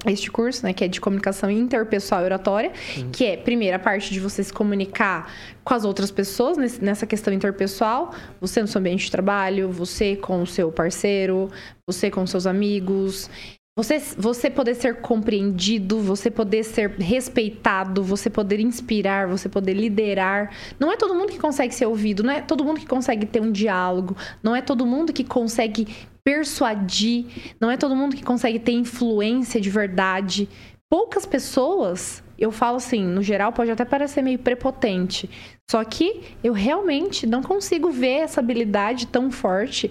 este 0.05 0.31
curso, 0.31 0.65
né, 0.65 0.73
que 0.73 0.83
é 0.83 0.87
de 0.87 0.99
comunicação 1.01 1.49
interpessoal 1.49 2.21
e 2.21 2.25
oratória, 2.25 2.71
que 3.11 3.25
é, 3.25 3.37
primeiro, 3.37 3.75
a 3.75 3.79
parte 3.79 4.13
de 4.13 4.19
você 4.19 4.43
se 4.43 4.53
comunicar 4.53 5.31
com 5.63 5.73
as 5.73 5.85
outras 5.85 6.11
pessoas 6.11 6.57
nesse- 6.57 6.83
nessa 6.83 7.05
questão 7.05 7.33
interpessoal, 7.33 8.13
você 8.39 8.61
no 8.61 8.67
seu 8.67 8.79
ambiente 8.79 9.05
de 9.05 9.11
trabalho, 9.11 9.69
você 9.71 10.15
com 10.15 10.41
o 10.41 10.47
seu 10.47 10.71
parceiro, 10.71 11.49
você 11.87 12.09
com 12.09 12.25
seus 12.25 12.45
amigos, 12.47 13.29
você, 13.77 13.97
você 14.17 14.49
poder 14.49 14.75
ser 14.75 14.95
compreendido, 14.99 15.99
você 15.99 16.29
poder 16.29 16.63
ser 16.65 16.89
respeitado, 16.99 18.03
você 18.03 18.29
poder 18.29 18.59
inspirar, 18.59 19.25
você 19.27 19.47
poder 19.47 19.73
liderar. 19.73 20.51
Não 20.77 20.91
é 20.91 20.97
todo 20.97 21.15
mundo 21.15 21.31
que 21.31 21.39
consegue 21.39 21.73
ser 21.73 21.85
ouvido, 21.85 22.21
não 22.21 22.33
é 22.33 22.41
todo 22.41 22.65
mundo 22.65 22.79
que 22.79 22.85
consegue 22.85 23.25
ter 23.25 23.41
um 23.41 23.51
diálogo, 23.51 24.17
não 24.43 24.53
é 24.53 24.61
todo 24.61 24.85
mundo 24.85 25.13
que 25.13 25.23
consegue 25.23 25.87
persuadir, 26.29 27.25
não 27.59 27.71
é 27.71 27.75
todo 27.75 27.95
mundo 27.95 28.15
que 28.15 28.21
consegue 28.21 28.59
ter 28.59 28.73
influência 28.73 29.59
de 29.59 29.67
verdade. 29.67 30.47
Poucas 30.87 31.25
pessoas, 31.25 32.23
eu 32.37 32.51
falo 32.51 32.77
assim, 32.77 33.03
no 33.03 33.23
geral 33.23 33.51
pode 33.51 33.71
até 33.71 33.83
parecer 33.83 34.21
meio 34.21 34.37
prepotente, 34.37 35.27
só 35.71 35.83
que 35.83 36.21
eu 36.43 36.53
realmente 36.53 37.25
não 37.25 37.41
consigo 37.41 37.89
ver 37.89 38.19
essa 38.19 38.41
habilidade 38.41 39.07
tão 39.07 39.31
forte 39.31 39.89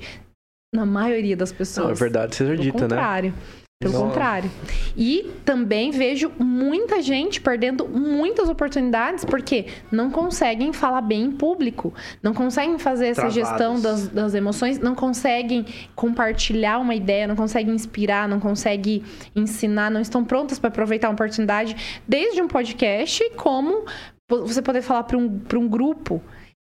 na 0.72 0.86
maioria 0.86 1.36
das 1.36 1.50
pessoas. 1.50 1.86
Não, 1.86 1.92
é 1.92 1.96
verdade, 1.96 2.36
seja 2.36 2.56
dita, 2.56 2.86
né? 2.86 3.32
Pelo 3.80 3.92
Não. 3.92 4.08
contrário. 4.08 4.50
E 4.96 5.30
também 5.44 5.92
vejo 5.92 6.32
muita 6.36 7.00
gente 7.00 7.40
perdendo 7.40 7.86
muitas 7.88 8.48
oportunidades 8.48 9.24
porque 9.24 9.66
não 9.88 10.10
conseguem 10.10 10.72
falar 10.72 11.00
bem 11.00 11.26
em 11.26 11.30
público, 11.30 11.94
não 12.20 12.34
conseguem 12.34 12.76
fazer 12.76 13.06
essa 13.06 13.28
Travados. 13.28 13.34
gestão 13.34 13.80
das, 13.80 14.08
das 14.08 14.34
emoções, 14.34 14.80
não 14.80 14.96
conseguem 14.96 15.64
compartilhar 15.94 16.78
uma 16.78 16.92
ideia, 16.92 17.28
não 17.28 17.36
conseguem 17.36 17.72
inspirar, 17.72 18.28
não 18.28 18.40
conseguem 18.40 19.04
ensinar, 19.36 19.92
não 19.92 20.00
estão 20.00 20.24
prontas 20.24 20.58
para 20.58 20.70
aproveitar 20.70 21.08
uma 21.08 21.14
oportunidade, 21.14 22.00
desde 22.06 22.42
um 22.42 22.48
podcast, 22.48 23.30
como 23.36 23.84
você 24.28 24.60
poder 24.60 24.82
falar 24.82 25.04
para 25.04 25.16
um, 25.16 25.38
pra 25.38 25.56
um 25.56 25.68
grupo. 25.68 26.20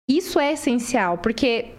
Isso 0.09 0.39
é 0.39 0.53
essencial, 0.53 1.17
porque 1.17 1.71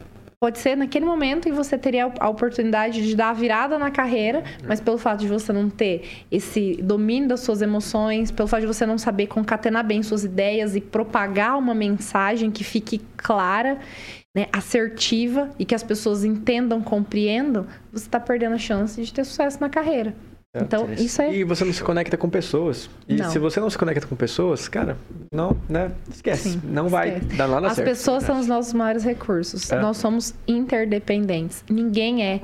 Pode 0.42 0.58
ser 0.58 0.76
naquele 0.76 1.04
momento 1.06 1.48
e 1.48 1.52
você 1.52 1.78
teria 1.78 2.12
a 2.18 2.28
oportunidade 2.28 3.00
de 3.00 3.14
dar 3.14 3.28
a 3.28 3.32
virada 3.32 3.78
na 3.78 3.92
carreira, 3.92 4.42
mas 4.66 4.80
pelo 4.80 4.98
fato 4.98 5.20
de 5.20 5.28
você 5.28 5.52
não 5.52 5.70
ter 5.70 6.24
esse 6.32 6.82
domínio 6.82 7.28
das 7.28 7.42
suas 7.42 7.62
emoções, 7.62 8.32
pelo 8.32 8.48
fato 8.48 8.62
de 8.62 8.66
você 8.66 8.84
não 8.84 8.98
saber 8.98 9.28
concatenar 9.28 9.86
bem 9.86 10.02
suas 10.02 10.24
ideias 10.24 10.74
e 10.74 10.80
propagar 10.80 11.56
uma 11.56 11.76
mensagem 11.76 12.50
que 12.50 12.64
fique 12.64 13.00
clara, 13.16 13.78
né, 14.36 14.48
assertiva 14.52 15.48
e 15.60 15.64
que 15.64 15.76
as 15.76 15.84
pessoas 15.84 16.24
entendam, 16.24 16.82
compreendam, 16.82 17.64
você 17.92 18.06
está 18.06 18.18
perdendo 18.18 18.56
a 18.56 18.58
chance 18.58 19.00
de 19.00 19.14
ter 19.14 19.22
sucesso 19.22 19.60
na 19.60 19.68
carreira. 19.68 20.12
Então, 20.54 20.92
isso 20.92 21.22
é. 21.22 21.34
E 21.34 21.44
você 21.44 21.64
não 21.64 21.72
se 21.72 21.82
conecta 21.82 22.16
com 22.18 22.28
pessoas. 22.28 22.90
E 23.08 23.14
Não. 23.16 23.30
se 23.30 23.38
você 23.38 23.58
não 23.58 23.70
se 23.70 23.78
conecta 23.78 24.06
com 24.06 24.14
pessoas, 24.14 24.68
cara, 24.68 24.98
não, 25.32 25.56
né? 25.66 25.92
Esquece. 26.10 26.50
Sim, 26.50 26.60
não 26.64 26.88
vai 26.88 27.14
esquece. 27.16 27.36
dar 27.36 27.48
nada 27.48 27.68
As 27.68 27.74
certo. 27.76 27.88
pessoas 27.88 28.22
são 28.24 28.38
os 28.38 28.46
nossos 28.46 28.74
maiores 28.74 29.02
recursos. 29.02 29.72
É. 29.72 29.80
Nós 29.80 29.96
somos 29.96 30.34
interdependentes. 30.46 31.64
Ninguém 31.70 32.22
é, 32.22 32.42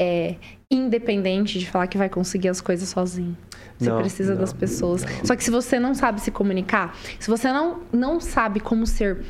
é 0.00 0.36
independente 0.72 1.58
de 1.58 1.68
falar 1.70 1.86
que 1.86 1.98
vai 1.98 2.08
conseguir 2.08 2.48
as 2.48 2.62
coisas 2.62 2.88
sozinho. 2.88 3.36
Você 3.78 3.90
Não, 3.90 3.98
precisa 3.98 4.32
não, 4.34 4.40
das 4.40 4.52
pessoas. 4.54 5.02
não. 5.04 5.26
Só 5.26 5.36
que 5.36 5.44
se 5.44 5.50
você 5.50 5.78
não 5.78 5.94
sabe 5.94 6.22
se 6.22 6.30
comunicar, 6.30 6.96
se 7.20 7.28
você 7.28 7.52
não, 7.52 7.82
não 7.92 8.20
sabe 8.20 8.58
como 8.58 8.86
ser, 8.86 9.22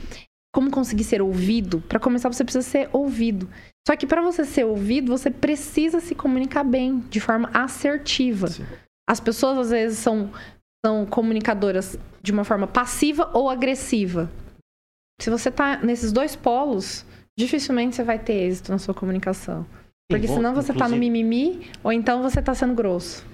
como 0.55 0.71
conseguir 0.71 1.03
ser 1.03 1.21
ouvido, 1.21 1.81
para 1.89 1.99
começar 1.99 2.33
você 2.33 2.45
precisa 2.45 2.63
ser 2.63 2.89
ouvido. 2.93 3.49
Só 3.87 3.95
que 3.97 4.07
para 4.07 4.23
você 4.23 4.45
ser 4.45 4.65
ouvido, 4.65 5.09
você 5.17 5.31
precisa 5.31 6.01
se 6.01 6.15
comunicar 6.15 6.65
bem, 6.65 7.01
de 7.11 7.21
forma 7.21 7.51
assertiva. 7.53 8.47
Sim. 8.49 8.65
As 9.09 9.21
pessoas 9.21 9.59
às 9.59 9.71
vezes 9.71 9.99
são 9.99 10.31
são 10.85 11.07
comunicadoras 11.07 11.99
de 12.23 12.31
uma 12.31 12.45
forma 12.45 12.67
passiva 12.67 13.31
ou 13.33 13.49
agressiva. 13.49 14.31
Se 15.21 15.31
você 15.31 15.51
tá 15.51 15.79
nesses 15.79 16.13
dois 16.13 16.37
polos, 16.37 17.07
dificilmente 17.39 17.97
você 17.97 18.03
vai 18.05 18.19
ter 18.19 18.35
êxito 18.35 18.71
na 18.71 18.79
sua 18.79 18.93
comunicação. 18.93 19.67
Porque 20.11 20.27
bom, 20.27 20.35
senão 20.35 20.55
você 20.55 20.75
tá 20.75 20.87
no 20.89 20.95
inclusive- 20.97 21.01
mimimi 21.11 21.71
ou 21.83 21.91
então 21.91 22.23
você 22.23 22.43
tá 22.43 22.55
sendo 22.55 22.75
grosso. 22.75 23.25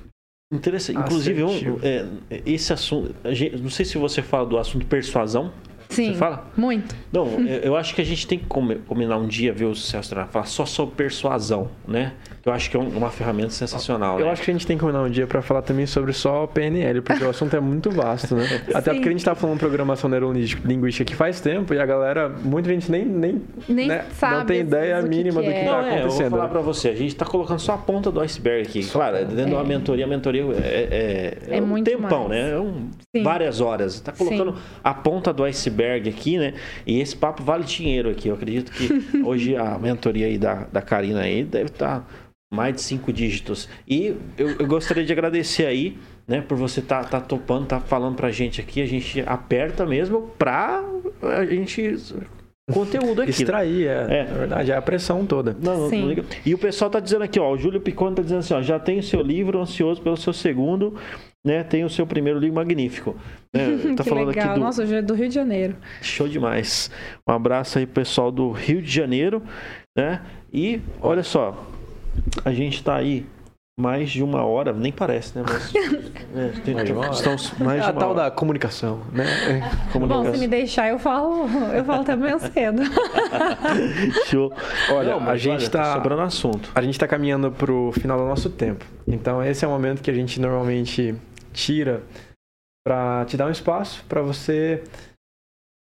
Interessante. 0.53 0.99
Inclusive, 0.99 1.43
um, 1.43 1.47
Assertivo. 1.49 1.81
é, 1.83 2.07
esse 2.47 2.73
assunto. 2.73 3.15
a 3.25 3.33
gente- 3.35 3.57
não 3.57 3.71
sei 3.71 3.85
se 3.85 3.99
você 3.99 4.21
fala 4.23 4.47
do 4.47 4.59
assunto 4.59 4.87
persuasão. 4.87 5.53
Sim. 5.91 6.13
Você 6.13 6.19
fala? 6.19 6.49
Muito. 6.57 6.95
Não, 7.13 7.27
eu- 7.47 7.77
acho 7.77 7.95
que 7.95 8.01
a 8.01 8.05
gente 8.05 8.27
tem 8.27 8.39
que 8.39 8.47
combinar 8.47 9.19
um 9.19 9.27
dia, 9.27 9.53
ver 9.53 9.65
o 9.67 9.75
Celso 9.75 10.15
falar 10.27 10.47
só 10.47 10.65
sobre 10.65 10.95
persuasão, 10.95 11.69
né? 11.87 12.13
Eu 12.45 12.53
acho 12.55 12.71
que 12.71 12.77
é 12.77 12.81
um- 12.81 12.89
uma 12.89 13.11
ferramenta 13.11 13.51
sensacional. 13.51 14.19
Eu 14.19 14.25
né? 14.27 14.33
acho 14.33 14.43
que 14.43 14.51
a 14.51 14.55
gente 14.55 14.67
tem 14.67 14.77
que 14.77 14.81
combinar 14.81 15.03
um 15.03 15.11
dia 15.11 15.27
pra 15.27 15.43
falar 15.43 15.61
também 15.61 15.85
sobre 15.85 16.13
só 16.15 16.47
PNL, 16.47 17.03
porque 17.03 17.23
o 17.23 17.29
assunto 17.29 17.55
é 17.55 17.61
muito 17.61 17.91
vasto, 17.91 18.35
né? 18.35 18.45
Até 18.75 18.91
Sim. 18.93 18.97
porque 18.97 19.09
a 19.09 19.13
gente 19.13 19.25
tá 19.25 19.35
falando 19.35 19.59
programação 19.59 20.09
neurolinguística 20.09 21.03
aqui 21.03 21.15
faz 21.15 21.39
tempo 21.41 21.75
e 21.75 21.79
a 21.79 21.85
galera, 21.85 22.29
muita 22.31 22.71
gente 22.71 22.91
nem, 22.91 23.05
nem, 23.05 23.43
Nem 23.69 23.89
né, 23.89 24.07
sabe 24.15 24.37
não 24.39 24.47
tem 24.47 24.61
ideia 24.61 25.03
que 25.03 25.09
mínima 25.09 25.41
que 25.43 25.49
do 25.49 25.53
que 25.53 25.59
é. 25.59 25.65
tá 25.65 25.71
Não, 25.71 25.79
é, 25.81 25.83
eu 25.83 25.85
vou 25.91 25.99
acontecendo. 25.99 26.31
falar 26.31 26.49
pra 26.49 26.61
você. 26.63 26.89
A 26.89 26.95
gente 26.95 27.15
tá 27.15 27.27
colocando 27.27 27.59
só 27.59 27.75
a 27.75 27.79
ponta 27.79 28.11
do 28.11 28.21
iceberg 28.21 28.67
aqui. 28.69 28.87
Claro, 28.87 29.19
dentro 29.19 29.47
de 29.47 29.53
uma 29.53 29.61
É. 29.63 29.67
mentoria, 29.67 30.05
a 30.07 30.09
mentoria 30.09 30.43
é, 30.63 31.37
é, 31.51 31.57
É 31.59 31.61
um 31.63 31.67
muito 31.67 31.91
tempão, 31.91 32.29
mais. 32.29 32.43
né? 32.43 32.53
É 32.53 32.59
um- 32.59 32.89
Sim. 33.15 33.23
várias 33.23 33.61
horas. 33.61 34.01
Tá 34.01 34.13
colocando 34.13 34.55
a 34.83 34.95
ponta 34.95 35.31
do 35.33 35.45
iceberg 35.45 36.09
aqui, 36.09 36.39
né? 36.39 36.55
E 36.87 37.01
esse 37.01 37.15
papo 37.15 37.43
vale 37.43 37.65
dinheiro 37.65 38.09
aqui. 38.09 38.29
Eu 38.29 38.35
acredito 38.35 38.73
que 38.73 38.89
hoje 39.27 39.57
a 39.57 39.79
mentoria 39.79 40.27
aí 40.27 40.39
da, 40.39 40.67
da 40.73 40.81
Karina 40.81 41.21
aí 41.21 41.45
deve 41.45 41.67
estar 41.67 42.07
mais 42.53 42.75
de 42.75 42.81
cinco 42.83 43.13
dígitos. 43.13 43.69
E 43.87 44.17
eu, 44.37 44.51
eu 44.59 44.67
gostaria 44.67 45.05
de 45.05 45.13
agradecer 45.13 45.67
aí, 45.67 45.97
né, 46.27 46.41
por 46.41 46.57
você 46.57 46.81
estar 46.81 47.05
tá, 47.05 47.21
tá 47.21 47.21
topando, 47.21 47.67
tá 47.67 47.81
falando 47.81 48.17
pra 48.17 48.31
gente 48.31 48.61
aqui. 48.61 48.83
A 48.83 48.87
gente 48.87 49.21
aperta 49.27 49.87
mesmo 49.87 50.31
pra 50.37 50.85
a 51.23 51.45
gente 51.45 51.97
conteúdo 52.73 53.23
aqui. 53.23 53.31
Extrair, 53.31 53.87
é, 53.87 54.21
É. 54.21 54.25
Na 54.25 54.39
verdade, 54.39 54.73
é 54.73 54.77
a 54.77 54.83
pressão 54.83 55.27
toda. 55.27 55.57
Não, 55.61 55.89
não, 55.89 55.91
não 55.91 56.09
liga. 56.09 56.25
E 56.45 56.55
o 56.55 56.59
pessoal 56.59 56.91
tá 56.91 57.01
dizendo 57.01 57.23
aqui, 57.23 57.39
ó, 57.39 57.53
o 57.53 57.59
Júlio 57.59 57.81
Picone 57.81 58.15
tá 58.15 58.23
dizendo 58.23 58.39
assim, 58.39 58.55
ó, 58.55 58.63
já 58.63 58.79
tem 58.79 58.99
o 58.99 59.03
seu 59.03 59.21
livro, 59.21 59.61
ansioso 59.61 60.01
pelo 60.01 60.17
seu 60.17 60.33
segundo, 60.33 60.95
né? 61.45 61.63
Tem 61.65 61.85
o 61.85 61.91
seu 61.91 62.07
primeiro 62.07 62.39
livro 62.39 62.57
magnífico. 62.57 63.17
Né? 63.53 63.97
Tá 63.97 64.05
que 64.05 64.09
falando 64.09 64.29
legal. 64.29 64.51
aqui 64.51 64.55
do 64.55 64.65
Nossa, 64.65 64.83
hoje 64.85 64.95
é 64.95 65.03
do 65.03 65.13
Rio 65.13 65.29
de 65.29 65.35
Janeiro. 65.35 65.75
show 66.01 66.29
demais. 66.29 66.89
Um 67.29 67.33
abraço 67.33 67.81
aí 67.81 67.85
pro 67.85 67.95
pessoal 67.95 68.31
do 68.31 68.53
Rio 68.53 68.81
de 68.81 68.89
Janeiro, 68.89 69.43
né? 69.99 70.23
E 70.53 70.81
olha 71.03 71.25
só, 71.25 71.67
a 72.45 72.53
gente 72.53 72.83
tá 72.83 72.97
aí 72.97 73.27
mais 73.79 74.11
de 74.11 74.23
uma 74.23 74.45
hora, 74.45 74.73
nem 74.75 74.93
parece, 74.93 75.39
né? 75.39 75.45
Mas 75.49 75.73
é, 76.37 76.61
tem- 76.63 76.75
Mais 76.75 76.87
de 76.87 76.93
uma 76.93 77.03
hora. 77.03 77.13
estamos 77.13 77.53
mais 77.59 77.81
É 77.83 77.87
a 77.87 77.93
tal 77.95 78.11
hora. 78.11 78.25
da 78.25 78.31
comunicação, 78.31 79.01
né? 79.13 79.25
Bom, 80.07 80.31
se 80.33 80.39
me 80.39 80.47
deixar, 80.47 80.89
eu 80.91 80.99
falo, 80.99 81.47
eu 81.75 81.83
falo 81.85 82.03
até 82.03 82.39
cedo. 82.41 82.83
Show. 84.29 84.53
Olha, 84.93 85.17
Não, 85.19 85.29
a 85.29 85.37
gente 85.37 85.63
olha, 85.63 85.71
tá- 85.71 85.95
sobrando 85.95 86.23
assunto. 86.23 86.71
A 86.75 86.83
gente 86.83 86.99
tá 86.99 87.09
caminhando 87.09 87.51
pro 87.51 87.91
final 87.93 88.19
do 88.19 88.27
nosso 88.27 88.51
tempo. 88.51 88.85
Então, 89.07 89.43
esse 89.43 89.65
é 89.65 89.69
o 89.69 89.71
momento 89.71 90.03
que 90.03 90.11
a 90.11 90.15
gente 90.15 90.39
normalmente 90.41 91.15
tira 91.53 92.03
pra 92.87 93.25
te 93.27 93.37
dar 93.37 93.47
um 93.47 93.51
espaço 93.51 94.05
pra 94.09 94.21
você 94.23 94.83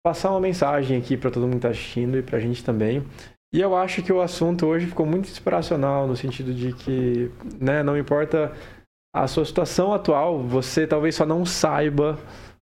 passar 0.05 0.31
uma 0.31 0.39
mensagem 0.39 0.97
aqui 0.97 1.15
pra 1.15 1.29
todo 1.31 1.43
mundo 1.43 1.55
que 1.55 1.61
tá 1.61 1.69
assistindo 1.69 2.17
e 2.17 2.21
pra 2.23 2.39
gente 2.39 2.63
também. 2.63 3.03
E 3.53 3.61
eu 3.61 3.75
acho 3.75 4.01
que 4.01 4.11
o 4.11 4.19
assunto 4.19 4.65
hoje 4.65 4.87
ficou 4.87 5.05
muito 5.05 5.29
inspiracional 5.29 6.07
no 6.07 6.17
sentido 6.17 6.51
de 6.51 6.73
que, 6.73 7.29
né, 7.61 7.83
não 7.83 7.95
importa 7.95 8.51
a 9.15 9.27
sua 9.27 9.45
situação 9.45 9.93
atual, 9.93 10.41
você 10.41 10.87
talvez 10.87 11.13
só 11.13 11.23
não 11.23 11.45
saiba 11.45 12.17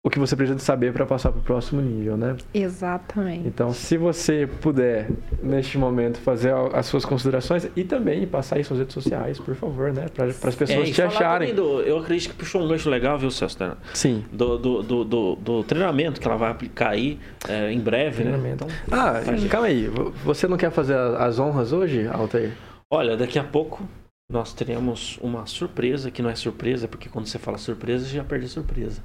o 0.04 0.10
que 0.10 0.18
você 0.18 0.34
precisa 0.34 0.58
saber 0.58 0.92
pra 0.92 1.06
passar 1.06 1.30
pro 1.30 1.40
próximo 1.42 1.80
nível, 1.80 2.16
né? 2.16 2.36
Exatamente. 2.52 3.46
Então, 3.46 3.72
se 3.72 3.96
você 3.96 4.48
puder, 4.60 5.08
neste 5.40 5.78
momento, 5.78 6.18
fazer 6.18 6.52
as 6.72 6.86
suas 6.86 7.04
considerações 7.04 7.68
e 7.76 7.84
também 7.84 8.26
passar 8.26 8.56
aí 8.56 8.64
suas 8.64 8.80
redes 8.80 8.94
sociais, 8.94 9.38
por 9.38 9.54
favor, 9.54 9.92
né? 9.92 10.06
Para 10.12 10.26
as 10.26 10.56
pessoas 10.56 10.88
É, 10.88 10.92
te 10.92 11.02
acharem. 11.02 11.54
do- 11.54 11.80
eu 11.82 11.98
acredito 11.98 12.30
que 12.30 12.36
puxou 12.36 12.62
um 12.64 12.68
gancho 12.68 12.90
legal, 12.90 13.16
viu, 13.16 13.30
Celso? 13.30 13.56
Tena? 13.56 13.78
Sim. 13.94 14.24
Do, 14.32 14.58
do, 14.58 14.82
do, 14.82 15.04
do, 15.04 15.36
do 15.36 15.62
treinamento 15.64 16.20
que 16.20 16.26
ela 16.26 16.36
vai 16.36 16.50
aplicar 16.50 16.90
aí 16.90 17.20
é, 17.48 17.70
em 17.70 17.78
breve, 17.78 18.24
né? 18.24 18.30
Treinamento. 18.32 18.66
Então, 18.88 18.98
Ah, 18.98 19.20
Faz- 19.22 19.44
calma 19.46 19.68
aí. 19.68 19.86
vo- 19.86 20.10
Você 20.24 20.48
não 20.48 20.56
quer 20.56 20.72
fazer 20.72 20.96
as 20.96 21.38
honras 21.38 21.72
hoje, 21.72 22.08
Altair? 22.08 22.50
olha, 22.90 23.16
daqui 23.16 23.38
a 23.38 23.44
pouco 23.44 23.84
nós 24.28 24.52
teremos 24.52 25.16
uma 25.22 25.46
surpresa, 25.46 26.10
que 26.10 26.22
não 26.22 26.28
é 26.30 26.34
surpresa, 26.34 26.88
porque 26.88 27.08
quando 27.08 27.26
você 27.26 27.38
fala 27.38 27.56
surpresa, 27.56 28.04
você 28.04 28.16
já 28.16 28.24
perde 28.24 28.46
a 28.46 28.48
surpresa. 28.48 29.00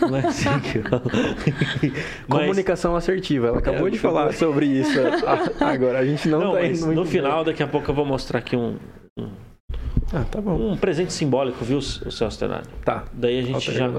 Não 0.00 0.16
é 0.16 0.26
assim 0.26 0.58
que 0.60 0.78
eu... 0.78 0.84
Mas- 2.28 2.40
Comunicação 2.40 2.96
assertiva. 2.96 3.48
Ela 3.48 3.58
acabou 3.58 3.88
É, 3.88 3.90
de 3.90 3.98
falar 3.98 4.32
sobre 4.32 4.66
isso 4.66 4.98
agora. 5.60 5.98
A 5.98 6.04
gente 6.04 6.28
não, 6.28 6.40
Não, 6.40 6.52
tá 6.52 6.60
mas 6.60 6.78
indo 6.78 6.86
muito 6.86 6.98
no 6.98 7.02
bem. 7.04 7.12
final, 7.12 7.44
daqui 7.44 7.62
a 7.62 7.66
pouco 7.66 7.90
eu 7.90 7.94
vou 7.94 8.04
mostrar 8.06 8.38
aqui 8.38 8.56
um, 8.56 8.76
Ah, 10.12 10.24
tá 10.30 10.40
bom. 10.40 10.72
um 10.72 10.76
presente 10.76 11.12
simbólico, 11.12 11.64
viu, 11.64 11.78
o 11.78 11.82
Celso 11.82 12.38
Tenari? 12.38 12.64
Tá. 12.84 13.04
Daí 13.12 13.38
a 13.38 13.42
gente 13.42 13.72
já 13.72 13.90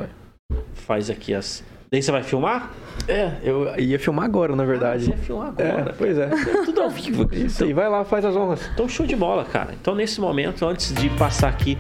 faz 0.74 1.10
aqui 1.10 1.34
as... 1.34 1.64
Daí 1.92 2.02
você 2.02 2.12
vai 2.12 2.24
filmar? 2.24 2.72
É, 3.08 3.34
eu 3.44 3.72
ia 3.78 4.00
filmar 4.00 4.26
agora, 4.26 4.56
na 4.56 4.66
verdade. 4.66 5.04
Ah, 5.04 5.06
você 5.06 5.12
vai 5.12 5.20
filmar 5.20 5.54
é, 5.60 5.70
agora. 5.72 5.96
pois 5.96 6.18
é. 6.18 6.28
Tudo 6.66 6.82
ao 6.82 6.90
vivo. 6.90 7.30
Isso 7.36 7.64
aí, 7.64 7.72
vai 7.72 7.88
lá, 7.88 8.04
faz 8.04 8.26
as 8.26 8.36
honras. 8.36 8.68
Então, 8.74 8.90
show 8.90 9.06
de 9.06 9.16
bola, 9.16 9.46
cara. 9.46 9.76
Então, 9.80 9.94
nesse 9.94 10.20
momento, 10.20 10.66
antes 10.66 10.92
de 10.92 11.08
passar 11.12 11.50
aqui 11.50 11.78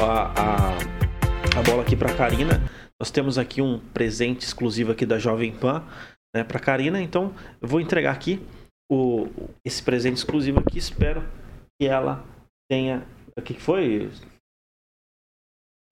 a, 0.00 0.32
a, 0.40 1.58
a 1.60 1.62
bola 1.62 1.82
aqui 1.82 1.94
pra 1.94 2.12
Karina, 2.12 2.60
nós 3.02 3.10
temos 3.10 3.36
aqui 3.36 3.60
um 3.60 3.80
presente 3.92 4.42
exclusivo 4.46 4.92
aqui 4.92 5.04
da 5.04 5.18
Jovem 5.18 5.50
Pan, 5.50 5.82
né, 6.32 6.44
pra 6.44 6.60
Karina. 6.60 7.02
Então, 7.02 7.34
eu 7.60 7.66
vou 7.66 7.80
entregar 7.80 8.12
aqui 8.12 8.40
o, 8.88 9.26
esse 9.66 9.82
presente 9.82 10.18
exclusivo 10.18 10.60
aqui. 10.60 10.78
Espero 10.78 11.24
que 11.80 11.88
ela 11.88 12.24
tenha... 12.70 13.04
O 13.36 13.42
que 13.42 13.54
foi? 13.54 14.08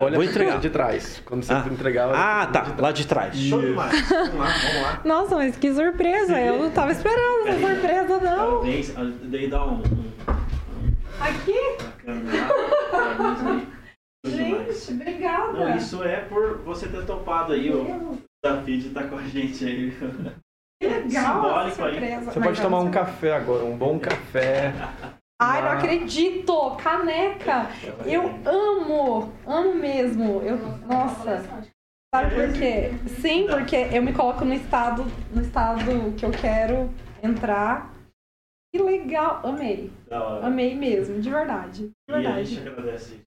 Olha 0.00 0.14
Vou 0.14 0.22
entregar. 0.24 0.60
de 0.60 0.70
trás. 0.70 1.20
Quando 1.26 1.42
você 1.42 1.52
Ah. 1.52 1.66
entregar... 1.68 2.10
olha 2.10 2.16
Ah, 2.16 2.46
tá. 2.46 2.60
de 2.60 2.80
Lá 2.80 2.92
de 2.92 3.04
trás. 3.04 3.34
Show 3.36 3.58
Isso. 3.58 3.68
demais. 3.70 4.08
Vamos 4.08 4.34
lá, 4.36 4.46
vamos 4.46 4.82
lá. 4.82 5.00
Nossa, 5.04 5.34
mas 5.34 5.56
que 5.56 5.74
surpresa! 5.74 6.40
Eu 6.40 6.60
não 6.62 6.70
tava 6.70 6.92
esperando 6.92 7.48
essa 7.48 7.74
surpresa, 7.74 8.20
não. 8.20 8.62
Ah, 8.62 9.12
Daí 9.24 9.50
dá 9.50 9.66
um... 9.66 9.78
um 9.82 10.12
Aqui? 11.20 11.58
bacana 11.82 13.66
demais. 14.24 14.86
Gente, 14.86 15.00
obrigada. 15.02 15.52
Não, 15.52 15.76
isso 15.76 16.02
é 16.02 16.20
por 16.22 16.58
você 16.58 16.88
ter 16.88 17.04
topado 17.06 17.52
aí 17.52 17.70
o 17.72 18.18
desafio 18.42 18.78
de 18.78 18.88
estar 18.88 19.08
com 19.08 19.16
a 19.16 19.22
gente 19.22 19.64
aí. 19.64 19.92
Que 20.80 20.88
legal 20.88 21.34
Simbólico 21.34 21.68
essa 21.68 21.84
aí. 21.86 22.24
Você 22.24 22.38
Mas 22.38 22.48
pode 22.48 22.62
tomar 22.62 22.80
um 22.80 22.90
café 22.90 23.34
agora, 23.34 23.64
um 23.64 23.76
bom 23.76 23.98
café. 23.98 24.72
Ai, 25.42 25.62
não 25.62 25.70
acredito! 25.70 26.76
Caneca! 26.76 27.66
Eu 28.04 28.28
amo! 28.44 29.32
Amo 29.46 29.74
mesmo! 29.74 30.42
Eu, 30.42 30.58
nossa! 30.86 31.42
Sabe 32.14 32.34
por 32.34 32.52
quê? 32.52 32.90
Sim, 33.20 33.46
porque 33.46 33.88
eu 33.90 34.02
me 34.02 34.12
coloco 34.12 34.44
no 34.44 34.52
estado, 34.52 35.04
no 35.34 35.40
estado 35.40 36.12
que 36.18 36.26
eu 36.26 36.30
quero 36.30 36.90
entrar. 37.22 37.90
Que 38.74 38.82
legal! 38.82 39.40
Amei! 39.44 39.90
Amei 40.42 40.74
mesmo, 40.74 41.20
de 41.20 41.30
verdade. 41.30 41.84
De 41.88 41.92
E 42.08 42.12
a 42.12 42.16
verdade. 42.16 42.44
gente 42.44 42.68
agradece. 42.68 43.20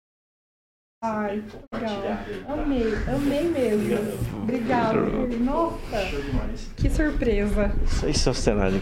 Ai, 1.05 1.43
Compartilhar 1.51 2.25
legal. 2.25 2.59
Amei, 2.59 2.93
amei 3.13 3.43
mesmo. 3.49 3.97
Obrigada. 4.41 5.01
Nossa, 5.41 5.77
que 6.77 6.89
surpresa. 6.89 7.73
Isso 7.83 8.29
aí, 8.29 8.33
cenário. 8.33 8.81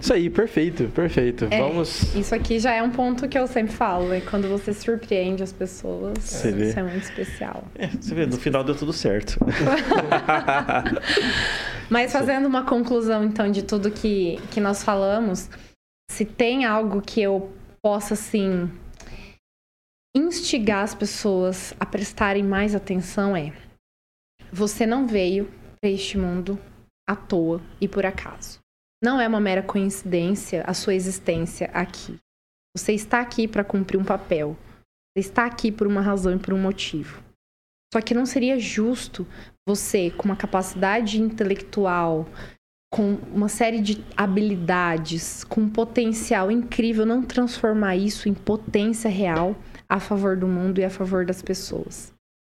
Isso 0.00 0.12
aí, 0.12 0.30
perfeito, 0.30 0.84
perfeito. 0.94 1.48
É. 1.50 1.58
Vamos. 1.58 2.14
Isso 2.14 2.32
aqui 2.36 2.60
já 2.60 2.72
é 2.72 2.80
um 2.82 2.90
ponto 2.90 3.28
que 3.28 3.36
eu 3.36 3.48
sempre 3.48 3.72
falo, 3.72 4.08
né? 4.10 4.20
Quando 4.20 4.48
você 4.48 4.72
surpreende 4.72 5.42
as 5.42 5.52
pessoas, 5.52 6.18
Você 6.20 6.52
vê. 6.52 6.68
isso 6.68 6.78
é 6.78 6.82
muito 6.84 7.02
especial. 7.02 7.64
É, 7.74 7.88
você 7.88 8.14
vê, 8.14 8.26
no 8.26 8.36
final 8.36 8.62
deu 8.62 8.76
tudo 8.76 8.92
certo. 8.92 9.36
Mas 11.90 12.12
fazendo 12.12 12.46
uma 12.46 12.62
conclusão, 12.64 13.24
então, 13.24 13.50
de 13.50 13.64
tudo 13.64 13.90
que, 13.90 14.38
que 14.52 14.60
nós 14.60 14.84
falamos, 14.84 15.50
se 16.10 16.24
tem 16.24 16.64
algo 16.64 17.02
que 17.02 17.20
eu 17.20 17.50
possa, 17.82 18.14
assim, 18.14 18.70
instigar 20.14 20.82
as 20.82 20.94
pessoas 20.94 21.72
a 21.78 21.86
prestarem 21.86 22.42
mais 22.42 22.74
atenção 22.74 23.36
é: 23.36 23.52
você 24.52 24.86
não 24.86 25.06
veio 25.06 25.50
para 25.80 25.90
este 25.90 26.18
mundo 26.18 26.58
à 27.08 27.14
toa 27.14 27.60
e 27.80 27.88
por 27.88 28.04
acaso. 28.04 28.58
Não 29.02 29.20
é 29.20 29.26
uma 29.26 29.40
mera 29.40 29.62
coincidência 29.62 30.62
a 30.66 30.74
sua 30.74 30.94
existência 30.94 31.70
aqui. 31.72 32.18
Você 32.76 32.92
está 32.92 33.20
aqui 33.20 33.48
para 33.48 33.64
cumprir 33.64 33.98
um 33.98 34.04
papel. 34.04 34.56
Você 35.16 35.26
está 35.26 35.46
aqui 35.46 35.72
por 35.72 35.86
uma 35.86 36.02
razão 36.02 36.34
e 36.34 36.38
por 36.38 36.52
um 36.52 36.60
motivo. 36.60 37.22
Só 37.92 38.00
que 38.00 38.14
não 38.14 38.26
seria 38.26 38.58
justo 38.58 39.26
você, 39.66 40.10
com 40.10 40.24
uma 40.24 40.36
capacidade 40.36 41.20
intelectual, 41.20 42.28
com 42.92 43.14
uma 43.32 43.48
série 43.48 43.80
de 43.80 44.04
habilidades, 44.16 45.42
com 45.44 45.62
um 45.62 45.70
potencial 45.70 46.50
incrível, 46.50 47.06
não 47.06 47.22
transformar 47.22 47.96
isso 47.96 48.28
em 48.28 48.34
potência 48.34 49.08
real 49.08 49.56
a 49.90 49.98
favor 49.98 50.36
do 50.36 50.46
mundo 50.46 50.78
e 50.78 50.84
a 50.84 50.90
favor 50.90 51.26
das 51.26 51.42
pessoas. 51.42 52.14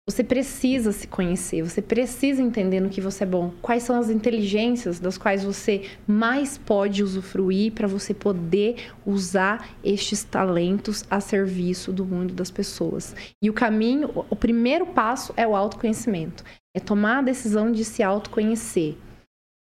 Você 0.09 0.25
precisa 0.25 0.91
se 0.91 1.07
conhecer, 1.07 1.63
você 1.63 1.81
precisa 1.81 2.43
entender 2.43 2.81
no 2.81 2.89
que 2.89 3.01
você 3.01 3.23
é 3.23 3.27
bom, 3.27 3.53
quais 3.63 3.85
são 3.85 3.97
as 3.97 4.11
inteligências 4.11 4.99
das 4.99 5.17
quais 5.17 5.45
você 5.45 5.89
mais 6.05 6.59
pode 6.59 7.05
usufruir 7.05 7.73
para 7.73 7.87
você 7.87 8.13
poder 8.13 8.91
usar 9.07 9.71
estes 9.85 10.25
talentos 10.25 11.05
a 11.09 11.21
serviço 11.21 11.93
do 11.93 12.05
mundo 12.05 12.35
das 12.35 12.51
pessoas. 12.51 13.15
E 13.41 13.49
o 13.49 13.55
caminho, 13.55 14.11
o 14.29 14.35
primeiro 14.35 14.87
passo 14.87 15.33
é 15.37 15.47
o 15.47 15.55
autoconhecimento, 15.55 16.43
é 16.75 16.81
tomar 16.81 17.19
a 17.19 17.23
decisão 17.23 17.71
de 17.71 17.85
se 17.85 18.03
autoconhecer. 18.03 18.97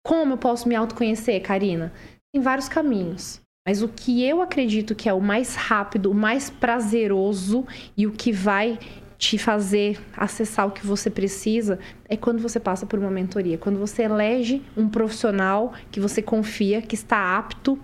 Como 0.02 0.32
eu 0.32 0.38
posso 0.38 0.66
me 0.66 0.74
autoconhecer, 0.74 1.42
Karina? 1.42 1.92
Tem 2.32 2.40
vários 2.40 2.68
caminhos. 2.68 3.39
Mas 3.66 3.82
o 3.82 3.88
que 3.88 4.24
eu 4.24 4.40
acredito 4.40 4.94
que 4.94 5.08
é 5.08 5.12
o 5.12 5.20
mais 5.20 5.54
rápido, 5.54 6.10
o 6.10 6.14
mais 6.14 6.48
prazeroso 6.48 7.66
e 7.96 8.06
o 8.06 8.12
que 8.12 8.32
vai 8.32 8.78
te 9.18 9.36
fazer 9.36 10.00
acessar 10.16 10.66
o 10.66 10.70
que 10.70 10.86
você 10.86 11.10
precisa 11.10 11.78
é 12.08 12.16
quando 12.16 12.40
você 12.40 12.58
passa 12.58 12.86
por 12.86 12.98
uma 12.98 13.10
mentoria, 13.10 13.58
quando 13.58 13.78
você 13.78 14.04
elege 14.04 14.62
um 14.74 14.88
profissional 14.88 15.74
que 15.92 16.00
você 16.00 16.22
confia, 16.22 16.80
que 16.80 16.94
está 16.94 17.36
apto 17.36 17.78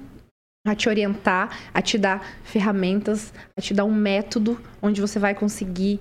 a 0.66 0.74
te 0.74 0.88
orientar, 0.88 1.70
a 1.72 1.82
te 1.82 1.98
dar 1.98 2.26
ferramentas, 2.42 3.32
a 3.56 3.60
te 3.60 3.74
dar 3.74 3.84
um 3.84 3.94
método 3.94 4.58
onde 4.80 5.00
você 5.00 5.18
vai 5.18 5.34
conseguir 5.34 6.00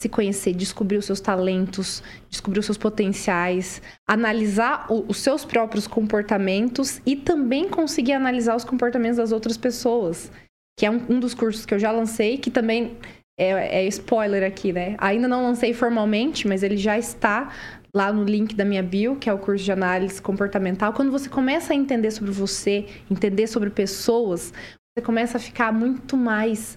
se 0.00 0.08
conhecer, 0.08 0.52
descobrir 0.54 0.98
os 0.98 1.06
seus 1.06 1.20
talentos, 1.20 2.02
descobrir 2.28 2.60
os 2.60 2.66
seus 2.66 2.76
potenciais, 2.78 3.80
analisar 4.08 4.86
o- 4.90 5.04
os 5.08 5.18
seus 5.18 5.44
próprios 5.44 5.86
comportamentos 5.86 7.00
e 7.06 7.16
também 7.16 7.68
conseguir 7.68 8.12
analisar 8.12 8.54
os 8.56 8.64
comportamentos 8.64 9.16
das 9.18 9.32
outras 9.32 9.56
pessoas. 9.56 10.30
que 10.76 10.84
é 10.84 10.90
um, 10.90 11.00
um 11.08 11.20
dos 11.20 11.34
cursos 11.34 11.64
que 11.64 11.72
eu 11.72 11.78
já 11.78 11.92
lancei, 11.92 12.36
que 12.36 12.50
também 12.50 12.96
é, 13.38 13.82
é 13.84 13.86
spoiler 13.86 14.42
aqui, 14.42 14.72
né? 14.72 14.96
Ainda 14.98 15.28
não 15.28 15.44
lancei 15.44 15.72
formalmente, 15.72 16.48
mas 16.48 16.64
ele 16.64 16.76
já 16.76 16.98
está 16.98 17.52
lá 17.94 18.12
no 18.12 18.24
link 18.24 18.56
da 18.56 18.64
minha 18.64 18.82
bio, 18.82 19.14
que 19.14 19.30
é 19.30 19.32
o 19.32 19.38
curso 19.38 19.64
de 19.64 19.70
análise 19.70 20.20
comportamental. 20.20 20.92
Quando 20.92 21.12
você 21.12 21.28
começa 21.28 21.72
a 21.72 21.76
entender 21.76 22.10
sobre 22.10 22.32
você, 22.32 22.86
entender 23.08 23.46
sobre 23.46 23.70
pessoas, 23.70 24.52
você 24.98 25.04
começa 25.04 25.38
a 25.38 25.40
ficar 25.40 25.72
muito 25.72 26.16
mais 26.16 26.76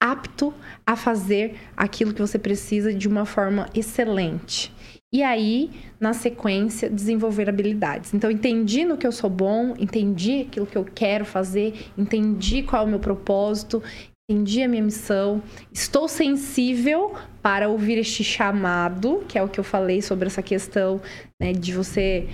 apto 0.00 0.52
a 0.86 0.94
fazer 0.96 1.56
aquilo 1.76 2.12
que 2.12 2.20
você 2.20 2.38
precisa 2.38 2.92
de 2.92 3.08
uma 3.08 3.24
forma 3.24 3.68
excelente. 3.74 4.72
E 5.12 5.22
aí, 5.22 5.70
na 5.98 6.12
sequência, 6.12 6.90
desenvolver 6.90 7.48
habilidades. 7.48 8.12
Então, 8.12 8.30
entendi 8.30 8.84
no 8.84 8.96
que 8.96 9.06
eu 9.06 9.12
sou 9.12 9.30
bom, 9.30 9.74
entendi 9.78 10.42
aquilo 10.42 10.66
que 10.66 10.76
eu 10.76 10.84
quero 10.84 11.24
fazer, 11.24 11.86
entendi 11.96 12.62
qual 12.62 12.82
é 12.82 12.84
o 12.84 12.88
meu 12.88 12.98
propósito, 12.98 13.82
entendi 14.28 14.62
a 14.62 14.68
minha 14.68 14.82
missão, 14.82 15.40
estou 15.72 16.08
sensível 16.08 17.14
para 17.40 17.68
ouvir 17.68 17.96
este 17.96 18.24
chamado, 18.24 19.24
que 19.28 19.38
é 19.38 19.42
o 19.42 19.48
que 19.48 19.60
eu 19.60 19.64
falei 19.64 20.02
sobre 20.02 20.26
essa 20.26 20.42
questão 20.42 21.00
né, 21.40 21.52
de 21.52 21.72
você 21.72 22.28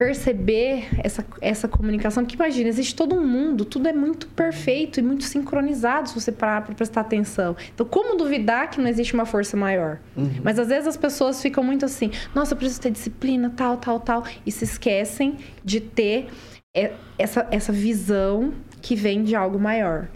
perceber 0.00 0.88
essa, 1.04 1.22
essa 1.42 1.68
comunicação. 1.68 2.24
Porque 2.24 2.34
imagina, 2.34 2.70
existe 2.70 2.94
todo 2.94 3.14
um 3.14 3.26
mundo, 3.26 3.66
tudo 3.66 3.86
é 3.86 3.92
muito 3.92 4.28
perfeito 4.28 4.98
e 4.98 5.02
muito 5.02 5.24
sincronizado 5.24 6.08
se 6.08 6.14
você 6.14 6.32
parar 6.32 6.62
para 6.62 6.74
prestar 6.74 7.02
atenção. 7.02 7.54
Então, 7.74 7.84
como 7.84 8.16
duvidar 8.16 8.70
que 8.70 8.80
não 8.80 8.88
existe 8.88 9.12
uma 9.12 9.26
força 9.26 9.58
maior? 9.58 9.98
Uhum. 10.16 10.40
Mas 10.42 10.58
às 10.58 10.68
vezes 10.68 10.86
as 10.86 10.96
pessoas 10.96 11.42
ficam 11.42 11.62
muito 11.62 11.84
assim, 11.84 12.10
nossa, 12.34 12.54
eu 12.54 12.56
preciso 12.56 12.80
ter 12.80 12.90
disciplina, 12.90 13.52
tal, 13.54 13.76
tal, 13.76 14.00
tal, 14.00 14.24
e 14.46 14.50
se 14.50 14.64
esquecem 14.64 15.36
de 15.62 15.82
ter 15.82 16.28
é, 16.74 16.92
essa, 17.18 17.46
essa 17.50 17.70
visão 17.70 18.54
que 18.80 18.96
vem 18.96 19.22
de 19.22 19.36
algo 19.36 19.58
maior. 19.58 20.08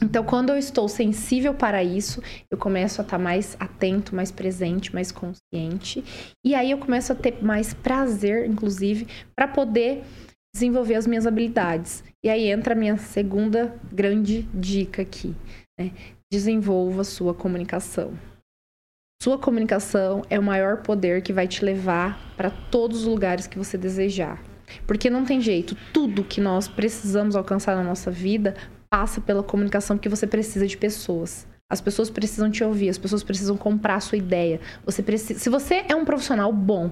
Então, 0.00 0.24
quando 0.24 0.50
eu 0.50 0.56
estou 0.56 0.88
sensível 0.88 1.54
para 1.54 1.82
isso, 1.82 2.22
eu 2.50 2.56
começo 2.56 3.00
a 3.00 3.04
estar 3.04 3.18
mais 3.18 3.56
atento, 3.60 4.14
mais 4.14 4.30
presente, 4.32 4.92
mais 4.92 5.12
consciente. 5.12 6.02
E 6.44 6.54
aí 6.54 6.70
eu 6.70 6.78
começo 6.78 7.12
a 7.12 7.16
ter 7.16 7.42
mais 7.42 7.74
prazer, 7.74 8.46
inclusive, 8.46 9.06
para 9.36 9.46
poder 9.46 10.02
desenvolver 10.54 10.94
as 10.94 11.06
minhas 11.06 11.26
habilidades. 11.26 12.02
E 12.24 12.28
aí 12.28 12.50
entra 12.50 12.74
a 12.74 12.76
minha 12.76 12.96
segunda 12.96 13.78
grande 13.92 14.42
dica 14.54 15.02
aqui. 15.02 15.34
Né? 15.78 15.92
Desenvolva 16.32 17.04
sua 17.04 17.34
comunicação. 17.34 18.12
Sua 19.22 19.38
comunicação 19.38 20.22
é 20.28 20.38
o 20.38 20.42
maior 20.42 20.82
poder 20.82 21.22
que 21.22 21.32
vai 21.32 21.46
te 21.46 21.64
levar 21.64 22.34
para 22.36 22.50
todos 22.50 23.02
os 23.02 23.06
lugares 23.06 23.46
que 23.46 23.56
você 23.56 23.78
desejar. 23.78 24.42
Porque 24.86 25.08
não 25.08 25.24
tem 25.24 25.40
jeito, 25.40 25.76
tudo 25.92 26.24
que 26.24 26.40
nós 26.40 26.66
precisamos 26.66 27.36
alcançar 27.36 27.76
na 27.76 27.84
nossa 27.84 28.10
vida 28.10 28.56
passa 28.92 29.22
pela 29.22 29.42
comunicação 29.42 29.96
porque 29.96 30.10
você 30.10 30.26
precisa 30.26 30.66
de 30.66 30.76
pessoas. 30.76 31.46
As 31.70 31.80
pessoas 31.80 32.10
precisam 32.10 32.50
te 32.50 32.62
ouvir, 32.62 32.90
as 32.90 32.98
pessoas 32.98 33.22
precisam 33.22 33.56
comprar 33.56 33.94
a 33.94 34.00
sua 34.00 34.18
ideia. 34.18 34.60
Você 34.84 35.02
precisa, 35.02 35.40
se 35.40 35.48
você 35.48 35.86
é 35.88 35.96
um 35.96 36.04
profissional 36.04 36.52
bom, 36.52 36.90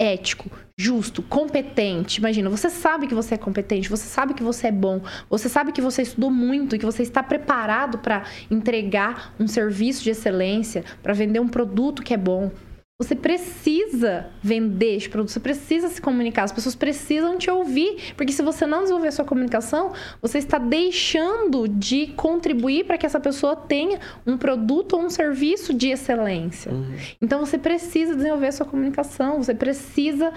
ético, 0.00 0.50
justo, 0.80 1.22
competente, 1.22 2.18
imagina, 2.18 2.48
você 2.48 2.70
sabe 2.70 3.06
que 3.06 3.14
você 3.14 3.34
é 3.34 3.38
competente, 3.38 3.90
você 3.90 4.06
sabe 4.06 4.32
que 4.32 4.42
você 4.42 4.68
é 4.68 4.72
bom, 4.72 5.02
você 5.28 5.46
sabe 5.46 5.70
que 5.70 5.82
você 5.82 6.00
estudou 6.00 6.30
muito 6.30 6.78
que 6.78 6.86
você 6.86 7.02
está 7.02 7.22
preparado 7.22 7.98
para 7.98 8.24
entregar 8.50 9.34
um 9.38 9.46
serviço 9.46 10.02
de 10.02 10.10
excelência, 10.10 10.82
para 11.02 11.12
vender 11.12 11.40
um 11.40 11.48
produto 11.48 12.02
que 12.02 12.14
é 12.14 12.16
bom. 12.16 12.50
Você 12.96 13.16
precisa 13.16 14.30
vender 14.40 14.94
esse 14.94 15.08
produto, 15.08 15.32
você 15.32 15.40
precisa 15.40 15.88
se 15.88 16.00
comunicar, 16.00 16.44
as 16.44 16.52
pessoas 16.52 16.76
precisam 16.76 17.36
te 17.36 17.50
ouvir, 17.50 18.14
porque 18.16 18.32
se 18.32 18.40
você 18.40 18.64
não 18.64 18.82
desenvolver 18.82 19.08
a 19.08 19.12
sua 19.12 19.24
comunicação, 19.24 19.92
você 20.22 20.38
está 20.38 20.58
deixando 20.58 21.66
de 21.66 22.06
contribuir 22.08 22.84
para 22.84 22.96
que 22.96 23.04
essa 23.04 23.18
pessoa 23.18 23.56
tenha 23.56 23.98
um 24.24 24.38
produto 24.38 24.92
ou 24.92 25.02
um 25.02 25.10
serviço 25.10 25.74
de 25.74 25.88
excelência. 25.88 26.70
Uhum. 26.70 26.94
Então 27.20 27.40
você 27.40 27.58
precisa 27.58 28.14
desenvolver 28.14 28.46
a 28.46 28.52
sua 28.52 28.66
comunicação, 28.66 29.42
você 29.42 29.54
precisa 29.56 30.32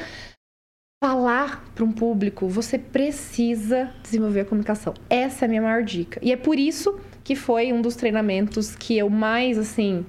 falar 0.99 1.63
para 1.75 1.83
um 1.83 1.91
público, 1.91 2.47
você 2.47 2.79
precisa 2.79 3.93
desenvolver 4.01 4.41
a 4.41 4.45
comunicação. 4.45 4.95
Essa 5.07 5.45
é 5.45 5.47
a 5.47 5.49
minha 5.49 5.61
maior 5.61 5.83
dica. 5.83 6.19
E 6.23 6.31
é 6.31 6.35
por 6.35 6.57
isso 6.57 6.99
que 7.23 7.35
foi 7.35 7.71
um 7.71 7.83
dos 7.83 7.95
treinamentos 7.95 8.75
que 8.75 8.97
eu 8.97 9.11
mais 9.11 9.59
assim 9.59 10.03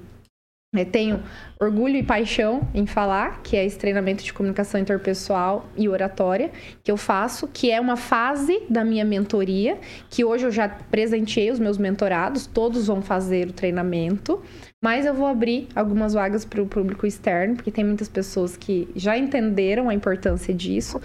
tenho 0.91 1.23
orgulho 1.59 1.95
e 1.95 2.03
paixão 2.03 2.61
em 2.75 2.85
falar, 2.85 3.41
que 3.41 3.57
é 3.57 3.65
esse 3.65 3.77
treinamento 3.77 4.23
de 4.23 4.31
comunicação 4.31 4.79
interpessoal 4.79 5.67
e 5.75 5.89
oratória 5.89 6.51
que 6.83 6.91
eu 6.91 6.97
faço, 6.97 7.47
que 7.47 7.71
é 7.71 7.81
uma 7.81 7.97
fase 7.97 8.61
da 8.69 8.85
minha 8.85 9.03
mentoria, 9.03 9.79
que 10.09 10.23
hoje 10.23 10.45
eu 10.45 10.51
já 10.51 10.69
presenteei 10.69 11.49
os 11.49 11.59
meus 11.59 11.77
mentorados, 11.77 12.45
todos 12.45 12.85
vão 12.85 13.01
fazer 13.01 13.47
o 13.47 13.53
treinamento, 13.53 14.43
mas 14.83 15.07
eu 15.07 15.13
vou 15.13 15.25
abrir 15.25 15.67
algumas 15.75 16.13
vagas 16.13 16.45
para 16.45 16.61
o 16.61 16.67
público 16.67 17.07
externo, 17.07 17.55
porque 17.55 17.71
tem 17.71 17.83
muitas 17.83 18.07
pessoas 18.07 18.55
que 18.55 18.87
já 18.95 19.17
entenderam 19.17 19.89
a 19.89 19.93
importância 19.93 20.53
disso. 20.53 21.01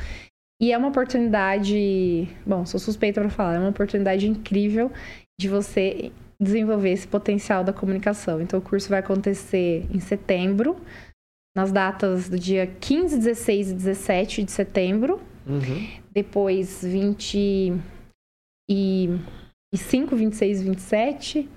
E 0.61 0.73
é 0.73 0.79
uma 0.79 0.89
oportunidade, 0.89 2.29
bom, 2.47 2.65
sou 2.65 2.79
suspeita 2.79 3.21
para 3.21 3.31
falar, 3.31 3.55
é 3.55 3.59
uma 3.59 3.71
oportunidade 3.71 4.29
incrível 4.29 4.93
de 5.39 5.49
você 5.49 6.13
desenvolver 6.45 6.91
esse 6.91 7.07
potencial 7.07 7.65
da 7.65 7.73
comunicação. 7.73 8.41
Então, 8.41 8.59
o 8.59 8.63
curso 8.63 8.89
vai 8.89 9.01
acontecer 9.01 9.87
em 9.91 10.01
setembro, 10.01 10.77
nas 11.57 11.73
datas 11.73 12.29
do 12.29 12.39
dia 12.39 12.67
15, 12.67 13.17
16 13.17 13.71
e 13.71 13.75
17 13.75 14.43
de 14.45 14.53
setembro. 14.53 15.21
Uhum. 15.47 15.89
Depois, 16.13 16.83
20 16.83 17.73
e 18.71 19.19
5, 19.75 20.17
26 20.17 20.61
e 20.61 20.65
27. 20.65 21.49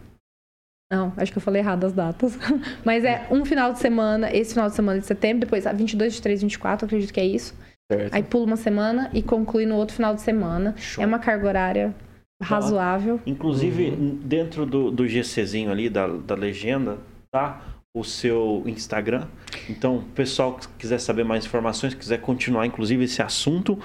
Não, 0.92 1.14
acho 1.18 1.32
que 1.32 1.38
eu 1.38 1.42
falei 1.42 1.62
errado 1.62 1.84
as 1.84 1.94
datas. 1.94 2.38
Mas 2.86 3.04
é 3.04 3.28
um 3.30 3.44
final 3.44 3.74
de 3.74 3.80
semana, 3.80 4.34
esse 4.34 4.54
final 4.54 4.70
de 4.70 4.76
semana 4.76 5.00
de 5.00 5.06
setembro, 5.06 5.42
depois 5.42 5.68
a 5.68 5.74
22, 5.74 6.14
23, 6.14 6.42
24, 6.42 6.86
acredito 6.86 7.14
que 7.14 7.20
é 7.20 7.26
isso. 7.26 7.54
Certo. 7.92 8.14
Aí 8.14 8.24
pula 8.24 8.46
uma 8.46 8.58
semana 8.58 9.10
e 9.14 9.22
conclui 9.22 9.66
no 9.66 9.76
outro 9.76 9.96
final 9.96 10.16
de 10.16 10.22
semana. 10.22 10.76
Show. 10.78 11.04
É 11.04 11.08
uma 11.08 11.20
carga 11.20 11.48
horária 11.48 11.96
razoável. 12.42 13.20
Inclusive, 13.26 13.90
uhum. 13.90 14.16
dentro 14.24 14.66
do, 14.66 14.92
do 14.92 15.08
GCzinho 15.08 15.72
ali, 15.72 15.90
da, 15.90 16.08
da 16.08 16.36
legenda, 16.36 16.98
tá 17.32 17.62
o 17.96 18.04
seu 18.04 18.64
Instagram. 18.66 19.28
Então, 19.70 19.98
o 19.98 20.04
pessoal 20.04 20.56
que 20.56 20.68
quiser 20.80 21.00
saber 21.00 21.24
mais 21.24 21.46
informações, 21.46 21.94
quiser 21.94 22.22
continuar, 22.22 22.66
inclusive, 22.66 23.04
esse 23.04 23.22
assunto, 23.22 23.80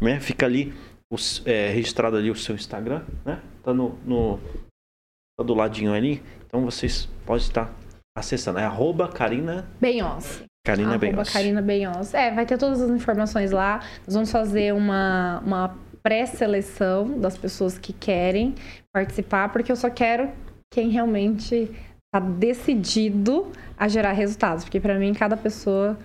né? 0.00 0.20
Fica 0.20 0.46
ali 0.46 0.72
os, 1.12 1.42
é, 1.44 1.70
registrado 1.70 2.16
ali 2.16 2.30
o 2.30 2.36
seu 2.36 2.54
Instagram, 2.54 3.02
né? 3.24 3.40
Tá 3.62 3.74
no, 3.74 3.98
no 4.04 4.38
tá 5.38 5.44
do 5.44 5.54
ladinho 5.54 5.92
ali. 5.92 6.22
Então, 6.46 6.64
vocês 6.64 7.08
podem 7.24 7.42
estar 7.42 7.74
acessando. 8.16 8.58
É 8.58 8.64
arroba 8.64 9.08
Karina... 9.08 9.68
Benhos. 9.80 10.44
Karina 10.64 10.98
Benhos. 10.98 11.32
Karina 11.32 11.62
Benhos. 11.62 12.12
É, 12.12 12.32
vai 12.32 12.44
ter 12.44 12.58
todas 12.58 12.80
as 12.80 12.90
informações 12.90 13.52
lá. 13.52 13.80
Nós 14.04 14.14
vamos 14.14 14.32
fazer 14.32 14.74
uma, 14.74 15.40
uma 15.46 15.76
pré-seleção 16.06 17.18
das 17.18 17.36
pessoas 17.36 17.76
que 17.76 17.92
querem 17.92 18.54
participar, 18.94 19.48
porque 19.48 19.72
eu 19.72 19.76
só 19.76 19.90
quero 19.90 20.30
quem 20.72 20.88
realmente 20.88 21.68
está 22.06 22.20
decidido 22.20 23.50
a 23.76 23.88
gerar 23.88 24.12
resultados, 24.12 24.62
porque 24.62 24.78
para 24.78 24.96
mim 25.00 25.12
cada 25.12 25.36
pessoa 25.36 25.98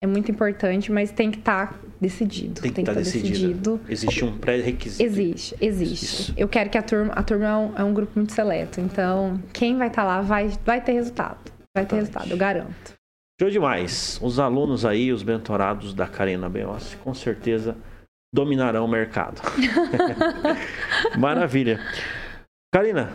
é 0.00 0.06
muito 0.06 0.30
importante, 0.30 0.92
mas 0.92 1.10
tem 1.10 1.32
que 1.32 1.40
estar 1.40 1.72
tá 1.72 1.78
decidido. 2.00 2.60
Tem 2.60 2.72
que 2.72 2.82
estar 2.82 2.92
tá 2.92 2.98
tá 3.00 3.04
decidido. 3.04 3.32
decidido. 3.32 3.80
Existe 3.88 4.24
um 4.24 4.38
pré-requisito. 4.38 5.02
Existe, 5.02 5.56
existe. 5.60 6.04
Isso. 6.04 6.34
Eu 6.36 6.46
quero 6.46 6.70
que 6.70 6.78
a 6.78 6.82
turma, 6.82 7.12
a 7.14 7.22
turma 7.24 7.46
é 7.46 7.56
um, 7.56 7.76
é 7.78 7.82
um 7.82 7.92
grupo 7.92 8.12
muito 8.14 8.32
seleto, 8.32 8.80
então 8.80 9.42
quem 9.52 9.76
vai 9.76 9.88
estar 9.88 10.02
tá 10.02 10.08
lá 10.08 10.20
vai, 10.20 10.52
vai 10.64 10.80
ter 10.80 10.92
resultado. 10.92 11.50
Vai 11.76 11.84
ter 11.84 11.96
resultado, 11.96 12.30
eu 12.30 12.36
garanto. 12.36 12.94
Show 13.40 13.50
demais. 13.50 14.20
Os 14.22 14.38
alunos 14.38 14.84
aí, 14.84 15.12
os 15.12 15.24
mentorados 15.24 15.92
da 15.92 16.06
Karina 16.06 16.48
Benossi, 16.48 16.96
com 16.98 17.12
certeza 17.12 17.76
dominarão 18.32 18.84
o 18.84 18.88
mercado. 18.88 19.40
Maravilha. 21.18 21.80
Karina, 22.72 23.12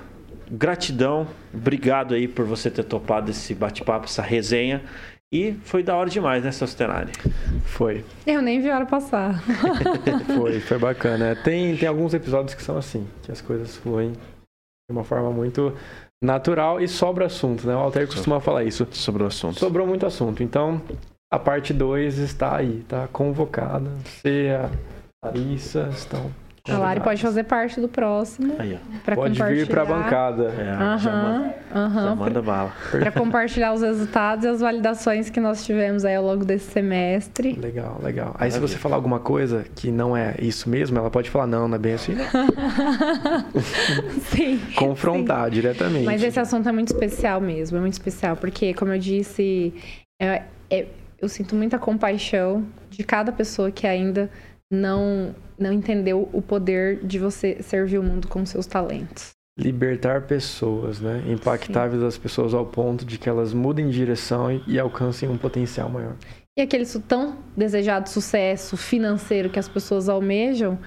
gratidão. 0.49 1.27
Obrigado 1.53 2.13
aí 2.13 2.27
por 2.27 2.45
você 2.45 2.69
ter 2.69 2.83
topado 2.83 3.31
esse 3.31 3.53
bate-papo, 3.53 4.05
essa 4.05 4.21
resenha. 4.21 4.83
E 5.31 5.53
foi 5.63 5.81
da 5.81 5.95
hora 5.95 6.09
demais, 6.09 6.43
né, 6.43 6.51
Sostenari? 6.51 7.11
Foi. 7.65 8.05
Eu 8.25 8.39
nem 8.39 8.61
vi 8.61 8.69
a 8.69 8.75
hora 8.75 8.85
passar. 8.85 9.41
foi, 10.37 10.59
foi 10.59 10.77
bacana. 10.77 11.35
Tem, 11.35 11.75
tem 11.75 11.89
alguns 11.89 12.13
episódios 12.13 12.53
que 12.53 12.61
são 12.61 12.77
assim, 12.77 13.07
que 13.23 13.31
as 13.31 13.41
coisas 13.41 13.75
fluem 13.75 14.11
de 14.11 14.91
uma 14.91 15.03
forma 15.03 15.31
muito 15.31 15.75
natural 16.23 16.79
e 16.79 16.87
sobra 16.87 17.25
assunto, 17.25 17.65
né? 17.65 17.75
O 17.75 17.79
Alter 17.79 18.05
costuma 18.07 18.39
falar 18.39 18.63
isso. 18.63 18.87
Sobrou 18.91 19.27
assunto. 19.27 19.59
Sobrou 19.59 19.87
muito 19.87 20.05
assunto. 20.05 20.43
Então, 20.43 20.79
a 21.31 21.39
parte 21.39 21.73
2 21.73 22.19
está 22.19 22.57
aí, 22.57 22.85
tá 22.87 23.07
convocada. 23.07 23.89
Você 24.05 24.49
Larissa 25.23 25.89
estão 25.91 26.31
A 26.69 26.77
Lari 26.77 27.01
pode 27.01 27.21
fazer 27.21 27.43
parte 27.43 27.81
do 27.81 27.89
próximo. 27.89 28.55
Aí, 28.57 28.77
ó. 29.09 29.15
Pode 29.15 29.41
vir 29.43 29.67
pra 29.67 29.83
bancada. 29.83 30.45
É, 30.45 30.97
já 30.97 31.11
manda, 31.11 31.55
já 31.93 32.15
manda 32.15 32.41
bala. 32.41 32.71
Pra 32.89 33.11
compartilhar 33.11 33.73
os 33.73 33.81
resultados 33.81 34.45
e 34.45 34.47
as 34.47 34.61
validações 34.61 35.29
que 35.29 35.41
nós 35.41 35.65
tivemos 35.65 36.05
aí 36.05 36.15
ao 36.15 36.23
longo 36.23 36.45
desse 36.45 36.71
semestre. 36.71 37.53
Legal, 37.59 37.99
legal. 38.01 38.27
Aí 38.39 38.49
se 38.49 38.57
Maravilha. 38.57 38.67
você 38.67 38.77
falar 38.77 38.95
alguma 38.95 39.19
coisa 39.19 39.65
que 39.75 39.91
não 39.91 40.15
é 40.15 40.35
isso 40.39 40.69
mesmo, 40.69 40.97
ela 40.97 41.11
pode 41.11 41.29
falar, 41.29 41.47
não, 41.47 41.67
não 41.67 41.75
é 41.75 41.79
bem 41.79 41.93
assim. 41.95 42.15
não." 42.15 42.23
Sim. 44.31 44.59
Confrontar 44.75 45.49
diretamente. 45.49 46.05
Mas 46.05 46.23
esse 46.23 46.39
assunto 46.39 46.67
é 46.67 46.71
muito 46.71 46.93
especial 46.93 47.41
mesmo, 47.41 47.77
é 47.77 47.81
muito 47.81 47.93
especial, 47.93 48.35
porque, 48.37 48.73
como 48.73 48.93
eu 48.93 48.99
disse, 48.99 49.73
é- 50.21 50.43
é- 50.69 50.85
eu 51.21 51.27
sinto 51.29 51.55
muita 51.55 51.77
compaixão 51.77 52.65
de 52.89 53.03
cada 53.03 53.31
pessoa 53.31 53.69
que 53.71 53.85
ainda 53.87 54.29
não, 54.73 55.35
não 55.57 55.71
entendeu 55.71 56.29
o 56.33 56.41
poder 56.41 57.05
de 57.05 57.19
você 57.19 57.61
servir 57.61 57.97
o 57.97 58.03
mundo 58.03 58.27
com 58.27 58.45
seus 58.45 58.65
talentos. 58.65 59.31
Libertar 59.57 60.23
pessoas, 60.23 60.99
né? 60.99 61.23
Impactar 61.27 61.83
a 61.83 61.87
vida 61.87 62.03
das 62.03 62.17
pessoas 62.17 62.53
ao 62.53 62.65
ponto 62.65 63.05
de 63.05 63.19
que 63.19 63.29
elas 63.29 63.53
mudem 63.53 63.87
de 63.87 63.93
direção 63.93 64.51
e, 64.51 64.63
e 64.67 64.79
alcancem 64.79 65.29
um 65.29 65.37
potencial 65.37 65.89
maior. 65.89 66.15
E 66.57 66.61
aquele 66.61 66.85
tão 67.07 67.37
desejado 67.55 68.09
sucesso 68.09 68.75
financeiro 68.75 69.49
que 69.49 69.59
as 69.59 69.67
pessoas 69.67 70.09
almejam, 70.09 70.79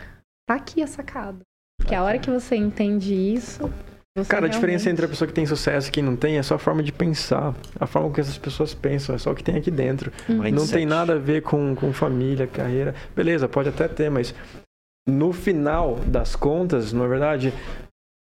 tá 0.48 0.56
aqui 0.56 0.82
a 0.82 0.86
sacada. 0.86 1.38
Porque 1.78 1.94
a 1.94 2.02
hora 2.02 2.18
que 2.18 2.30
você 2.30 2.56
entende 2.56 3.14
isso. 3.14 3.70
Você 4.16 4.30
Cara, 4.30 4.46
a 4.46 4.48
diferença 4.48 4.84
realmente- 4.84 4.88
entre 4.92 5.04
a 5.04 5.08
pessoa 5.08 5.28
que 5.28 5.34
tem 5.34 5.44
sucesso 5.44 5.88
e 5.88 5.92
quem 5.92 6.02
não 6.02 6.16
tem 6.16 6.38
é 6.38 6.42
só 6.42 6.54
a 6.54 6.58
forma 6.58 6.82
de 6.82 6.90
pensar. 6.90 7.54
A 7.78 7.86
forma 7.86 8.10
que 8.10 8.20
essas 8.20 8.38
pessoas 8.38 8.72
pensam, 8.72 9.14
é 9.14 9.18
só 9.18 9.30
o 9.30 9.34
que 9.34 9.44
tem 9.44 9.56
aqui 9.56 9.70
dentro. 9.70 10.10
Não 10.26 10.38
Mindset. 10.42 10.72
tem 10.72 10.86
nada 10.86 11.12
a 11.14 11.18
ver 11.18 11.42
com, 11.42 11.74
com 11.74 11.92
família, 11.92 12.46
carreira. 12.46 12.94
Beleza, 13.14 13.46
pode 13.46 13.68
até 13.68 13.86
ter, 13.88 14.10
mas 14.10 14.34
no 15.06 15.32
final 15.34 15.96
das 16.06 16.34
contas, 16.34 16.94
na 16.94 17.06
verdade, 17.06 17.52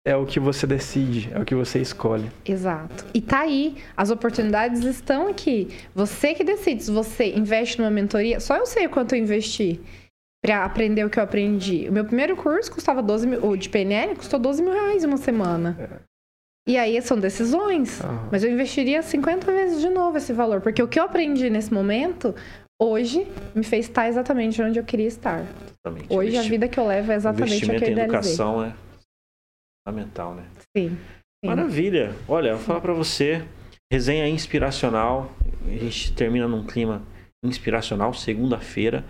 é 0.08 0.16
o 0.16 0.26
que 0.26 0.40
você 0.40 0.66
decide, 0.66 1.30
é 1.34 1.40
o 1.40 1.46
que 1.46 1.54
você 1.54 1.80
escolhe. 1.80 2.32
Exato. 2.46 3.06
E 3.14 3.20
tá 3.22 3.42
aí, 3.42 3.76
as 3.96 4.10
oportunidades 4.10 4.84
estão 4.86 5.28
aqui. 5.28 5.68
Você 5.94 6.34
que 6.34 6.44
decide 6.44 6.84
se 6.86 6.90
você 6.92 7.34
investe 7.36 7.78
numa 7.80 7.92
mentoria. 7.92 8.40
Só 8.40 8.56
eu 8.56 8.66
sei 8.66 8.88
o 8.88 8.90
quanto 8.90 9.14
eu 9.14 9.20
investi 9.20 9.80
pra 10.44 10.66
aprender 10.66 11.06
o 11.06 11.10
que 11.10 11.20
eu 11.20 11.24
aprendi. 11.24 11.88
O 11.90 11.92
meu 11.92 12.06
primeiro 12.06 12.36
curso 12.36 12.72
custava 12.72 13.02
12 13.02 13.28
mil, 13.28 13.46
o 13.46 13.56
de 13.56 13.70
PNL 13.70 14.16
custou 14.16 14.40
12 14.40 14.62
mil 14.64 14.74
reais 14.74 15.04
uma 15.04 15.18
semana. 15.18 16.02
E 16.68 16.78
aí 16.78 17.02
são 17.02 17.20
decisões. 17.20 18.02
Ah, 18.04 18.28
Mas 18.32 18.44
eu 18.44 18.52
investiria 18.52 19.02
50 19.02 19.52
vezes 19.52 19.82
de 19.82 19.90
novo 19.90 20.18
esse 20.18 20.32
valor. 20.32 20.62
Porque 20.62 20.82
o 20.82 20.88
que 20.88 21.00
eu 21.00 21.04
aprendi 21.04 21.50
nesse 21.50 21.74
momento, 21.74 22.36
hoje, 22.80 23.28
me 23.56 23.64
fez 23.64 23.88
estar 23.88 24.08
exatamente 24.08 24.62
onde 24.62 24.78
eu 24.80 24.84
queria 24.84 25.08
estar. 25.08 25.40
Exatamente. 25.42 26.14
Hoje 26.14 26.38
a 26.38 26.42
vida 26.44 26.68
que 26.68 26.80
eu 26.80 26.86
levo 26.86 27.12
é 27.12 27.16
exatamente 27.16 27.44
a 27.44 27.48
que 27.48 27.56
Investimento 27.56 27.84
eu 27.84 27.90
em 27.90 27.92
idealizei. 27.94 28.32
educação 28.34 28.64
é 28.64 28.74
fundamental, 29.88 30.36
né? 30.36 30.44
Sim. 30.78 30.90
Sim. 30.90 30.98
Maravilha. 31.48 32.16
Olha, 32.28 32.56
vou 32.56 32.64
falar 32.64 32.82
pra 32.82 32.94
você. 32.94 33.44
Resenha 33.92 34.28
inspiracional. 34.28 35.32
A 35.66 35.70
gente 35.72 36.14
termina 36.14 36.48
num 36.48 36.64
clima 36.66 37.02
inspiracional, 37.44 38.14
segunda-feira, 38.14 39.04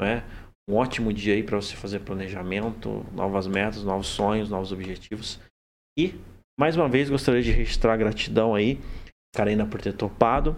né? 0.00 0.24
Um 0.68 0.74
ótimo 0.74 1.12
dia 1.12 1.34
aí 1.34 1.42
para 1.42 1.56
você 1.56 1.76
fazer 1.76 2.00
planejamento, 2.00 3.06
novas 3.12 3.46
metas, 3.46 3.84
novos 3.84 4.08
sonhos, 4.08 4.50
novos 4.50 4.72
objetivos. 4.72 5.38
E 5.96 6.14
mais 6.58 6.76
uma 6.76 6.88
vez 6.88 7.08
gostaria 7.08 7.42
de 7.42 7.52
registrar 7.52 7.96
gratidão 7.96 8.54
aí, 8.54 8.80
Karina, 9.34 9.64
por 9.64 9.80
ter 9.80 9.92
topado. 9.92 10.56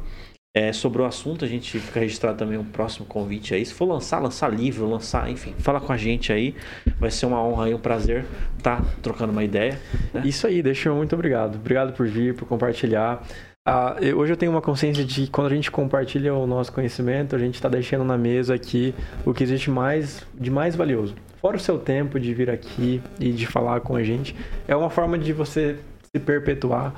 É, 0.57 0.73
sobre 0.73 1.03
o 1.03 1.05
assunto, 1.05 1.45
a 1.45 1.49
gente 1.49 1.79
fica 1.79 2.01
registrado 2.01 2.39
também 2.39 2.59
um 2.59 2.65
próximo 2.65 3.05
convite 3.07 3.55
aí. 3.55 3.65
Se 3.65 3.75
for 3.75 3.85
lançar, 3.85 4.19
lançar 4.19 4.49
livro, 4.49 4.89
lançar, 4.89 5.31
enfim, 5.31 5.55
fala 5.59 5.81
com 5.81 5.93
a 5.93 5.97
gente 5.97 6.33
aí. 6.33 6.55
Vai 6.99 7.11
ser 7.11 7.27
uma 7.27 7.41
honra 7.45 7.69
e 7.69 7.75
um 7.75 7.79
prazer 7.79 8.25
estar 8.57 8.83
trocando 9.03 9.31
uma 9.31 9.45
ideia. 9.45 9.79
Isso 10.25 10.47
aí, 10.47 10.63
deixa 10.63 10.89
eu 10.89 10.97
muito 10.97 11.15
obrigado. 11.15 11.57
Obrigado 11.57 11.93
por 11.93 12.09
vir, 12.09 12.35
por 12.35 12.49
compartilhar. 12.49 13.23
Ah, 13.69 13.97
hoje 14.17 14.33
eu 14.33 14.37
tenho 14.37 14.51
uma 14.51 14.63
consciência 14.63 15.05
de 15.05 15.27
que 15.27 15.31
quando 15.31 15.49
a 15.49 15.55
gente 15.55 15.71
compartilha 15.71 16.35
o 16.35 16.47
nosso 16.47 16.73
conhecimento, 16.73 17.37
a 17.37 17.39
gente 17.39 17.57
está 17.57 17.69
deixando 17.69 18.03
na 18.03 18.17
mesa 18.17 18.55
aqui 18.55 18.95
o 19.27 19.35
que 19.35 19.45
existe 19.45 19.71
mais 19.71 20.27
de 20.35 20.51
mais 20.51 20.75
valioso. 20.75 21.15
Fora 21.39 21.59
o 21.59 21.61
seu 21.61 21.79
tempo 21.79 22.19
de 22.19 22.33
vir 22.33 22.49
aqui 22.49 23.03
e 23.21 23.31
de 23.31 23.47
falar 23.47 23.81
com 23.81 23.95
a 23.95 24.03
gente, 24.03 24.35
é 24.67 24.75
uma 24.75 24.89
forma 24.89 25.19
de 25.19 25.35
você 25.35 25.79
se 26.03 26.19
perpetuar 26.19 26.95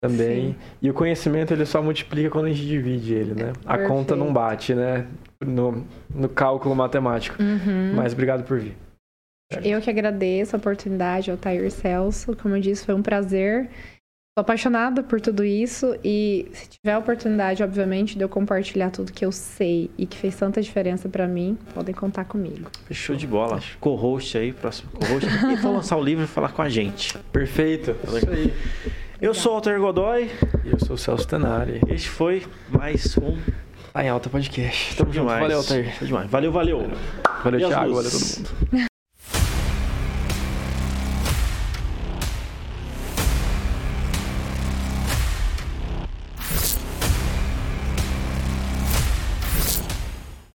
também. 0.00 0.50
Sim. 0.50 0.56
E 0.80 0.88
o 0.88 0.94
conhecimento 0.94 1.52
ele 1.52 1.66
só 1.66 1.82
multiplica 1.82 2.30
quando 2.30 2.46
a 2.46 2.50
gente 2.50 2.64
divide 2.64 3.12
ele, 3.12 3.34
né? 3.34 3.52
A 3.66 3.72
Perfeito. 3.72 3.88
conta 3.88 4.14
não 4.14 4.32
bate, 4.32 4.72
né? 4.72 5.06
No, 5.44 5.84
no 6.14 6.28
cálculo 6.28 6.76
matemático. 6.76 7.42
Uhum. 7.42 7.94
Mas 7.96 8.12
obrigado 8.12 8.44
por 8.44 8.60
vir. 8.60 8.76
Eu 9.62 9.80
que 9.80 9.90
agradeço 9.90 10.56
a 10.56 10.58
oportunidade, 10.58 11.30
Altair 11.30 11.70
Celso. 11.70 12.36
Como 12.36 12.56
eu 12.56 12.60
disse, 12.60 12.84
foi 12.84 12.94
um 12.94 13.02
prazer. 13.02 13.68
Sou 14.36 14.42
apaixonada 14.42 15.00
por 15.00 15.20
tudo 15.20 15.44
isso 15.44 15.96
e 16.02 16.48
se 16.52 16.68
tiver 16.68 16.92
a 16.94 16.98
oportunidade, 16.98 17.62
obviamente, 17.62 18.18
de 18.18 18.24
eu 18.24 18.28
compartilhar 18.28 18.90
tudo 18.90 19.12
que 19.12 19.24
eu 19.24 19.30
sei 19.30 19.92
e 19.96 20.06
que 20.06 20.16
fez 20.18 20.34
tanta 20.34 20.60
diferença 20.60 21.08
pra 21.08 21.28
mim, 21.28 21.56
podem 21.72 21.94
contar 21.94 22.24
comigo. 22.24 22.68
Show 22.90 23.14
de 23.14 23.28
bola. 23.28 23.60
Co-host 23.78 24.36
aí, 24.36 24.52
próximo 24.52 24.90
co-host. 24.90 25.28
E 25.54 25.56
for 25.58 25.70
lançar 25.70 25.96
o 25.96 26.02
livro 26.02 26.24
e 26.24 26.26
falar 26.26 26.48
com 26.48 26.62
a 26.62 26.68
gente. 26.68 27.16
Perfeito. 27.30 27.94
Isso 28.08 28.28
aí. 28.28 28.52
Eu 29.22 29.34
sou 29.34 29.52
o 29.52 29.54
Alter 29.54 29.78
Godoy. 29.78 30.28
E 30.64 30.70
eu 30.72 30.80
sou 30.80 30.96
o 30.96 30.98
Celso 30.98 31.28
Tenari. 31.28 31.80
Este 31.86 32.08
foi 32.08 32.44
mais 32.68 33.16
um. 33.16 33.38
Tá 33.92 34.02
em 34.04 34.08
alta 34.08 34.28
podcast. 34.28 34.96
Tamo 34.96 35.12
junto. 35.12 35.28
demais. 35.28 35.42
Valeu. 35.42 35.62
Show 35.62 36.08
demais. 36.08 36.28
Valeu, 36.28 36.50
valeu. 36.50 36.90
Valeu, 37.44 37.60
E 37.60 37.66
Thiago. 37.68 37.94
Valeu 37.94 38.10
todo 38.10 38.20
mundo. 38.20 38.84